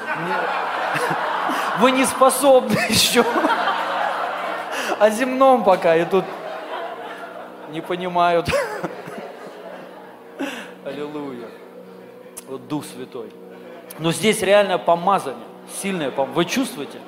вы 1.79 1.93
не 1.93 2.05
способны 2.05 2.73
еще. 2.89 3.25
О 4.99 5.11
земном 5.11 5.63
пока, 5.63 5.95
и 5.95 6.05
тут 6.05 6.25
не 7.71 7.81
понимают. 7.81 8.49
Аллилуйя. 10.85 11.49
Вот 12.49 12.67
Дух 12.67 12.85
Святой. 12.85 13.31
Но 14.01 14.11
здесь 14.11 14.43
реально 14.43 14.79
помазание, 14.79 15.47
сильное 15.81 16.11
помазание. 16.11 16.35
Вы 16.35 16.45
чувствуете? 16.45 16.99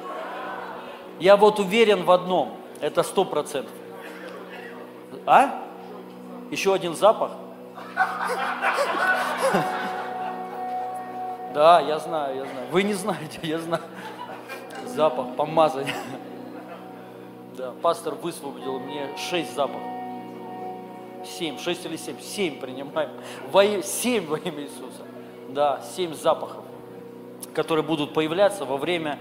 Я 1.18 1.36
вот 1.36 1.58
уверен 1.58 2.04
в 2.04 2.10
одном, 2.12 2.56
это 2.80 3.02
сто 3.02 3.24
процентов. 3.24 3.72
А? 5.26 5.64
Еще 6.50 6.72
один 6.74 6.94
запах? 6.94 7.32
Да, 11.54 11.80
я 11.80 11.98
знаю, 11.98 12.36
я 12.36 12.44
знаю. 12.44 12.66
Вы 12.70 12.82
не 12.82 12.94
знаете, 12.94 13.38
я 13.42 13.58
знаю. 13.58 13.82
Запах, 14.86 15.34
помазание. 15.36 15.94
Да, 17.56 17.72
пастор 17.82 18.14
высвободил 18.14 18.78
мне 18.78 19.08
шесть 19.16 19.54
запахов. 19.54 19.82
Семь, 21.24 21.58
шесть 21.58 21.84
или 21.84 21.96
семь. 21.96 22.20
Семь 22.20 22.60
принимаем. 22.60 23.10
Во 23.50 23.64
Семь 23.82 24.26
во 24.26 24.36
имя 24.38 24.62
Иисуса. 24.62 25.02
Да, 25.48 25.80
семь 25.96 26.14
запахов, 26.14 26.62
которые 27.54 27.84
будут 27.84 28.14
появляться 28.14 28.64
во 28.64 28.76
время 28.76 29.18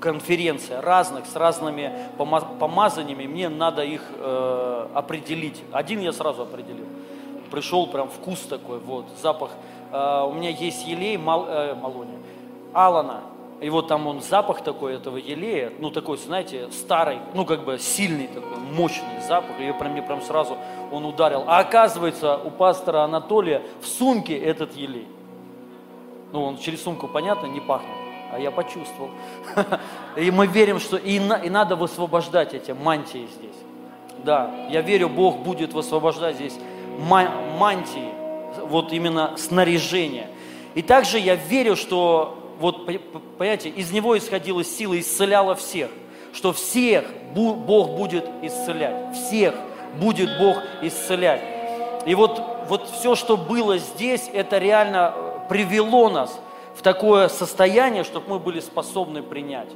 конференции 0.00 0.74
разных, 0.74 1.26
с 1.26 1.36
разными 1.36 1.92
пома- 2.16 2.58
помазаниями. 2.58 3.26
Мне 3.26 3.48
надо 3.48 3.82
их 3.82 4.02
э, 4.16 4.86
определить. 4.94 5.62
Один 5.72 6.00
я 6.00 6.12
сразу 6.12 6.42
определил. 6.42 6.86
Пришел 7.50 7.86
прям 7.86 8.08
вкус 8.08 8.40
такой, 8.40 8.78
вот, 8.78 9.06
запах. 9.22 9.50
Э, 9.92 10.24
у 10.24 10.32
меня 10.32 10.50
есть 10.50 10.86
елей, 10.86 11.16
мал, 11.16 11.46
э, 11.48 11.74
малония, 11.74 12.18
алана, 12.72 13.22
И 13.60 13.70
вот 13.70 13.88
там 13.88 14.06
он 14.06 14.20
запах 14.20 14.62
такой 14.62 14.94
этого 14.94 15.16
елея, 15.16 15.72
ну 15.80 15.90
такой, 15.90 16.16
знаете, 16.16 16.70
старый, 16.70 17.18
ну 17.34 17.44
как 17.44 17.64
бы 17.64 17.78
сильный 17.78 18.28
такой, 18.28 18.56
мощный 18.76 19.20
запах. 19.26 19.58
И 19.60 19.72
прям, 19.72 19.92
мне 19.92 20.02
прям 20.02 20.22
сразу 20.22 20.56
он 20.92 21.04
ударил. 21.04 21.44
А 21.46 21.58
оказывается, 21.58 22.36
у 22.36 22.50
пастора 22.50 23.02
Анатолия 23.02 23.62
в 23.80 23.86
сумке 23.86 24.38
этот 24.38 24.76
елей. 24.76 25.08
Ну, 26.32 26.44
он 26.44 26.58
через 26.58 26.82
сумку, 26.82 27.08
понятно, 27.08 27.46
не 27.46 27.60
пахнет. 27.60 28.07
А 28.32 28.38
я 28.38 28.50
почувствовал. 28.50 29.10
И 30.16 30.30
мы 30.30 30.46
верим, 30.46 30.80
что 30.80 30.96
и, 30.96 31.18
на, 31.18 31.34
и 31.34 31.48
надо 31.48 31.76
высвобождать 31.76 32.54
эти 32.54 32.72
мантии 32.72 33.28
здесь. 33.38 33.56
Да, 34.24 34.50
я 34.68 34.80
верю, 34.80 35.08
Бог 35.08 35.38
будет 35.38 35.72
высвобождать 35.72 36.36
здесь 36.36 36.54
мантии, 36.98 38.12
вот 38.64 38.92
именно 38.92 39.36
снаряжение. 39.36 40.28
И 40.74 40.82
также 40.82 41.18
я 41.18 41.36
верю, 41.36 41.76
что 41.76 42.36
вот, 42.58 42.86
понимаете, 43.38 43.68
из 43.68 43.92
него 43.92 44.18
исходила 44.18 44.64
сила, 44.64 44.98
исцеляла 44.98 45.54
всех, 45.54 45.90
что 46.32 46.52
всех 46.52 47.04
Бог 47.34 47.90
будет 47.96 48.28
исцелять, 48.42 49.14
всех 49.14 49.54
будет 50.00 50.38
Бог 50.38 50.58
исцелять. 50.82 51.42
И 52.06 52.14
вот, 52.14 52.42
вот 52.68 52.90
все, 52.90 53.14
что 53.14 53.36
было 53.36 53.78
здесь, 53.78 54.28
это 54.32 54.58
реально 54.58 55.14
привело 55.48 56.10
нас 56.10 56.38
в 56.78 56.82
такое 56.82 57.26
состояние, 57.28 58.04
чтобы 58.04 58.28
мы 58.28 58.38
были 58.38 58.60
способны 58.60 59.20
принять. 59.20 59.68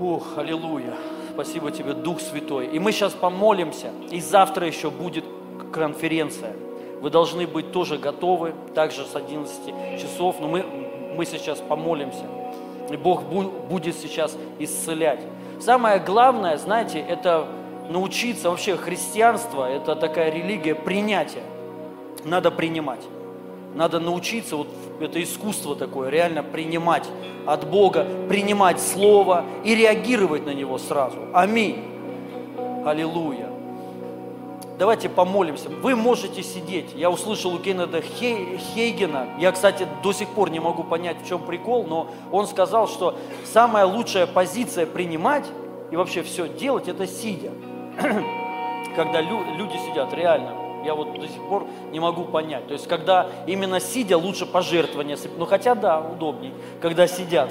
Ух, 0.00 0.36
аллилуйя. 0.36 0.94
Спасибо 1.32 1.70
тебе, 1.70 1.92
Дух 1.92 2.20
Святой. 2.20 2.66
И 2.66 2.80
мы 2.80 2.90
сейчас 2.90 3.12
помолимся, 3.12 3.92
и 4.10 4.20
завтра 4.20 4.66
еще 4.66 4.90
будет 4.90 5.24
конференция. 5.72 6.54
Вы 7.00 7.10
должны 7.10 7.46
быть 7.46 7.70
тоже 7.70 7.98
готовы, 7.98 8.52
также 8.74 9.04
с 9.04 9.14
11 9.14 10.00
часов, 10.00 10.40
но 10.40 10.48
мы, 10.48 10.64
мы 11.16 11.24
сейчас 11.24 11.60
помолимся. 11.60 12.24
И 12.90 12.96
Бог 12.96 13.22
будет 13.22 13.94
сейчас 13.94 14.36
исцелять. 14.58 15.20
Самое 15.60 16.00
главное, 16.00 16.56
знаете, 16.56 16.98
это 16.98 17.46
научиться 17.88 18.50
вообще 18.50 18.76
христианство, 18.76 19.70
это 19.70 19.94
такая 19.94 20.32
религия 20.32 20.74
принятия. 20.74 21.44
Надо 22.24 22.50
принимать. 22.50 23.02
Надо 23.74 24.00
научиться, 24.00 24.56
вот 24.56 24.68
это 25.00 25.22
искусство 25.22 25.74
такое, 25.74 26.10
реально 26.10 26.42
принимать 26.42 27.08
от 27.46 27.68
Бога, 27.68 28.06
принимать 28.28 28.80
Слово 28.80 29.44
и 29.64 29.74
реагировать 29.74 30.44
на 30.46 30.54
него 30.54 30.78
сразу. 30.78 31.18
Аминь. 31.32 31.78
Аллилуйя. 32.84 33.48
Давайте 34.78 35.08
помолимся. 35.08 35.68
Вы 35.68 35.94
можете 35.94 36.42
сидеть. 36.42 36.92
Я 36.94 37.10
услышал 37.10 37.54
у 37.54 37.58
Кеннеда 37.58 38.02
Хейгена. 38.02 39.28
Я, 39.38 39.52
кстати, 39.52 39.86
до 40.02 40.12
сих 40.12 40.28
пор 40.28 40.50
не 40.50 40.60
могу 40.60 40.82
понять, 40.82 41.22
в 41.22 41.28
чем 41.28 41.42
прикол, 41.42 41.86
но 41.86 42.08
он 42.30 42.46
сказал, 42.46 42.88
что 42.88 43.16
самая 43.44 43.86
лучшая 43.86 44.26
позиция 44.26 44.86
принимать 44.86 45.46
и 45.90 45.96
вообще 45.96 46.22
все 46.22 46.48
делать, 46.48 46.88
это 46.88 47.06
сидя. 47.06 47.52
Когда 48.96 49.20
люди 49.20 49.76
сидят, 49.88 50.12
реально. 50.14 50.61
Я 50.84 50.94
вот 50.94 51.12
до 51.18 51.26
сих 51.28 51.42
пор 51.48 51.66
не 51.90 52.00
могу 52.00 52.24
понять. 52.24 52.66
То 52.66 52.72
есть, 52.72 52.88
когда 52.88 53.28
именно 53.46 53.80
сидя, 53.80 54.18
лучше 54.18 54.46
пожертвования. 54.46 55.16
Ну, 55.38 55.46
хотя 55.46 55.74
да, 55.74 56.00
удобней, 56.00 56.52
когда 56.80 57.06
сидят. 57.06 57.50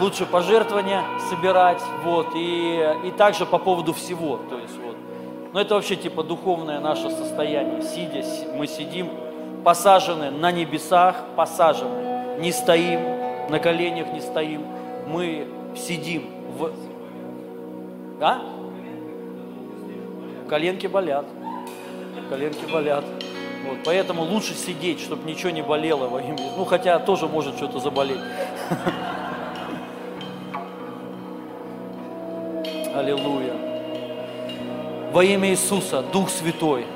Лучше 0.00 0.24
пожертвования 0.24 1.02
собирать, 1.28 1.82
вот, 2.04 2.28
и, 2.36 2.80
и 3.04 3.10
также 3.10 3.44
по 3.44 3.58
поводу 3.58 3.92
всего, 3.92 4.38
то 4.48 4.56
есть, 4.56 4.76
вот. 4.78 4.96
Но 5.52 5.60
это 5.60 5.74
вообще 5.74 5.96
типа 5.96 6.22
духовное 6.22 6.78
наше 6.78 7.10
состояние. 7.10 7.82
Сидя, 7.82 8.24
мы 8.54 8.68
сидим, 8.68 9.10
посажены 9.64 10.30
на 10.30 10.52
небесах, 10.52 11.16
посажены. 11.34 12.38
Не 12.38 12.52
стоим, 12.52 13.00
на 13.50 13.58
коленях 13.58 14.12
не 14.12 14.20
стоим. 14.20 14.64
Мы 15.08 15.48
сидим 15.76 16.30
в... 16.56 16.70
А? 18.20 18.42
Коленки 20.48 20.86
болят 20.86 21.26
коленки 22.30 22.64
болят. 22.72 23.04
Вот, 23.66 23.78
поэтому 23.84 24.22
лучше 24.22 24.54
сидеть, 24.54 25.00
чтобы 25.00 25.28
ничего 25.28 25.50
не 25.50 25.62
болело 25.62 26.06
во 26.08 26.22
имя. 26.22 26.38
Ну, 26.56 26.64
хотя 26.64 27.00
тоже 27.00 27.26
может 27.26 27.56
что-то 27.56 27.80
заболеть. 27.80 28.20
Аллилуйя. 32.94 33.54
Во 35.12 35.24
имя 35.24 35.50
Иисуса, 35.50 36.04
Дух 36.12 36.30
Святой, 36.30 36.86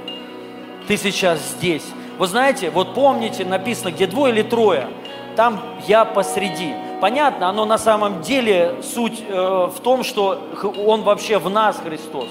Ты 0.86 0.96
сейчас 0.96 1.40
здесь. 1.40 1.82
Вы 2.16 2.28
знаете, 2.28 2.70
вот 2.70 2.94
помните, 2.94 3.44
написано, 3.44 3.90
где 3.90 4.06
двое 4.06 4.32
или 4.32 4.42
трое, 4.42 4.86
там 5.34 5.60
я 5.88 6.04
посреди. 6.04 6.74
Понятно, 7.00 7.48
оно 7.48 7.64
на 7.64 7.78
самом 7.78 8.22
деле 8.22 8.76
суть 8.82 9.20
э, 9.26 9.32
в 9.32 9.80
том, 9.82 10.04
что 10.04 10.38
Он 10.86 11.02
вообще 11.02 11.38
в 11.38 11.50
нас, 11.50 11.76
Христос. 11.84 12.28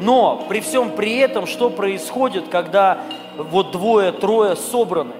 Но 0.00 0.44
при 0.48 0.60
всем 0.60 0.90
при 0.90 1.16
этом, 1.16 1.46
что 1.46 1.70
происходит, 1.70 2.48
когда 2.48 2.98
вот 3.36 3.70
двое, 3.72 4.12
трое 4.12 4.56
собраны? 4.56 5.14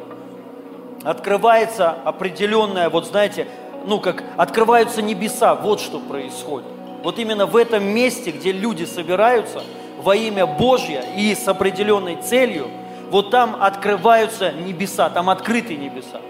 Открывается 1.02 1.94
определенная, 2.04 2.90
вот 2.90 3.06
знаете, 3.06 3.46
ну 3.86 4.00
как 4.00 4.24
открываются 4.36 5.02
небеса, 5.02 5.54
вот 5.54 5.80
что 5.80 5.98
происходит. 5.98 6.68
Вот 7.02 7.18
именно 7.18 7.46
в 7.46 7.56
этом 7.56 7.84
месте, 7.84 8.32
где 8.32 8.52
люди 8.52 8.84
собираются 8.84 9.62
во 9.98 10.16
имя 10.16 10.46
Божье 10.46 11.04
и 11.16 11.34
с 11.34 11.46
определенной 11.46 12.16
целью, 12.16 12.68
вот 13.10 13.30
там 13.30 13.56
открываются 13.60 14.52
небеса, 14.52 15.08
там 15.10 15.30
открыты 15.30 15.76
небеса. 15.76 16.20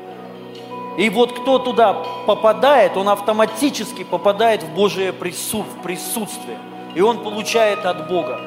И 0.99 1.09
вот 1.11 1.39
кто 1.39 1.59
туда 1.59 1.95
попадает, 2.27 2.97
он 2.97 3.09
автоматически 3.09 4.05
попадает 4.05 4.63
в 4.63 4.75
Божие 4.75 5.13
присутствие 5.13 6.59
и 6.97 7.03
он 7.03 7.23
получает 7.23 7.85
от 7.85 8.09
Бога. 8.09 8.41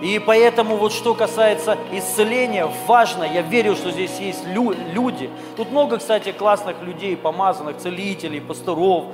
И 0.00 0.18
поэтому 0.18 0.76
вот 0.76 0.92
что 0.92 1.12
касается 1.12 1.76
исцеления, 1.92 2.66
важно, 2.86 3.22
я 3.22 3.42
верю, 3.42 3.76
что 3.76 3.90
здесь 3.90 4.18
есть 4.18 4.46
люди. 4.46 5.28
Тут 5.58 5.70
много, 5.70 5.98
кстати, 5.98 6.32
классных 6.32 6.82
людей, 6.82 7.18
помазанных, 7.18 7.76
целителей, 7.76 8.40
пасторов, 8.40 9.04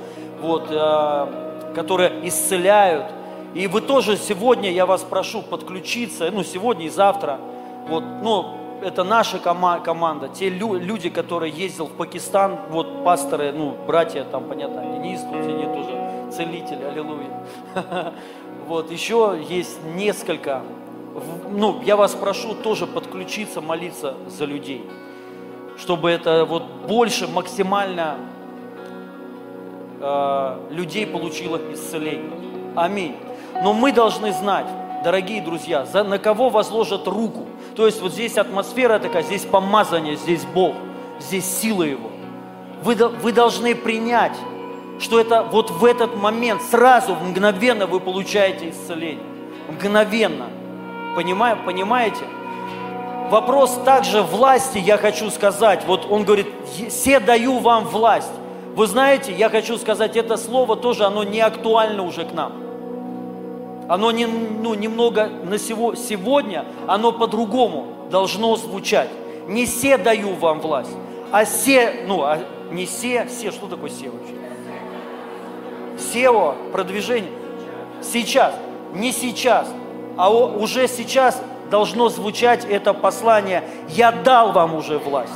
вот, 0.40 0.68
э, 0.70 1.72
которые 1.74 2.28
исцеляют. 2.28 3.06
И 3.54 3.66
вы 3.66 3.80
тоже 3.80 4.16
сегодня, 4.16 4.70
я 4.70 4.86
вас 4.86 5.02
прошу 5.02 5.42
подключиться, 5.42 6.30
ну, 6.30 6.44
сегодня 6.44 6.86
и 6.86 6.88
завтра, 6.88 7.40
вот, 7.88 8.04
ну, 8.22 8.54
это 8.82 9.04
наша 9.04 9.38
кома- 9.38 9.80
команда, 9.80 10.28
те 10.28 10.48
лю- 10.48 10.78
люди, 10.78 11.08
которые 11.10 11.52
ездил 11.52 11.86
в 11.86 11.92
Пакистан, 11.92 12.58
вот 12.70 13.04
пасторы, 13.04 13.52
ну, 13.52 13.74
братья 13.86 14.24
там, 14.24 14.44
понятно, 14.44 14.82
Денис 14.82 15.20
тут 15.20 15.42
сидит 15.44 15.72
тоже, 15.72 16.30
целитель, 16.32 16.84
аллилуйя. 16.84 17.42
Вот, 18.68 18.90
еще 18.90 19.38
есть 19.48 19.78
несколько. 19.94 20.62
Ну, 21.52 21.80
я 21.84 21.94
вас 21.96 22.14
прошу 22.14 22.52
тоже 22.54 22.88
подключиться, 22.88 23.60
молиться 23.60 24.14
за 24.26 24.44
людей, 24.44 24.84
чтобы 25.78 26.10
это 26.10 26.44
вот 26.44 26.64
больше 26.88 27.28
максимально 27.28 28.16
э, 30.00 30.58
людей 30.70 31.06
получило 31.06 31.60
исцеление. 31.72 32.32
Аминь. 32.74 33.14
Но 33.62 33.72
мы 33.72 33.92
должны 33.92 34.32
знать, 34.32 34.66
дорогие 35.04 35.40
друзья, 35.42 35.84
за, 35.86 36.02
на 36.04 36.18
кого 36.18 36.48
возложат 36.48 37.06
руку. 37.06 37.46
То 37.76 37.86
есть 37.86 38.00
вот 38.00 38.12
здесь 38.12 38.38
атмосфера 38.38 38.98
такая, 38.98 39.22
здесь 39.22 39.44
помазание, 39.44 40.16
здесь 40.16 40.44
Бог, 40.44 40.74
здесь 41.20 41.44
сила 41.44 41.82
Его. 41.82 42.10
Вы, 42.82 42.94
вы 42.94 43.32
должны 43.32 43.74
принять 43.74 44.36
что 44.98 45.20
это 45.20 45.42
вот 45.42 45.70
в 45.70 45.84
этот 45.84 46.16
момент, 46.16 46.62
сразу, 46.62 47.14
мгновенно 47.14 47.86
вы 47.86 48.00
получаете 48.00 48.70
исцеление. 48.70 49.24
Мгновенно. 49.68 50.46
Понимаю, 51.14 51.58
понимаете? 51.64 52.24
Вопрос 53.30 53.78
также 53.84 54.22
власти, 54.22 54.78
я 54.78 54.96
хочу 54.96 55.30
сказать. 55.30 55.84
Вот 55.86 56.06
он 56.10 56.24
говорит, 56.24 56.46
все 56.88 57.20
даю 57.20 57.58
вам 57.58 57.84
власть. 57.84 58.32
Вы 58.74 58.86
знаете, 58.86 59.32
я 59.32 59.48
хочу 59.48 59.78
сказать, 59.78 60.16
это 60.16 60.36
слово 60.36 60.76
тоже, 60.76 61.04
оно 61.04 61.24
не 61.24 61.40
актуально 61.40 62.02
уже 62.02 62.24
к 62.24 62.32
нам. 62.32 62.52
Оно 63.88 64.10
не, 64.10 64.26
ну, 64.26 64.74
немного 64.74 65.28
на 65.28 65.58
сего, 65.58 65.94
сегодня, 65.94 66.64
оно 66.86 67.12
по-другому 67.12 68.08
должно 68.10 68.56
звучать. 68.56 69.10
Не 69.46 69.64
все 69.64 69.96
даю 69.96 70.34
вам 70.34 70.60
власть, 70.60 70.90
а 71.30 71.44
все, 71.44 72.04
ну, 72.06 72.22
а 72.22 72.40
не 72.70 72.86
все, 72.86 73.26
все, 73.26 73.52
что 73.52 73.66
такое 73.66 73.90
все 73.90 74.10
вообще? 74.10 74.34
SEO, 75.98 76.72
продвижение. 76.72 77.30
Сейчас, 78.02 78.54
не 78.92 79.12
сейчас, 79.12 79.68
а 80.16 80.30
уже 80.30 80.88
сейчас 80.88 81.40
должно 81.70 82.08
звучать 82.08 82.64
это 82.64 82.92
послание 82.94 83.64
«Я 83.88 84.12
дал 84.12 84.52
вам 84.52 84.74
уже 84.74 84.98
власть». 84.98 85.32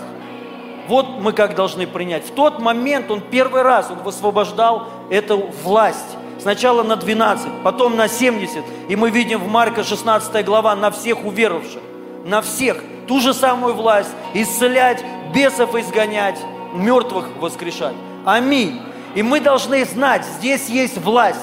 Вот 0.89 1.07
мы 1.21 1.33
как 1.33 1.55
должны 1.55 1.87
принять. 1.87 2.27
В 2.27 2.33
тот 2.33 2.59
момент 2.59 3.11
он 3.11 3.21
первый 3.21 3.63
раз, 3.63 3.91
он 3.91 3.99
высвобождал 3.99 4.89
эту 5.09 5.39
власть. 5.63 6.17
Сначала 6.41 6.83
на 6.83 6.97
12, 6.97 7.63
потом 7.63 7.97
на 7.97 8.09
70. 8.09 8.65
И 8.89 8.97
мы 8.97 9.11
видим 9.11 9.41
в 9.41 9.49
Марка 9.49 9.85
16 9.85 10.45
глава 10.45 10.75
на 10.75 10.91
всех 10.91 11.25
уверовавших. 11.25 11.83
На 12.25 12.41
всех. 12.41 12.83
Ту 13.07 13.21
же 13.21 13.35
самую 13.35 13.75
власть. 13.75 14.11
Исцелять, 14.33 15.05
бесов 15.35 15.75
изгонять, 15.75 16.39
мертвых 16.73 17.27
воскрешать. 17.39 17.95
Аминь. 18.25 18.81
И 19.15 19.23
мы 19.23 19.41
должны 19.41 19.85
знать, 19.85 20.25
здесь 20.39 20.69
есть 20.69 20.99
власть. 20.99 21.41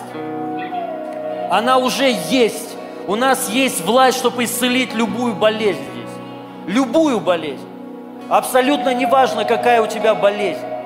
Она 1.51 1.77
уже 1.77 2.15
есть. 2.29 2.75
У 3.07 3.15
нас 3.15 3.49
есть 3.49 3.85
власть, 3.85 4.17
чтобы 4.17 4.45
исцелить 4.45 4.93
любую 4.93 5.35
болезнь 5.35 5.81
здесь. 5.93 6.75
Любую 6.75 7.19
болезнь. 7.19 7.67
Абсолютно 8.29 8.93
неважно, 8.93 9.45
какая 9.45 9.81
у 9.81 9.87
тебя 9.87 10.15
болезнь. 10.15 10.76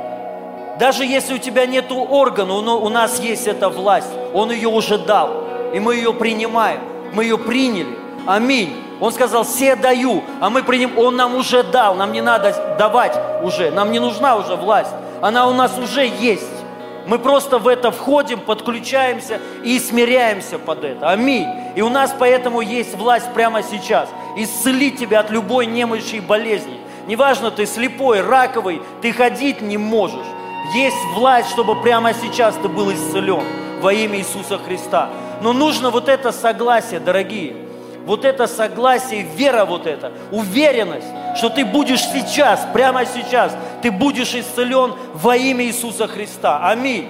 Даже 0.81 1.05
если 1.05 1.35
у 1.35 1.37
тебя 1.37 1.67
нет 1.67 1.91
органа, 1.91 2.55
у 2.55 2.89
нас 2.89 3.19
есть 3.19 3.45
эта 3.45 3.69
власть. 3.69 4.09
Он 4.33 4.51
ее 4.51 4.67
уже 4.67 4.97
дал. 4.97 5.43
И 5.75 5.79
мы 5.79 5.93
ее 5.93 6.11
принимаем. 6.11 6.79
Мы 7.13 7.25
ее 7.25 7.37
приняли. 7.37 7.99
Аминь. 8.25 8.73
Он 8.99 9.11
сказал, 9.11 9.43
все 9.43 9.75
даю, 9.75 10.23
а 10.39 10.49
мы 10.49 10.63
приним, 10.63 10.97
Он 10.97 11.15
нам 11.15 11.35
уже 11.35 11.61
дал, 11.61 11.93
нам 11.93 12.11
не 12.11 12.21
надо 12.21 12.75
давать 12.79 13.15
уже, 13.43 13.69
нам 13.69 13.91
не 13.91 13.99
нужна 13.99 14.35
уже 14.35 14.55
власть, 14.55 14.91
она 15.21 15.47
у 15.47 15.53
нас 15.53 15.77
уже 15.77 16.07
есть. 16.07 16.49
Мы 17.05 17.19
просто 17.19 17.59
в 17.59 17.67
это 17.67 17.91
входим, 17.91 18.39
подключаемся 18.39 19.39
и 19.63 19.77
смиряемся 19.77 20.57
под 20.57 20.83
это. 20.83 21.11
Аминь. 21.11 21.47
И 21.75 21.83
у 21.83 21.89
нас 21.89 22.15
поэтому 22.17 22.61
есть 22.61 22.95
власть 22.95 23.31
прямо 23.35 23.61
сейчас. 23.61 24.09
Исцелить 24.35 24.97
тебя 24.97 25.19
от 25.19 25.29
любой 25.29 25.67
немощи 25.67 26.15
и 26.15 26.21
болезни. 26.21 26.79
Неважно, 27.05 27.51
ты 27.51 27.67
слепой, 27.67 28.21
раковый, 28.21 28.81
ты 29.03 29.11
ходить 29.11 29.61
не 29.61 29.77
можешь. 29.77 30.25
Есть 30.73 31.03
власть, 31.13 31.49
чтобы 31.49 31.81
прямо 31.81 32.13
сейчас 32.13 32.55
ты 32.55 32.67
был 32.69 32.91
исцелен 32.93 33.43
во 33.81 33.93
имя 33.93 34.19
Иисуса 34.19 34.57
Христа. 34.57 35.09
Но 35.41 35.53
нужно 35.53 35.89
вот 35.89 36.07
это 36.07 36.31
согласие, 36.31 36.99
дорогие 36.99 37.55
вот 38.05 38.25
это 38.25 38.47
согласие, 38.47 39.25
вера 39.35 39.65
вот 39.65 39.85
эта, 39.85 40.11
уверенность, 40.31 41.07
что 41.37 41.49
ты 41.49 41.63
будешь 41.63 42.01
сейчас, 42.01 42.67
прямо 42.73 43.05
сейчас, 43.05 43.55
ты 43.81 43.91
будешь 43.91 44.33
исцелен 44.33 44.93
во 45.13 45.35
имя 45.35 45.65
Иисуса 45.65 46.07
Христа. 46.07 46.67
Аминь. 46.67 47.07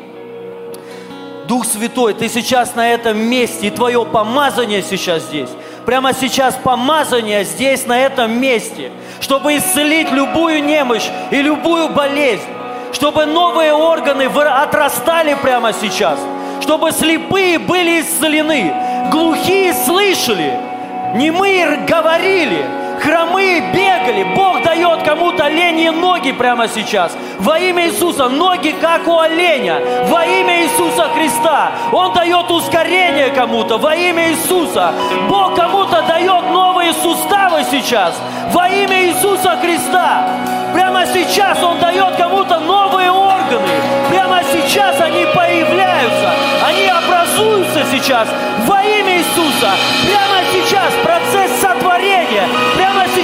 Дух 1.48 1.66
Святой, 1.66 2.14
ты 2.14 2.30
сейчас 2.30 2.76
на 2.76 2.92
этом 2.92 3.18
месте, 3.18 3.68
и 3.68 3.72
твое 3.72 4.06
помазание 4.06 4.82
сейчас 4.82 5.24
здесь. 5.24 5.50
Прямо 5.86 6.14
сейчас 6.14 6.56
помазание 6.56 7.44
здесь, 7.44 7.86
на 7.86 8.00
этом 8.00 8.40
месте, 8.40 8.92
чтобы 9.20 9.58
исцелить 9.58 10.12
любую 10.12 10.64
немощь 10.64 11.10
и 11.32 11.42
любую 11.42 11.90
болезнь, 11.90 12.48
чтобы 12.93 13.26
новые 13.26 13.73
органы 13.73 14.26
отрастали 14.26 15.35
прямо 15.41 15.73
сейчас, 15.73 16.19
чтобы 16.61 16.91
слепые 16.91 17.59
были 17.59 18.01
исцелены, 18.01 18.73
глухие 19.11 19.73
слышали, 19.73 20.72
Немые 21.15 21.85
говорили, 21.88 22.65
хромые 23.02 23.61
бегали. 23.73 24.23
Бог 24.36 24.64
дает 24.64 25.03
кому-то 25.03 25.45
оленьи 25.45 25.90
ноги 25.90 26.32
прямо 26.32 26.68
сейчас. 26.68 27.18
Во 27.40 27.57
имя 27.60 27.88
Иисуса. 27.88 28.30
Ноги, 28.30 28.76
как 28.80 29.07
у 29.07 29.19
оленя. 29.19 29.82
Во 30.06 30.23
имя 30.26 30.64
Иисуса 30.64 31.10
Христа. 31.15 31.72
Он 31.91 32.14
дает 32.14 32.49
ускорение 32.52 33.30
кому-то. 33.30 33.78
Во 33.78 33.95
имя 33.95 34.32
Иисуса. 34.32 34.94
Бог 35.28 35.56
кому-то 35.56 36.03
дает 36.03 36.52
новые 36.52 36.94
суставы 36.94 37.64
сейчас. 37.69 38.19
Во 38.53 38.68
имя 38.68 39.06
Иисуса 39.06 39.57
Христа. 39.61 40.28
Прямо 40.73 41.06
сейчас 41.06 41.61
Он 41.64 41.80
дает 41.80 42.15
кому-то 42.15 42.60
новые 42.60 43.11
органы. 43.11 43.68
Прямо 44.10 44.41
сейчас 44.52 44.99
они 45.02 45.26
появляются. 45.26 46.32
Они 46.65 46.88
образуются 46.88 47.84
сейчас. 47.91 48.28
Во 48.65 48.82
имя 48.82 49.18
Иисуса. 49.18 49.72
Прямо 50.06 50.41
сейчас 50.53 50.94
процесс 51.03 51.52
сотворения. 51.60 52.48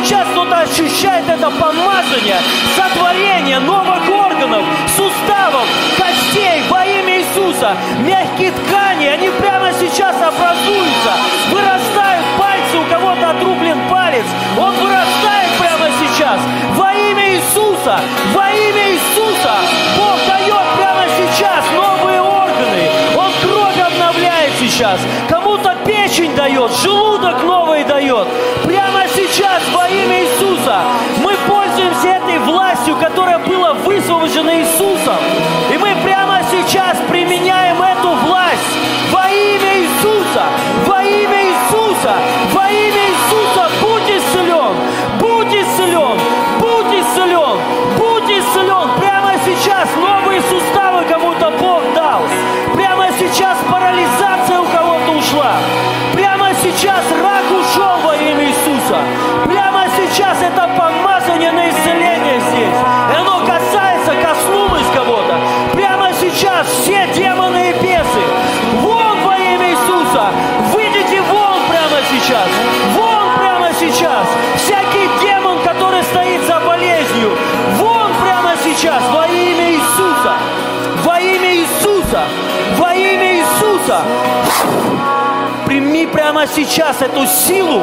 Сейчас 0.07 0.25
кто-то 0.29 0.59
ощущает 0.59 1.27
это 1.27 1.49
помазание, 1.49 2.37
сотворение 2.77 3.59
новых 3.59 4.09
органов, 4.09 4.63
суставов, 4.95 5.67
костей 5.97 6.63
во 6.69 6.85
имя 6.85 7.19
Иисуса. 7.19 7.75
Мягкие 7.99 8.53
ткани, 8.53 9.07
они 9.07 9.29
прямо 9.31 9.69
сейчас 9.73 10.15
образуются, 10.15 11.11
вырастают 11.51 12.25
пальцы, 12.39 12.77
у 12.77 12.85
кого-то 12.89 13.31
отрублен 13.31 13.77
палец. 13.89 14.23
Он 14.57 14.73
вырастает 14.75 15.49
прямо 15.59 15.91
сейчас 15.99 16.39
во 16.77 16.93
имя 16.93 17.33
Иисуса, 17.35 17.99
во 18.33 18.49
имя 18.49 18.91
Иисуса. 18.93 19.55
Бог 19.97 20.17
дает 20.25 20.65
прямо 20.77 21.03
сейчас 21.17 21.65
новые 21.75 22.21
органы. 22.21 22.89
Он 23.17 23.29
кровь 23.43 23.77
обновляет 23.77 24.53
сейчас. 24.57 25.01
Кому-то 25.27 25.76
дает, 26.37 26.71
желудок 26.83 27.43
новый 27.43 27.83
дает. 27.83 28.27
Прямо 28.63 29.01
сейчас 29.13 29.61
во 29.73 29.89
имя 29.89 30.21
Иисуса 30.23 30.81
мы 31.23 31.33
пользуемся 31.47 32.07
этой 32.09 32.37
властью, 32.39 32.95
которая 32.97 33.39
была 33.39 33.73
высвобождена 33.73 34.59
Иисусом. 34.59 35.17
Прямо 86.37 86.53
сейчас 86.53 87.01
эту 87.01 87.25
силу 87.25 87.81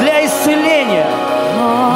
для 0.00 0.26
исцеления. 0.26 1.06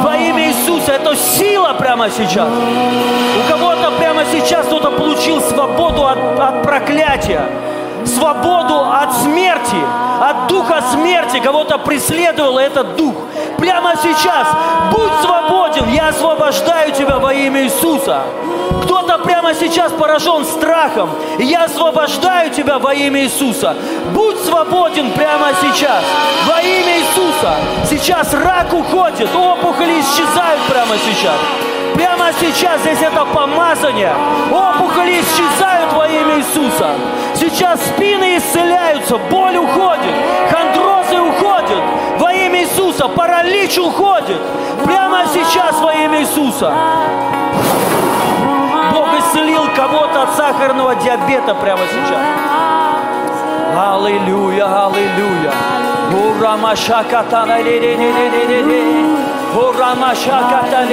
Во 0.01 0.15
имя 0.15 0.47
Иисуса, 0.47 0.93
это 0.93 1.15
сила 1.17 1.73
прямо 1.77 2.09
сейчас. 2.09 2.47
У 2.47 3.51
кого-то 3.51 3.91
прямо 3.99 4.23
сейчас 4.31 4.67
кто-то 4.67 4.91
получил 4.91 5.41
свободу 5.41 6.07
от, 6.07 6.17
от 6.39 6.63
проклятия, 6.63 7.41
свободу 8.05 8.85
от 8.89 9.13
смерти, 9.21 9.75
от 10.21 10.47
духа 10.47 10.81
смерти. 10.93 11.39
Кого-то 11.39 11.77
преследовал 11.77 12.57
этот 12.57 12.95
дух. 12.95 13.15
Прямо 13.57 13.93
сейчас 14.01 14.47
будь 14.93 15.11
свободен, 15.21 15.89
я 15.89 16.07
освобождаю 16.07 16.93
тебя 16.93 17.19
во 17.19 17.33
имя 17.33 17.63
Иисуса. 17.63 18.21
Кто-то 18.83 19.17
прямо 19.19 19.53
сейчас 19.53 19.91
поражен 19.91 20.45
страхом, 20.45 21.09
я 21.39 21.65
освобождаю 21.65 22.51
тебя 22.51 22.79
во 22.79 22.93
имя 22.93 23.23
Иисуса. 23.23 23.75
Будь 24.13 24.37
свободен 24.39 25.11
прямо 25.11 25.49
сейчас, 25.61 26.03
во 26.47 26.61
имя 26.61 26.99
Иисуса. 26.99 27.55
Сейчас 27.89 28.33
рак 28.33 28.73
уходит, 28.73 29.29
опухоли 29.35 29.99
исчезают 30.01 30.61
прямо 30.69 30.95
сейчас. 30.97 31.35
Прямо 31.95 32.31
сейчас 32.39 32.81
здесь 32.81 33.01
это 33.01 33.25
помазание. 33.25 34.13
Опухоли 34.51 35.21
исчезают 35.21 35.91
во 35.93 36.07
имя 36.07 36.37
Иисуса. 36.37 36.91
Сейчас 37.35 37.79
спины 37.85 38.37
исцеляются, 38.37 39.17
боль 39.17 39.57
уходит, 39.57 40.13
хондрозы 40.49 41.19
уходят 41.19 41.83
во 42.17 42.31
имя 42.31 42.61
Иисуса, 42.61 43.07
паралич 43.07 43.77
уходит. 43.77 44.39
Прямо 44.85 45.23
сейчас 45.33 45.79
во 45.81 45.93
имя 45.93 46.21
Иисуса. 46.21 46.73
Бог 48.91 49.07
исцелил 49.19 49.63
кого-то 49.75 50.23
от 50.23 50.35
сахарного 50.35 50.95
диабета 50.95 51.55
прямо 51.55 51.81
сейчас. 51.87 52.19
Аллилуйя, 53.77 54.85
аллилуйя. 54.85 55.53
Урамашаката, 56.13 57.47
Урамашаката, 59.55 60.87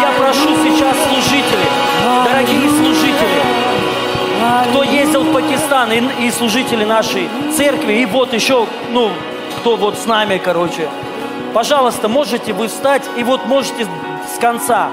Я 0.00 0.10
прошу 0.18 0.48
сейчас 0.62 0.96
служителей, 1.08 1.70
дорогие 2.24 2.68
служители, 2.70 3.42
кто 4.70 4.82
ездил 4.82 5.22
в 5.24 5.32
Пакистан 5.32 5.92
и, 5.92 6.26
и 6.26 6.30
служители 6.30 6.84
нашей 6.84 7.28
церкви, 7.56 7.94
и 7.94 8.06
вот 8.06 8.32
еще, 8.34 8.66
ну, 8.92 9.10
кто 9.60 9.76
вот 9.76 9.98
с 9.98 10.06
нами, 10.06 10.38
короче. 10.38 10.88
Пожалуйста, 11.54 12.08
можете 12.08 12.52
вы 12.52 12.68
встать 12.68 13.04
и 13.16 13.24
вот 13.24 13.46
можете 13.46 13.86
с 14.34 14.38
конца 14.38 14.90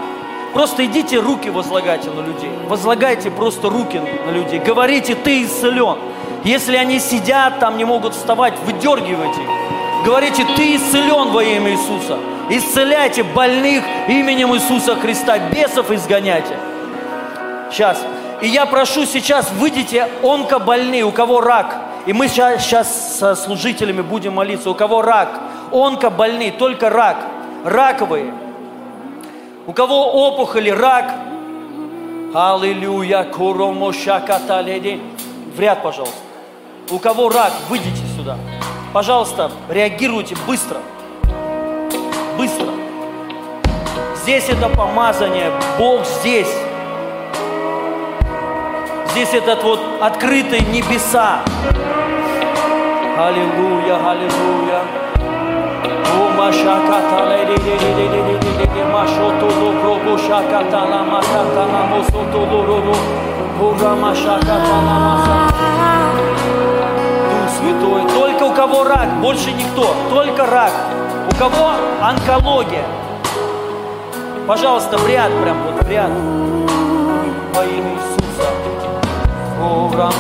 Просто 0.53 0.85
идите 0.85 1.19
руки 1.19 1.49
возлагайте 1.49 2.09
на 2.09 2.21
людей. 2.21 2.51
Возлагайте 2.67 3.31
просто 3.31 3.69
руки 3.69 4.01
на 4.25 4.31
людей. 4.31 4.59
Говорите, 4.59 5.15
ты 5.15 5.43
исцелен. 5.43 5.97
Если 6.43 6.75
они 6.75 6.99
сидят 6.99 7.59
там, 7.59 7.77
не 7.77 7.85
могут 7.85 8.13
вставать, 8.13 8.53
выдергивайте 8.65 9.41
их. 9.41 9.49
Говорите, 10.05 10.45
ты 10.55 10.75
исцелен 10.75 11.31
во 11.31 11.43
имя 11.43 11.71
Иисуса. 11.71 12.17
Исцеляйте 12.49 13.23
больных 13.23 13.83
именем 14.07 14.53
Иисуса 14.55 14.95
Христа. 14.95 15.37
Бесов 15.37 15.91
изгоняйте. 15.91 16.57
Сейчас. 17.71 18.03
И 18.41 18.47
я 18.47 18.65
прошу 18.65 19.05
сейчас, 19.05 19.51
выйдите 19.51 20.09
онкобольные, 20.23 21.03
у 21.03 21.11
кого 21.11 21.41
рак. 21.41 21.77
И 22.07 22.13
мы 22.13 22.27
сейчас, 22.27 22.63
сейчас 22.63 23.19
со 23.19 23.35
служителями 23.35 24.01
будем 24.01 24.33
молиться. 24.33 24.71
У 24.71 24.73
кого 24.73 25.03
рак, 25.03 25.39
онкобольные, 25.71 26.51
только 26.51 26.89
рак, 26.89 27.17
раковые. 27.63 28.33
У 29.67 29.73
кого 29.73 30.27
опухоли, 30.27 30.69
рак. 30.71 31.13
Аллилуйя, 32.33 33.23
куромошакаталеди. 33.23 34.99
В 35.55 35.59
ряд, 35.59 35.83
пожалуйста. 35.83 36.17
У 36.89 36.97
кого 36.97 37.29
рак, 37.29 37.53
выйдите 37.69 38.01
сюда. 38.17 38.37
Пожалуйста, 38.91 39.51
реагируйте 39.69 40.35
быстро. 40.47 40.77
Быстро. 42.37 42.67
Здесь 44.15 44.49
это 44.49 44.67
помазание, 44.69 45.51
Бог 45.77 46.05
здесь. 46.05 46.51
Здесь 49.11 49.33
этот 49.33 49.63
вот 49.63 49.79
открытые 50.01 50.61
небеса. 50.61 51.41
Аллилуйя, 53.17 54.09
аллилуйя. 54.09 54.81
О, 56.17 56.29
машаката, 56.35 57.21
Дух 67.29 67.49
Святой. 67.57 68.01
Только 68.13 68.43
у 68.43 68.53
кого 68.53 68.83
рак, 68.83 69.09
больше 69.21 69.51
никто. 69.51 69.93
Только 70.09 70.45
рак. 70.45 70.71
У 71.31 71.35
кого 71.37 71.71
онкология. 72.01 72.85
Пожалуйста, 74.47 74.97
в 74.97 75.07
прям, 75.41 75.57
вот 75.63 75.85
в. 75.85 76.11
Во 77.53 77.65
имя 77.65 77.93
Иисуса. 77.93 78.49
Пура 79.59 80.11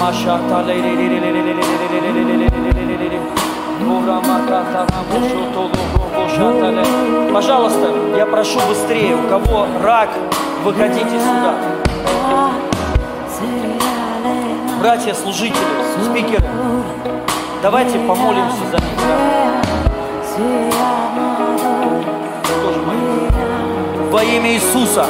Пожалуйста, 7.33 7.91
я 8.15 8.25
прошу 8.25 8.59
быстрее, 8.67 9.15
у 9.15 9.29
кого 9.29 9.65
рак, 9.81 10.09
выходите 10.63 11.19
сюда. 11.19 11.55
Братья, 14.79 15.13
служители, 15.13 15.57
спикеры, 16.03 16.43
давайте 17.61 17.99
помолимся 17.99 18.57
за 18.71 18.77
них. 18.77 18.91
Во 24.11 24.23
имя 24.23 24.53
Иисуса. 24.53 25.05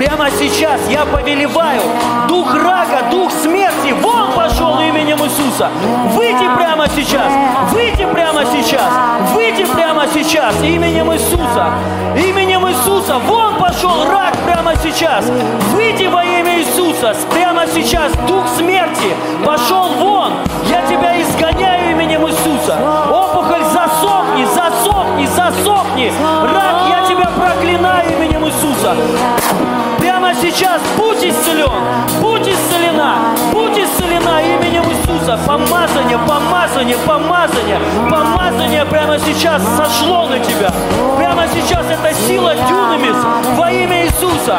Прямо 0.00 0.30
сейчас 0.30 0.80
я 0.88 1.04
повелеваю 1.04 1.82
дух 2.26 2.54
рака, 2.54 3.10
дух 3.10 3.30
смерти, 3.30 3.92
вон 4.00 4.32
пошел 4.32 4.80
именем 4.80 5.18
Иисуса. 5.22 5.68
Выйди 6.14 6.48
прямо 6.56 6.88
сейчас, 6.88 7.30
выйди 7.70 8.06
прямо 8.06 8.46
сейчас, 8.46 8.90
выйди 9.34 9.66
прямо 9.66 10.06
сейчас 10.10 10.54
именем 10.62 11.12
Иисуса. 11.12 11.74
Именем 12.16 12.66
Иисуса, 12.66 13.18
вон 13.18 13.56
пошел 13.56 14.06
рак 14.10 14.34
прямо 14.46 14.74
сейчас. 14.82 15.26
Выйди 15.74 16.06
во 16.06 16.24
имя 16.24 16.60
Иисуса, 16.60 17.14
прямо 17.30 17.66
сейчас 17.66 18.10
дух 18.26 18.48
смерти 18.56 19.14
пошел 19.44 19.90
вон. 19.98 20.32
Я 20.64 20.80
тебя 20.86 21.20
изгоняю 21.20 21.90
именем 21.90 22.26
Иисуса. 22.26 22.78
Опухоль 23.10 23.64
засохни, 23.64 24.46
засохни, 24.46 25.26
засохни. 25.26 26.10
Рак, 26.54 26.88
я 26.88 27.06
тебя 27.06 27.30
проклинаю 27.36 28.19
Иисуса. 28.50 28.96
Прямо 29.98 30.34
сейчас 30.34 30.80
будь 30.96 31.22
исцелен, 31.22 31.70
будь 32.20 32.48
исцелена, 32.48 33.16
будь 33.52 33.78
исцелена 33.78 34.42
именем 34.42 34.82
Иисуса. 34.90 35.38
Помазание, 35.46 36.18
помазание, 36.26 36.96
помазание, 37.06 37.78
помазание 38.10 38.84
прямо 38.86 39.18
сейчас 39.18 39.62
сошло 39.76 40.26
на 40.26 40.38
тебя. 40.40 40.72
Прямо 41.16 41.46
сейчас 41.48 41.86
это 41.88 42.12
сила 42.26 42.54
дюнамис 42.68 43.16
во 43.56 43.70
имя 43.70 44.06
Иисуса. 44.06 44.58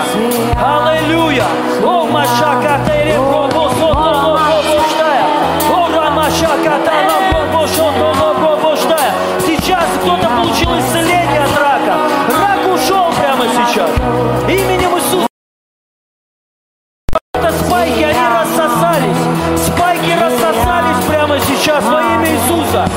Аллилуйя. 0.57 1.45
О, 1.83 2.05
Машака, 2.05 2.79
Тери, 2.87 3.17
сейчас 21.81 21.91
во 21.91 22.01
имя 22.01 22.29
Иисуса. 22.29 22.87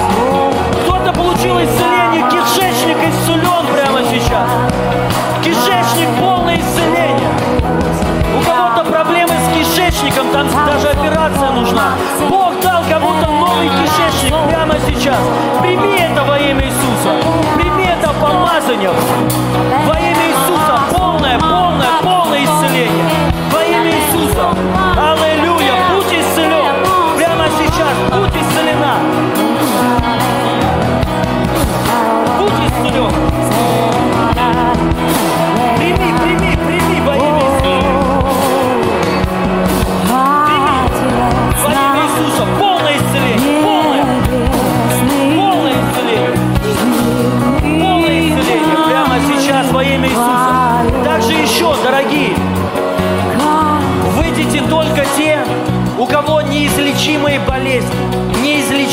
Кто-то 0.82 1.12
получил 1.12 1.58
исцеление, 1.58 2.22
кишечник 2.30 2.96
исцелен 3.08 3.66
прямо 3.72 4.00
сейчас. 4.02 4.48
Кишечник 5.42 6.08
полное 6.20 6.56
исцеление. 6.56 7.30
У 8.38 8.44
кого-то 8.44 8.84
проблемы 8.90 9.32
с 9.32 9.54
кишечником, 9.54 10.28
там 10.30 10.48
даже 10.66 10.88
операция 10.88 11.50
нужна. 11.50 11.92
Бог 12.28 12.60
дал 12.60 12.82
кому-то 12.88 13.26
новый 13.30 13.68
кишечник 13.68 14.34
прямо 14.48 14.74
сейчас. 14.86 15.20
Прими 15.60 15.98
это 15.98 16.24
во 16.24 16.38
имя 16.38 16.64
Иисуса. 16.64 17.26
Прими 17.56 17.84
это 17.84 18.12
помазание. 18.14 18.90
Во 19.86 19.98
имя 19.98 20.28
Иисуса 20.28 20.80
полное, 20.90 21.38
полное, 21.38 21.88
полное 22.02 22.13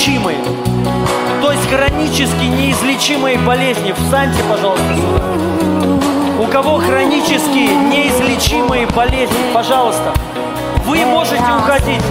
Неизлечимые. 0.02 0.38
То 1.44 1.52
есть 1.52 1.70
хронически 1.70 2.46
неизлечимые 2.46 3.38
болезни. 3.38 3.92
Встаньте, 3.92 4.42
пожалуйста, 4.50 4.84
сюда. 4.96 5.22
У 6.40 6.48
кого 6.48 6.78
хронические 6.78 7.76
неизлечимые 7.76 8.88
болезни, 8.88 9.38
пожалуйста, 9.54 10.12
вы 10.88 11.06
можете 11.06 11.44
уходить. 11.56 12.02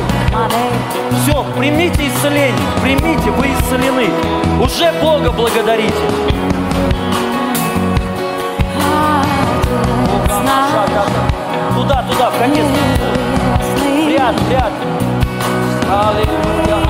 Все, 1.22 1.44
примите 1.58 2.06
исцеление, 2.06 2.54
примите, 2.80 3.28
вы 3.30 3.48
исцелены. 3.58 4.08
Уже 4.62 4.92
Бога 5.02 5.32
благодарите. 5.32 5.92
Туда, 11.74 12.04
туда, 12.08 12.30
в 12.30 12.38
конец. 12.38 12.66
Ряд, 14.06 14.36
ряд. 14.48 14.72
Аллилуйя. 15.90 16.89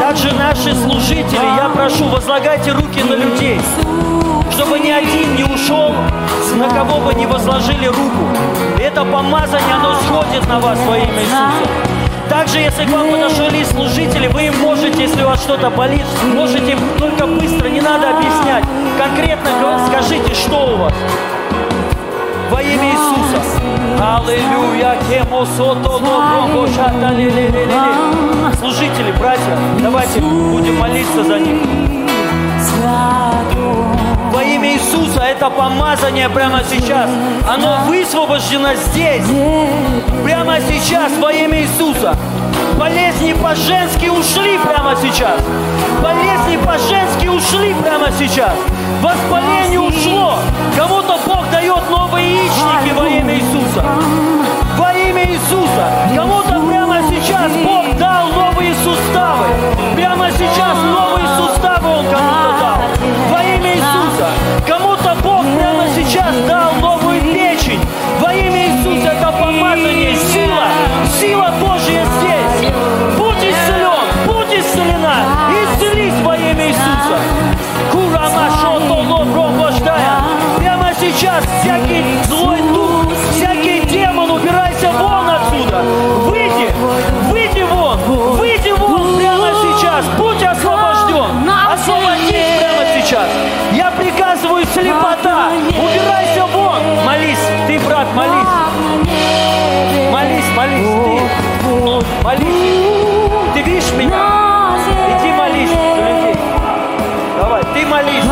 Также 0.00 0.32
наши 0.32 0.74
служители, 0.74 1.46
я 1.56 1.70
прошу, 1.74 2.04
возлагайте 2.08 2.72
руки 2.72 3.02
на 3.02 3.14
людей, 3.14 3.60
чтобы 4.50 4.78
ни 4.80 4.90
один 4.90 5.34
не 5.36 5.44
ушел, 5.44 5.94
на 6.56 6.68
кого 6.68 7.00
бы 7.00 7.14
не 7.14 7.26
возложили 7.26 7.86
руку. 7.86 8.28
Это 8.78 9.04
помазание, 9.04 9.74
оно 9.74 9.94
сходит 9.94 10.46
на 10.48 10.60
вас 10.60 10.78
во 10.86 10.96
имя 10.98 11.22
Иисуса. 11.22 11.96
Также, 12.28 12.58
если 12.58 12.84
к 12.84 12.90
вам 12.90 13.10
подошли 13.10 13.64
служители, 13.64 14.26
вы 14.28 14.46
им 14.46 14.58
можете, 14.60 15.02
если 15.02 15.22
у 15.22 15.28
вас 15.28 15.40
что-то 15.40 15.70
болит, 15.70 16.04
можете 16.34 16.76
только 16.98 17.26
быстро, 17.26 17.68
не 17.68 17.80
надо 17.80 18.10
объяснять. 18.10 18.64
Конкретно 18.98 19.50
скажите, 19.88 20.34
что 20.34 20.74
у 20.74 20.76
вас. 20.76 20.92
Во 22.50 22.62
имя 22.62 22.90
Иисуса. 22.92 23.40
Аллилуйя. 24.02 24.96
Служители, 28.58 29.12
братья, 29.18 29.58
давайте 29.80 30.20
будем 30.20 30.78
молиться 30.78 31.24
за 31.24 31.38
них. 31.38 31.56
Во 34.32 34.42
имя 34.42 34.74
Иисуса 34.74 35.22
это 35.22 35.50
помазание 35.50 36.28
прямо 36.28 36.60
сейчас. 36.68 37.08
Оно 37.48 37.78
высвобождено 37.86 38.74
здесь. 38.74 39.24
Прямо 40.24 40.58
сейчас 40.60 41.12
во 41.20 41.32
имя 41.32 41.62
Иисуса. 41.62 42.16
Болезни 42.78 43.32
по-женски 43.32 44.08
ушли 44.08 44.58
прямо 44.58 44.94
сейчас. 45.00 45.40
Болезни 46.02 46.58
по-женски 46.64 47.26
ушли 47.28 47.74
прямо 47.74 48.08
сейчас. 48.18 48.52
Воспаление 49.00 49.80
ушло. 49.80 50.38
Кому-то 50.76 51.16
Бог 51.46 51.52
дает 51.52 51.90
новые 51.90 52.36
яичники 52.36 52.92
во 52.94 53.06
имя 53.06 53.34
Иисуса. 53.34 53.84
Во 54.76 54.92
имя 54.92 55.24
Иисуса. 55.30 56.08
Кому-то 56.14 56.60
прямо 56.66 56.98
сейчас 57.08 57.52
Бог 57.64 57.96
дал 57.98 58.28
новые 58.28 58.74
суставы. 58.74 59.46
Прямо 59.94 60.30
сейчас 60.32 60.76
Молись. 102.38 103.54
Ты 103.54 103.62
видишь 103.62 103.92
меня? 103.92 104.76
Иди 105.08 105.32
молись, 105.32 105.70
Валентин. 105.70 106.36
Давай, 107.38 107.62
ты 107.74 107.86
молись. 107.86 108.24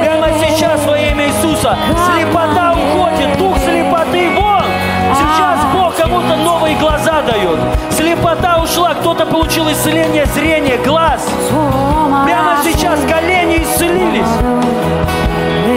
Прямо 0.00 0.28
сейчас 0.38 0.84
во 0.86 0.98
имя 0.98 1.26
Иисуса. 1.28 1.76
Слепота 2.06 2.72
уходит, 2.72 3.36
дух 3.38 3.56
слепоты 3.58 4.30
вон. 4.36 4.62
Сейчас 5.14 5.58
Бог 5.74 5.96
кому-то 5.96 6.36
новые 6.36 6.76
глаза 6.76 7.22
дает. 7.22 7.58
Слепота 7.90 8.58
ушла, 8.62 8.94
кто-то 8.94 9.26
получил 9.26 9.70
исцеление 9.70 10.26
зрения, 10.26 10.76
глаз. 10.78 11.26
Прямо 12.24 12.58
сейчас 12.64 13.00
колени 13.00 13.62
исцелились. 13.62 14.26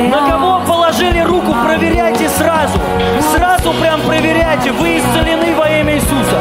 На 0.10 0.30
кого 0.30 0.62
положили 0.66 1.20
руку, 1.20 1.56
проверяйте 1.64 2.30
сразу. 2.30 2.80
Сразу 3.36 3.74
прям 3.74 4.02
проверяйте, 4.02 4.72
вы 4.72 5.00
исцелены 5.00 5.56
во 5.56 5.68
имя 5.68 5.96
Иисуса. 5.96 6.38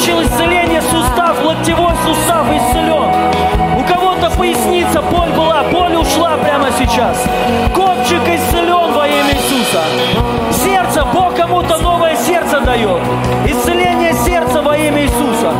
Получил 0.00 0.22
исцеление 0.22 0.80
сустав, 0.80 1.44
локтевой 1.44 1.92
сустав 2.06 2.46
исцелен. 2.50 3.12
У 3.78 3.82
кого-то 3.82 4.30
поясница, 4.30 5.02
боль 5.02 5.28
была, 5.32 5.62
боль 5.70 5.94
ушла 5.94 6.38
прямо 6.38 6.68
сейчас. 6.78 7.22
Копчик 7.74 8.22
исцелен 8.26 8.94
во 8.94 9.06
имя 9.06 9.34
Иисуса. 9.34 9.82
Сердце, 10.64 11.04
Бог 11.12 11.36
кому-то 11.36 11.76
новое 11.76 12.16
сердце 12.16 12.60
дает. 12.60 13.02
Исцеление 13.46 14.14
сердца 14.14 14.62
во 14.62 14.74
имя 14.74 15.02
Иисуса. 15.02 15.52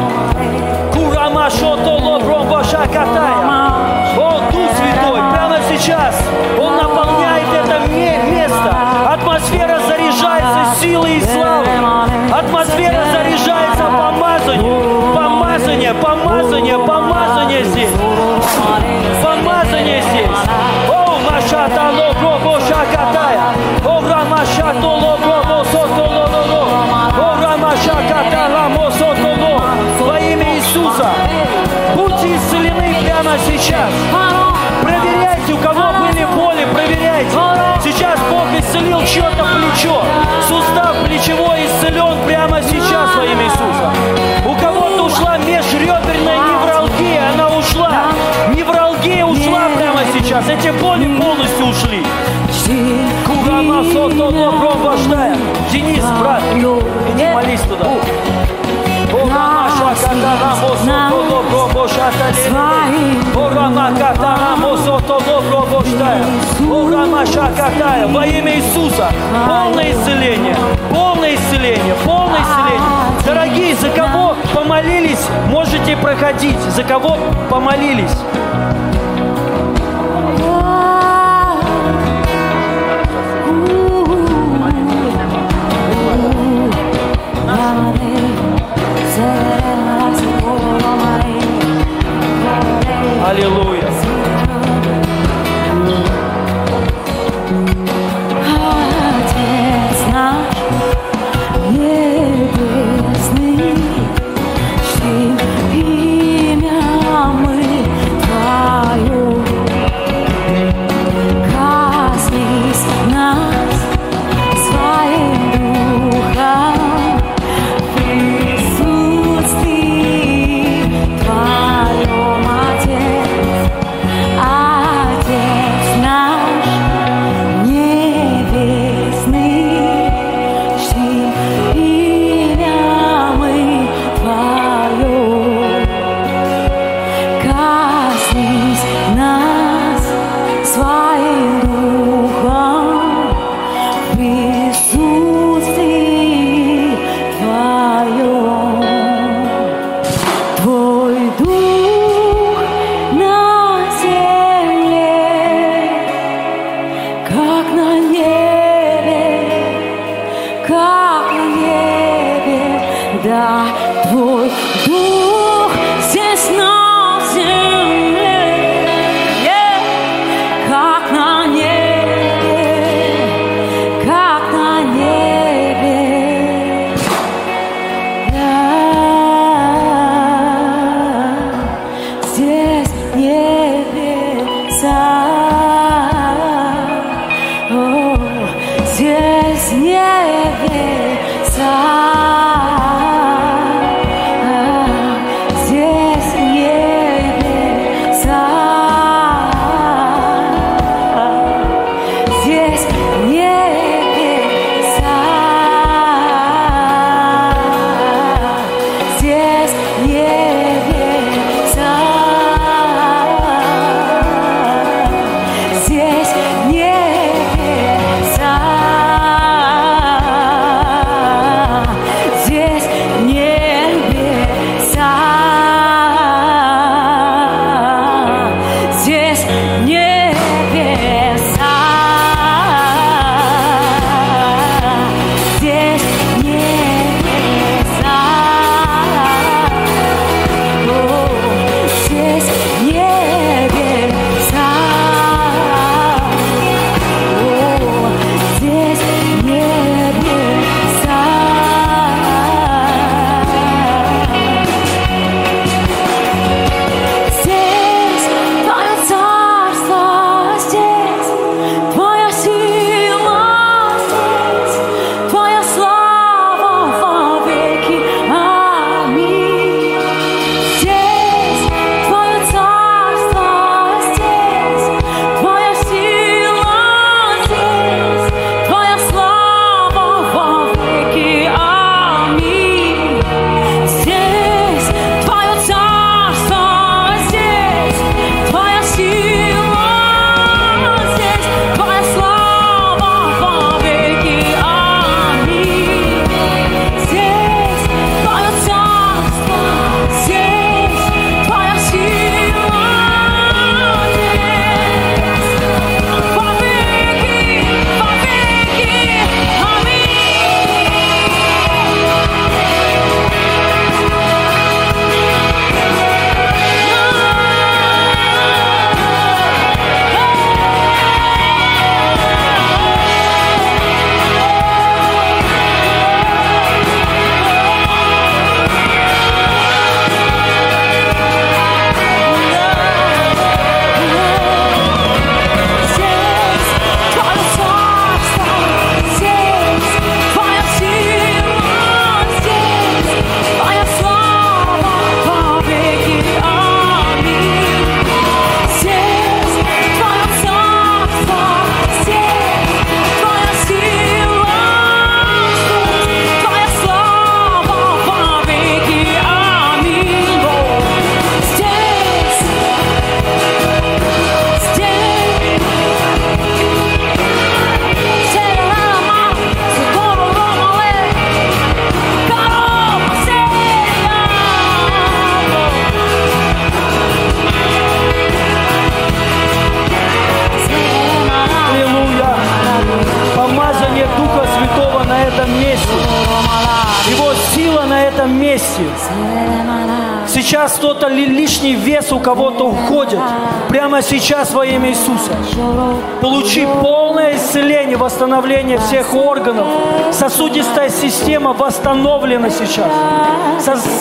Курама 0.95 1.51
шото 1.51 1.91
лобро 1.91 2.39
ваша 2.39 2.87
катая. 2.87 3.40
Проверяйте. 37.25 37.81
Сейчас 37.83 38.19
Бог 38.31 38.47
исцелил 38.59 39.05
чье-то 39.05 39.45
плечо. 39.45 40.03
Сустав 40.49 40.97
плечевой 41.05 41.67
исцелен 41.67 42.17
прямо 42.27 42.63
сейчас 42.63 43.15
во 43.17 43.25
имя 43.25 43.45
Иисуса. 43.45 43.93
У 44.47 44.55
кого-то 44.55 45.05
ушла 45.05 45.39
межреберная 45.39 46.39
невралгия, 46.39 47.33
она 47.33 47.49
ушла. 47.57 48.05
Невралгия 48.55 49.25
ушла 49.25 49.69
прямо 49.77 50.01
сейчас. 50.15 50.49
Эти 50.49 50.71
боли 50.81 51.07
полностью 51.19 51.67
ушли. 51.67 52.05
Курама 53.27 53.85
сото. 53.93 54.31
Денис, 55.73 56.05
брат, 56.21 56.43
иди 56.53 57.25
молись 57.33 57.61
туда. 57.61 57.87
Во 68.09 68.27
имя 68.27 68.57
Иисуса. 68.57 69.13
Полное 69.47 69.93
исцеление. 69.93 70.57
Полное 70.91 71.35
исцеление. 71.37 71.95
Полное 72.05 72.41
исцеление. 72.41 72.91
Дорогие, 73.25 73.77
за 73.77 73.91
кого 73.91 74.35
помолились, 74.53 75.29
можете 75.47 75.97
проходить. 75.97 76.59
За 76.75 76.83
кого 76.83 77.17
помолились. 77.49 78.17
Аллилуйя. 93.31 93.80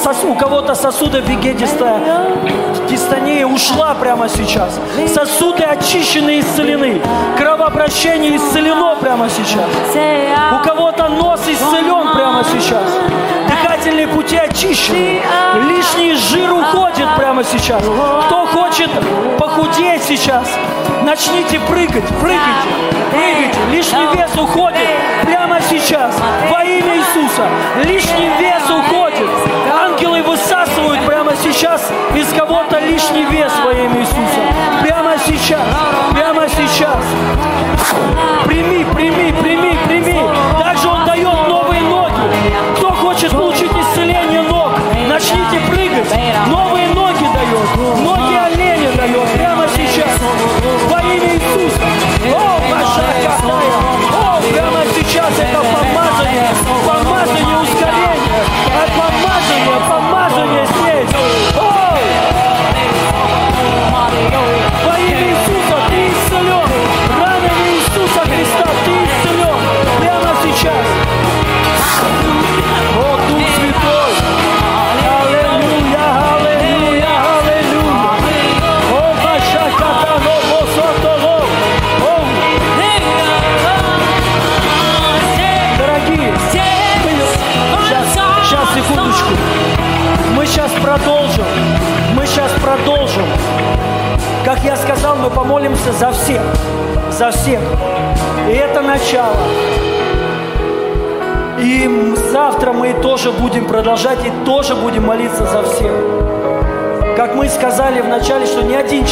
Сос- 0.04 0.24
у 0.26 0.36
кого-то 0.36 0.76
сосуды 0.76 1.20
вегетистая 1.20 2.00
дистония 2.90 3.46
ушла 3.46 3.94
прямо 3.96 4.30
сейчас. 4.30 4.80
Сосуды 5.14 5.64
очищены 5.64 6.38
и 6.38 6.40
исцелены. 6.40 7.02
Кровообращение 7.38 8.36
исцелено 8.38 8.96
прямо 8.96 9.28
сейчас. 9.30 9.66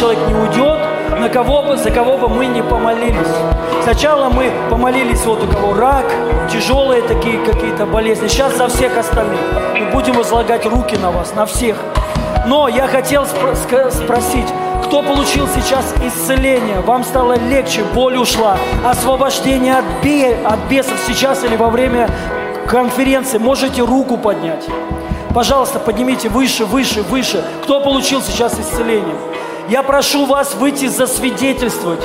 Человек 0.08 0.28
не 0.30 0.36
уйдет, 0.36 0.80
на 1.20 1.28
кого 1.28 1.64
бы, 1.64 1.76
за 1.76 1.92
кого 1.92 2.18
бы 2.18 2.30
мы 2.30 2.46
не 2.46 2.62
помолились. 2.62 3.28
Сначала 3.84 4.30
мы 4.30 4.52
помолились 4.70 5.26
вот 5.26 5.44
у 5.44 5.48
кого 5.48 5.74
рак, 5.74 6.06
тяжелые 6.50 7.02
такие 7.02 7.38
какие-то 7.40 7.86
болезни. 7.86 8.28
Сейчас 8.30 8.56
за 8.56 8.68
всех 8.70 8.98
остальных. 8.98 9.40
Мы 9.78 9.92
будем 9.92 10.14
возлагать 10.14 10.66
руки 10.66 10.96
на 10.96 11.12
вас, 11.12 11.34
на 11.36 11.46
всех. 11.46 11.78
Но 12.46 12.70
я 12.70 12.88
хотел 12.88 13.24
спро- 13.24 13.92
спросить, 13.92 14.48
кто 14.86 15.02
получил 15.04 15.46
сейчас 15.50 15.94
исцеление? 16.06 16.80
Вам 16.80 17.04
стало 17.04 17.34
легче, 17.38 17.84
боль 17.94 18.16
ушла, 18.16 18.56
освобождение 18.90 19.76
от, 19.80 19.86
бе- 20.02 20.38
от 20.46 20.60
бесов 20.70 20.98
сейчас 21.06 21.44
или 21.44 21.58
во 21.58 21.70
время 21.70 22.10
конференции? 22.66 23.40
Можете 23.40 23.82
руку 23.82 24.16
поднять. 24.16 24.66
Пожалуйста, 25.34 25.80
поднимите 25.80 26.30
выше, 26.30 26.66
выше, 26.66 27.02
выше. 27.04 27.44
Кто 27.64 27.82
получил 27.82 28.22
сейчас 28.22 28.58
исцеление? 28.58 29.16
Я 29.70 29.84
прошу 29.84 30.26
вас 30.26 30.56
выйти 30.56 30.88
засвидетельствовать. 30.88 32.00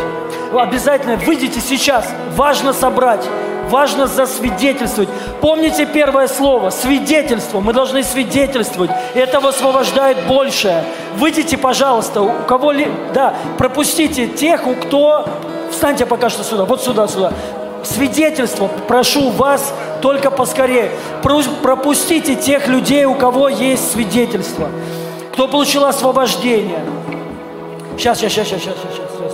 Обязательно 0.53 1.17
выйдите 1.17 1.61
сейчас. 1.61 2.09
Важно 2.37 2.73
собрать. 2.73 3.25
Важно 3.71 4.09
засвидетельствовать. 4.09 5.09
Помните 5.41 5.87
первое 5.87 6.27
слово– 6.27 6.71
свидетельство. 6.71 7.61
Мы 7.61 7.73
должны 7.73 8.03
свидетельствовать. 8.03 8.91
Это 9.15 9.39
высвобождает 9.39 10.27
большее. 10.27 10.85
Выйдите, 11.17 11.57
пожалуйста. 11.57 12.23
У 12.23 12.33
кого 12.47 12.73
ли... 12.73 12.89
Да, 13.15 13.35
пропустите 13.59 14.27
тех, 14.27 14.67
у 14.67 14.75
кто... 14.75 15.29
Встаньте 15.71 16.05
пока 16.05 16.29
что 16.29 16.43
сюда. 16.43 16.65
Вот 16.65 16.83
сюда, 16.83 17.07
сюда. 17.07 17.33
Свидетельство. 17.85 18.69
Прошу 18.89 19.31
вас 19.31 19.73
только 20.03 20.31
поскорее. 20.33 20.91
Про- 21.23 21.43
Пропустите 21.63 22.35
тех 22.35 22.67
людей, 22.67 23.05
у 23.05 23.15
кого 23.15 23.49
есть 23.49 23.93
свидетельство. 23.93 24.69
Кто 25.33 25.47
получил 25.49 25.85
освобождение. 25.87 26.81
Сейчас, 27.97 28.19
сейчас, 28.19 28.33
сейчас, 28.33 28.49
сейчас, 28.49 28.63
сейчас, 28.63 28.75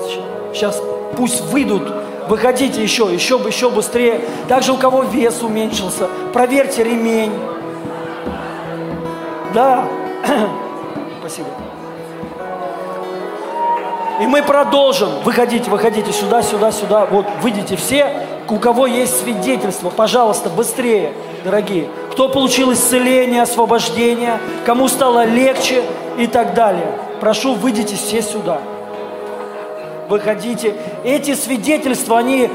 сейчас, 0.08 0.24
сейчас. 0.52 0.82
Пусть 1.16 1.40
выйдут. 1.46 1.82
Выходите 2.28 2.82
еще, 2.82 3.08
еще, 3.12 3.40
еще 3.46 3.70
быстрее. 3.70 4.20
Также 4.48 4.72
у 4.72 4.76
кого 4.76 5.02
вес 5.02 5.42
уменьшился, 5.42 6.08
проверьте 6.32 6.84
ремень. 6.84 7.32
Да. 9.54 9.88
Спасибо. 11.20 11.48
И 14.20 14.26
мы 14.26 14.42
продолжим. 14.42 15.08
Выходите, 15.24 15.70
выходите 15.70 16.12
сюда, 16.12 16.42
сюда, 16.42 16.72
сюда. 16.72 17.06
Вот, 17.06 17.24
выйдите 17.40 17.76
все, 17.76 18.26
у 18.48 18.56
кого 18.56 18.86
есть 18.86 19.20
свидетельство. 19.22 19.90
Пожалуйста, 19.90 20.50
быстрее, 20.50 21.12
дорогие. 21.44 21.88
Кто 22.12 22.28
получил 22.28 22.72
исцеление, 22.72 23.42
освобождение, 23.42 24.38
кому 24.66 24.88
стало 24.88 25.24
легче 25.24 25.84
и 26.18 26.26
так 26.26 26.54
далее. 26.54 26.98
Прошу, 27.20 27.54
выйдите 27.54 27.96
все 27.96 28.22
сюда. 28.22 28.58
Выходите. 30.08 30.74
Эти 31.04 31.34
свидетельства, 31.34 32.18
они 32.18 32.48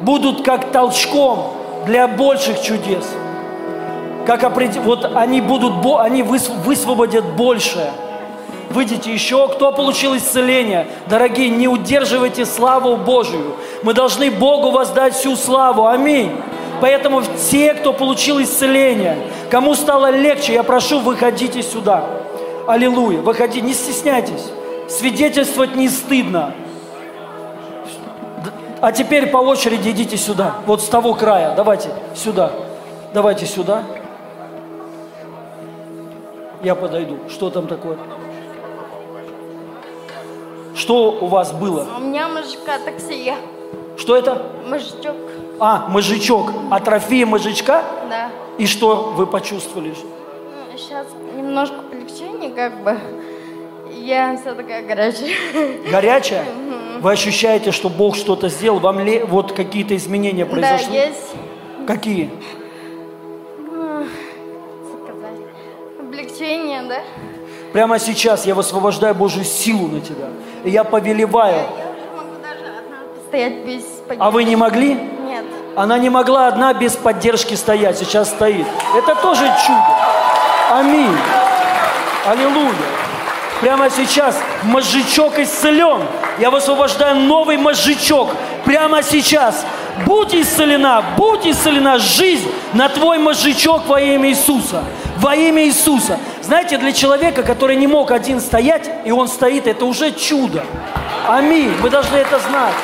будут 0.00 0.44
как 0.44 0.70
толчком 0.72 1.52
для 1.86 2.08
больших 2.08 2.60
чудес. 2.62 3.04
Как 4.26 4.42
опред- 4.42 4.80
вот 4.82 5.10
они 5.14 5.40
будут, 5.40 5.74
они 6.00 6.22
выс- 6.22 6.52
высвободят 6.64 7.24
большее. 7.36 7.92
Выйдите 8.70 9.12
еще, 9.12 9.48
кто 9.48 9.72
получил 9.72 10.16
исцеление. 10.16 10.86
Дорогие, 11.06 11.48
не 11.48 11.68
удерживайте 11.68 12.44
славу 12.44 12.96
Божию. 12.96 13.54
Мы 13.82 13.94
должны 13.94 14.30
Богу 14.30 14.70
воздать 14.70 15.14
всю 15.14 15.36
славу. 15.36 15.86
Аминь. 15.86 16.32
Поэтому 16.80 17.22
те, 17.50 17.72
кто 17.74 17.92
получил 17.92 18.40
исцеление, 18.42 19.16
кому 19.50 19.74
стало 19.74 20.10
легче, 20.10 20.52
я 20.52 20.62
прошу, 20.62 21.00
выходите 21.00 21.62
сюда. 21.62 22.04
Аллилуйя. 22.68 23.22
Выходи, 23.22 23.62
не 23.62 23.72
стесняйтесь. 23.72 24.44
Свидетельствовать 24.90 25.74
не 25.74 25.88
стыдно. 25.88 26.52
А 28.82 28.92
теперь 28.92 29.28
по 29.28 29.38
очереди 29.38 29.88
идите 29.88 30.18
сюда. 30.18 30.56
Вот 30.66 30.82
с 30.82 30.84
того 30.88 31.14
края. 31.14 31.54
Давайте 31.56 31.88
сюда. 32.14 32.52
Давайте 33.14 33.46
сюда. 33.46 33.84
Я 36.62 36.74
подойду. 36.74 37.16
Что 37.30 37.48
там 37.48 37.68
такое? 37.68 37.96
Что 40.74 41.12
у 41.12 41.26
вас 41.26 41.52
было? 41.52 41.86
У 41.96 42.00
меня 42.02 42.28
мужика 42.28 42.78
таксия. 42.84 43.36
Что 43.96 44.14
это? 44.14 44.42
Мужичок, 44.68 45.16
А, 45.58 45.86
мозжечок. 45.88 46.52
Атрофия 46.70 47.24
мозжечка? 47.24 47.82
да. 48.10 48.28
И 48.58 48.66
что 48.66 49.12
вы 49.16 49.26
почувствовали? 49.26 49.94
Сейчас 50.76 51.06
немножко 51.36 51.76
полегчение, 52.38 52.50
как 52.54 52.82
бы. 52.82 52.98
Я 53.92 54.36
вся 54.40 54.54
такая 54.54 54.86
горячая. 54.86 55.30
Горячая? 55.90 56.44
Вы 57.00 57.12
ощущаете, 57.12 57.70
что 57.72 57.88
Бог 57.88 58.16
что-то 58.16 58.48
сделал? 58.48 58.80
Вам 58.80 58.98
ле- 59.00 59.24
вот 59.24 59.52
какие-то 59.52 59.94
изменения 59.96 60.44
Да, 60.44 60.50
произошли? 60.50 60.94
есть, 60.94 61.34
Какие? 61.86 62.30
сказать, 65.04 65.40
облегчение, 66.00 66.82
да? 66.82 67.00
Прямо 67.72 67.98
сейчас 67.98 68.46
я 68.46 68.54
высвобождаю 68.54 69.14
Божью 69.14 69.44
силу 69.44 69.86
на 69.88 70.00
тебя. 70.00 70.26
И 70.64 70.70
я 70.70 70.84
повелеваю. 70.84 71.62
Я 73.32 73.50
без 73.50 73.84
А 74.18 74.30
вы 74.30 74.44
не 74.44 74.56
могли? 74.56 74.94
Нет. 74.94 75.44
Она 75.76 75.98
не 75.98 76.08
могла 76.10 76.48
одна 76.48 76.72
без 76.74 76.96
поддержки 76.96 77.54
стоять, 77.54 77.98
сейчас 77.98 78.30
стоит. 78.30 78.66
Это 78.96 79.14
тоже 79.16 79.44
чудо. 79.66 79.96
Аминь. 80.72 81.14
Аллилуйя. 82.28 82.74
Прямо 83.62 83.88
сейчас 83.88 84.38
мозжечок 84.62 85.38
исцелен. 85.38 86.02
Я 86.38 86.50
высвобождаю 86.50 87.16
новый 87.16 87.56
мозжечок. 87.56 88.28
Прямо 88.66 89.02
сейчас. 89.02 89.64
Будь 90.04 90.34
исцелена, 90.34 91.02
будь 91.16 91.46
исцелена 91.46 91.98
жизнь 91.98 92.46
на 92.74 92.90
твой 92.90 93.16
мозжечок 93.18 93.86
во 93.86 93.98
имя 93.98 94.28
Иисуса. 94.28 94.84
Во 95.16 95.34
имя 95.34 95.64
Иисуса. 95.64 96.18
Знаете, 96.42 96.76
для 96.76 96.92
человека, 96.92 97.42
который 97.42 97.76
не 97.76 97.86
мог 97.86 98.10
один 98.10 98.40
стоять, 98.40 98.90
и 99.06 99.10
он 99.10 99.26
стоит, 99.26 99.66
это 99.66 99.86
уже 99.86 100.12
чудо. 100.12 100.66
Аминь. 101.26 101.72
Вы 101.80 101.88
должны 101.88 102.16
это 102.16 102.38
знать. 102.40 102.74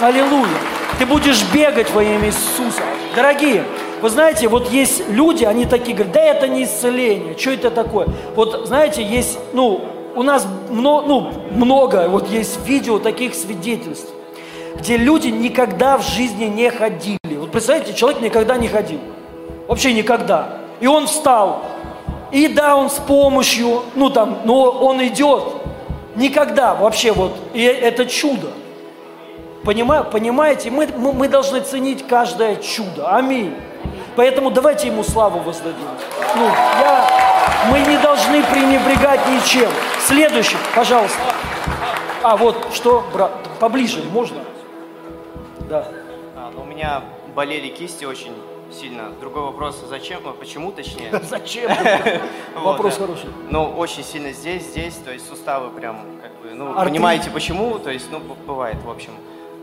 Аллилуйя. 0.00 0.46
Ты 1.00 1.06
будешь 1.06 1.42
бегать 1.52 1.90
во 1.90 2.04
имя 2.04 2.28
Иисуса. 2.28 2.82
Дорогие, 3.16 3.64
вы 4.02 4.10
знаете, 4.10 4.48
вот 4.48 4.68
есть 4.70 5.08
люди, 5.08 5.44
они 5.44 5.64
такие 5.64 5.96
говорят, 5.96 6.14
да 6.14 6.20
это 6.20 6.48
не 6.48 6.64
исцеление, 6.64 7.38
что 7.38 7.52
это 7.52 7.70
такое? 7.70 8.08
Вот 8.34 8.66
знаете, 8.66 9.00
есть, 9.00 9.38
ну, 9.52 9.80
у 10.16 10.24
нас 10.24 10.44
много, 10.68 11.06
ну, 11.06 11.32
много, 11.52 12.08
вот 12.08 12.28
есть 12.28 12.58
видео 12.66 12.98
таких 12.98 13.32
свидетельств, 13.34 14.08
где 14.74 14.96
люди 14.96 15.28
никогда 15.28 15.98
в 15.98 16.02
жизни 16.02 16.46
не 16.46 16.68
ходили. 16.68 17.36
Вот 17.38 17.52
представляете, 17.52 17.94
человек 17.94 18.20
никогда 18.20 18.56
не 18.56 18.66
ходил. 18.66 18.98
Вообще 19.68 19.92
никогда. 19.92 20.58
И 20.80 20.88
он 20.88 21.06
встал. 21.06 21.62
И 22.32 22.48
да, 22.48 22.76
он 22.76 22.90
с 22.90 22.98
помощью, 22.98 23.82
ну 23.94 24.10
там, 24.10 24.40
но 24.44 24.64
он 24.64 25.00
идет. 25.06 25.44
Никогда 26.16 26.74
вообще 26.74 27.12
вот. 27.12 27.32
И 27.54 27.62
это 27.62 28.06
чудо. 28.06 28.48
Понимаете, 29.62 30.72
мы, 30.72 30.88
мы 30.88 31.28
должны 31.28 31.60
ценить 31.60 32.04
каждое 32.08 32.56
чудо. 32.56 33.14
Аминь. 33.14 33.54
Поэтому 34.16 34.50
давайте 34.50 34.88
ему 34.88 35.02
славу 35.02 35.38
воздадим. 35.40 35.88
Ну, 36.36 36.44
я, 36.44 37.08
мы 37.70 37.80
не 37.80 37.96
должны 37.98 38.42
пренебрегать 38.44 39.20
ничем. 39.28 39.70
Следующий, 40.00 40.56
пожалуйста. 40.74 41.18
А, 42.22 42.36
вот, 42.36 42.68
что, 42.72 43.04
брат, 43.12 43.32
поближе, 43.58 44.02
можно? 44.12 44.42
Да. 45.68 45.88
А, 46.36 46.52
ну, 46.54 46.62
у 46.62 46.64
меня 46.64 47.02
болели 47.34 47.68
кисти 47.68 48.04
очень 48.04 48.32
сильно. 48.70 49.10
Другой 49.20 49.42
вопрос, 49.42 49.82
зачем, 49.88 50.20
а 50.26 50.32
почему 50.32 50.72
точнее? 50.72 51.10
Зачем? 51.22 51.70
Вопрос 52.54 52.96
хороший. 52.96 53.28
Ну, 53.50 53.64
очень 53.64 54.02
сильно 54.02 54.32
здесь, 54.32 54.62
здесь, 54.64 54.94
то 54.94 55.12
есть 55.12 55.28
суставы 55.28 55.70
прям, 55.70 56.06
как 56.22 56.32
бы, 56.42 56.54
ну, 56.54 56.74
понимаете 56.74 57.30
почему, 57.30 57.78
то 57.78 57.90
есть, 57.90 58.10
ну, 58.10 58.20
бывает, 58.46 58.76
в 58.82 58.90
общем, 58.90 59.12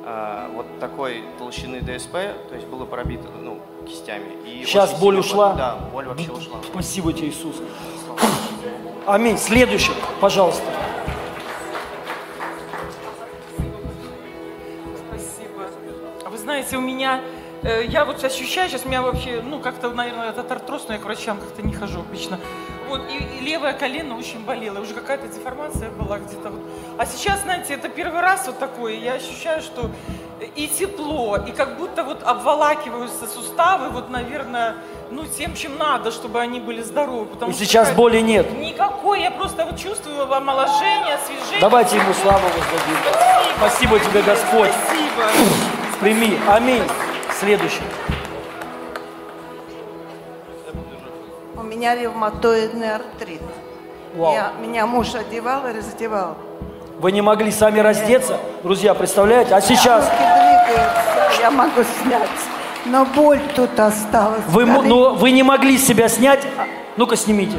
а, 0.05 0.49
вот 0.53 0.65
такой 0.79 1.23
толщины 1.37 1.81
ДСП, 1.81 2.13
то 2.49 2.55
есть 2.55 2.67
было 2.67 2.85
пробито, 2.85 3.29
ну, 3.41 3.59
кистями. 3.89 4.37
И 4.45 4.63
Сейчас 4.65 4.91
боль 4.99 5.15
сильно 5.15 5.19
ушла? 5.19 5.53
Да, 5.53 5.75
боль 5.91 6.05
вообще 6.05 6.31
ушла. 6.31 6.57
Спасибо 6.63 7.11
тебе, 7.11 7.29
Иисус. 7.29 7.55
Аминь. 9.05 9.37
Следующий, 9.37 9.91
пожалуйста. 10.21 10.63
Спасибо. 15.07 15.67
А 16.23 16.29
Вы 16.29 16.37
знаете, 16.37 16.77
у 16.77 16.81
меня, 16.81 17.21
э, 17.63 17.85
я 17.85 18.05
вот 18.05 18.23
ощущаю 18.23 18.69
сейчас, 18.69 18.85
у 18.85 18.87
меня 18.87 19.01
вообще, 19.01 19.41
ну, 19.43 19.59
как-то, 19.59 19.89
наверное, 19.89 20.29
этот 20.29 20.51
артроз, 20.51 20.85
но 20.87 20.93
я 20.93 20.99
к 20.99 21.03
врачам 21.05 21.39
как-то 21.39 21.61
не 21.63 21.73
хожу 21.73 22.01
обычно. 22.01 22.39
Вот, 22.87 23.01
и, 23.09 23.17
и 23.17 23.39
левое 23.41 23.73
колено 23.73 24.17
очень 24.17 24.43
болело, 24.43 24.79
уже 24.79 24.95
какая-то 24.95 25.27
деформация 25.27 25.91
была 25.91 26.17
где-то. 26.19 26.49
Вот. 26.49 26.61
А 26.97 27.05
сейчас, 27.05 27.41
знаете, 27.41 27.75
это 27.75 27.87
первый 27.87 28.21
раз 28.21 28.47
вот 28.47 28.57
такое, 28.59 28.95
я 28.95 29.13
ощущаю, 29.13 29.61
что 29.61 29.91
и 30.55 30.67
тепло, 30.67 31.37
и 31.37 31.51
как 31.51 31.77
будто 31.77 32.03
вот 32.03 32.23
обволакиваются 32.23 33.27
суставы, 33.27 33.89
вот, 33.89 34.09
наверное, 34.09 34.75
ну, 35.11 35.25
тем, 35.25 35.53
чем 35.55 35.77
надо, 35.77 36.11
чтобы 36.11 36.39
они 36.39 36.59
были 36.59 36.81
здоровы. 36.81 37.25
потому 37.25 37.51
И 37.51 37.55
что 37.55 37.65
сейчас 37.65 37.91
боли 37.91 38.19
нет. 38.19 38.51
Никакой, 38.57 39.21
я 39.21 39.31
просто 39.31 39.65
вот 39.65 39.77
чувствую 39.77 40.31
омоложение, 40.31 41.15
освежение. 41.15 41.61
Давайте 41.61 41.97
ему 41.97 42.13
славу 42.13 42.47
воздадим. 42.47 42.97
Спасибо 43.57 43.99
тебе, 43.99 44.21
Господь. 44.21 44.71
Спасибо. 44.85 45.49
Прими. 45.99 46.39
Аминь. 46.47 46.83
Следующий. 47.37 47.81
У 51.55 51.63
меня 51.63 51.95
ревматоидный 51.95 52.95
артрит. 52.95 53.41
Вау. 54.15 54.33
Я, 54.33 54.53
меня 54.61 54.85
муж 54.87 55.13
одевал 55.15 55.67
и 55.67 55.73
раздевал. 55.73 56.37
Вы 56.99 57.11
не 57.13 57.21
могли 57.21 57.51
сами 57.51 57.79
раздеться, 57.79 58.37
друзья, 58.63 58.93
представляете? 58.93 59.55
А 59.55 59.61
сейчас 59.61 60.09
я 61.39 61.49
могу 61.49 61.81
снять. 62.03 62.27
Но 62.85 63.05
боль 63.05 63.39
тут 63.55 63.79
осталась. 63.79 64.41
вы, 64.47 64.65
но 64.65 65.13
вы 65.13 65.31
не 65.31 65.43
могли 65.43 65.77
себя 65.77 66.09
снять. 66.09 66.39
А, 66.57 66.63
Ну-ка, 66.97 67.15
снимите. 67.15 67.57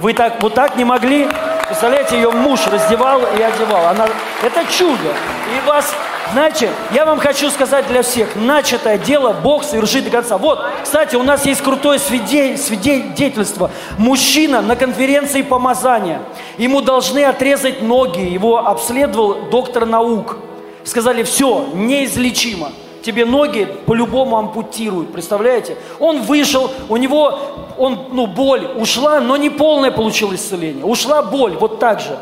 Вы 0.00 0.14
так 0.14 0.40
вот 0.42 0.54
так 0.54 0.76
не 0.76 0.84
могли? 0.84 1.28
Представляете, 1.66 2.16
ее 2.16 2.30
муж 2.30 2.66
раздевал 2.66 3.20
и 3.38 3.42
одевал. 3.42 3.86
Она, 3.88 4.06
это 4.42 4.64
чудо. 4.72 5.08
И 5.54 5.68
вас, 5.68 5.92
знаете, 6.32 6.70
я 6.92 7.04
вам 7.04 7.18
хочу 7.18 7.50
сказать 7.50 7.86
для 7.88 8.02
всех, 8.02 8.34
начатое 8.36 8.96
дело 8.96 9.32
Бог 9.32 9.64
совершит 9.64 10.04
до 10.04 10.10
конца. 10.10 10.38
Вот, 10.38 10.64
кстати, 10.82 11.16
у 11.16 11.22
нас 11.24 11.44
есть 11.46 11.60
крутое 11.62 11.98
свиде- 11.98 12.56
свидетельство. 12.56 13.70
Мужчина 13.98 14.62
на 14.62 14.76
конференции 14.76 15.42
помазания. 15.42 16.20
Ему 16.58 16.80
должны 16.80 17.24
отрезать 17.24 17.82
ноги. 17.82 18.20
Его 18.20 18.58
обследовал 18.58 19.36
доктор 19.50 19.86
наук. 19.86 20.36
Сказали, 20.84 21.22
все, 21.22 21.66
неизлечимо. 21.74 22.72
Тебе 23.02 23.24
ноги 23.24 23.66
по-любому 23.86 24.36
ампутируют, 24.36 25.12
представляете? 25.12 25.76
Он 26.00 26.22
вышел, 26.22 26.70
у 26.88 26.96
него, 26.96 27.38
он, 27.78 28.08
ну, 28.12 28.26
боль 28.26 28.66
ушла, 28.76 29.20
но 29.20 29.36
не 29.36 29.50
полное 29.50 29.92
получил 29.92 30.34
исцеление. 30.34 30.84
Ушла 30.84 31.22
боль, 31.22 31.56
вот 31.56 31.78
так 31.78 32.00
же. 32.00 32.18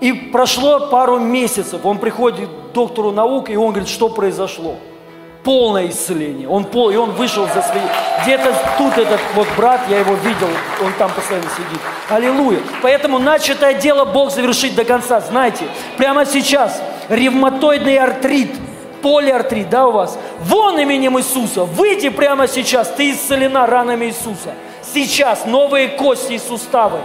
И 0.00 0.12
прошло 0.12 0.88
пару 0.88 1.18
месяцев, 1.18 1.84
он 1.84 1.98
приходит 1.98 2.48
к 2.48 2.72
доктору 2.72 3.12
наук, 3.12 3.50
и 3.50 3.56
он 3.56 3.70
говорит, 3.70 3.88
что 3.88 4.08
произошло? 4.08 4.76
Полное 5.48 5.88
исцеление. 5.88 6.46
Он 6.46 6.66
пол, 6.66 6.90
и 6.90 6.96
он 6.96 7.12
вышел 7.12 7.46
за 7.46 7.62
свои... 7.62 7.80
Где-то 8.22 8.54
тут 8.76 8.98
этот 8.98 9.18
вот 9.34 9.48
брат, 9.56 9.80
я 9.88 10.00
его 10.00 10.14
видел, 10.16 10.48
он 10.84 10.92
там 10.98 11.10
постоянно 11.10 11.48
сидит. 11.48 11.80
Аллилуйя. 12.10 12.58
Поэтому 12.82 13.18
начатое 13.18 13.72
дело 13.72 14.04
Бог 14.04 14.30
завершит 14.30 14.74
до 14.74 14.84
конца. 14.84 15.20
Знаете, 15.22 15.64
прямо 15.96 16.26
сейчас 16.26 16.82
ревматоидный 17.08 17.96
артрит, 17.96 18.50
полиартрит, 19.00 19.70
да, 19.70 19.86
у 19.86 19.92
вас? 19.92 20.18
Вон 20.40 20.78
именем 20.80 21.18
Иисуса, 21.18 21.64
выйди 21.64 22.10
прямо 22.10 22.46
сейчас, 22.46 22.88
ты 22.90 23.12
исцелена 23.12 23.64
ранами 23.64 24.04
Иисуса. 24.04 24.52
Сейчас 24.82 25.46
новые 25.46 25.88
кости 25.88 26.34
и 26.34 26.38
суставы. 26.38 26.98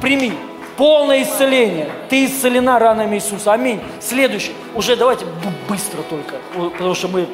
Прими 0.00 0.32
полное 0.76 1.22
исцеление. 1.22 1.88
Ты 2.08 2.26
исцелена 2.26 2.78
ранами 2.78 3.16
Иисуса. 3.16 3.52
Аминь. 3.52 3.80
Следующий. 4.00 4.54
Уже 4.74 4.96
давайте 4.96 5.24
быстро 5.68 6.02
только, 6.02 6.36
потому 6.54 6.94
что 6.94 7.08
мы 7.08 7.28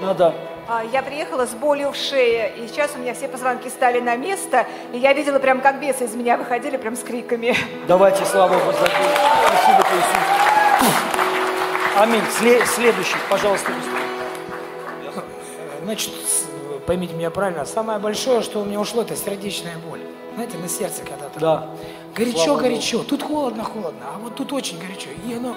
надо. 0.00 0.34
А, 0.68 0.82
Я 0.92 1.02
приехала 1.02 1.46
с 1.46 1.50
болью 1.50 1.92
в 1.92 1.96
шее, 1.96 2.52
и 2.56 2.66
сейчас 2.66 2.90
у 2.96 2.98
меня 2.98 3.14
все 3.14 3.28
позвонки 3.28 3.68
стали 3.68 4.00
на 4.00 4.16
место, 4.16 4.66
и 4.92 4.98
я 4.98 5.12
видела 5.12 5.38
прям, 5.38 5.60
как 5.60 5.80
бесы 5.80 6.06
из 6.06 6.14
меня 6.14 6.36
выходили 6.36 6.76
прям 6.76 6.96
с 6.96 7.00
криками. 7.04 7.54
Давайте 7.86 8.24
славу 8.24 8.54
воздадим. 8.54 8.96
Спасибо 9.46 9.86
Иисус. 9.96 10.86
Аминь. 11.96 12.22
Сле- 12.38 12.64
следующий, 12.66 13.14
пожалуйста. 13.30 13.70
Значит, 15.84 16.10
поймите 16.84 17.14
меня 17.14 17.30
правильно, 17.30 17.64
самое 17.64 17.98
большое, 18.00 18.42
что 18.42 18.60
у 18.60 18.64
меня 18.64 18.80
ушло, 18.80 19.02
это 19.02 19.14
сердечная 19.14 19.76
боль. 19.88 20.00
Знаете, 20.34 20.58
на 20.58 20.68
сердце 20.68 21.02
когда-то. 21.04 21.38
Да. 21.40 21.56
Горячо, 21.58 21.70
Слава 22.16 22.60
горячо. 22.60 23.02
Тут 23.04 23.22
холодно, 23.22 23.64
холодно. 23.64 24.00
А 24.14 24.18
вот 24.18 24.34
тут 24.34 24.52
очень 24.52 24.78
горячо. 24.78 25.08
И 25.26 25.34
оно 25.34 25.54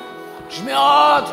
жмет. 0.51 1.29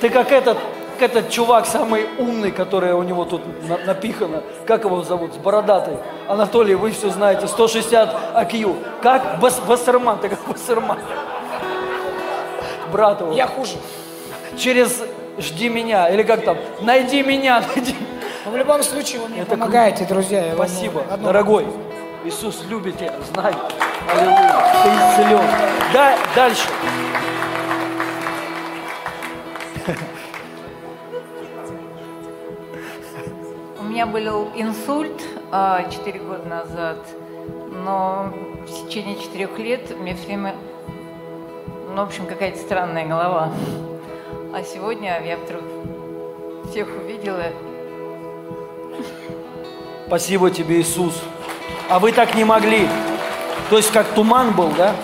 Ты 0.00 0.08
как 0.10 0.32
этот, 0.32 0.58
как 0.98 1.10
этот 1.10 1.30
чувак 1.30 1.66
самый 1.66 2.06
умный, 2.18 2.50
который 2.50 2.92
у 2.94 3.02
него 3.02 3.24
тут 3.24 3.42
на- 3.68 3.78
напихано. 3.78 4.42
Как 4.66 4.84
его 4.84 5.02
зовут? 5.02 5.34
С 5.34 5.36
бородатой. 5.36 5.96
Анатолий, 6.28 6.74
вы 6.74 6.90
все 6.90 7.10
знаете. 7.10 7.46
160 7.46 8.34
IQ. 8.34 8.76
Как 9.02 9.38
Бас, 9.40 9.60
Басарман? 9.60 10.18
Ты 10.18 10.28
как 10.30 10.40
Басарман. 10.48 10.98
Брат 12.92 13.20
его. 13.20 13.32
Я 13.32 13.46
хуже. 13.46 13.74
Через 14.58 15.00
«Жди 15.38 15.68
меня» 15.68 16.08
или 16.08 16.22
как 16.24 16.44
там? 16.44 16.56
«Найди 16.80 17.22
меня», 17.22 17.62
найди. 17.76 17.94
Но 18.44 18.50
в 18.50 18.56
любом 18.56 18.82
случае 18.82 19.20
вы 19.20 19.28
мне 19.28 19.42
Это 19.42 19.52
помогаете, 19.52 20.04
друзья. 20.06 20.52
Спасибо, 20.54 21.02
дорогой. 21.22 21.66
Иисус 22.22 22.64
любит 22.68 22.98
тебя, 22.98 23.14
знай. 23.32 23.54
Аллилуйя. 24.12 24.62
Ты 24.82 24.88
исцелен. 24.90 25.40
Да, 25.94 26.18
дальше. 26.36 26.68
У 33.78 33.84
меня 33.84 34.04
был 34.04 34.50
инсульт 34.54 35.22
а, 35.50 35.88
4 35.90 36.20
года 36.20 36.44
назад, 36.46 36.98
но 37.84 38.34
в 38.66 38.86
течение 38.86 39.18
4 39.18 39.48
лет 39.56 39.98
меня 39.98 40.14
все 40.14 40.26
время, 40.26 40.54
ну, 41.88 41.96
в 41.96 42.06
общем, 42.06 42.26
какая-то 42.26 42.58
странная 42.58 43.06
голова. 43.06 43.50
А 44.52 44.62
сегодня 44.62 45.22
я 45.24 45.38
вдруг 45.38 45.62
всех 46.68 46.88
увидела. 47.02 47.46
Спасибо 50.06 50.50
тебе, 50.50 50.80
Иисус. 50.80 51.14
А 51.90 51.98
вы 51.98 52.12
так 52.12 52.34
не 52.36 52.44
могли. 52.44 52.88
То 53.68 53.76
есть 53.76 53.90
как 53.92 54.06
туман 54.14 54.52
был, 54.52 54.68
да? 54.68 54.94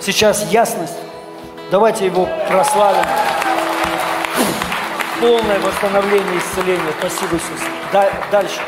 Сейчас 0.00 0.50
ясность. 0.50 0.96
Давайте 1.70 2.06
его 2.06 2.26
прославим. 2.48 3.04
Полное 5.20 5.60
восстановление, 5.60 6.38
исцеление. 6.38 6.92
Спасибо, 6.98 7.36
Иисус. 7.36 7.60
Да- 7.92 8.10
дальше. 8.30 8.60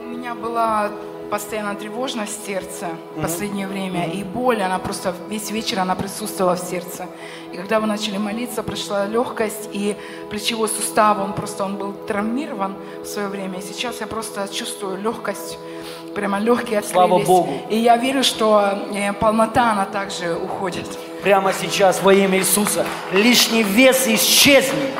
У 0.00 0.08
меня 0.08 0.34
была 0.34 0.90
постоянно 1.32 1.74
тревожность 1.74 2.42
в 2.42 2.46
сердце 2.46 2.88
в 3.16 3.22
последнее 3.22 3.66
время, 3.66 4.04
и 4.04 4.22
боль, 4.22 4.60
она 4.60 4.78
просто 4.78 5.14
весь 5.30 5.50
вечер, 5.50 5.80
она 5.80 5.94
присутствовала 5.94 6.56
в 6.56 6.58
сердце. 6.58 7.06
И 7.50 7.56
когда 7.56 7.80
вы 7.80 7.86
начали 7.86 8.18
молиться, 8.18 8.62
пришла 8.62 9.06
легкость, 9.06 9.70
и 9.72 9.96
плечевой 10.28 10.68
сустав, 10.68 11.18
он 11.18 11.32
просто, 11.32 11.64
он 11.64 11.76
был 11.76 11.94
травмирован 11.94 12.74
в 13.02 13.06
свое 13.06 13.28
время, 13.28 13.60
и 13.60 13.62
сейчас 13.62 14.02
я 14.02 14.06
просто 14.06 14.46
чувствую 14.52 15.00
легкость, 15.00 15.58
прямо 16.14 16.38
легкие 16.38 16.80
открылись. 16.80 17.08
Слава 17.08 17.18
Богу. 17.18 17.62
И 17.70 17.78
я 17.78 17.96
верю, 17.96 18.24
что 18.24 18.78
э, 18.94 19.14
полнота, 19.14 19.72
она 19.72 19.86
также 19.86 20.34
уходит. 20.34 20.86
Прямо 21.22 21.54
сейчас 21.54 22.02
во 22.02 22.12
имя 22.12 22.40
Иисуса. 22.40 22.84
Лишний 23.10 23.62
вес 23.62 24.06
исчезни. 24.06 24.90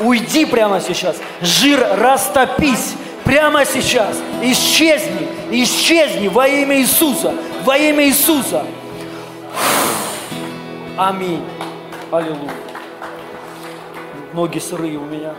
Уйди 0.00 0.46
прямо 0.46 0.80
сейчас. 0.80 1.18
Жир 1.42 1.86
растопись. 1.98 2.94
Прямо 3.34 3.64
сейчас. 3.64 4.16
Исчезни. 4.42 5.28
Исчезни 5.50 6.28
во 6.28 6.46
имя 6.46 6.78
Иисуса. 6.78 7.34
Во 7.64 7.76
имя 7.76 8.04
Иисуса. 8.04 8.64
Аминь. 10.96 11.42
Аллилуйя. 12.12 12.52
Ноги 14.34 14.60
сырые 14.60 14.98
у 14.98 15.04
меня. 15.04 15.34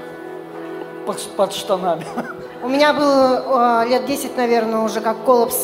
Под, 1.05 1.21
под 1.37 1.53
штанами. 1.53 2.05
У 2.63 2.67
меня 2.67 2.91
был 2.91 3.07
э, 3.07 3.87
лет 3.87 4.05
10, 4.05 4.35
наверное, 4.35 4.81
уже 4.81 4.99
как 4.99 5.23
коллапс 5.23 5.55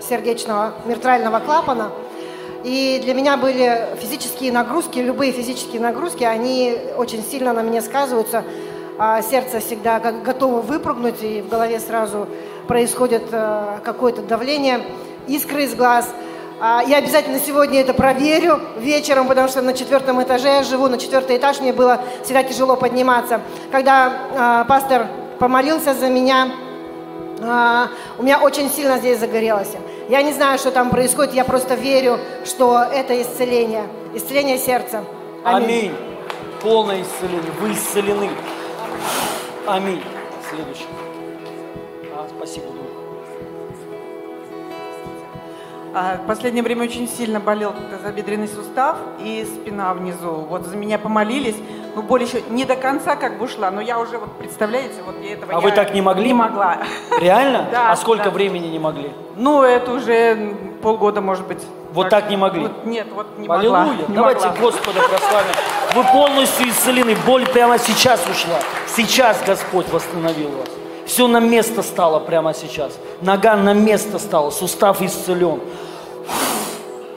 сердечного 0.00 0.72
миртрального 0.86 1.40
клапана. 1.40 1.90
И 2.64 3.02
для 3.04 3.12
меня 3.12 3.36
были 3.36 3.86
физические 4.00 4.50
нагрузки, 4.50 4.98
любые 4.98 5.30
физические 5.30 5.82
нагрузки, 5.82 6.24
они 6.24 6.74
очень 6.96 7.22
сильно 7.22 7.52
на 7.52 7.62
мне 7.62 7.82
сказываются. 7.82 8.44
А 8.98 9.20
сердце 9.20 9.60
всегда 9.60 9.98
готово 9.98 10.62
выпрыгнуть, 10.62 11.22
и 11.22 11.42
в 11.42 11.48
голове 11.48 11.78
сразу 11.80 12.26
происходит 12.66 13.24
э, 13.30 13.78
какое-то 13.84 14.22
давление, 14.22 14.80
искры 15.26 15.64
из 15.64 15.74
глаз. 15.74 16.08
А, 16.58 16.82
Я 16.86 16.96
обязательно 16.98 17.38
сегодня 17.38 17.80
это 17.80 17.92
проверю 17.92 18.58
вечером, 18.78 19.28
потому 19.28 19.48
что 19.48 19.60
на 19.60 19.74
четвертом 19.74 20.22
этаже 20.22 20.48
я 20.48 20.62
живу, 20.62 20.88
на 20.88 20.96
четвертый 20.96 21.36
этаж 21.36 21.60
мне 21.60 21.74
было 21.74 22.00
всегда 22.24 22.42
тяжело 22.42 22.76
подниматься. 22.76 23.42
Когда 23.70 24.12
а, 24.34 24.64
пастор 24.64 25.08
помолился 25.38 25.92
за 25.92 26.08
меня, 26.08 26.48
а, 27.42 27.88
у 28.18 28.22
меня 28.22 28.38
очень 28.38 28.70
сильно 28.70 28.96
здесь 28.96 29.18
загорелось. 29.18 29.72
Я 30.08 30.22
не 30.22 30.32
знаю, 30.32 30.58
что 30.58 30.70
там 30.70 30.88
происходит, 30.88 31.34
я 31.34 31.44
просто 31.44 31.74
верю, 31.74 32.18
что 32.46 32.78
это 32.80 33.20
исцеление, 33.20 33.84
исцеление 34.14 34.56
сердца. 34.56 35.04
Аминь. 35.44 35.92
Полное 36.62 37.02
исцеление. 37.02 37.52
Вы 37.60 37.72
исцелены. 37.72 38.30
Аминь. 39.66 40.02
Следующий. 40.48 40.86
А, 42.14 42.28
спасибо. 42.36 42.75
В 45.96 46.26
последнее 46.26 46.62
время 46.62 46.84
очень 46.84 47.08
сильно 47.08 47.40
болел 47.40 47.72
тазобедренный 47.90 48.48
сустав 48.48 48.98
и 49.18 49.46
спина 49.46 49.94
внизу. 49.94 50.46
Вот 50.46 50.66
за 50.66 50.76
меня 50.76 50.98
помолились, 50.98 51.56
но 51.94 52.02
боль 52.02 52.22
еще 52.22 52.42
не 52.50 52.66
до 52.66 52.76
конца 52.76 53.16
как 53.16 53.38
бы 53.38 53.46
ушла, 53.46 53.70
но 53.70 53.80
я 53.80 53.98
уже, 53.98 54.18
вот 54.18 54.30
представляете, 54.36 54.96
вот 55.06 55.14
я 55.22 55.32
этого 55.32 55.52
А 55.52 55.54
я 55.54 55.60
вы 55.60 55.72
так 55.72 55.94
не 55.94 56.02
могли? 56.02 56.26
Не 56.26 56.34
могла. 56.34 56.80
Реально? 57.18 57.68
Да, 57.72 57.92
а 57.92 57.96
сколько 57.96 58.24
да. 58.24 58.30
времени 58.30 58.66
не 58.66 58.78
могли? 58.78 59.10
Ну, 59.36 59.62
это 59.62 59.90
уже 59.92 60.54
полгода, 60.82 61.22
может 61.22 61.46
быть. 61.46 61.62
Вот 61.94 62.10
так 62.10 62.28
не 62.28 62.36
могли? 62.36 62.64
Вот 62.64 62.84
нет, 62.84 63.06
вот 63.14 63.38
не 63.38 63.48
могла. 63.48 63.84
Аллилуйя. 63.84 64.04
Давайте 64.08 64.48
могла. 64.48 64.60
Господа 64.60 65.00
прославим. 65.00 65.54
Вы 65.94 66.02
полностью 66.12 66.68
исцелены. 66.68 67.16
Боль 67.24 67.46
прямо 67.46 67.78
сейчас 67.78 68.20
ушла. 68.28 68.58
Сейчас 68.86 69.42
Господь 69.46 69.88
восстановил 69.88 70.50
вас. 70.50 70.68
Все 71.06 71.26
на 71.26 71.40
место 71.40 71.82
стало 71.82 72.18
прямо 72.18 72.52
сейчас. 72.52 72.92
Нога 73.22 73.56
на 73.56 73.72
место 73.72 74.18
стала. 74.18 74.50
Сустав 74.50 75.00
исцелен. 75.00 75.60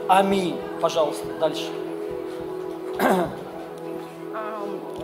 Аминь. 0.07 0.57
Пожалуйста, 0.81 1.25
дальше. 1.39 1.69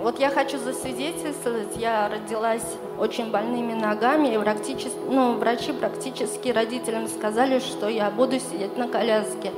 Вот 0.01 0.19
я 0.19 0.29
хочу 0.29 0.59
засвидетельствовать, 0.59 1.77
я 1.77 2.07
родилась 2.07 2.65
очень 2.99 3.31
больными 3.31 3.73
ногами, 3.73 4.35
и 4.35 4.37
практически, 4.37 4.99
ну, 5.09 5.33
врачи 5.33 5.71
практически 5.71 6.49
родителям 6.49 7.07
сказали, 7.07 7.57
что 7.59 7.87
я 7.87 8.11
буду 8.11 8.39
сидеть 8.39 8.77
на 8.77 8.87
коляске. 8.87 9.51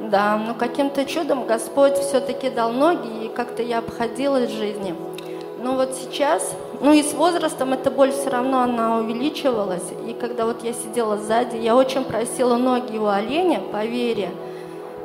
Да, 0.00 0.38
но 0.38 0.54
каким-то 0.54 1.04
чудом 1.04 1.46
Господь 1.46 1.98
все-таки 1.98 2.48
дал 2.48 2.72
ноги, 2.72 3.26
и 3.26 3.28
как-то 3.28 3.62
я 3.62 3.78
обходилась 3.78 4.50
в 4.50 4.56
жизни. 4.56 4.94
Но 5.64 5.76
вот 5.76 5.94
сейчас, 5.94 6.54
ну 6.82 6.92
и 6.92 7.02
с 7.02 7.14
возрастом 7.14 7.72
эта 7.72 7.90
боль 7.90 8.12
все 8.12 8.28
равно, 8.28 8.60
она 8.60 8.98
увеличивалась. 8.98 9.90
И 10.06 10.12
когда 10.12 10.44
вот 10.44 10.62
я 10.62 10.74
сидела 10.74 11.16
сзади, 11.16 11.56
я 11.56 11.74
очень 11.74 12.04
просила 12.04 12.58
ноги 12.58 12.98
у 12.98 13.06
оленя 13.06 13.60
по 13.60 13.82
вере. 13.86 14.30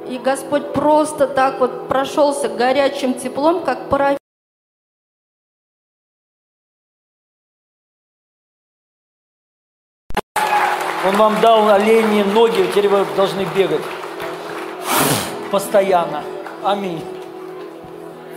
И 0.09 0.17
Господь 0.17 0.73
просто 0.73 1.27
так 1.27 1.61
вот 1.61 1.87
прошелся 1.87 2.49
горячим 2.49 3.13
теплом, 3.13 3.63
как 3.63 3.87
парафин. 3.87 4.17
Он 11.05 11.15
вам 11.15 11.39
дал 11.39 11.69
оленьи 11.69 12.23
ноги, 12.23 12.67
теперь 12.67 12.89
вы 12.89 13.05
должны 13.15 13.47
бегать. 13.55 13.81
Постоянно. 15.51 16.21
Аминь. 16.65 17.01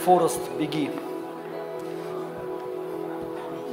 Форест, 0.04 0.40
беги. 0.56 0.88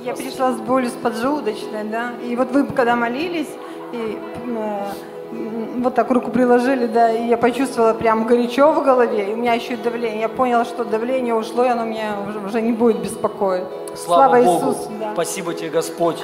Я 0.03 0.13
пришла 0.15 0.53
с 0.53 0.57
болью 0.57 0.89
с 0.89 0.93
поджелудочной, 0.93 1.83
да. 1.83 2.11
И 2.25 2.35
вот 2.35 2.51
вы 2.51 2.65
когда 2.65 2.95
молились, 2.95 3.49
и 3.91 4.17
м, 4.45 5.81
вот 5.81 5.95
так 5.95 6.09
руку 6.09 6.31
приложили, 6.31 6.87
да, 6.87 7.11
и 7.11 7.27
я 7.27 7.37
почувствовала 7.37 7.93
прям 7.93 8.25
горячо 8.25 8.71
в 8.71 8.83
голове, 8.83 9.31
и 9.31 9.33
у 9.33 9.37
меня 9.37 9.53
еще 9.53 9.73
и 9.73 9.77
давление. 9.77 10.21
Я 10.21 10.29
поняла, 10.29 10.65
что 10.65 10.83
давление 10.85 11.35
ушло, 11.35 11.65
и 11.65 11.67
оно 11.67 11.85
меня 11.85 12.15
уже, 12.27 12.39
уже 12.39 12.61
не 12.61 12.71
будет 12.71 12.99
беспокоить. 13.01 13.65
Слава, 13.95 14.41
Богу. 14.41 14.69
Иисусу, 14.69 14.91
да. 14.99 15.13
Спасибо 15.13 15.53
тебе, 15.53 15.69
Господь. 15.69 16.23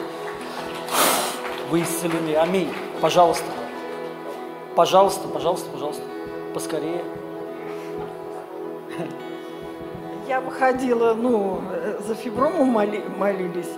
Вы 1.70 1.82
исцелены. 1.82 2.36
Аминь. 2.36 2.72
Пожалуйста. 3.02 3.45
Пожалуйста, 4.76 5.28
пожалуйста, 5.28 5.70
пожалуйста. 5.72 6.04
Поскорее. 6.54 7.02
Я 10.28 10.42
выходила, 10.42 11.14
ну, 11.14 11.62
за 12.08 12.16
фиброму 12.16 12.66
моли- 12.66 13.04
молились, 13.18 13.70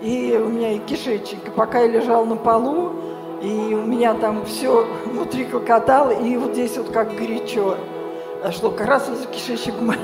и 0.00 0.38
у 0.42 0.48
меня 0.48 0.72
и 0.72 0.78
кишечник, 0.78 1.46
и 1.46 1.50
пока 1.50 1.80
я 1.80 1.86
лежал 1.88 2.26
на 2.26 2.36
полу, 2.36 2.92
и 3.42 3.74
у 3.74 3.82
меня 3.82 4.14
там 4.14 4.44
все 4.44 4.86
внутри 5.06 5.44
клокотало, 5.44 6.10
и 6.10 6.36
вот 6.36 6.52
здесь 6.52 6.76
вот 6.76 6.90
как 6.90 7.14
горячо. 7.14 7.76
А 8.44 8.52
что, 8.52 8.70
как 8.70 8.86
раз 8.86 9.08
из 9.08 9.26
кишечник 9.28 9.80
мо- 9.80 9.94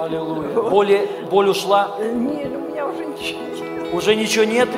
Аллилуйя. 0.00 0.48
Боли, 0.70 1.08
боль 1.30 1.50
ушла? 1.50 1.90
Нет, 2.00 2.48
у 2.56 2.70
меня 2.70 2.86
уже 2.86 3.04
ничего 3.04 3.40
нет. 3.40 3.94
Уже 3.94 4.16
ничего 4.16 4.44
нет? 4.44 4.68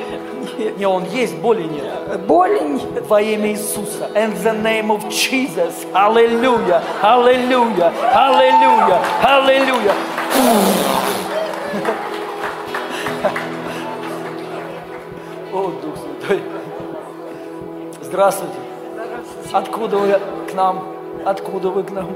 Не, 0.77 0.87
он 0.87 1.05
есть, 1.05 1.37
боли 1.39 1.63
нет. 1.63 2.21
Боли 2.27 2.59
нет. 2.61 3.07
Во 3.09 3.21
имя 3.23 3.51
Иисуса. 3.53 4.11
In 4.15 4.35
the 4.43 4.53
name 4.63 4.89
of 4.91 5.09
Jesus. 5.09 5.73
Аллилуйя. 5.93 6.83
Аллилуйя. 7.01 7.93
Аллилуйя. 8.13 9.01
Аллилуйя. 9.23 9.93
О, 15.53 15.71
Дух 15.83 15.95
Святой. 15.97 16.43
Здравствуйте. 18.03 18.55
Откуда 19.53 19.99
вы 19.99 20.19
к 20.51 20.55
нам? 20.55 20.85
Откуда 21.25 21.71
вы 21.71 21.83
к 21.85 21.91
нам? 21.91 22.11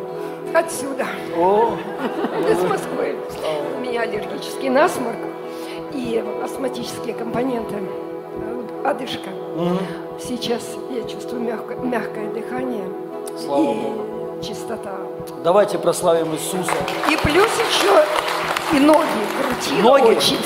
Отсюда. 0.55 1.07
О, 1.37 1.77
Из 2.51 2.63
Москвы. 2.65 3.17
У 3.77 3.81
меня 3.81 4.03
аллергический 4.03 4.69
насморк 4.69 5.17
и 5.93 6.23
астматические 6.43 7.15
компоненты. 7.15 7.77
Вот 7.77 8.87
Одышка. 8.87 9.31
Сейчас 10.21 10.63
я 10.91 11.03
чувствую 11.09 11.43
мягкое, 11.43 11.77
мягкое 11.79 12.33
дыхание 12.33 12.85
Слава 13.39 13.63
и 13.63 13.67
Богу. 13.67 14.43
чистота. 14.43 14.97
Давайте 15.45 15.79
прославим 15.79 16.33
Иисуса. 16.35 16.73
И 17.11 17.17
плюс 17.17 17.47
еще 17.47 18.05
и 18.77 18.81
ноги 18.81 19.07
крутила 19.41 19.83
Ноги? 19.99 20.17
очень. 20.17 20.39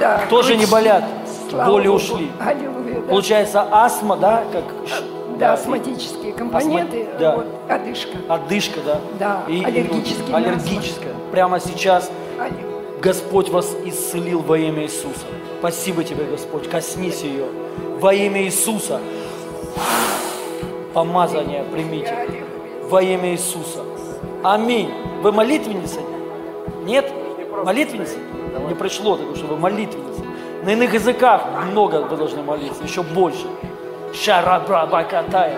Да, 0.00 0.22
Тоже 0.28 0.56
не 0.56 0.60
крутила. 0.66 0.78
болят. 0.80 1.04
Слава 1.50 1.70
Боли 1.70 1.86
Богу. 1.88 1.96
ушли. 1.98 2.30
Аллилуйя. 2.40 3.00
да. 3.00 3.08
Получается 3.10 3.66
астма, 3.70 4.16
да, 4.16 4.42
как 4.52 4.64
ш- 4.88 5.02
Да, 5.38 5.52
астматические 5.54 6.32
компоненты, 6.32 6.98
Астма- 7.02 7.18
да. 7.18 7.36
вот, 7.36 7.46
одышка. 7.68 8.18
Одышка, 8.28 8.80
да? 8.84 9.00
Да, 9.18 9.42
И, 9.48 9.58
и 9.60 9.64
аллергический 9.64 10.24
вот 10.26 10.34
аллергическая. 10.34 11.14
Прямо 11.30 11.60
сейчас 11.60 12.10
Господь 13.00 13.48
вас 13.48 13.74
исцелил 13.84 14.40
во 14.40 14.58
имя 14.58 14.84
Иисуса. 14.84 15.26
Спасибо 15.60 16.04
тебе, 16.04 16.24
Господь. 16.24 16.68
Коснись 16.70 17.22
ее. 17.22 17.44
Во 18.00 18.12
имя 18.14 18.42
Иисуса. 18.42 19.00
Помазание 20.94 21.64
примите. 21.64 22.14
Во 22.88 23.02
имя 23.02 23.30
Иисуса. 23.32 23.80
Аминь. 24.44 24.92
Вы 25.22 25.30
молитвенницы? 25.30 26.00
Нет? 26.82 27.08
Молитвенницы? 27.64 28.18
Не 28.66 28.74
пришло, 28.74 29.16
потому 29.16 29.36
что 29.36 29.46
вы 29.46 29.56
молитвенницы. 29.56 30.24
На 30.64 30.70
иных 30.70 30.94
языках 30.94 31.44
много 31.70 32.02
вы 32.02 32.16
должны 32.16 32.42
молиться, 32.42 32.82
еще 32.82 33.04
больше. 33.04 33.46
Шарабрабакатая. 34.12 35.56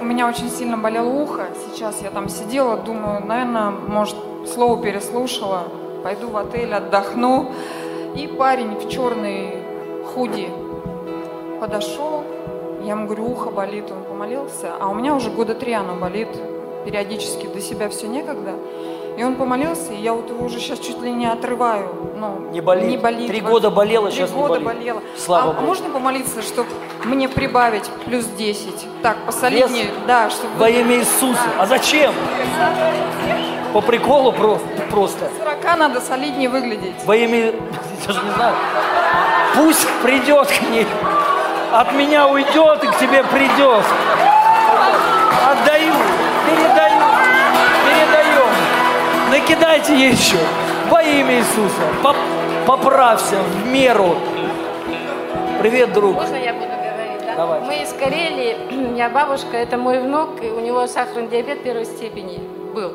У 0.00 0.04
меня 0.04 0.28
очень 0.28 0.48
сильно 0.50 0.78
болело 0.78 1.10
ухо. 1.10 1.48
Сейчас 1.66 2.00
я 2.00 2.10
там 2.10 2.30
сидела, 2.30 2.78
думаю, 2.78 3.22
наверное, 3.24 3.70
может, 3.70 4.16
слово 4.46 4.82
переслушала. 4.82 5.64
Пойду 6.02 6.30
в 6.30 6.38
отель, 6.38 6.72
отдохну. 6.72 7.52
И 8.16 8.26
парень 8.26 8.76
в 8.76 8.88
черной 8.88 9.58
худи 10.06 10.48
подошел. 11.60 12.24
Я 12.82 12.92
ему 12.92 13.06
говорю, 13.06 13.30
ухо 13.30 13.50
болит, 13.50 13.90
он 13.90 14.04
помолился. 14.04 14.72
А 14.80 14.88
у 14.88 14.94
меня 14.94 15.14
уже 15.14 15.30
года 15.30 15.54
три 15.54 15.72
оно 15.72 15.94
болит. 15.94 16.28
Периодически 16.84 17.46
до 17.46 17.60
себя 17.60 17.88
все 17.88 18.06
некогда. 18.06 18.52
И 19.18 19.24
он 19.24 19.34
помолился, 19.34 19.92
и 19.92 20.00
я 20.00 20.14
вот 20.14 20.30
его 20.30 20.44
уже 20.46 20.60
сейчас 20.60 20.78
чуть 20.78 21.02
ли 21.02 21.10
не 21.10 21.26
отрываю. 21.26 21.88
Ну, 22.16 22.50
Не 22.52 22.60
болит. 22.60 22.84
Не 22.88 22.96
болит. 22.96 23.26
Три 23.26 23.40
вообще. 23.40 23.52
года 23.52 23.70
болело, 23.70 24.06
Три 24.08 24.16
сейчас 24.16 24.30
не 24.30 24.36
года 24.36 24.60
болит. 24.60 24.66
болело. 24.78 25.02
Слава 25.16 25.50
а, 25.50 25.54
Богу. 25.54 25.66
можно 25.66 25.90
помолиться, 25.90 26.40
чтобы 26.40 26.68
мне 27.04 27.28
прибавить 27.28 27.90
плюс 28.04 28.26
10? 28.26 28.86
Так, 29.02 29.16
посолиднее. 29.26 29.86
Вес? 29.86 29.92
Да, 30.06 30.30
чтобы... 30.30 30.54
Во 30.56 30.70
имя 30.70 30.96
Иисуса. 30.98 31.40
А 31.58 31.66
зачем? 31.66 32.12
По 33.72 33.80
приколу 33.80 34.32
просто. 34.32 34.66
просто. 34.90 35.30
40 35.64 35.78
надо 35.78 36.00
солиднее 36.00 36.48
выглядеть. 36.48 36.94
Во 37.04 37.16
имя... 37.16 37.46
Я 37.46 37.52
даже 38.06 38.22
не 38.24 38.30
знаю. 38.30 38.54
Пусть 39.56 39.86
придет 40.02 40.46
к 40.46 40.62
ней. 40.70 40.86
От 41.72 41.92
меня 41.92 42.26
уйдет 42.26 42.82
и 42.82 42.86
к 42.86 42.98
тебе 42.98 43.22
придет. 43.24 43.84
Отдаю, 45.50 45.92
передаю, 46.46 47.02
передаем. 47.84 48.50
Накидайте 49.30 49.94
еще. 50.08 50.38
Во 50.90 51.02
имя 51.02 51.38
Иисуса. 51.38 51.82
Поп- 52.02 52.16
Поправься 52.66 53.36
в 53.36 53.66
меру. 53.66 54.14
Привет, 55.60 55.92
друг. 55.92 56.14
Можно 56.16 56.36
я 56.36 56.52
буду 56.52 56.66
говорить, 56.68 57.26
да? 57.26 57.34
Давай. 57.36 57.60
Мы 57.60 57.74
из 57.82 57.92
Карелии, 57.92 58.94
я 58.96 59.08
бабушка, 59.10 59.56
это 59.56 59.76
мой 59.76 60.00
внук, 60.00 60.42
и 60.42 60.48
у 60.50 60.60
него 60.60 60.86
сахарный 60.86 61.28
диабет 61.28 61.62
первой 61.62 61.84
степени 61.86 62.38
был. 62.74 62.92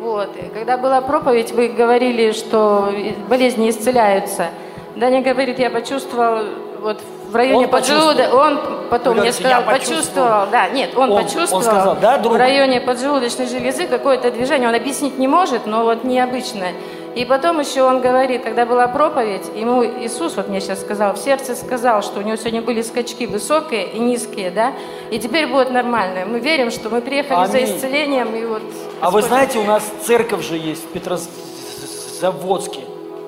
Вот. 0.00 0.30
И 0.36 0.48
когда 0.54 0.76
была 0.78 1.00
проповедь, 1.00 1.50
вы 1.52 1.68
говорили, 1.68 2.32
что 2.32 2.92
болезни 3.28 3.70
исцеляются. 3.70 4.48
Даня 4.96 5.20
говорит, 5.20 5.58
я 5.58 5.70
почувствовал 5.70 6.44
вот 6.80 7.00
в 7.00 7.17
районе 7.36 7.64
Он 7.64 7.70
поджелудочного, 7.70 8.40
он 8.46 8.60
потом 8.90 9.14
Вы 9.16 9.20
мне 9.22 9.32
сказал, 9.32 9.60
«Я 9.60 9.66
почувствовал». 9.66 10.46
да, 10.50 10.68
нет, 10.68 10.90
он, 10.96 11.04
Он- 11.04 11.12
он 11.18 11.22
почувствовал 11.24 11.62
сказал, 11.62 11.96
да, 11.96 12.18
друг? 12.18 12.34
в 12.34 12.36
районе 12.36 12.80
поджелудочной 12.80 13.46
железы 13.46 13.86
какое-то 13.86 14.30
движение, 14.30 14.68
он 14.68 14.74
объяснить 14.74 15.18
не 15.18 15.28
может, 15.28 15.66
но 15.66 15.84
вот 15.84 16.04
необычное. 16.04 16.72
И 17.14 17.24
потом 17.24 17.58
еще 17.58 17.82
он 17.82 18.00
говорит, 18.00 18.44
когда 18.44 18.64
была 18.64 18.86
проповедь, 18.86 19.42
ему 19.56 19.82
Иисус, 19.84 20.36
вот 20.36 20.48
мне 20.48 20.60
сейчас 20.60 20.80
сказал, 20.82 21.14
в 21.14 21.18
сердце 21.18 21.56
сказал, 21.56 22.02
что 22.02 22.20
у 22.20 22.22
него 22.22 22.36
сегодня 22.36 22.62
были 22.62 22.80
скачки 22.82 23.26
высокие 23.26 23.88
и 23.88 23.98
низкие, 23.98 24.50
да, 24.50 24.72
и 25.10 25.18
теперь 25.18 25.48
будет 25.48 25.70
нормально. 25.70 26.26
Мы 26.26 26.38
верим, 26.38 26.70
что 26.70 26.90
мы 26.90 27.00
приехали 27.00 27.46
за 27.46 27.58
Аминь. 27.58 27.76
исцелением, 27.76 28.36
и 28.36 28.44
вот... 28.44 28.62
А 29.00 29.10
вы 29.10 29.20
Господь- 29.20 29.24
знаете, 29.24 29.58
у 29.58 29.64
нас 29.64 29.82
церковь 30.04 30.46
же 30.46 30.56
есть 30.56 30.84
в 30.84 30.88
Петрозаводске. 30.92 32.80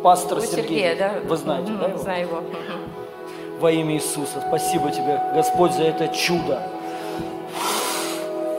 Пастор 0.03 0.39
У 0.39 0.41
Сергей. 0.41 0.63
Сергея, 0.63 0.97
да? 0.97 1.13
Вы 1.29 1.37
знаете, 1.37 1.71
Мгм, 1.73 1.81
да? 1.81 1.87
его? 1.89 1.99
Знаю 1.99 2.21
его. 2.23 2.43
Во 3.61 3.71
имя 3.71 3.97
Иисуса. 3.97 4.43
Спасибо 4.49 4.91
тебе, 4.91 5.21
Господь, 5.35 5.73
за 5.73 5.83
это 5.83 6.09
чудо. 6.09 6.63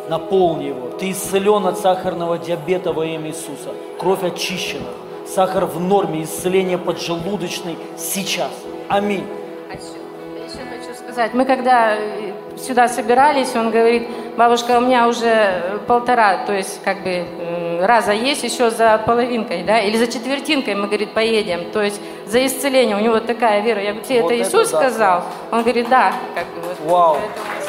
Наполни 0.07 0.65
его. 0.65 0.89
Ты 0.89 1.09
исцелен 1.09 1.65
от 1.65 1.79
сахарного 1.79 2.37
диабета 2.37 2.93
во 2.93 3.03
имя 3.03 3.29
Иисуса. 3.29 3.73
Кровь 3.99 4.23
очищена. 4.23 4.89
Сахар 5.27 5.65
в 5.65 5.79
норме. 5.79 6.21
Исцеление 6.21 6.77
поджелудочной 6.77 7.77
сейчас. 7.97 8.51
Аминь. 8.89 9.25
А 9.69 9.73
хочу 9.73 10.93
сказать, 10.93 11.33
мы 11.33 11.45
когда 11.45 11.95
э, 11.95 12.33
сюда 12.61 12.87
собирались, 12.87 13.55
он 13.55 13.71
говорит, 13.71 14.07
бабушка, 14.37 14.77
у 14.77 14.81
меня 14.81 15.07
уже 15.07 15.25
э, 15.27 15.79
полтора, 15.87 16.45
то 16.45 16.53
есть 16.53 16.81
как 16.83 17.03
бы 17.03 17.09
м, 17.09 17.85
раза 17.85 18.11
есть 18.13 18.43
еще 18.43 18.69
за 18.69 18.97
половинкой, 19.05 19.63
да, 19.63 19.79
или 19.79 19.97
за 19.97 20.07
четвертинкой, 20.07 20.75
мы, 20.75 20.87
говорит, 20.87 21.13
поедем, 21.13 21.71
то 21.71 21.81
есть 21.81 21.99
за 22.25 22.45
исцеление, 22.45 22.95
у 22.95 22.99
него 22.99 23.19
такая 23.19 23.61
вера. 23.61 23.81
Я 23.81 23.91
говорю, 23.91 24.05
тебе 24.07 24.21
Вот 24.21 24.31
это 24.31 24.41
это 24.41 24.49
Иисус 24.49 24.69
да. 24.69 24.77
сказал? 24.79 25.23
Он 25.51 25.61
говорит, 25.63 25.89
да, 25.89 26.13
как 26.35 26.45
бы 26.47 26.61
вот. 26.61 26.77
Вау. 26.91 27.17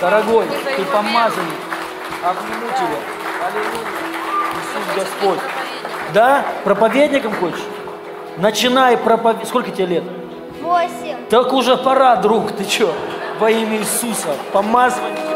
Поэтому 0.00 0.10
Дорогой, 0.10 0.44
ты 0.76 0.84
помазанник. 0.84 1.60
Обниму 2.24 2.66
тебя. 2.76 2.98
Аллилуйя. 3.46 3.92
Иисус 4.54 4.94
Господь. 4.96 5.38
Да? 6.14 6.44
Проповедником 6.64 7.32
хочешь? 7.34 7.64
Начинай 8.36 8.96
проповедовать. 8.96 9.48
Сколько 9.48 9.70
тебе 9.70 9.86
лет? 9.86 10.04
Восемь. 10.60 11.16
Так 11.28 11.52
уже 11.52 11.76
пора, 11.76 12.16
друг, 12.16 12.52
ты 12.52 12.64
чё? 12.64 12.92
Во 13.38 13.50
имя 13.50 13.78
Иисуса, 13.78 14.28
помазываем 14.52 15.16
тебя 15.16 15.32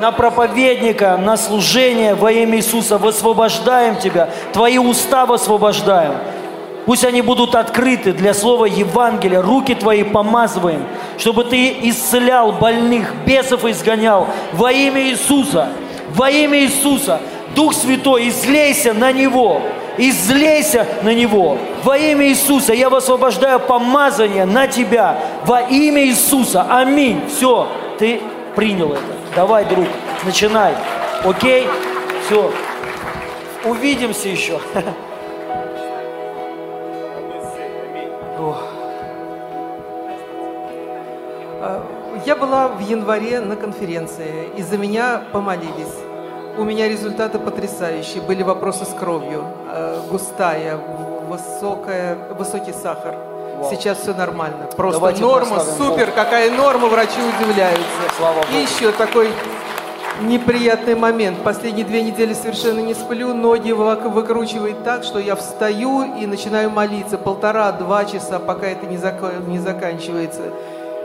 на 0.00 0.12
проповедника, 0.12 1.16
на 1.16 1.36
служение 1.36 2.14
во 2.14 2.32
имя 2.32 2.58
Иисуса. 2.58 2.98
Высвобождаем 2.98 3.96
тебя, 3.96 4.30
твои 4.52 4.78
уста 4.78 5.26
высвобождаем. 5.26 6.14
Пусть 6.86 7.04
они 7.04 7.22
будут 7.22 7.54
открыты 7.54 8.12
для 8.12 8.34
слова 8.34 8.66
Евангелия. 8.66 9.40
Руки 9.40 9.74
твои 9.74 10.02
помазываем, 10.02 10.84
чтобы 11.18 11.44
ты 11.44 11.74
исцелял 11.82 12.52
больных, 12.52 13.14
бесов 13.24 13.64
изгонял 13.64 14.28
во 14.52 14.70
имя 14.70 15.02
Иисуса. 15.02 15.68
Во 16.10 16.30
имя 16.30 16.60
Иисуса. 16.60 17.20
Дух 17.54 17.72
Святой, 17.72 18.28
излейся 18.28 18.92
на 18.92 19.12
него. 19.12 19.62
Излейся 19.96 20.86
на 21.02 21.14
него. 21.14 21.58
Во 21.82 21.96
имя 21.96 22.26
Иисуса 22.28 22.72
я 22.72 22.90
высвобождаю 22.90 23.60
помазание 23.60 24.44
на 24.44 24.66
тебя. 24.66 25.18
Во 25.44 25.60
имя 25.60 26.04
Иисуса. 26.04 26.66
Аминь. 26.68 27.22
Все, 27.28 27.68
ты 27.98 28.20
принял 28.56 28.92
это. 28.92 29.02
Давай, 29.34 29.64
друг, 29.64 29.86
начинай. 30.24 30.74
Окей? 31.24 31.68
Все. 32.26 32.50
Увидимся 33.64 34.28
еще. 34.28 34.60
Я 42.26 42.36
была 42.36 42.68
в 42.68 42.80
январе 42.80 43.40
на 43.40 43.54
конференции, 43.54 44.48
и 44.56 44.62
за 44.62 44.78
меня 44.78 45.24
помолились. 45.30 46.03
У 46.56 46.62
меня 46.64 46.88
результаты 46.88 47.38
потрясающие. 47.38 48.22
Были 48.22 48.42
вопросы 48.42 48.84
с 48.84 48.94
кровью, 48.98 49.44
э, 49.72 50.00
густая, 50.10 50.78
высокая, 51.28 52.16
высокий 52.38 52.72
сахар. 52.72 53.16
Вау. 53.58 53.70
Сейчас 53.70 53.98
все 53.98 54.14
нормально. 54.14 54.68
Просто 54.76 55.00
Давайте 55.00 55.22
норма, 55.22 55.60
супер, 55.60 56.06
Бога. 56.06 56.12
какая 56.14 56.50
норма, 56.50 56.88
врачи 56.88 57.20
удивляются. 57.20 57.84
Слава 58.16 58.42
И 58.52 58.56
еще 58.62 58.92
такой 58.92 59.30
неприятный 60.22 60.94
момент. 60.94 61.38
Последние 61.42 61.84
две 61.84 62.02
недели 62.02 62.34
совершенно 62.34 62.80
не 62.80 62.94
сплю, 62.94 63.34
ноги 63.34 63.72
выкручивает 63.72 64.84
так, 64.84 65.02
что 65.02 65.18
я 65.18 65.34
встаю 65.34 66.04
и 66.20 66.26
начинаю 66.26 66.70
молиться 66.70 67.18
полтора-два 67.18 68.04
часа, 68.04 68.38
пока 68.38 68.68
это 68.68 68.86
не, 68.86 68.96
зако- 68.96 69.44
не 69.48 69.58
заканчивается. 69.58 70.42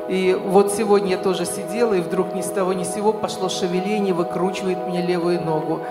И 0.09 0.33
вот 0.33 0.73
сегодня 0.73 1.11
я 1.11 1.17
тоже 1.17 1.45
сидела, 1.45 1.93
и 1.93 2.01
вдруг 2.01 2.33
ни 2.33 2.41
с 2.41 2.47
того 2.47 2.73
ни 2.73 2.83
с 2.83 2.95
сего 2.95 3.13
пошло 3.13 3.47
шевеление, 3.47 4.15
выкручивает 4.15 4.87
мне 4.87 5.03
левую 5.03 5.39
ногу. 5.41 5.81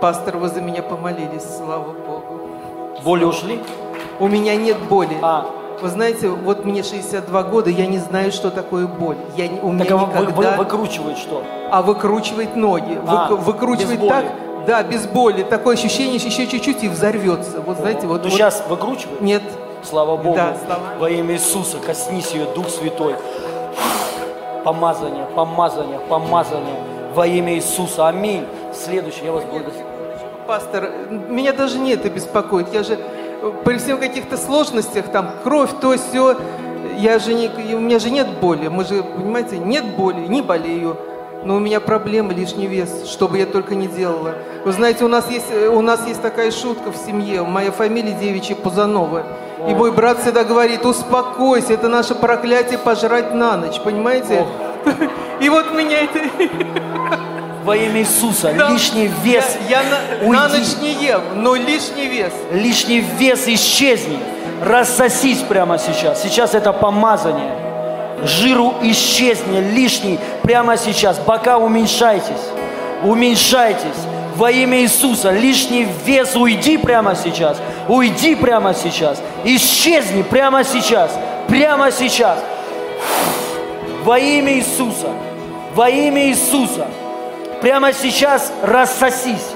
Пастор, 0.00 0.36
вы 0.36 0.48
за 0.48 0.60
меня 0.60 0.80
помолились, 0.82 1.42
слава 1.58 1.92
Богу. 1.92 2.40
Боли 3.04 3.24
ушли? 3.24 3.60
У 4.20 4.28
меня 4.28 4.54
нет 4.54 4.78
боли. 4.88 5.16
А. 5.22 5.46
Вы 5.82 5.88
знаете, 5.88 6.28
вот 6.28 6.64
мне 6.64 6.84
62 6.84 7.42
года, 7.42 7.68
я 7.68 7.86
не 7.86 7.98
знаю, 7.98 8.30
что 8.30 8.50
такое 8.52 8.86
боль. 8.86 9.16
Я, 9.36 9.46
у 9.62 9.72
меня 9.72 9.84
Так 9.84 9.92
а 9.92 9.96
вы- 9.96 10.06
вы- 10.06 10.20
никогда... 10.26 10.50
вы- 10.52 10.56
выкручивает 10.58 11.18
что? 11.18 11.42
А 11.72 11.82
выкручивает 11.82 12.54
ноги. 12.54 12.96
А, 13.08 13.28
Вык- 13.28 13.38
выкручивает 13.40 13.98
без 13.98 13.98
боли. 13.98 14.08
так, 14.10 14.24
да, 14.68 14.82
без 14.84 15.06
боли. 15.06 15.42
Такое 15.42 15.74
ощущение, 15.74 16.14
еще 16.14 16.46
чуть-чуть 16.46 16.84
и 16.84 16.88
взорвется. 16.88 17.60
Вот 17.60 17.78
знаете, 17.78 18.06
вот. 18.06 18.22
Ну 18.22 18.30
вот- 18.30 18.32
сейчас 18.38 18.62
выкручивает? 18.68 19.20
Нет. 19.20 19.42
Слава 19.82 20.16
Богу. 20.16 20.36
Да, 20.36 20.56
слава. 20.64 20.80
Во 20.98 21.10
имя 21.10 21.34
Иисуса 21.34 21.78
коснись 21.78 22.30
ее, 22.32 22.46
Дух 22.54 22.68
Святой. 22.68 23.16
Помазание, 24.64 25.26
помазание, 25.36 26.00
помазание. 26.08 26.76
Во 27.14 27.26
имя 27.26 27.54
Иисуса. 27.54 28.08
Аминь. 28.08 28.46
Следующий, 28.72 29.26
я 29.26 29.32
вас 29.32 29.44
благодарю. 29.44 29.84
Пастор, 30.46 30.90
меня 31.28 31.52
даже 31.52 31.78
не 31.78 31.92
это 31.92 32.08
беспокоит. 32.08 32.72
Я 32.72 32.82
же 32.82 32.98
э, 32.98 33.52
при 33.64 33.76
всем 33.76 33.98
каких-то 33.98 34.36
сложностях, 34.36 35.08
там, 35.12 35.30
кровь, 35.42 35.70
то, 35.80 35.96
все, 35.96 36.36
я 36.96 37.18
же 37.18 37.34
не, 37.34 37.48
у 37.74 37.78
меня 37.78 37.98
же 37.98 38.10
нет 38.10 38.28
боли. 38.40 38.68
Мы 38.68 38.84
же, 38.84 39.02
понимаете, 39.02 39.58
нет 39.58 39.84
боли, 39.96 40.26
не 40.26 40.40
болею. 40.40 40.96
Но 41.44 41.56
у 41.56 41.58
меня 41.58 41.78
проблемы, 41.80 42.32
лишний 42.32 42.66
вес, 42.66 43.06
что 43.06 43.28
бы 43.28 43.38
я 43.38 43.44
только 43.46 43.74
не 43.74 43.86
делала. 43.86 44.34
Вы 44.64 44.72
знаете, 44.72 45.04
у 45.04 45.08
нас 45.08 45.30
есть, 45.30 45.46
э, 45.50 45.68
у 45.68 45.82
нас 45.82 46.06
есть 46.08 46.22
такая 46.22 46.50
шутка 46.50 46.90
в 46.90 46.96
семье. 46.96 47.42
Моя 47.42 47.70
фамилия 47.70 48.12
девичья 48.12 48.54
Пузанова. 48.54 49.24
И 49.68 49.74
мой 49.74 49.92
брат 49.92 50.20
всегда 50.22 50.44
говорит, 50.44 50.84
успокойся, 50.86 51.74
это 51.74 51.88
наше 51.88 52.14
проклятие 52.14 52.78
пожрать 52.78 53.34
на 53.34 53.56
ночь, 53.58 53.78
понимаете? 53.80 54.46
И 55.40 55.48
вот 55.48 55.70
меня 55.72 56.00
это... 56.02 56.20
Во 57.64 57.74
имя 57.76 58.00
Иисуса, 58.00 58.52
Да. 58.58 58.68
лишний 58.70 59.10
вес 59.22 59.56
Я, 59.70 59.80
я 59.80 60.22
на, 60.22 60.30
на 60.30 60.48
ночь 60.48 60.76
не 60.82 60.92
ем, 60.92 61.22
но 61.36 61.54
лишний 61.54 62.06
вес. 62.08 62.32
Лишний 62.52 63.00
вес 63.00 63.48
исчезни. 63.48 64.18
Рассосись 64.62 65.40
прямо 65.40 65.78
сейчас. 65.78 66.22
Сейчас 66.22 66.54
это 66.54 66.74
помазание. 66.74 67.52
Жиру 68.22 68.74
исчезни 68.82 69.58
лишний 69.60 70.18
прямо 70.42 70.76
сейчас. 70.76 71.18
Бока 71.18 71.58
уменьшайтесь. 71.58 72.44
Уменьшайтесь. 73.02 74.00
Во 74.36 74.50
имя 74.50 74.80
Иисуса 74.82 75.30
лишний 75.30 75.86
вес 76.06 76.34
уйди 76.34 76.76
прямо 76.78 77.14
сейчас. 77.14 77.58
Уйди 77.88 78.34
прямо 78.34 78.74
сейчас. 78.74 79.20
Исчезни 79.44 80.22
прямо 80.22 80.64
сейчас. 80.64 81.10
Прямо 81.48 81.90
сейчас. 81.92 82.38
Во 84.04 84.18
имя 84.18 84.54
Иисуса. 84.54 85.08
Во 85.74 85.88
имя 85.88 86.28
Иисуса. 86.28 86.86
Прямо 87.60 87.92
сейчас 87.92 88.52
рассосись. 88.62 89.50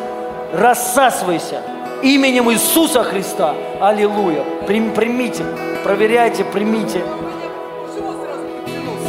Рассасывайся. 0.52 1.62
Именем 2.02 2.50
Иисуса 2.52 3.02
Христа. 3.02 3.54
Аллилуйя. 3.80 4.42
Прим- 4.66 4.92
примите. 4.92 5.44
Проверяйте, 5.84 6.44
примите. 6.44 7.02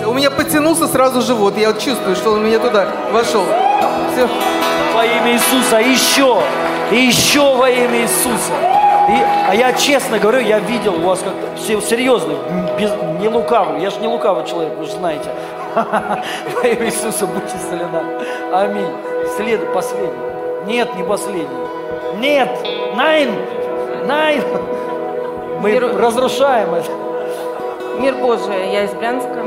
У 0.10 0.14
меня 0.14 0.30
потянулся 0.32 0.88
сразу 0.88 1.22
живот. 1.22 1.58
Я 1.58 1.68
вот 1.70 1.80
чувствую, 1.80 2.16
что 2.16 2.32
он 2.32 2.40
у 2.40 2.42
меня 2.44 2.60
туда 2.60 2.88
вошел. 3.12 3.44
Все. 4.14 4.28
Во 4.96 5.06
имя 5.06 5.34
Иисуса. 5.34 5.80
Еще. 5.80 6.38
И 6.92 6.96
еще 6.96 7.56
во 7.56 7.70
имя 7.70 8.02
Иисуса. 8.02 8.54
И- 9.10 9.26
а 9.50 9.54
я 9.56 9.74
честно 9.74 10.20
говорю, 10.20 10.40
я 10.40 10.60
видел 10.60 10.96
у 10.96 11.08
вас 11.08 11.20
как-то 11.20 11.56
все 11.58 11.80
серьезно, 11.82 12.34
без, 12.80 12.92
не 13.20 13.28
лукавый. 13.28 13.82
Я 13.82 13.90
же 13.90 14.00
не 14.00 14.08
лукавый 14.08 14.46
человек, 14.46 14.74
вы 14.78 14.86
же 14.86 14.92
знаете. 14.92 15.30
Во 15.76 16.68
имя 16.68 16.86
Иисуса 16.88 17.26
будьте 17.28 17.56
исцелена. 17.58 18.04
Аминь. 18.54 18.92
След, 19.36 19.72
последний. 19.74 20.10
Нет, 20.66 20.96
не 20.96 21.04
последний. 21.04 21.48
Нет. 22.20 22.50
Найн. 22.96 23.30
Найн. 24.06 24.44
Мы 25.62 25.72
Мир- 25.72 25.96
разрушаем 25.98 26.74
это. 26.74 26.90
Мир 28.00 28.16
Божий, 28.16 28.72
я 28.72 28.84
из 28.86 28.92
Брянска. 28.92 29.44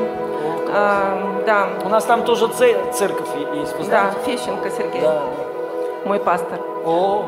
А, 0.74 1.42
да. 1.46 1.68
У 1.84 1.88
нас 1.88 2.04
там 2.04 2.22
тоже 2.22 2.48
це- 2.48 2.92
церковь 2.92 3.28
есть, 3.62 3.76
вы 3.78 3.88
Да? 3.90 4.12
Фещенко 4.24 4.70
Сергей. 4.70 5.00
Да. 5.02 5.20
Мой 6.06 6.18
пастор. 6.18 6.58
О, 6.86 7.24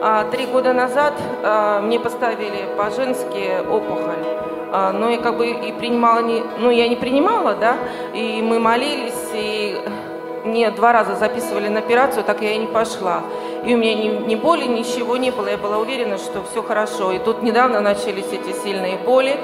А, 0.00 0.24
Три 0.30 0.46
года 0.46 0.72
назад 0.72 1.12
а, 1.42 1.80
мне 1.80 1.98
поставили 1.98 2.64
по-женски 2.76 3.50
опухоль. 3.70 4.24
А, 4.72 4.92
Но 4.92 5.08
я 5.08 5.16
как 5.18 5.36
бы 5.36 5.46
и 5.68 5.72
принимала, 5.72 6.20
не, 6.22 6.42
ну 6.58 6.70
я 6.70 6.88
не 6.88 6.96
принимала, 6.96 7.54
да, 7.54 7.76
и 8.14 8.42
мы 8.42 8.58
молились, 8.60 9.30
и 9.34 9.76
мне 10.44 10.70
два 10.70 10.92
раза 10.92 11.14
записывали 11.16 11.68
на 11.68 11.80
операцию, 11.80 12.22
так 12.24 12.42
я 12.42 12.52
и 12.52 12.58
не 12.58 12.66
пошла. 12.66 13.20
И 13.66 13.74
у 13.74 13.78
меня 13.78 13.94
ни, 13.94 14.08
ни 14.26 14.34
боли, 14.36 14.64
ничего 14.66 15.16
не 15.16 15.30
было, 15.32 15.48
я 15.48 15.56
была 15.56 15.78
уверена, 15.78 16.16
что 16.18 16.42
все 16.50 16.62
хорошо. 16.62 17.10
И 17.12 17.18
тут 17.18 17.42
недавно 17.42 17.80
начались 17.80 18.26
эти 18.32 18.52
сильные 18.62 18.96
боли, 18.98 19.36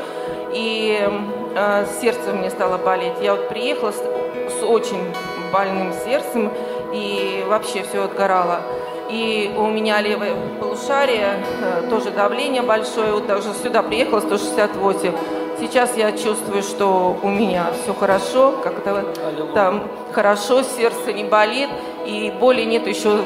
и 0.54 0.98
э, 1.54 1.86
сердце 2.00 2.32
у 2.32 2.36
меня 2.36 2.50
стало 2.50 2.78
болеть. 2.78 3.14
Я 3.20 3.34
вот 3.34 3.48
приехала 3.48 3.92
с, 3.92 3.96
с 3.96 4.62
очень 4.62 5.00
больным 5.52 5.92
сердцем, 6.04 6.50
и 6.92 7.44
вообще 7.48 7.82
все 7.82 8.04
отгорало. 8.04 8.60
И 9.10 9.54
у 9.56 9.66
меня 9.66 10.00
левое 10.00 10.34
полушарие, 10.60 11.44
э, 11.60 11.88
тоже 11.90 12.10
давление 12.10 12.62
большое, 12.62 13.12
вот 13.12 13.26
даже 13.26 13.52
сюда 13.54 13.82
приехала 13.82 14.20
168. 14.20 15.12
Сейчас 15.60 15.96
я 15.96 16.12
чувствую, 16.12 16.62
что 16.62 17.16
у 17.22 17.28
меня 17.28 17.66
все 17.82 17.94
хорошо, 17.94 18.54
как-то 18.62 19.04
там 19.54 19.88
хорошо, 20.12 20.62
сердце 20.62 21.12
не 21.12 21.24
болит, 21.24 21.68
и 22.06 22.32
боли 22.40 22.62
нет 22.62 22.86
еще 22.86 23.20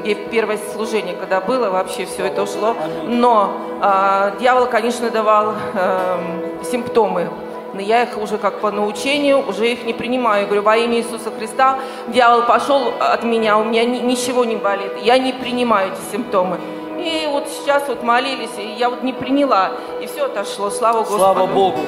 где 0.00 0.14
первое 0.14 0.58
служение, 0.74 1.14
когда 1.14 1.40
было, 1.40 1.70
вообще 1.70 2.06
все 2.06 2.26
это 2.26 2.42
ушло. 2.42 2.74
Но 3.06 3.52
а, 3.80 4.32
дьявол, 4.40 4.66
конечно, 4.66 5.10
давал 5.10 5.54
эм, 5.74 6.64
симптомы. 6.64 7.28
Но 7.72 7.80
я 7.80 8.02
их 8.02 8.18
уже 8.18 8.36
как 8.38 8.58
по 8.58 8.70
научению, 8.72 9.48
уже 9.48 9.70
их 9.70 9.84
не 9.84 9.92
принимаю. 9.92 10.40
Я 10.40 10.46
говорю, 10.46 10.62
во 10.62 10.76
имя 10.76 10.98
Иисуса 10.98 11.30
Христа, 11.30 11.78
дьявол 12.08 12.42
пошел 12.42 12.92
от 12.98 13.22
меня, 13.22 13.58
у 13.58 13.64
меня 13.64 13.84
ни- 13.84 13.98
ничего 14.00 14.44
не 14.44 14.56
болит. 14.56 14.92
Я 15.02 15.18
не 15.18 15.32
принимаю 15.32 15.92
эти 15.92 16.00
симптомы. 16.12 16.58
И 16.98 17.28
вот 17.30 17.48
сейчас 17.48 17.84
вот 17.88 18.02
молились, 18.02 18.50
и 18.58 18.74
я 18.76 18.90
вот 18.90 19.02
не 19.02 19.12
приняла, 19.12 19.70
и 20.02 20.06
все 20.06 20.24
отошло, 20.26 20.68
слава 20.70 20.98
Господу. 20.98 21.18
Слава 21.18 21.46
Богу. 21.46 21.80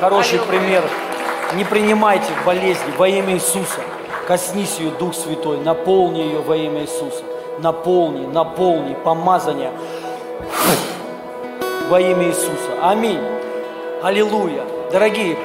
Хороший 0.00 0.38
Аллилуйя. 0.38 0.60
пример. 0.60 0.82
Не 1.56 1.64
принимайте 1.64 2.32
болезни 2.46 2.92
во 2.96 3.08
имя 3.08 3.34
Иисуса. 3.34 3.80
Коснись 4.26 4.78
ее, 4.78 4.90
Дух 4.98 5.14
Святой, 5.14 5.58
наполни 5.58 6.20
ее 6.20 6.40
во 6.40 6.56
имя 6.56 6.82
Иисуса. 6.82 7.24
Наполни, 7.58 8.26
наполни, 8.26 8.94
помазание 9.04 9.70
во 11.88 12.00
имя 12.00 12.28
Иисуса. 12.28 12.72
Аминь. 12.82 13.20
Аллилуйя. 14.02 14.64
Дорогие, 14.90 15.36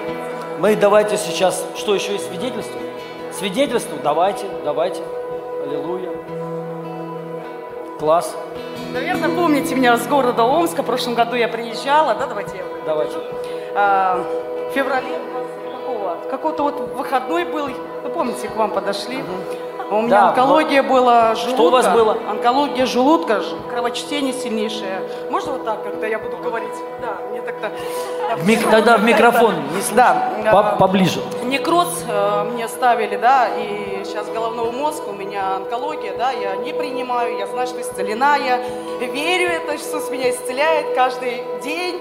мы 0.59 0.75
давайте 0.75 1.17
сейчас, 1.17 1.65
что 1.75 1.93
еще 1.93 2.13
есть 2.13 2.27
свидетельство? 2.27 2.79
Свидетельство? 3.31 3.97
Давайте, 4.03 4.45
давайте. 4.63 5.01
Аллилуйя. 5.63 6.09
Класс. 7.99 8.35
Наверное, 8.91 9.29
помните 9.29 9.75
меня 9.75 9.97
с 9.97 10.07
города 10.07 10.43
Омска. 10.43 10.81
В 10.81 10.85
прошлом 10.85 11.13
году 11.15 11.35
я 11.35 11.47
приезжала, 11.47 12.15
да, 12.15 12.25
давайте 12.27 12.57
я 12.57 12.63
Давайте. 12.85 13.17
а, 13.75 14.23
в 14.69 14.73
феврале 14.73 15.19
какого? 15.71 16.17
Какой-то 16.31 16.63
вот 16.63 16.95
выходной 16.95 17.43
был, 17.45 17.67
вы 18.03 18.09
помните, 18.09 18.47
к 18.47 18.55
вам 18.55 18.71
подошли. 18.71 19.19
А 19.19 19.68
У 19.91 20.01
меня 20.01 20.09
Да, 20.09 20.27
онкология 20.29 20.83
была 20.83 21.33
желудка. 21.35 21.55
Что 21.55 21.67
у 21.67 21.69
вас 21.71 21.87
было? 21.87 22.17
Онкология 22.29 22.85
желудка, 22.85 23.41
кровочтение 23.69 24.33
сильнейшее. 24.33 25.01
Можно 25.31 25.53
вот 25.53 25.65
так, 25.65 25.83
когда 25.83 26.05
я 26.07 26.19
буду 26.19 26.37
говорить? 26.37 26.73
Да, 27.01 27.17
мне 27.31 27.41
так-то... 27.41 27.71
В 28.37 28.47
мик- 28.47 28.69
тогда 28.69 28.97
в 28.97 29.03
микрофон, 29.09 29.55
слышно. 29.73 29.95
Да. 30.43 30.51
По- 30.51 30.75
поближе. 30.77 31.21
Некроз 31.43 31.87
э, 32.07 32.43
мне 32.53 32.67
ставили, 32.67 33.17
да, 33.17 33.47
и 33.57 34.03
сейчас 34.05 34.27
головного 34.27 34.71
мозга, 34.71 35.09
у 35.09 35.13
меня 35.13 35.55
онкология, 35.55 36.15
да, 36.17 36.31
я 36.31 36.55
не 36.57 36.71
принимаю, 36.73 37.37
я 37.37 37.47
знаю, 37.47 37.67
что 37.67 37.81
исцелена, 37.81 38.37
я 38.37 38.57
верю, 38.99 39.47
это 39.49 39.75
Иисус 39.75 40.09
меня 40.11 40.29
исцеляет 40.29 40.93
каждый 40.93 41.43
день. 41.63 41.99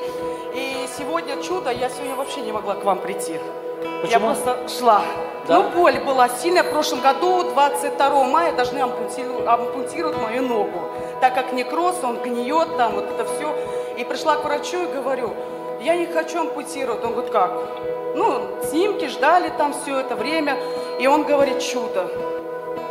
И 0.54 0.86
сегодня 0.98 1.40
чудо, 1.42 1.70
я 1.70 1.88
сегодня 1.88 2.16
вообще 2.16 2.40
не 2.42 2.52
могла 2.52 2.74
к 2.74 2.84
вам 2.84 2.98
прийти. 2.98 3.38
Я 3.82 4.00
Почему? 4.02 4.26
просто 4.26 4.56
шла. 4.68 5.02
Да? 5.46 5.62
Ну, 5.62 5.70
боль 5.70 5.98
была 6.00 6.28
сильная. 6.28 6.62
В 6.62 6.70
прошлом 6.70 7.00
году, 7.00 7.44
22 7.44 8.24
мая, 8.24 8.52
должны 8.52 8.78
ампутировать, 8.78 9.46
ампутировать 9.46 10.16
мою 10.18 10.42
ногу. 10.42 10.80
Так 11.20 11.34
как 11.34 11.52
некроз, 11.52 11.96
он 12.02 12.18
гниет 12.18 12.76
там, 12.76 12.92
вот 12.94 13.04
это 13.10 13.24
все. 13.24 13.54
И 13.96 14.04
пришла 14.04 14.36
к 14.36 14.44
врачу 14.44 14.82
и 14.82 14.86
говорю, 14.86 15.34
я 15.80 15.96
не 15.96 16.06
хочу 16.06 16.40
ампутировать. 16.40 17.04
Он 17.04 17.12
говорит, 17.12 17.32
как? 17.32 17.52
Ну, 18.14 18.42
снимки 18.70 19.06
ждали 19.08 19.50
там 19.56 19.72
все 19.72 20.00
это 20.00 20.16
время. 20.16 20.56
И 21.00 21.06
он 21.06 21.24
говорит, 21.24 21.60
чудо. 21.60 22.08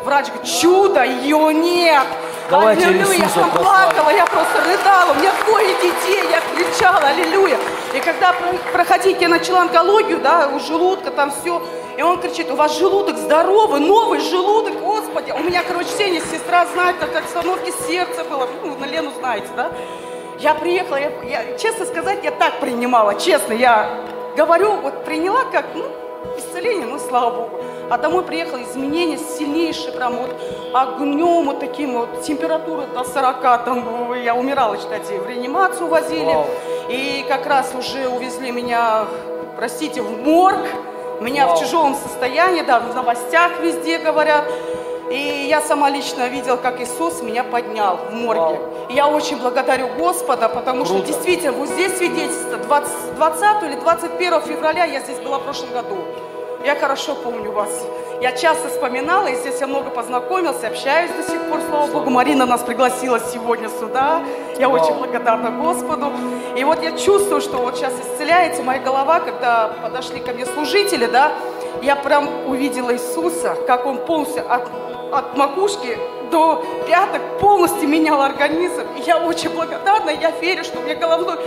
Врач 0.04 0.28
говорит, 0.28 0.48
чудо, 0.48 1.04
ее 1.04 1.54
нет. 1.54 2.08
Давайте 2.50 2.86
Аллилуйя, 2.88 3.18
я 3.18 3.26
Иисуса 3.26 3.46
плакала, 3.54 4.10
я 4.10 4.26
просто 4.26 4.64
рыдала, 4.64 5.12
у 5.12 5.16
меня 5.16 5.32
двое 5.46 5.68
детей, 5.76 6.24
я 6.32 6.42
кричала, 6.56 7.00
аллилуйя. 7.00 7.58
И 7.94 8.00
когда 8.00 8.32
про- 8.34 8.72
проходить, 8.72 9.22
я 9.22 9.28
начала 9.28 9.62
онкологию, 9.62 10.20
да, 10.22 10.48
у 10.54 10.60
желудка 10.60 11.12
там 11.12 11.32
все, 11.32 11.62
и 11.98 12.02
он 12.02 12.22
кричит, 12.22 12.50
у 12.50 12.56
вас 12.56 12.78
желудок 12.78 13.18
здоровый, 13.18 13.82
новый 13.82 14.22
желудок, 14.22 14.80
господи. 14.80 15.32
У 15.32 15.40
меня 15.40 15.62
кровочтение, 15.64 16.22
сестра 16.22 16.66
знает, 16.68 16.96
как 17.00 17.16
остановки 17.22 17.74
сердца 17.86 18.24
было, 18.24 18.48
ну, 18.64 18.78
на 18.78 18.86
Лену 18.86 19.12
знаете, 19.20 19.48
да. 19.56 19.70
Я 20.40 20.54
приехала, 20.54 20.98
я, 20.98 21.12
я, 21.24 21.58
честно 21.58 21.86
сказать, 21.86 22.20
я 22.24 22.32
так 22.32 22.60
принимала, 22.60 23.20
честно, 23.20 23.52
я 23.54 23.90
говорю, 24.38 24.74
вот 24.76 25.04
приняла 25.04 25.44
как, 25.46 25.66
ну, 25.74 25.84
исцеление, 26.38 26.86
ну, 26.88 27.00
слава 27.00 27.32
Богу. 27.32 27.60
А 27.90 27.98
домой 27.98 28.24
приехала, 28.24 28.62
изменения 28.64 29.18
сильнейшие, 29.18 29.92
прям 29.92 30.18
вот 30.18 30.36
огнем 30.74 31.46
вот 31.46 31.60
таким 31.60 31.94
вот, 31.94 32.22
температура 32.22 32.86
до 32.94 33.04
40, 33.04 33.42
там, 33.42 34.14
я 34.14 34.36
умирала, 34.36 34.76
кстати, 34.76 35.14
в 35.14 35.28
реанимацию 35.28 35.88
возили. 35.88 36.26
Вау. 36.26 36.46
И 36.90 37.26
как 37.28 37.46
раз 37.46 37.74
уже 37.78 38.08
увезли 38.08 38.52
меня, 38.52 39.06
простите, 39.56 40.02
в 40.02 40.22
морг. 40.24 40.66
Меня 41.20 41.48
Вау. 41.48 41.56
в 41.56 41.60
тяжелом 41.60 41.96
состоянии, 41.96 42.62
да, 42.62 42.80
в 42.80 42.94
новостях 42.94 43.60
везде 43.60 43.98
говорят. 43.98 44.46
И 45.10 45.48
я 45.50 45.62
сама 45.62 45.90
лично 45.90 46.28
видела, 46.28 46.58
как 46.58 46.82
Иисус 46.82 47.22
меня 47.22 47.44
поднял 47.44 47.98
в 48.10 48.14
морге. 48.14 48.60
И 48.90 48.94
я 48.94 49.08
очень 49.08 49.38
благодарю 49.38 49.88
Господа, 49.98 50.50
потому 50.50 50.84
что 50.84 50.96
Круто. 50.96 51.08
действительно 51.08 51.54
вот 51.54 51.70
здесь 51.70 51.98
свидетельство. 51.98 52.58
20, 52.58 53.16
20 53.16 53.64
или 53.64 53.76
21 53.76 54.42
февраля 54.42 54.84
я 54.86 55.00
здесь 55.00 55.20
была 55.20 55.40
в 55.40 55.44
прошлом 55.44 55.72
году. 55.72 55.98
Я 56.66 56.76
хорошо 56.76 57.16
помню 57.16 57.52
вас. 57.52 57.70
Я 58.20 58.32
часто 58.32 58.68
вспоминала, 58.70 59.28
и 59.28 59.36
здесь 59.36 59.62
я 59.62 59.68
много 59.68 59.92
познакомилась, 59.92 60.64
общаюсь 60.64 61.12
до 61.12 61.24
сих 61.24 61.40
пор, 61.50 61.62
слава 61.70 61.88
Богу. 61.88 62.10
Марина 62.10 62.46
нас 62.46 62.62
пригласила 62.64 63.20
сегодня 63.20 63.70
сюда. 63.70 64.24
Я 64.60 64.68
очень 64.68 64.96
благодарна 64.96 65.52
Господу. 65.52 66.12
И 66.58 66.64
вот 66.64 66.82
я 66.84 66.98
чувствую, 66.98 67.42
что 67.42 67.58
вот 67.58 67.78
сейчас 67.78 67.94
исцеляется 67.94 68.64
моя 68.64 68.80
голова, 68.82 69.20
когда 69.20 69.70
подошли 69.84 70.20
ко 70.20 70.34
мне 70.34 70.46
служители, 70.48 71.06
да, 71.06 71.32
я 71.82 71.96
прям 71.96 72.28
увидела 72.48 72.92
Иисуса, 72.94 73.56
как 73.68 73.86
Он 73.86 74.00
полностью 74.00 74.44
от, 74.52 74.68
от 75.12 75.38
макушки 75.38 75.98
до 76.32 76.64
пяток 76.88 77.22
полностью 77.40 77.88
менял 77.88 78.22
организм. 78.22 78.86
И 78.98 79.02
я 79.02 79.18
очень 79.18 79.50
благодарна, 79.50 80.10
я 80.10 80.32
верю, 80.32 80.64
что 80.64 80.80
у 80.80 80.84
меня 80.84 80.96
головной 80.96 81.38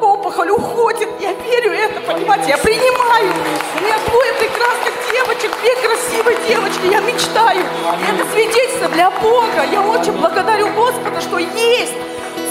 опухоль 0.00 0.50
уходит. 0.50 1.08
Я 1.20 1.32
верю 1.32 1.72
это, 1.72 2.00
понимаете, 2.00 2.50
я 2.50 2.58
принимаю. 2.58 3.32
У 3.78 3.84
меня 3.84 3.96
двое 4.08 4.32
прекрасных 4.34 4.94
девочек, 5.10 5.50
две 5.60 5.76
красивые 5.76 6.38
девочки, 6.48 6.86
я 6.90 7.00
мечтаю. 7.00 7.60
Это 7.60 8.30
свидетельство 8.32 8.88
для 8.88 9.10
Бога. 9.10 9.64
Я 9.70 9.82
очень 9.82 10.12
благодарю 10.12 10.68
Господа, 10.74 11.20
что 11.20 11.38
есть 11.38 11.94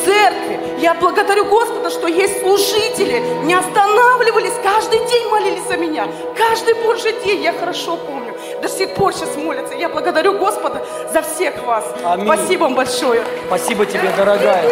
церкви. 0.06 0.60
Я 0.80 0.94
благодарю 0.96 1.46
Господа, 1.46 1.90
что 1.90 2.08
есть 2.08 2.42
служители. 2.42 3.20
Не 3.44 3.54
останавливались, 3.54 4.54
каждый 4.62 5.00
день 5.08 5.28
молились 5.30 5.64
за 5.68 5.78
меня. 5.78 6.08
Каждый 6.38 6.74
божий 6.76 7.14
день, 7.24 7.42
я 7.42 7.54
хорошо 7.54 7.98
помню. 7.98 8.33
До 8.64 8.70
сих 8.70 8.94
пор 8.94 9.14
сейчас 9.14 9.36
молятся. 9.36 9.74
Я 9.76 9.90
благодарю 9.90 10.38
Господа 10.40 10.82
за 11.12 11.22
всех 11.22 11.62
вас. 11.66 11.84
Аминь. 12.06 12.26
Спасибо 12.26 12.64
вам 12.64 12.76
большое. 12.76 13.22
Спасибо 13.48 13.86
тебе, 13.86 14.10
дорогая. 14.16 14.64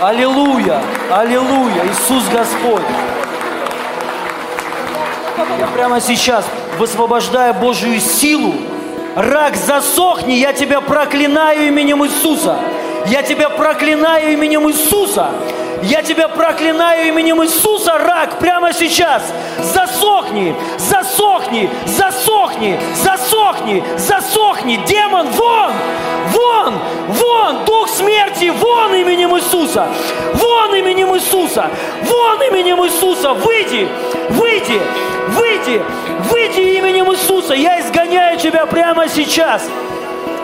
Аллилуйя, 0.00 0.80
аллилуйя, 1.10 1.84
Иисус 1.86 2.22
Господь. 2.32 2.84
Я 5.58 5.66
прямо 5.74 6.00
сейчас 6.00 6.44
высвобождаю 6.78 7.52
Божью 7.54 7.98
силу. 7.98 8.54
Рак, 9.16 9.56
засохни, 9.56 10.34
я 10.34 10.52
тебя 10.52 10.80
проклинаю 10.80 11.66
именем 11.66 12.04
Иисуса. 12.06 12.60
Я 13.06 13.24
тебя 13.24 13.50
проклинаю 13.50 14.34
именем 14.34 14.68
Иисуса. 14.68 15.30
Я 15.82 16.02
тебя 16.02 16.28
проклинаю 16.28 17.08
именем 17.08 17.42
Иисуса, 17.42 17.98
рак, 17.98 18.38
прямо 18.38 18.72
сейчас. 18.72 19.22
Засохни, 19.58 20.54
засохни, 20.78 21.70
засохни, 21.84 22.78
засохни, 22.94 23.84
засохни. 23.96 24.76
Демон, 24.86 25.28
вон, 25.28 25.72
вон, 26.28 26.74
вон, 27.08 27.64
дух 27.64 27.88
смерти, 27.88 28.50
вон 28.50 28.94
именем 28.94 29.36
Иисуса. 29.36 29.88
Вон 30.34 30.74
именем 30.74 31.14
Иисуса. 31.14 31.70
Вон 32.02 32.42
именем 32.42 32.84
Иисуса. 32.84 33.34
Выйди, 33.34 33.88
выйди, 34.30 34.80
выйди, 35.28 35.82
выйди 36.30 36.60
именем 36.78 37.12
Иисуса. 37.12 37.54
Я 37.54 37.80
изгоняю 37.80 38.38
тебя 38.38 38.66
прямо 38.66 39.08
сейчас. 39.08 39.68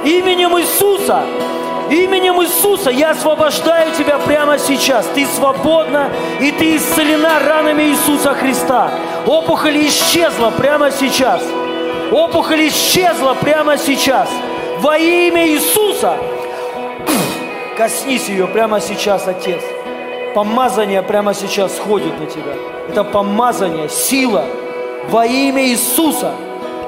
Именем 0.04 0.58
Иисуса. 0.58 1.24
Именем 1.92 2.42
Иисуса 2.42 2.88
я 2.88 3.10
освобождаю 3.10 3.92
тебя 3.92 4.18
прямо 4.18 4.58
сейчас. 4.58 5.06
Ты 5.14 5.26
свободна 5.26 6.08
и 6.40 6.50
ты 6.50 6.76
исцелена 6.76 7.38
ранами 7.40 7.82
Иисуса 7.82 8.32
Христа. 8.32 8.90
Опухоль 9.26 9.76
исчезла 9.86 10.50
прямо 10.50 10.90
сейчас. 10.90 11.42
Опухоль 12.10 12.68
исчезла 12.68 13.34
прямо 13.34 13.76
сейчас. 13.76 14.30
Во 14.78 14.96
имя 14.96 15.46
Иисуса. 15.46 16.16
Коснись 17.76 18.26
ее 18.30 18.46
прямо 18.46 18.80
сейчас, 18.80 19.28
Отец. 19.28 19.60
Помазание 20.34 21.02
прямо 21.02 21.34
сейчас 21.34 21.76
сходит 21.76 22.18
на 22.18 22.24
тебя. 22.24 22.54
Это 22.88 23.04
помазание, 23.04 23.90
сила. 23.90 24.46
Во 25.10 25.26
имя 25.26 25.66
Иисуса. 25.66 26.32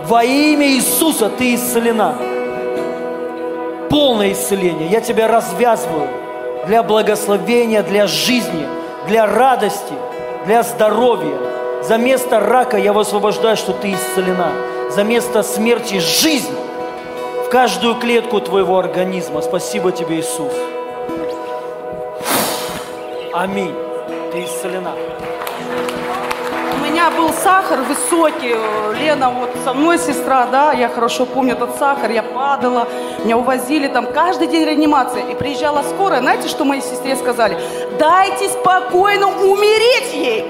Во 0.07 0.25
имя 0.25 0.67
Иисуса 0.67 1.29
ты 1.29 1.57
исцелена 1.57 2.17
полное 3.95 4.33
исцеление. 4.33 4.89
Я 4.89 5.01
тебя 5.01 5.29
развязываю 5.29 6.09
для 6.67 6.83
благословения, 6.83 7.81
для 7.85 8.09
жизни, 8.09 8.67
для 9.07 9.25
радости, 9.25 9.95
для 10.47 10.65
здоровья. 10.65 11.37
За 11.85 11.97
место 11.97 12.41
рака 12.41 12.77
я 12.77 12.93
высвобождаю, 12.93 13.57
что 13.57 13.73
ты 13.73 13.93
исцелена. 13.93 14.51
За 14.91 15.05
место 15.05 15.45
смерти 15.45 16.01
жизнь 16.01 16.57
в 17.47 17.49
каждую 17.51 17.95
клетку 17.95 18.41
твоего 18.41 18.81
организма. 18.81 19.43
Спасибо 19.43 19.93
тебе, 19.93 20.19
Иисус. 20.19 20.53
Аминь. 23.33 23.77
Ты 24.33 24.43
исцелена. 24.43 25.14
Меня 27.05 27.19
был 27.19 27.35
сахар 27.35 27.81
высокий. 27.83 28.57
Лена 28.99 29.29
вот 29.29 29.51
со 29.63 29.75
мной 29.75 29.99
сестра, 29.99 30.47
да, 30.47 30.73
я 30.73 30.89
хорошо 30.89 31.27
помню 31.27 31.53
этот 31.53 31.77
сахар. 31.77 32.11
Я 32.11 32.23
падала, 32.23 32.89
меня 33.23 33.37
увозили 33.37 33.89
там 33.89 34.07
каждый 34.07 34.47
день 34.47 34.65
реанимация. 34.65 35.23
И 35.27 35.35
приезжала 35.35 35.83
скорая. 35.83 36.23
Знаете, 36.23 36.49
что 36.49 36.65
моей 36.65 36.81
сестре 36.81 37.15
сказали? 37.17 37.59
Дайте 37.99 38.49
спокойно 38.49 39.27
умереть 39.27 40.15
ей. 40.15 40.47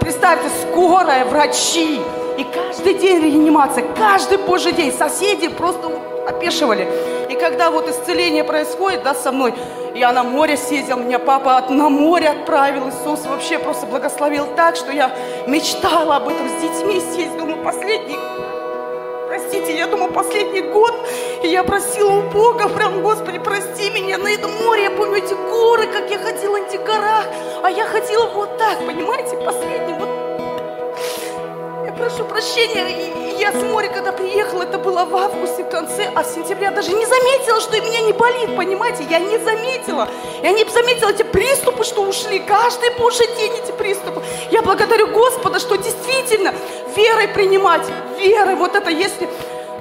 Представьте, 0.00 0.48
скорая, 0.62 1.24
врачи. 1.24 2.00
И 2.36 2.44
каждый 2.52 2.94
день 2.94 3.22
реанимация, 3.22 3.84
каждый 3.96 4.38
божий 4.38 4.72
день. 4.72 4.92
Соседи 4.92 5.46
просто 5.46 5.92
опешивали. 6.26 6.88
И 7.30 7.36
когда 7.36 7.70
вот 7.70 7.88
исцеление 7.88 8.42
происходит, 8.42 9.04
да, 9.04 9.14
со 9.14 9.30
мной, 9.30 9.54
я 9.94 10.12
на 10.12 10.24
море 10.24 10.56
съездил, 10.56 10.96
меня 10.96 11.20
папа 11.20 11.64
на 11.68 11.88
море 11.88 12.28
отправил, 12.28 12.88
Иисус 12.88 13.24
вообще 13.24 13.60
просто 13.60 13.86
благословил 13.86 14.48
так, 14.56 14.74
что 14.74 14.90
я 14.90 15.14
мечтала 15.46 16.16
об 16.16 16.26
этом 16.26 16.48
с 16.48 16.60
детьми 16.60 17.00
съездить, 17.00 17.38
думаю, 17.38 17.62
последний, 17.62 18.18
простите, 19.28 19.78
я 19.78 19.86
думаю, 19.86 20.12
последний 20.12 20.62
год, 20.62 20.92
и 21.44 21.46
я 21.46 21.62
просила 21.62 22.14
у 22.14 22.22
Бога, 22.30 22.68
прям, 22.68 23.00
Господи, 23.00 23.38
прости 23.38 23.90
меня 23.90 24.18
на 24.18 24.28
этом 24.28 24.50
море, 24.64 24.84
я 24.84 24.90
помню 24.90 25.18
эти 25.18 25.34
горы, 25.34 25.86
как 25.86 26.10
я 26.10 26.18
ходила 26.18 26.58
на 26.58 26.62
этих 26.64 26.82
горах, 26.82 27.26
а 27.62 27.70
я 27.70 27.84
ходила 27.84 28.26
вот 28.34 28.58
так, 28.58 28.78
понимаете, 28.84 29.36
последний, 29.36 29.94
вот 30.00 30.19
прошу 32.00 32.24
прощения, 32.24 33.38
я 33.38 33.52
с 33.52 33.62
моря, 33.62 33.88
когда 33.88 34.12
приехала, 34.12 34.62
это 34.62 34.78
было 34.78 35.04
в 35.04 35.14
августе, 35.14 35.64
в 35.64 35.68
конце, 35.68 36.10
а 36.14 36.22
в 36.22 36.26
сентябре 36.26 36.66
я 36.66 36.70
даже 36.70 36.92
не 36.92 37.04
заметила, 37.04 37.60
что 37.60 37.76
и 37.76 37.80
меня 37.80 38.00
не 38.00 38.12
болит, 38.12 38.56
понимаете? 38.56 39.04
Я 39.10 39.18
не 39.18 39.38
заметила. 39.38 40.08
Я 40.42 40.52
не 40.52 40.64
заметила 40.64 41.10
эти 41.10 41.22
приступы, 41.22 41.84
что 41.84 42.02
ушли. 42.02 42.38
Каждый 42.40 42.90
божий 42.98 43.26
день 43.36 43.52
эти 43.62 43.72
приступы. 43.72 44.22
Я 44.50 44.62
благодарю 44.62 45.08
Господа, 45.08 45.58
что 45.58 45.76
действительно 45.76 46.54
верой 46.96 47.28
принимать, 47.28 47.86
верой, 48.18 48.54
вот 48.54 48.74
это 48.74 48.90
если 48.90 49.28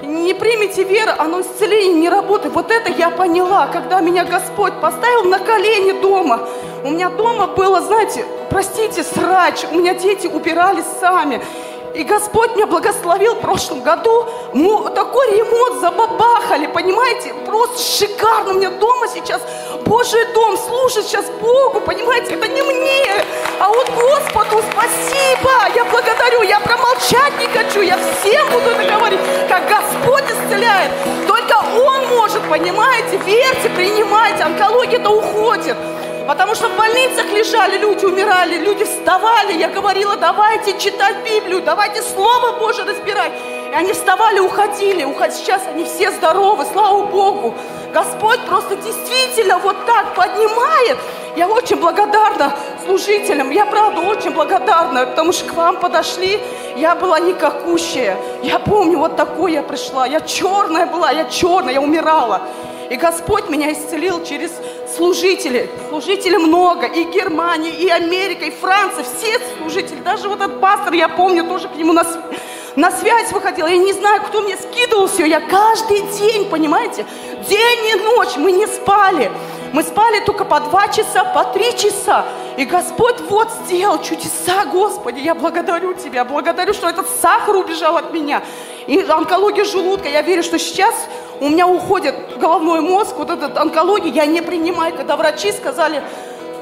не 0.01 0.33
примете 0.33 0.83
веру, 0.83 1.11
оно 1.17 1.41
исцеление 1.41 1.93
не 1.93 2.09
работает. 2.09 2.53
Вот 2.53 2.72
это 2.72 2.91
я 2.91 3.09
поняла, 3.09 3.67
когда 3.67 3.99
меня 3.99 4.25
Господь 4.25 4.73
поставил 4.81 5.23
на 5.23 5.39
колени 5.39 6.01
дома. 6.01 6.48
У 6.83 6.91
меня 6.91 7.09
дома 7.09 7.48
было, 7.48 7.81
знаете, 7.81 8.25
простите, 8.49 9.03
срач. 9.03 9.65
У 9.72 9.75
меня 9.75 9.93
дети 9.93 10.27
убирались 10.27 10.85
сами. 10.99 11.41
И 11.95 12.03
Господь 12.03 12.56
меня 12.56 12.68
благословил 12.68 13.35
в 13.35 13.40
прошлом 13.42 13.82
году. 13.82 14.26
Мо- 14.53 14.90
такой 14.90 15.38
ремонт 15.38 15.82
забабахали, 15.82 16.68
понимаете? 16.68 17.34
Просто 17.45 17.80
шикарно. 17.80 18.51
У 18.51 18.53
меня 18.53 18.69
дома 18.69 19.08
сейчас 19.08 19.42
Божий 19.85 20.24
дом 20.34 20.58
служит 20.58 21.06
сейчас 21.06 21.26
Богу, 21.42 21.82
понимаете? 21.82 22.35
Это 22.35 22.48
не 22.48 22.61
мне, 22.61 23.26
а 23.59 23.69
вот 23.69 23.90
Господу 23.90 24.64
спасибо. 24.72 25.50
Я 25.76 25.84
благодарю, 25.85 26.43
я 26.43 26.59
промолчать 26.59 27.34
не 27.40 27.48
хочу. 27.48 27.82
Я 27.82 27.98
всем 27.98 28.48
буду 28.51 28.69
это 28.69 28.93
говорить, 28.93 29.19
как 29.50 29.68
Господь 29.68 30.24
исцеляет. 30.26 30.92
Только 31.27 31.56
Он 31.85 32.08
может, 32.08 32.42
понимаете? 32.50 33.18
Верьте, 33.26 33.69
принимайте. 33.76 34.43
Онкология-то 34.43 35.09
уходит. 35.09 35.76
Потому 36.30 36.53
что 36.53 36.69
в 36.69 36.77
больницах 36.77 37.25
лежали 37.33 37.80
люди, 37.80 38.06
умирали, 38.06 38.59
люди 38.59 38.83
вставали. 38.83 39.53
Я 39.53 39.67
говорила, 39.67 40.16
давайте 40.16 40.77
читать 40.77 41.16
Библию, 41.25 41.64
давайте 41.64 42.03
Слово 42.03 42.51
Божие 42.59 42.85
разбирать. 42.85 43.32
И 43.72 43.75
они 43.75 43.93
вставали, 43.93 44.40
уходили. 44.40 45.03
Уход- 45.03 45.33
Сейчас 45.33 45.64
они 45.67 45.85
все 45.85 46.11
здоровы, 46.11 46.66
слава 46.72 47.01
Богу. 47.06 47.56
Господь 47.95 48.40
просто 48.41 48.75
действительно 48.75 49.58
вот 49.58 49.88
так 49.88 50.14
поднимает. 50.14 50.99
Я 51.35 51.48
очень 51.48 51.77
благодарна 51.77 52.53
служителям. 52.85 53.49
Я 53.49 53.66
правда 53.66 54.01
очень 54.01 54.30
благодарна, 54.30 55.08
потому 55.08 55.32
что 55.33 55.49
к 55.49 55.56
вам 55.56 55.77
подошли. 55.77 56.40
Я 56.75 56.93
была 56.93 57.19
никакущая. 57.19 58.17
Я 58.43 58.59
помню, 58.59 58.99
вот 58.99 59.16
такой 59.16 59.53
я 59.53 59.64
пришла. 59.64 60.06
Я 60.06 60.22
черная 60.22 60.85
была, 60.85 61.09
я 61.09 61.25
черная, 61.25 61.74
я 61.74 61.82
умирала. 61.82 62.41
И 62.91 62.95
Господь 62.95 63.49
меня 63.49 63.72
исцелил 63.72 64.24
через 64.24 64.51
служителей. 65.00 65.69
Служителей 65.90 66.38
много. 66.38 66.86
И 66.86 67.06
Германии, 67.06 67.72
и 67.72 67.90
Америка, 67.90 68.45
и 68.45 68.52
Франция. 68.52 69.06
Все 69.06 69.40
служители. 69.58 70.02
Даже 70.02 70.28
вот 70.28 70.42
этот 70.42 70.60
пастор, 70.60 70.94
я 70.94 71.08
помню, 71.08 71.45
тоже 71.45 71.69
к 71.69 71.76
нему 71.76 71.94
нас 71.94 72.18
на 72.76 72.92
связь 72.92 73.32
выходила, 73.32 73.68
я 73.68 73.78
не 73.78 73.94
знаю, 73.94 74.22
кто 74.22 74.42
мне 74.42 74.56
скидывал 74.56 75.08
все, 75.08 75.26
я 75.26 75.42
каждый 75.42 76.02
день, 76.18 76.45
понимаете, 76.50 77.06
день 77.50 77.86
и 77.92 77.95
ночь 77.95 78.38
мы 78.38 78.52
не 78.52 78.68
спали. 78.68 79.32
Мы 79.74 79.84
спали 79.84 80.19
только 80.22 80.45
по 80.45 80.60
два 80.60 80.88
часа, 80.88 81.26
по 81.26 81.44
три 81.45 81.76
часа. 81.78 82.26
И 82.60 82.66
Господь 82.66 83.22
вот 83.30 83.50
сделал 83.64 84.02
чудеса, 84.02 84.66
Господи. 84.66 85.20
Я 85.20 85.34
благодарю 85.34 85.94
Тебя, 85.94 86.26
благодарю, 86.26 86.74
что 86.74 86.90
этот 86.90 87.10
сахар 87.10 87.56
убежал 87.56 87.96
от 87.96 88.12
меня. 88.12 88.44
И 88.86 89.00
онкология 89.00 89.64
желудка, 89.64 90.10
я 90.10 90.22
верю, 90.22 90.44
что 90.44 90.60
сейчас 90.60 90.94
у 91.40 91.48
меня 91.48 91.66
уходит 91.68 92.16
головной 92.38 92.82
мозг, 92.82 93.16
вот 93.16 93.30
этот 93.30 93.58
онкология, 93.58 94.12
я 94.12 94.26
не 94.26 94.42
принимаю. 94.42 94.94
Когда 94.94 95.16
врачи 95.16 95.54
сказали, 95.54 96.04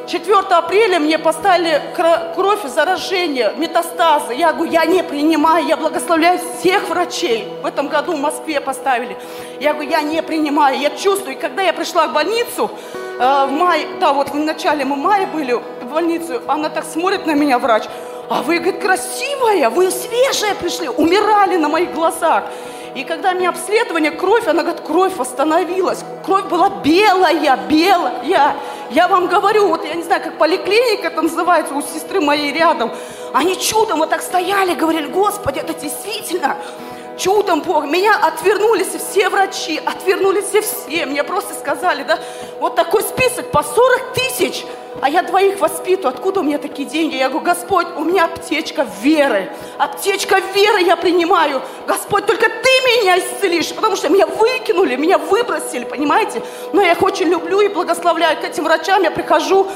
4 0.06 0.38
апреля 0.52 1.00
мне 1.00 1.18
поставили 1.18 1.82
кро- 1.98 2.36
кровь 2.36 2.64
заражения, 2.66 3.54
метастазы. 3.58 4.36
Я 4.36 4.54
говорю, 4.54 4.72
я 4.72 4.86
не 4.86 5.02
принимаю, 5.02 5.66
я 5.66 5.78
благословляю 5.78 6.40
всех 6.60 6.90
врачей. 6.90 7.48
В 7.64 7.66
этом 7.66 7.88
году 7.88 8.14
в 8.14 8.20
Москве 8.20 8.62
поставили. 8.62 9.18
Я 9.60 9.74
говорю, 9.74 9.90
я 9.90 10.04
не 10.04 10.22
принимаю, 10.22 10.78
я 10.80 10.92
чувствую. 10.92 11.36
И 11.36 11.40
когда 11.40 11.64
я 11.64 11.74
пришла 11.74 12.08
в 12.08 12.14
больницу, 12.14 12.70
э, 13.20 13.46
в 13.48 13.52
мае, 13.52 13.88
да, 14.00 14.14
вот 14.14 14.30
в 14.30 14.36
начале 14.36 14.86
мы 14.86 14.96
мая 14.96 15.26
были 15.26 15.60
в 15.88 15.94
больницу, 15.94 16.42
она 16.48 16.70
так 16.70 16.86
смотрит 16.86 17.26
на 17.26 17.34
меня, 17.34 17.60
врач, 17.60 17.84
а 18.30 18.42
вы, 18.42 18.60
говорит, 18.60 18.82
красивая, 18.82 19.70
вы 19.70 19.90
свежая 19.90 20.54
пришли, 20.56 20.90
умирали 20.90 21.58
на 21.58 21.70
моих 21.70 21.94
глазах. 21.94 22.44
И 22.96 23.04
когда 23.04 23.34
мне 23.34 23.48
обследование, 23.48 24.12
кровь, 24.12 24.48
она 24.48 24.64
говорит, 24.64 24.82
кровь 24.82 25.16
восстановилась. 25.16 26.00
Кровь 26.26 26.46
была 26.46 26.70
белая, 26.70 27.58
белая. 27.70 28.56
Я 28.90 29.08
вам 29.08 29.28
говорю, 29.28 29.68
вот 29.68 29.86
я 29.86 29.94
не 29.94 30.04
знаю, 30.04 30.24
как 30.24 30.38
поликлиника 30.38 31.08
это 31.08 31.22
называется, 31.22 31.76
у 31.76 31.82
сестры 31.82 32.22
моей 32.22 32.52
рядом. 32.52 32.92
Они 33.34 33.60
чудом 33.60 34.00
вот 34.00 34.10
так 34.10 34.22
стояли, 34.22 34.74
говорили, 34.74 35.08
Господи, 35.08 35.60
это 35.60 35.74
действительно 35.74 36.58
чудом 37.18 37.62
Бог. 37.62 37.86
Меня 37.86 38.16
отвернулись 38.16 38.88
все 38.88 39.30
врачи, 39.30 39.80
отвернулись 39.86 40.46
все. 40.46 41.06
Мне 41.06 41.24
просто 41.24 41.54
сказали, 41.54 42.04
да, 42.04 42.18
вот 42.60 42.76
такой 42.76 43.04
список 43.04 43.52
по 43.52 43.62
40 43.62 44.14
тысяч. 44.14 44.66
А 45.02 45.10
я 45.10 45.22
двоих 45.22 45.60
воспитываю. 45.60 46.10
Откуда 46.10 46.40
у 46.40 46.44
меня 46.44 46.58
такие 46.58 46.88
деньги? 46.88 47.16
Я 47.16 47.30
говорю, 47.30 47.46
Господь, 47.46 47.88
у 47.98 48.04
меня 48.04 48.26
аптечка 48.26 48.88
веры. 49.02 49.52
Аптечка 49.78 50.40
веры 50.54 50.82
я 50.82 50.96
принимаю. 50.96 51.62
Господь, 51.86 52.26
только 52.26 52.48
ты 52.48 52.70
меня 53.02 53.20
исцелишь. 53.20 53.74
Потому 53.74 53.96
что 53.96 54.10
меня 54.10 54.26
выкинули, 54.26 54.96
меня 54.96 55.18
выбросили, 55.18 55.84
понимаете? 55.84 56.42
Но 56.74 56.82
я 56.82 56.94
их 56.94 57.04
очень 57.04 57.28
люблю 57.28 57.62
и 57.62 57.68
благословляю. 57.68 58.38
К 58.38 58.46
этим 58.46 58.64
врачам 58.64 59.04
я 59.04 59.12
прихожу. 59.12 59.68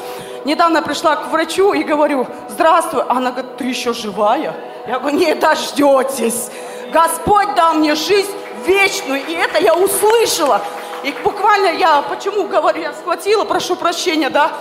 Недавно 0.43 0.81
пришла 0.81 1.15
к 1.17 1.31
врачу 1.31 1.73
и 1.73 1.83
говорю, 1.83 2.25
здравствуй. 2.49 3.03
Она 3.07 3.31
говорит, 3.31 3.57
ты 3.57 3.65
еще 3.65 3.93
живая? 3.93 4.55
Я 4.87 4.99
говорю, 4.99 5.17
не 5.17 5.35
дождетесь. 5.35 6.49
Господь 6.91 7.53
дал 7.55 7.75
мне 7.75 7.93
жизнь 7.93 8.31
вечную, 8.65 9.21
и 9.25 9.33
это 9.33 9.59
я 9.59 9.75
услышала. 9.75 10.61
И 11.03 11.13
буквально 11.23 11.77
я, 11.77 12.01
почему 12.03 12.43
говорю, 12.43 12.81
я 12.81 12.93
схватила, 12.93 13.43
прошу 13.43 13.75
прощения, 13.75 14.29
да, 14.29 14.51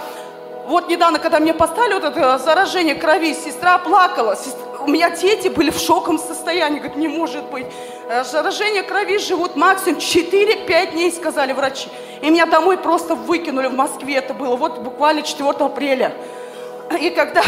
вот 0.71 0.89
недавно, 0.89 1.19
когда 1.19 1.41
мне 1.41 1.53
поставили 1.53 1.95
вот 1.95 2.05
это 2.05 2.39
заражение 2.39 2.95
крови, 2.95 3.35
сестра 3.35 3.77
плакала, 3.79 4.39
у 4.79 4.89
меня 4.89 5.11
дети 5.11 5.49
были 5.49 5.71
в 5.71 5.79
шоковом 5.79 6.19
состоянии, 6.19 6.79
говорят, 6.79 6.97
не 6.97 7.09
может 7.09 7.45
быть. 7.47 7.67
Э, 8.09 8.23
Заражение 8.23 8.85
крови 8.85 9.19
живут 9.19 9.57
максимум 9.57 9.99
4-5 9.99 10.93
дней, 10.93 11.11
сказали 11.11 11.53
врачи. 11.53 11.89
И 12.23 12.31
меня 12.31 12.47
домой 12.47 12.79
просто 12.79 13.17
выкинули 13.17 13.67
в 13.67 13.75
Москве, 13.75 14.15
это 14.15 14.33
было 14.33 14.55
вот 14.55 14.79
буквально 14.79 15.23
4 15.23 15.51
апреля. 15.51 16.13
И 17.01 17.11
когда 17.11 17.43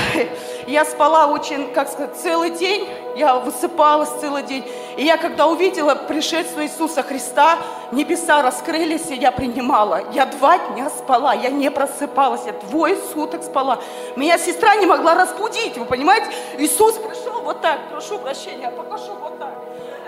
я 0.66 0.84
спала 0.84 1.26
очень, 1.26 1.72
как 1.72 1.88
сказать, 1.88 2.16
целый 2.16 2.50
день, 2.50 2.88
я 3.16 3.36
высыпалась 3.36 4.10
целый 4.20 4.42
день. 4.42 4.64
И 4.96 5.04
я 5.04 5.16
когда 5.16 5.46
увидела 5.46 5.94
пришествие 5.94 6.66
Иисуса 6.66 7.02
Христа, 7.02 7.58
небеса 7.92 8.42
раскрылись, 8.42 9.10
и 9.10 9.16
я 9.16 9.32
принимала. 9.32 10.02
Я 10.12 10.26
два 10.26 10.58
дня 10.58 10.90
спала, 10.90 11.34
я 11.34 11.50
не 11.50 11.70
просыпалась, 11.70 12.42
я 12.46 12.52
двое 12.52 12.96
суток 13.12 13.42
спала. 13.42 13.78
Меня 14.16 14.38
сестра 14.38 14.76
не 14.76 14.86
могла 14.86 15.14
разбудить, 15.14 15.76
вы 15.76 15.84
понимаете? 15.84 16.26
Иисус 16.58 16.94
пришел 16.96 17.40
вот 17.42 17.60
так, 17.60 17.78
прошу 17.90 18.18
прощения, 18.18 18.70
покажу 18.70 19.12
вот 19.20 19.38
так. 19.38 19.54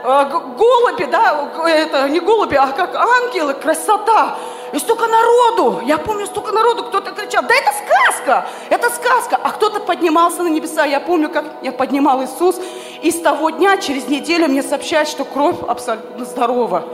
Э, 0.04 0.26
Голуби, 0.58 1.04
да, 1.04 1.48
это 1.66 2.08
не 2.10 2.20
голуби, 2.20 2.56
а 2.56 2.66
как 2.68 2.94
ангелы, 2.94 3.54
красота. 3.54 4.36
И 4.72 4.78
столько 4.78 5.06
народу, 5.06 5.80
я 5.86 5.96
помню, 5.96 6.26
столько 6.26 6.52
народу, 6.52 6.84
кто-то 6.84 7.12
кричал, 7.12 7.42
да 7.42 7.54
это 7.54 7.70
сказка, 7.72 8.46
это 8.68 8.90
сказка. 8.90 9.38
А 9.42 9.50
кто-то 9.52 9.80
поднимался 9.80 10.42
на 10.42 10.48
небеса, 10.48 10.84
я 10.84 11.00
помню, 11.00 11.30
как 11.30 11.44
я 11.62 11.72
поднимал 11.72 12.22
Иисус. 12.22 12.56
И 13.00 13.10
с 13.10 13.20
того 13.20 13.48
дня, 13.48 13.78
через 13.78 14.06
неделю 14.08 14.48
мне 14.48 14.62
сообщают, 14.62 15.08
что 15.08 15.24
кровь 15.24 15.56
абсолютно 15.66 16.24
здорова. 16.26 16.84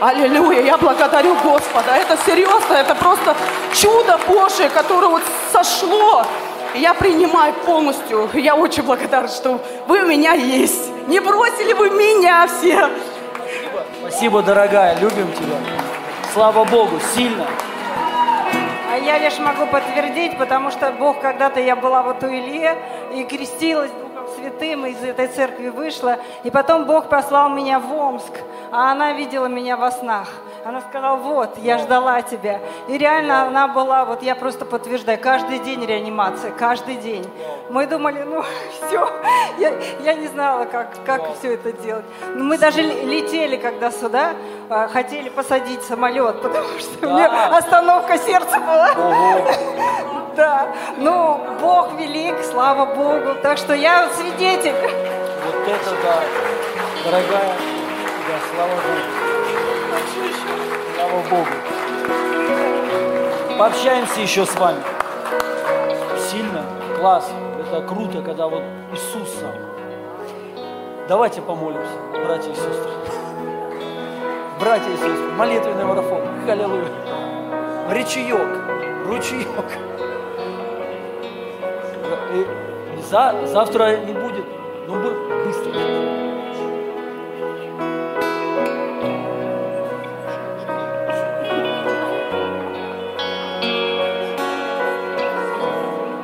Аллилуйя, 0.00 0.62
я 0.62 0.76
благодарю 0.76 1.36
Господа. 1.44 1.94
Это 1.94 2.18
серьезно, 2.26 2.74
это 2.74 2.96
просто 2.96 3.36
чудо 3.74 4.18
Божие, 4.26 4.70
которое 4.70 5.08
вот 5.08 5.22
сошло. 5.52 6.24
Я 6.74 6.94
принимаю 6.94 7.54
полностью. 7.64 8.28
Я 8.34 8.56
очень 8.56 8.82
благодарна, 8.82 9.28
что 9.28 9.60
вы 9.86 10.00
у 10.00 10.06
меня 10.06 10.32
есть. 10.32 10.95
Не 11.06 11.20
бросили 11.20 11.72
вы 11.72 11.90
меня 11.90 12.46
все. 12.46 12.88
Спасибо, 14.00 14.42
дорогая, 14.42 14.98
любим 14.98 15.32
тебя. 15.32 15.56
Слава 16.32 16.64
Богу, 16.64 16.98
сильно. 17.14 17.46
А 18.92 18.98
я 18.98 19.18
лишь 19.18 19.38
могу 19.38 19.66
подтвердить, 19.66 20.36
потому 20.38 20.70
что 20.70 20.90
Бог, 20.90 21.20
когда-то 21.20 21.60
я 21.60 21.76
была 21.76 22.02
вот 22.02 22.22
у 22.22 22.26
Илье 22.26 22.76
и 23.14 23.24
крестилась 23.24 23.90
Святым, 24.34 24.86
из 24.86 25.02
этой 25.02 25.28
церкви 25.28 25.68
вышла. 25.68 26.18
И 26.44 26.50
потом 26.50 26.84
Бог 26.84 27.08
послал 27.08 27.48
меня 27.50 27.78
в 27.78 27.92
Омск, 27.92 28.32
а 28.72 28.92
она 28.92 29.12
видела 29.12 29.46
меня 29.46 29.76
во 29.76 29.90
снах. 29.90 30.28
Она 30.64 30.80
сказала, 30.80 31.16
вот, 31.16 31.58
я 31.58 31.78
ждала 31.78 32.22
тебя. 32.22 32.58
И 32.88 32.98
реально 32.98 33.42
она 33.42 33.68
была, 33.68 34.04
вот 34.04 34.22
я 34.24 34.34
просто 34.34 34.64
подтверждаю, 34.64 35.16
каждый 35.20 35.60
день 35.60 35.84
реанимация, 35.84 36.50
каждый 36.50 36.96
день. 36.96 37.24
Мы 37.70 37.86
думали, 37.86 38.22
ну 38.22 38.42
все, 38.88 39.08
я, 39.58 39.72
я 40.00 40.14
не 40.14 40.26
знала, 40.26 40.64
как, 40.64 40.88
как 41.04 41.38
все 41.38 41.54
это 41.54 41.70
делать. 41.70 42.04
Но 42.34 42.42
мы 42.42 42.58
даже 42.58 42.82
летели, 42.82 43.56
когда 43.56 43.92
сюда, 43.92 44.32
а, 44.68 44.88
хотели 44.88 45.28
посадить 45.28 45.82
самолет, 45.84 46.42
потому 46.42 46.66
что 46.80 47.06
у 47.06 47.12
меня 47.12 47.56
остановка 47.56 48.18
сердца 48.18 48.58
была. 48.58 48.90
Да, 50.36 50.68
ну, 50.98 51.40
Бог 51.62 51.94
велик, 51.94 52.36
слава 52.44 52.84
Богу. 52.94 53.40
Так 53.42 53.56
что 53.56 53.72
я 53.72 54.06
свидетель. 54.16 54.74
Вот 55.44 55.68
это 55.68 55.90
да. 56.02 56.22
Дорогая, 57.04 57.54
да, 58.26 58.36
слава 58.52 58.70
Богу. 58.70 59.04
Слава 60.96 61.20
Богу. 61.30 61.54
Пообщаемся 63.58 64.20
еще 64.20 64.44
с 64.44 64.54
вами. 64.56 64.82
Сильно, 66.30 66.64
класс. 66.98 67.30
Это 67.60 67.86
круто, 67.86 68.22
когда 68.22 68.46
вот 68.48 68.62
Иисус 68.92 69.28
сам. 69.40 69.52
Давайте 71.08 71.40
помолимся, 71.40 71.92
братья 72.24 72.50
и 72.50 72.54
сестры. 72.54 72.90
Братья 74.58 74.90
и 74.90 74.96
сестры, 74.96 75.32
молитвенный 75.36 75.84
марафон. 75.84 76.22
Аллилуйя. 76.48 76.88
Ручеек. 77.88 79.48
И 82.34 82.65
за, 83.08 83.34
завтра 83.46 83.98
не 83.98 84.12
будет, 84.12 84.44
но 84.88 84.94
будет 84.94 85.46
быстро. 85.46 85.80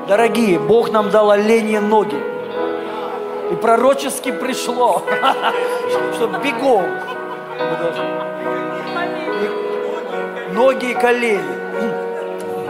Дорогие, 0.09 0.59
Бог 0.59 0.91
нам 0.91 1.11
дал 1.11 1.31
оленьи 1.31 1.79
ноги. 1.79 2.21
И 3.51 3.55
пророчески 3.55 4.33
пришло, 4.33 5.03
чтобы 6.15 6.39
бегом. 6.39 6.85
Ноги 10.53 10.91
и 10.91 10.95
колени. 10.95 11.43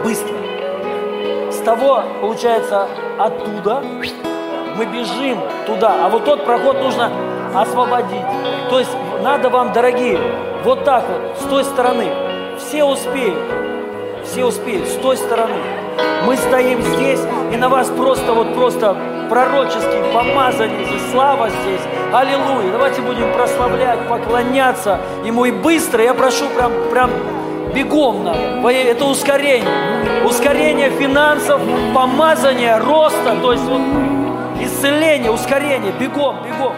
Быстро. 0.03 0.42
Того, 1.65 2.03
получается, 2.19 2.87
оттуда 3.17 3.81
мы 4.75 4.85
бежим 4.85 5.39
туда, 5.65 6.05
а 6.05 6.09
вот 6.09 6.25
тот 6.25 6.45
проход 6.45 6.81
нужно 6.81 7.09
освободить. 7.55 8.25
То 8.69 8.79
есть 8.79 8.91
надо 9.21 9.49
вам, 9.49 9.71
дорогие, 9.71 10.19
вот 10.65 10.83
так 10.83 11.05
вот, 11.07 11.37
с 11.39 11.45
той 11.45 11.63
стороны. 11.63 12.07
Все 12.57 12.83
успеют. 12.83 13.37
Все 14.25 14.45
успеют, 14.45 14.87
с 14.87 14.95
той 14.95 15.15
стороны. 15.15 15.55
Мы 16.25 16.35
стоим 16.35 16.81
здесь, 16.81 17.21
и 17.53 17.55
на 17.55 17.69
вас 17.69 17.89
просто 17.89 18.33
вот 18.33 18.53
просто 18.55 18.97
пророческий 19.29 20.13
помазание 20.13 20.85
здесь, 20.85 21.11
слава 21.11 21.49
здесь. 21.49 21.81
Аллилуйя. 22.13 22.71
Давайте 22.71 23.01
будем 23.01 23.31
прославлять, 23.33 23.99
поклоняться 24.07 24.99
Ему 25.23 25.45
и 25.45 25.51
быстро. 25.51 26.03
Я 26.03 26.13
прошу 26.13 26.45
прям, 26.55 26.71
прям 26.91 27.09
бегом. 27.75 28.23
Во- 28.61 28.71
Это 28.71 29.05
ускорение. 29.05 30.23
Ускорение 30.25 30.89
финансов, 30.91 31.61
помазание, 31.93 32.77
роста. 32.77 33.35
То 33.41 33.51
есть 33.53 33.63
вот 33.65 33.81
исцеление, 34.61 35.31
ускорение. 35.31 35.91
Бегом, 35.99 36.37
бегом. 36.43 36.73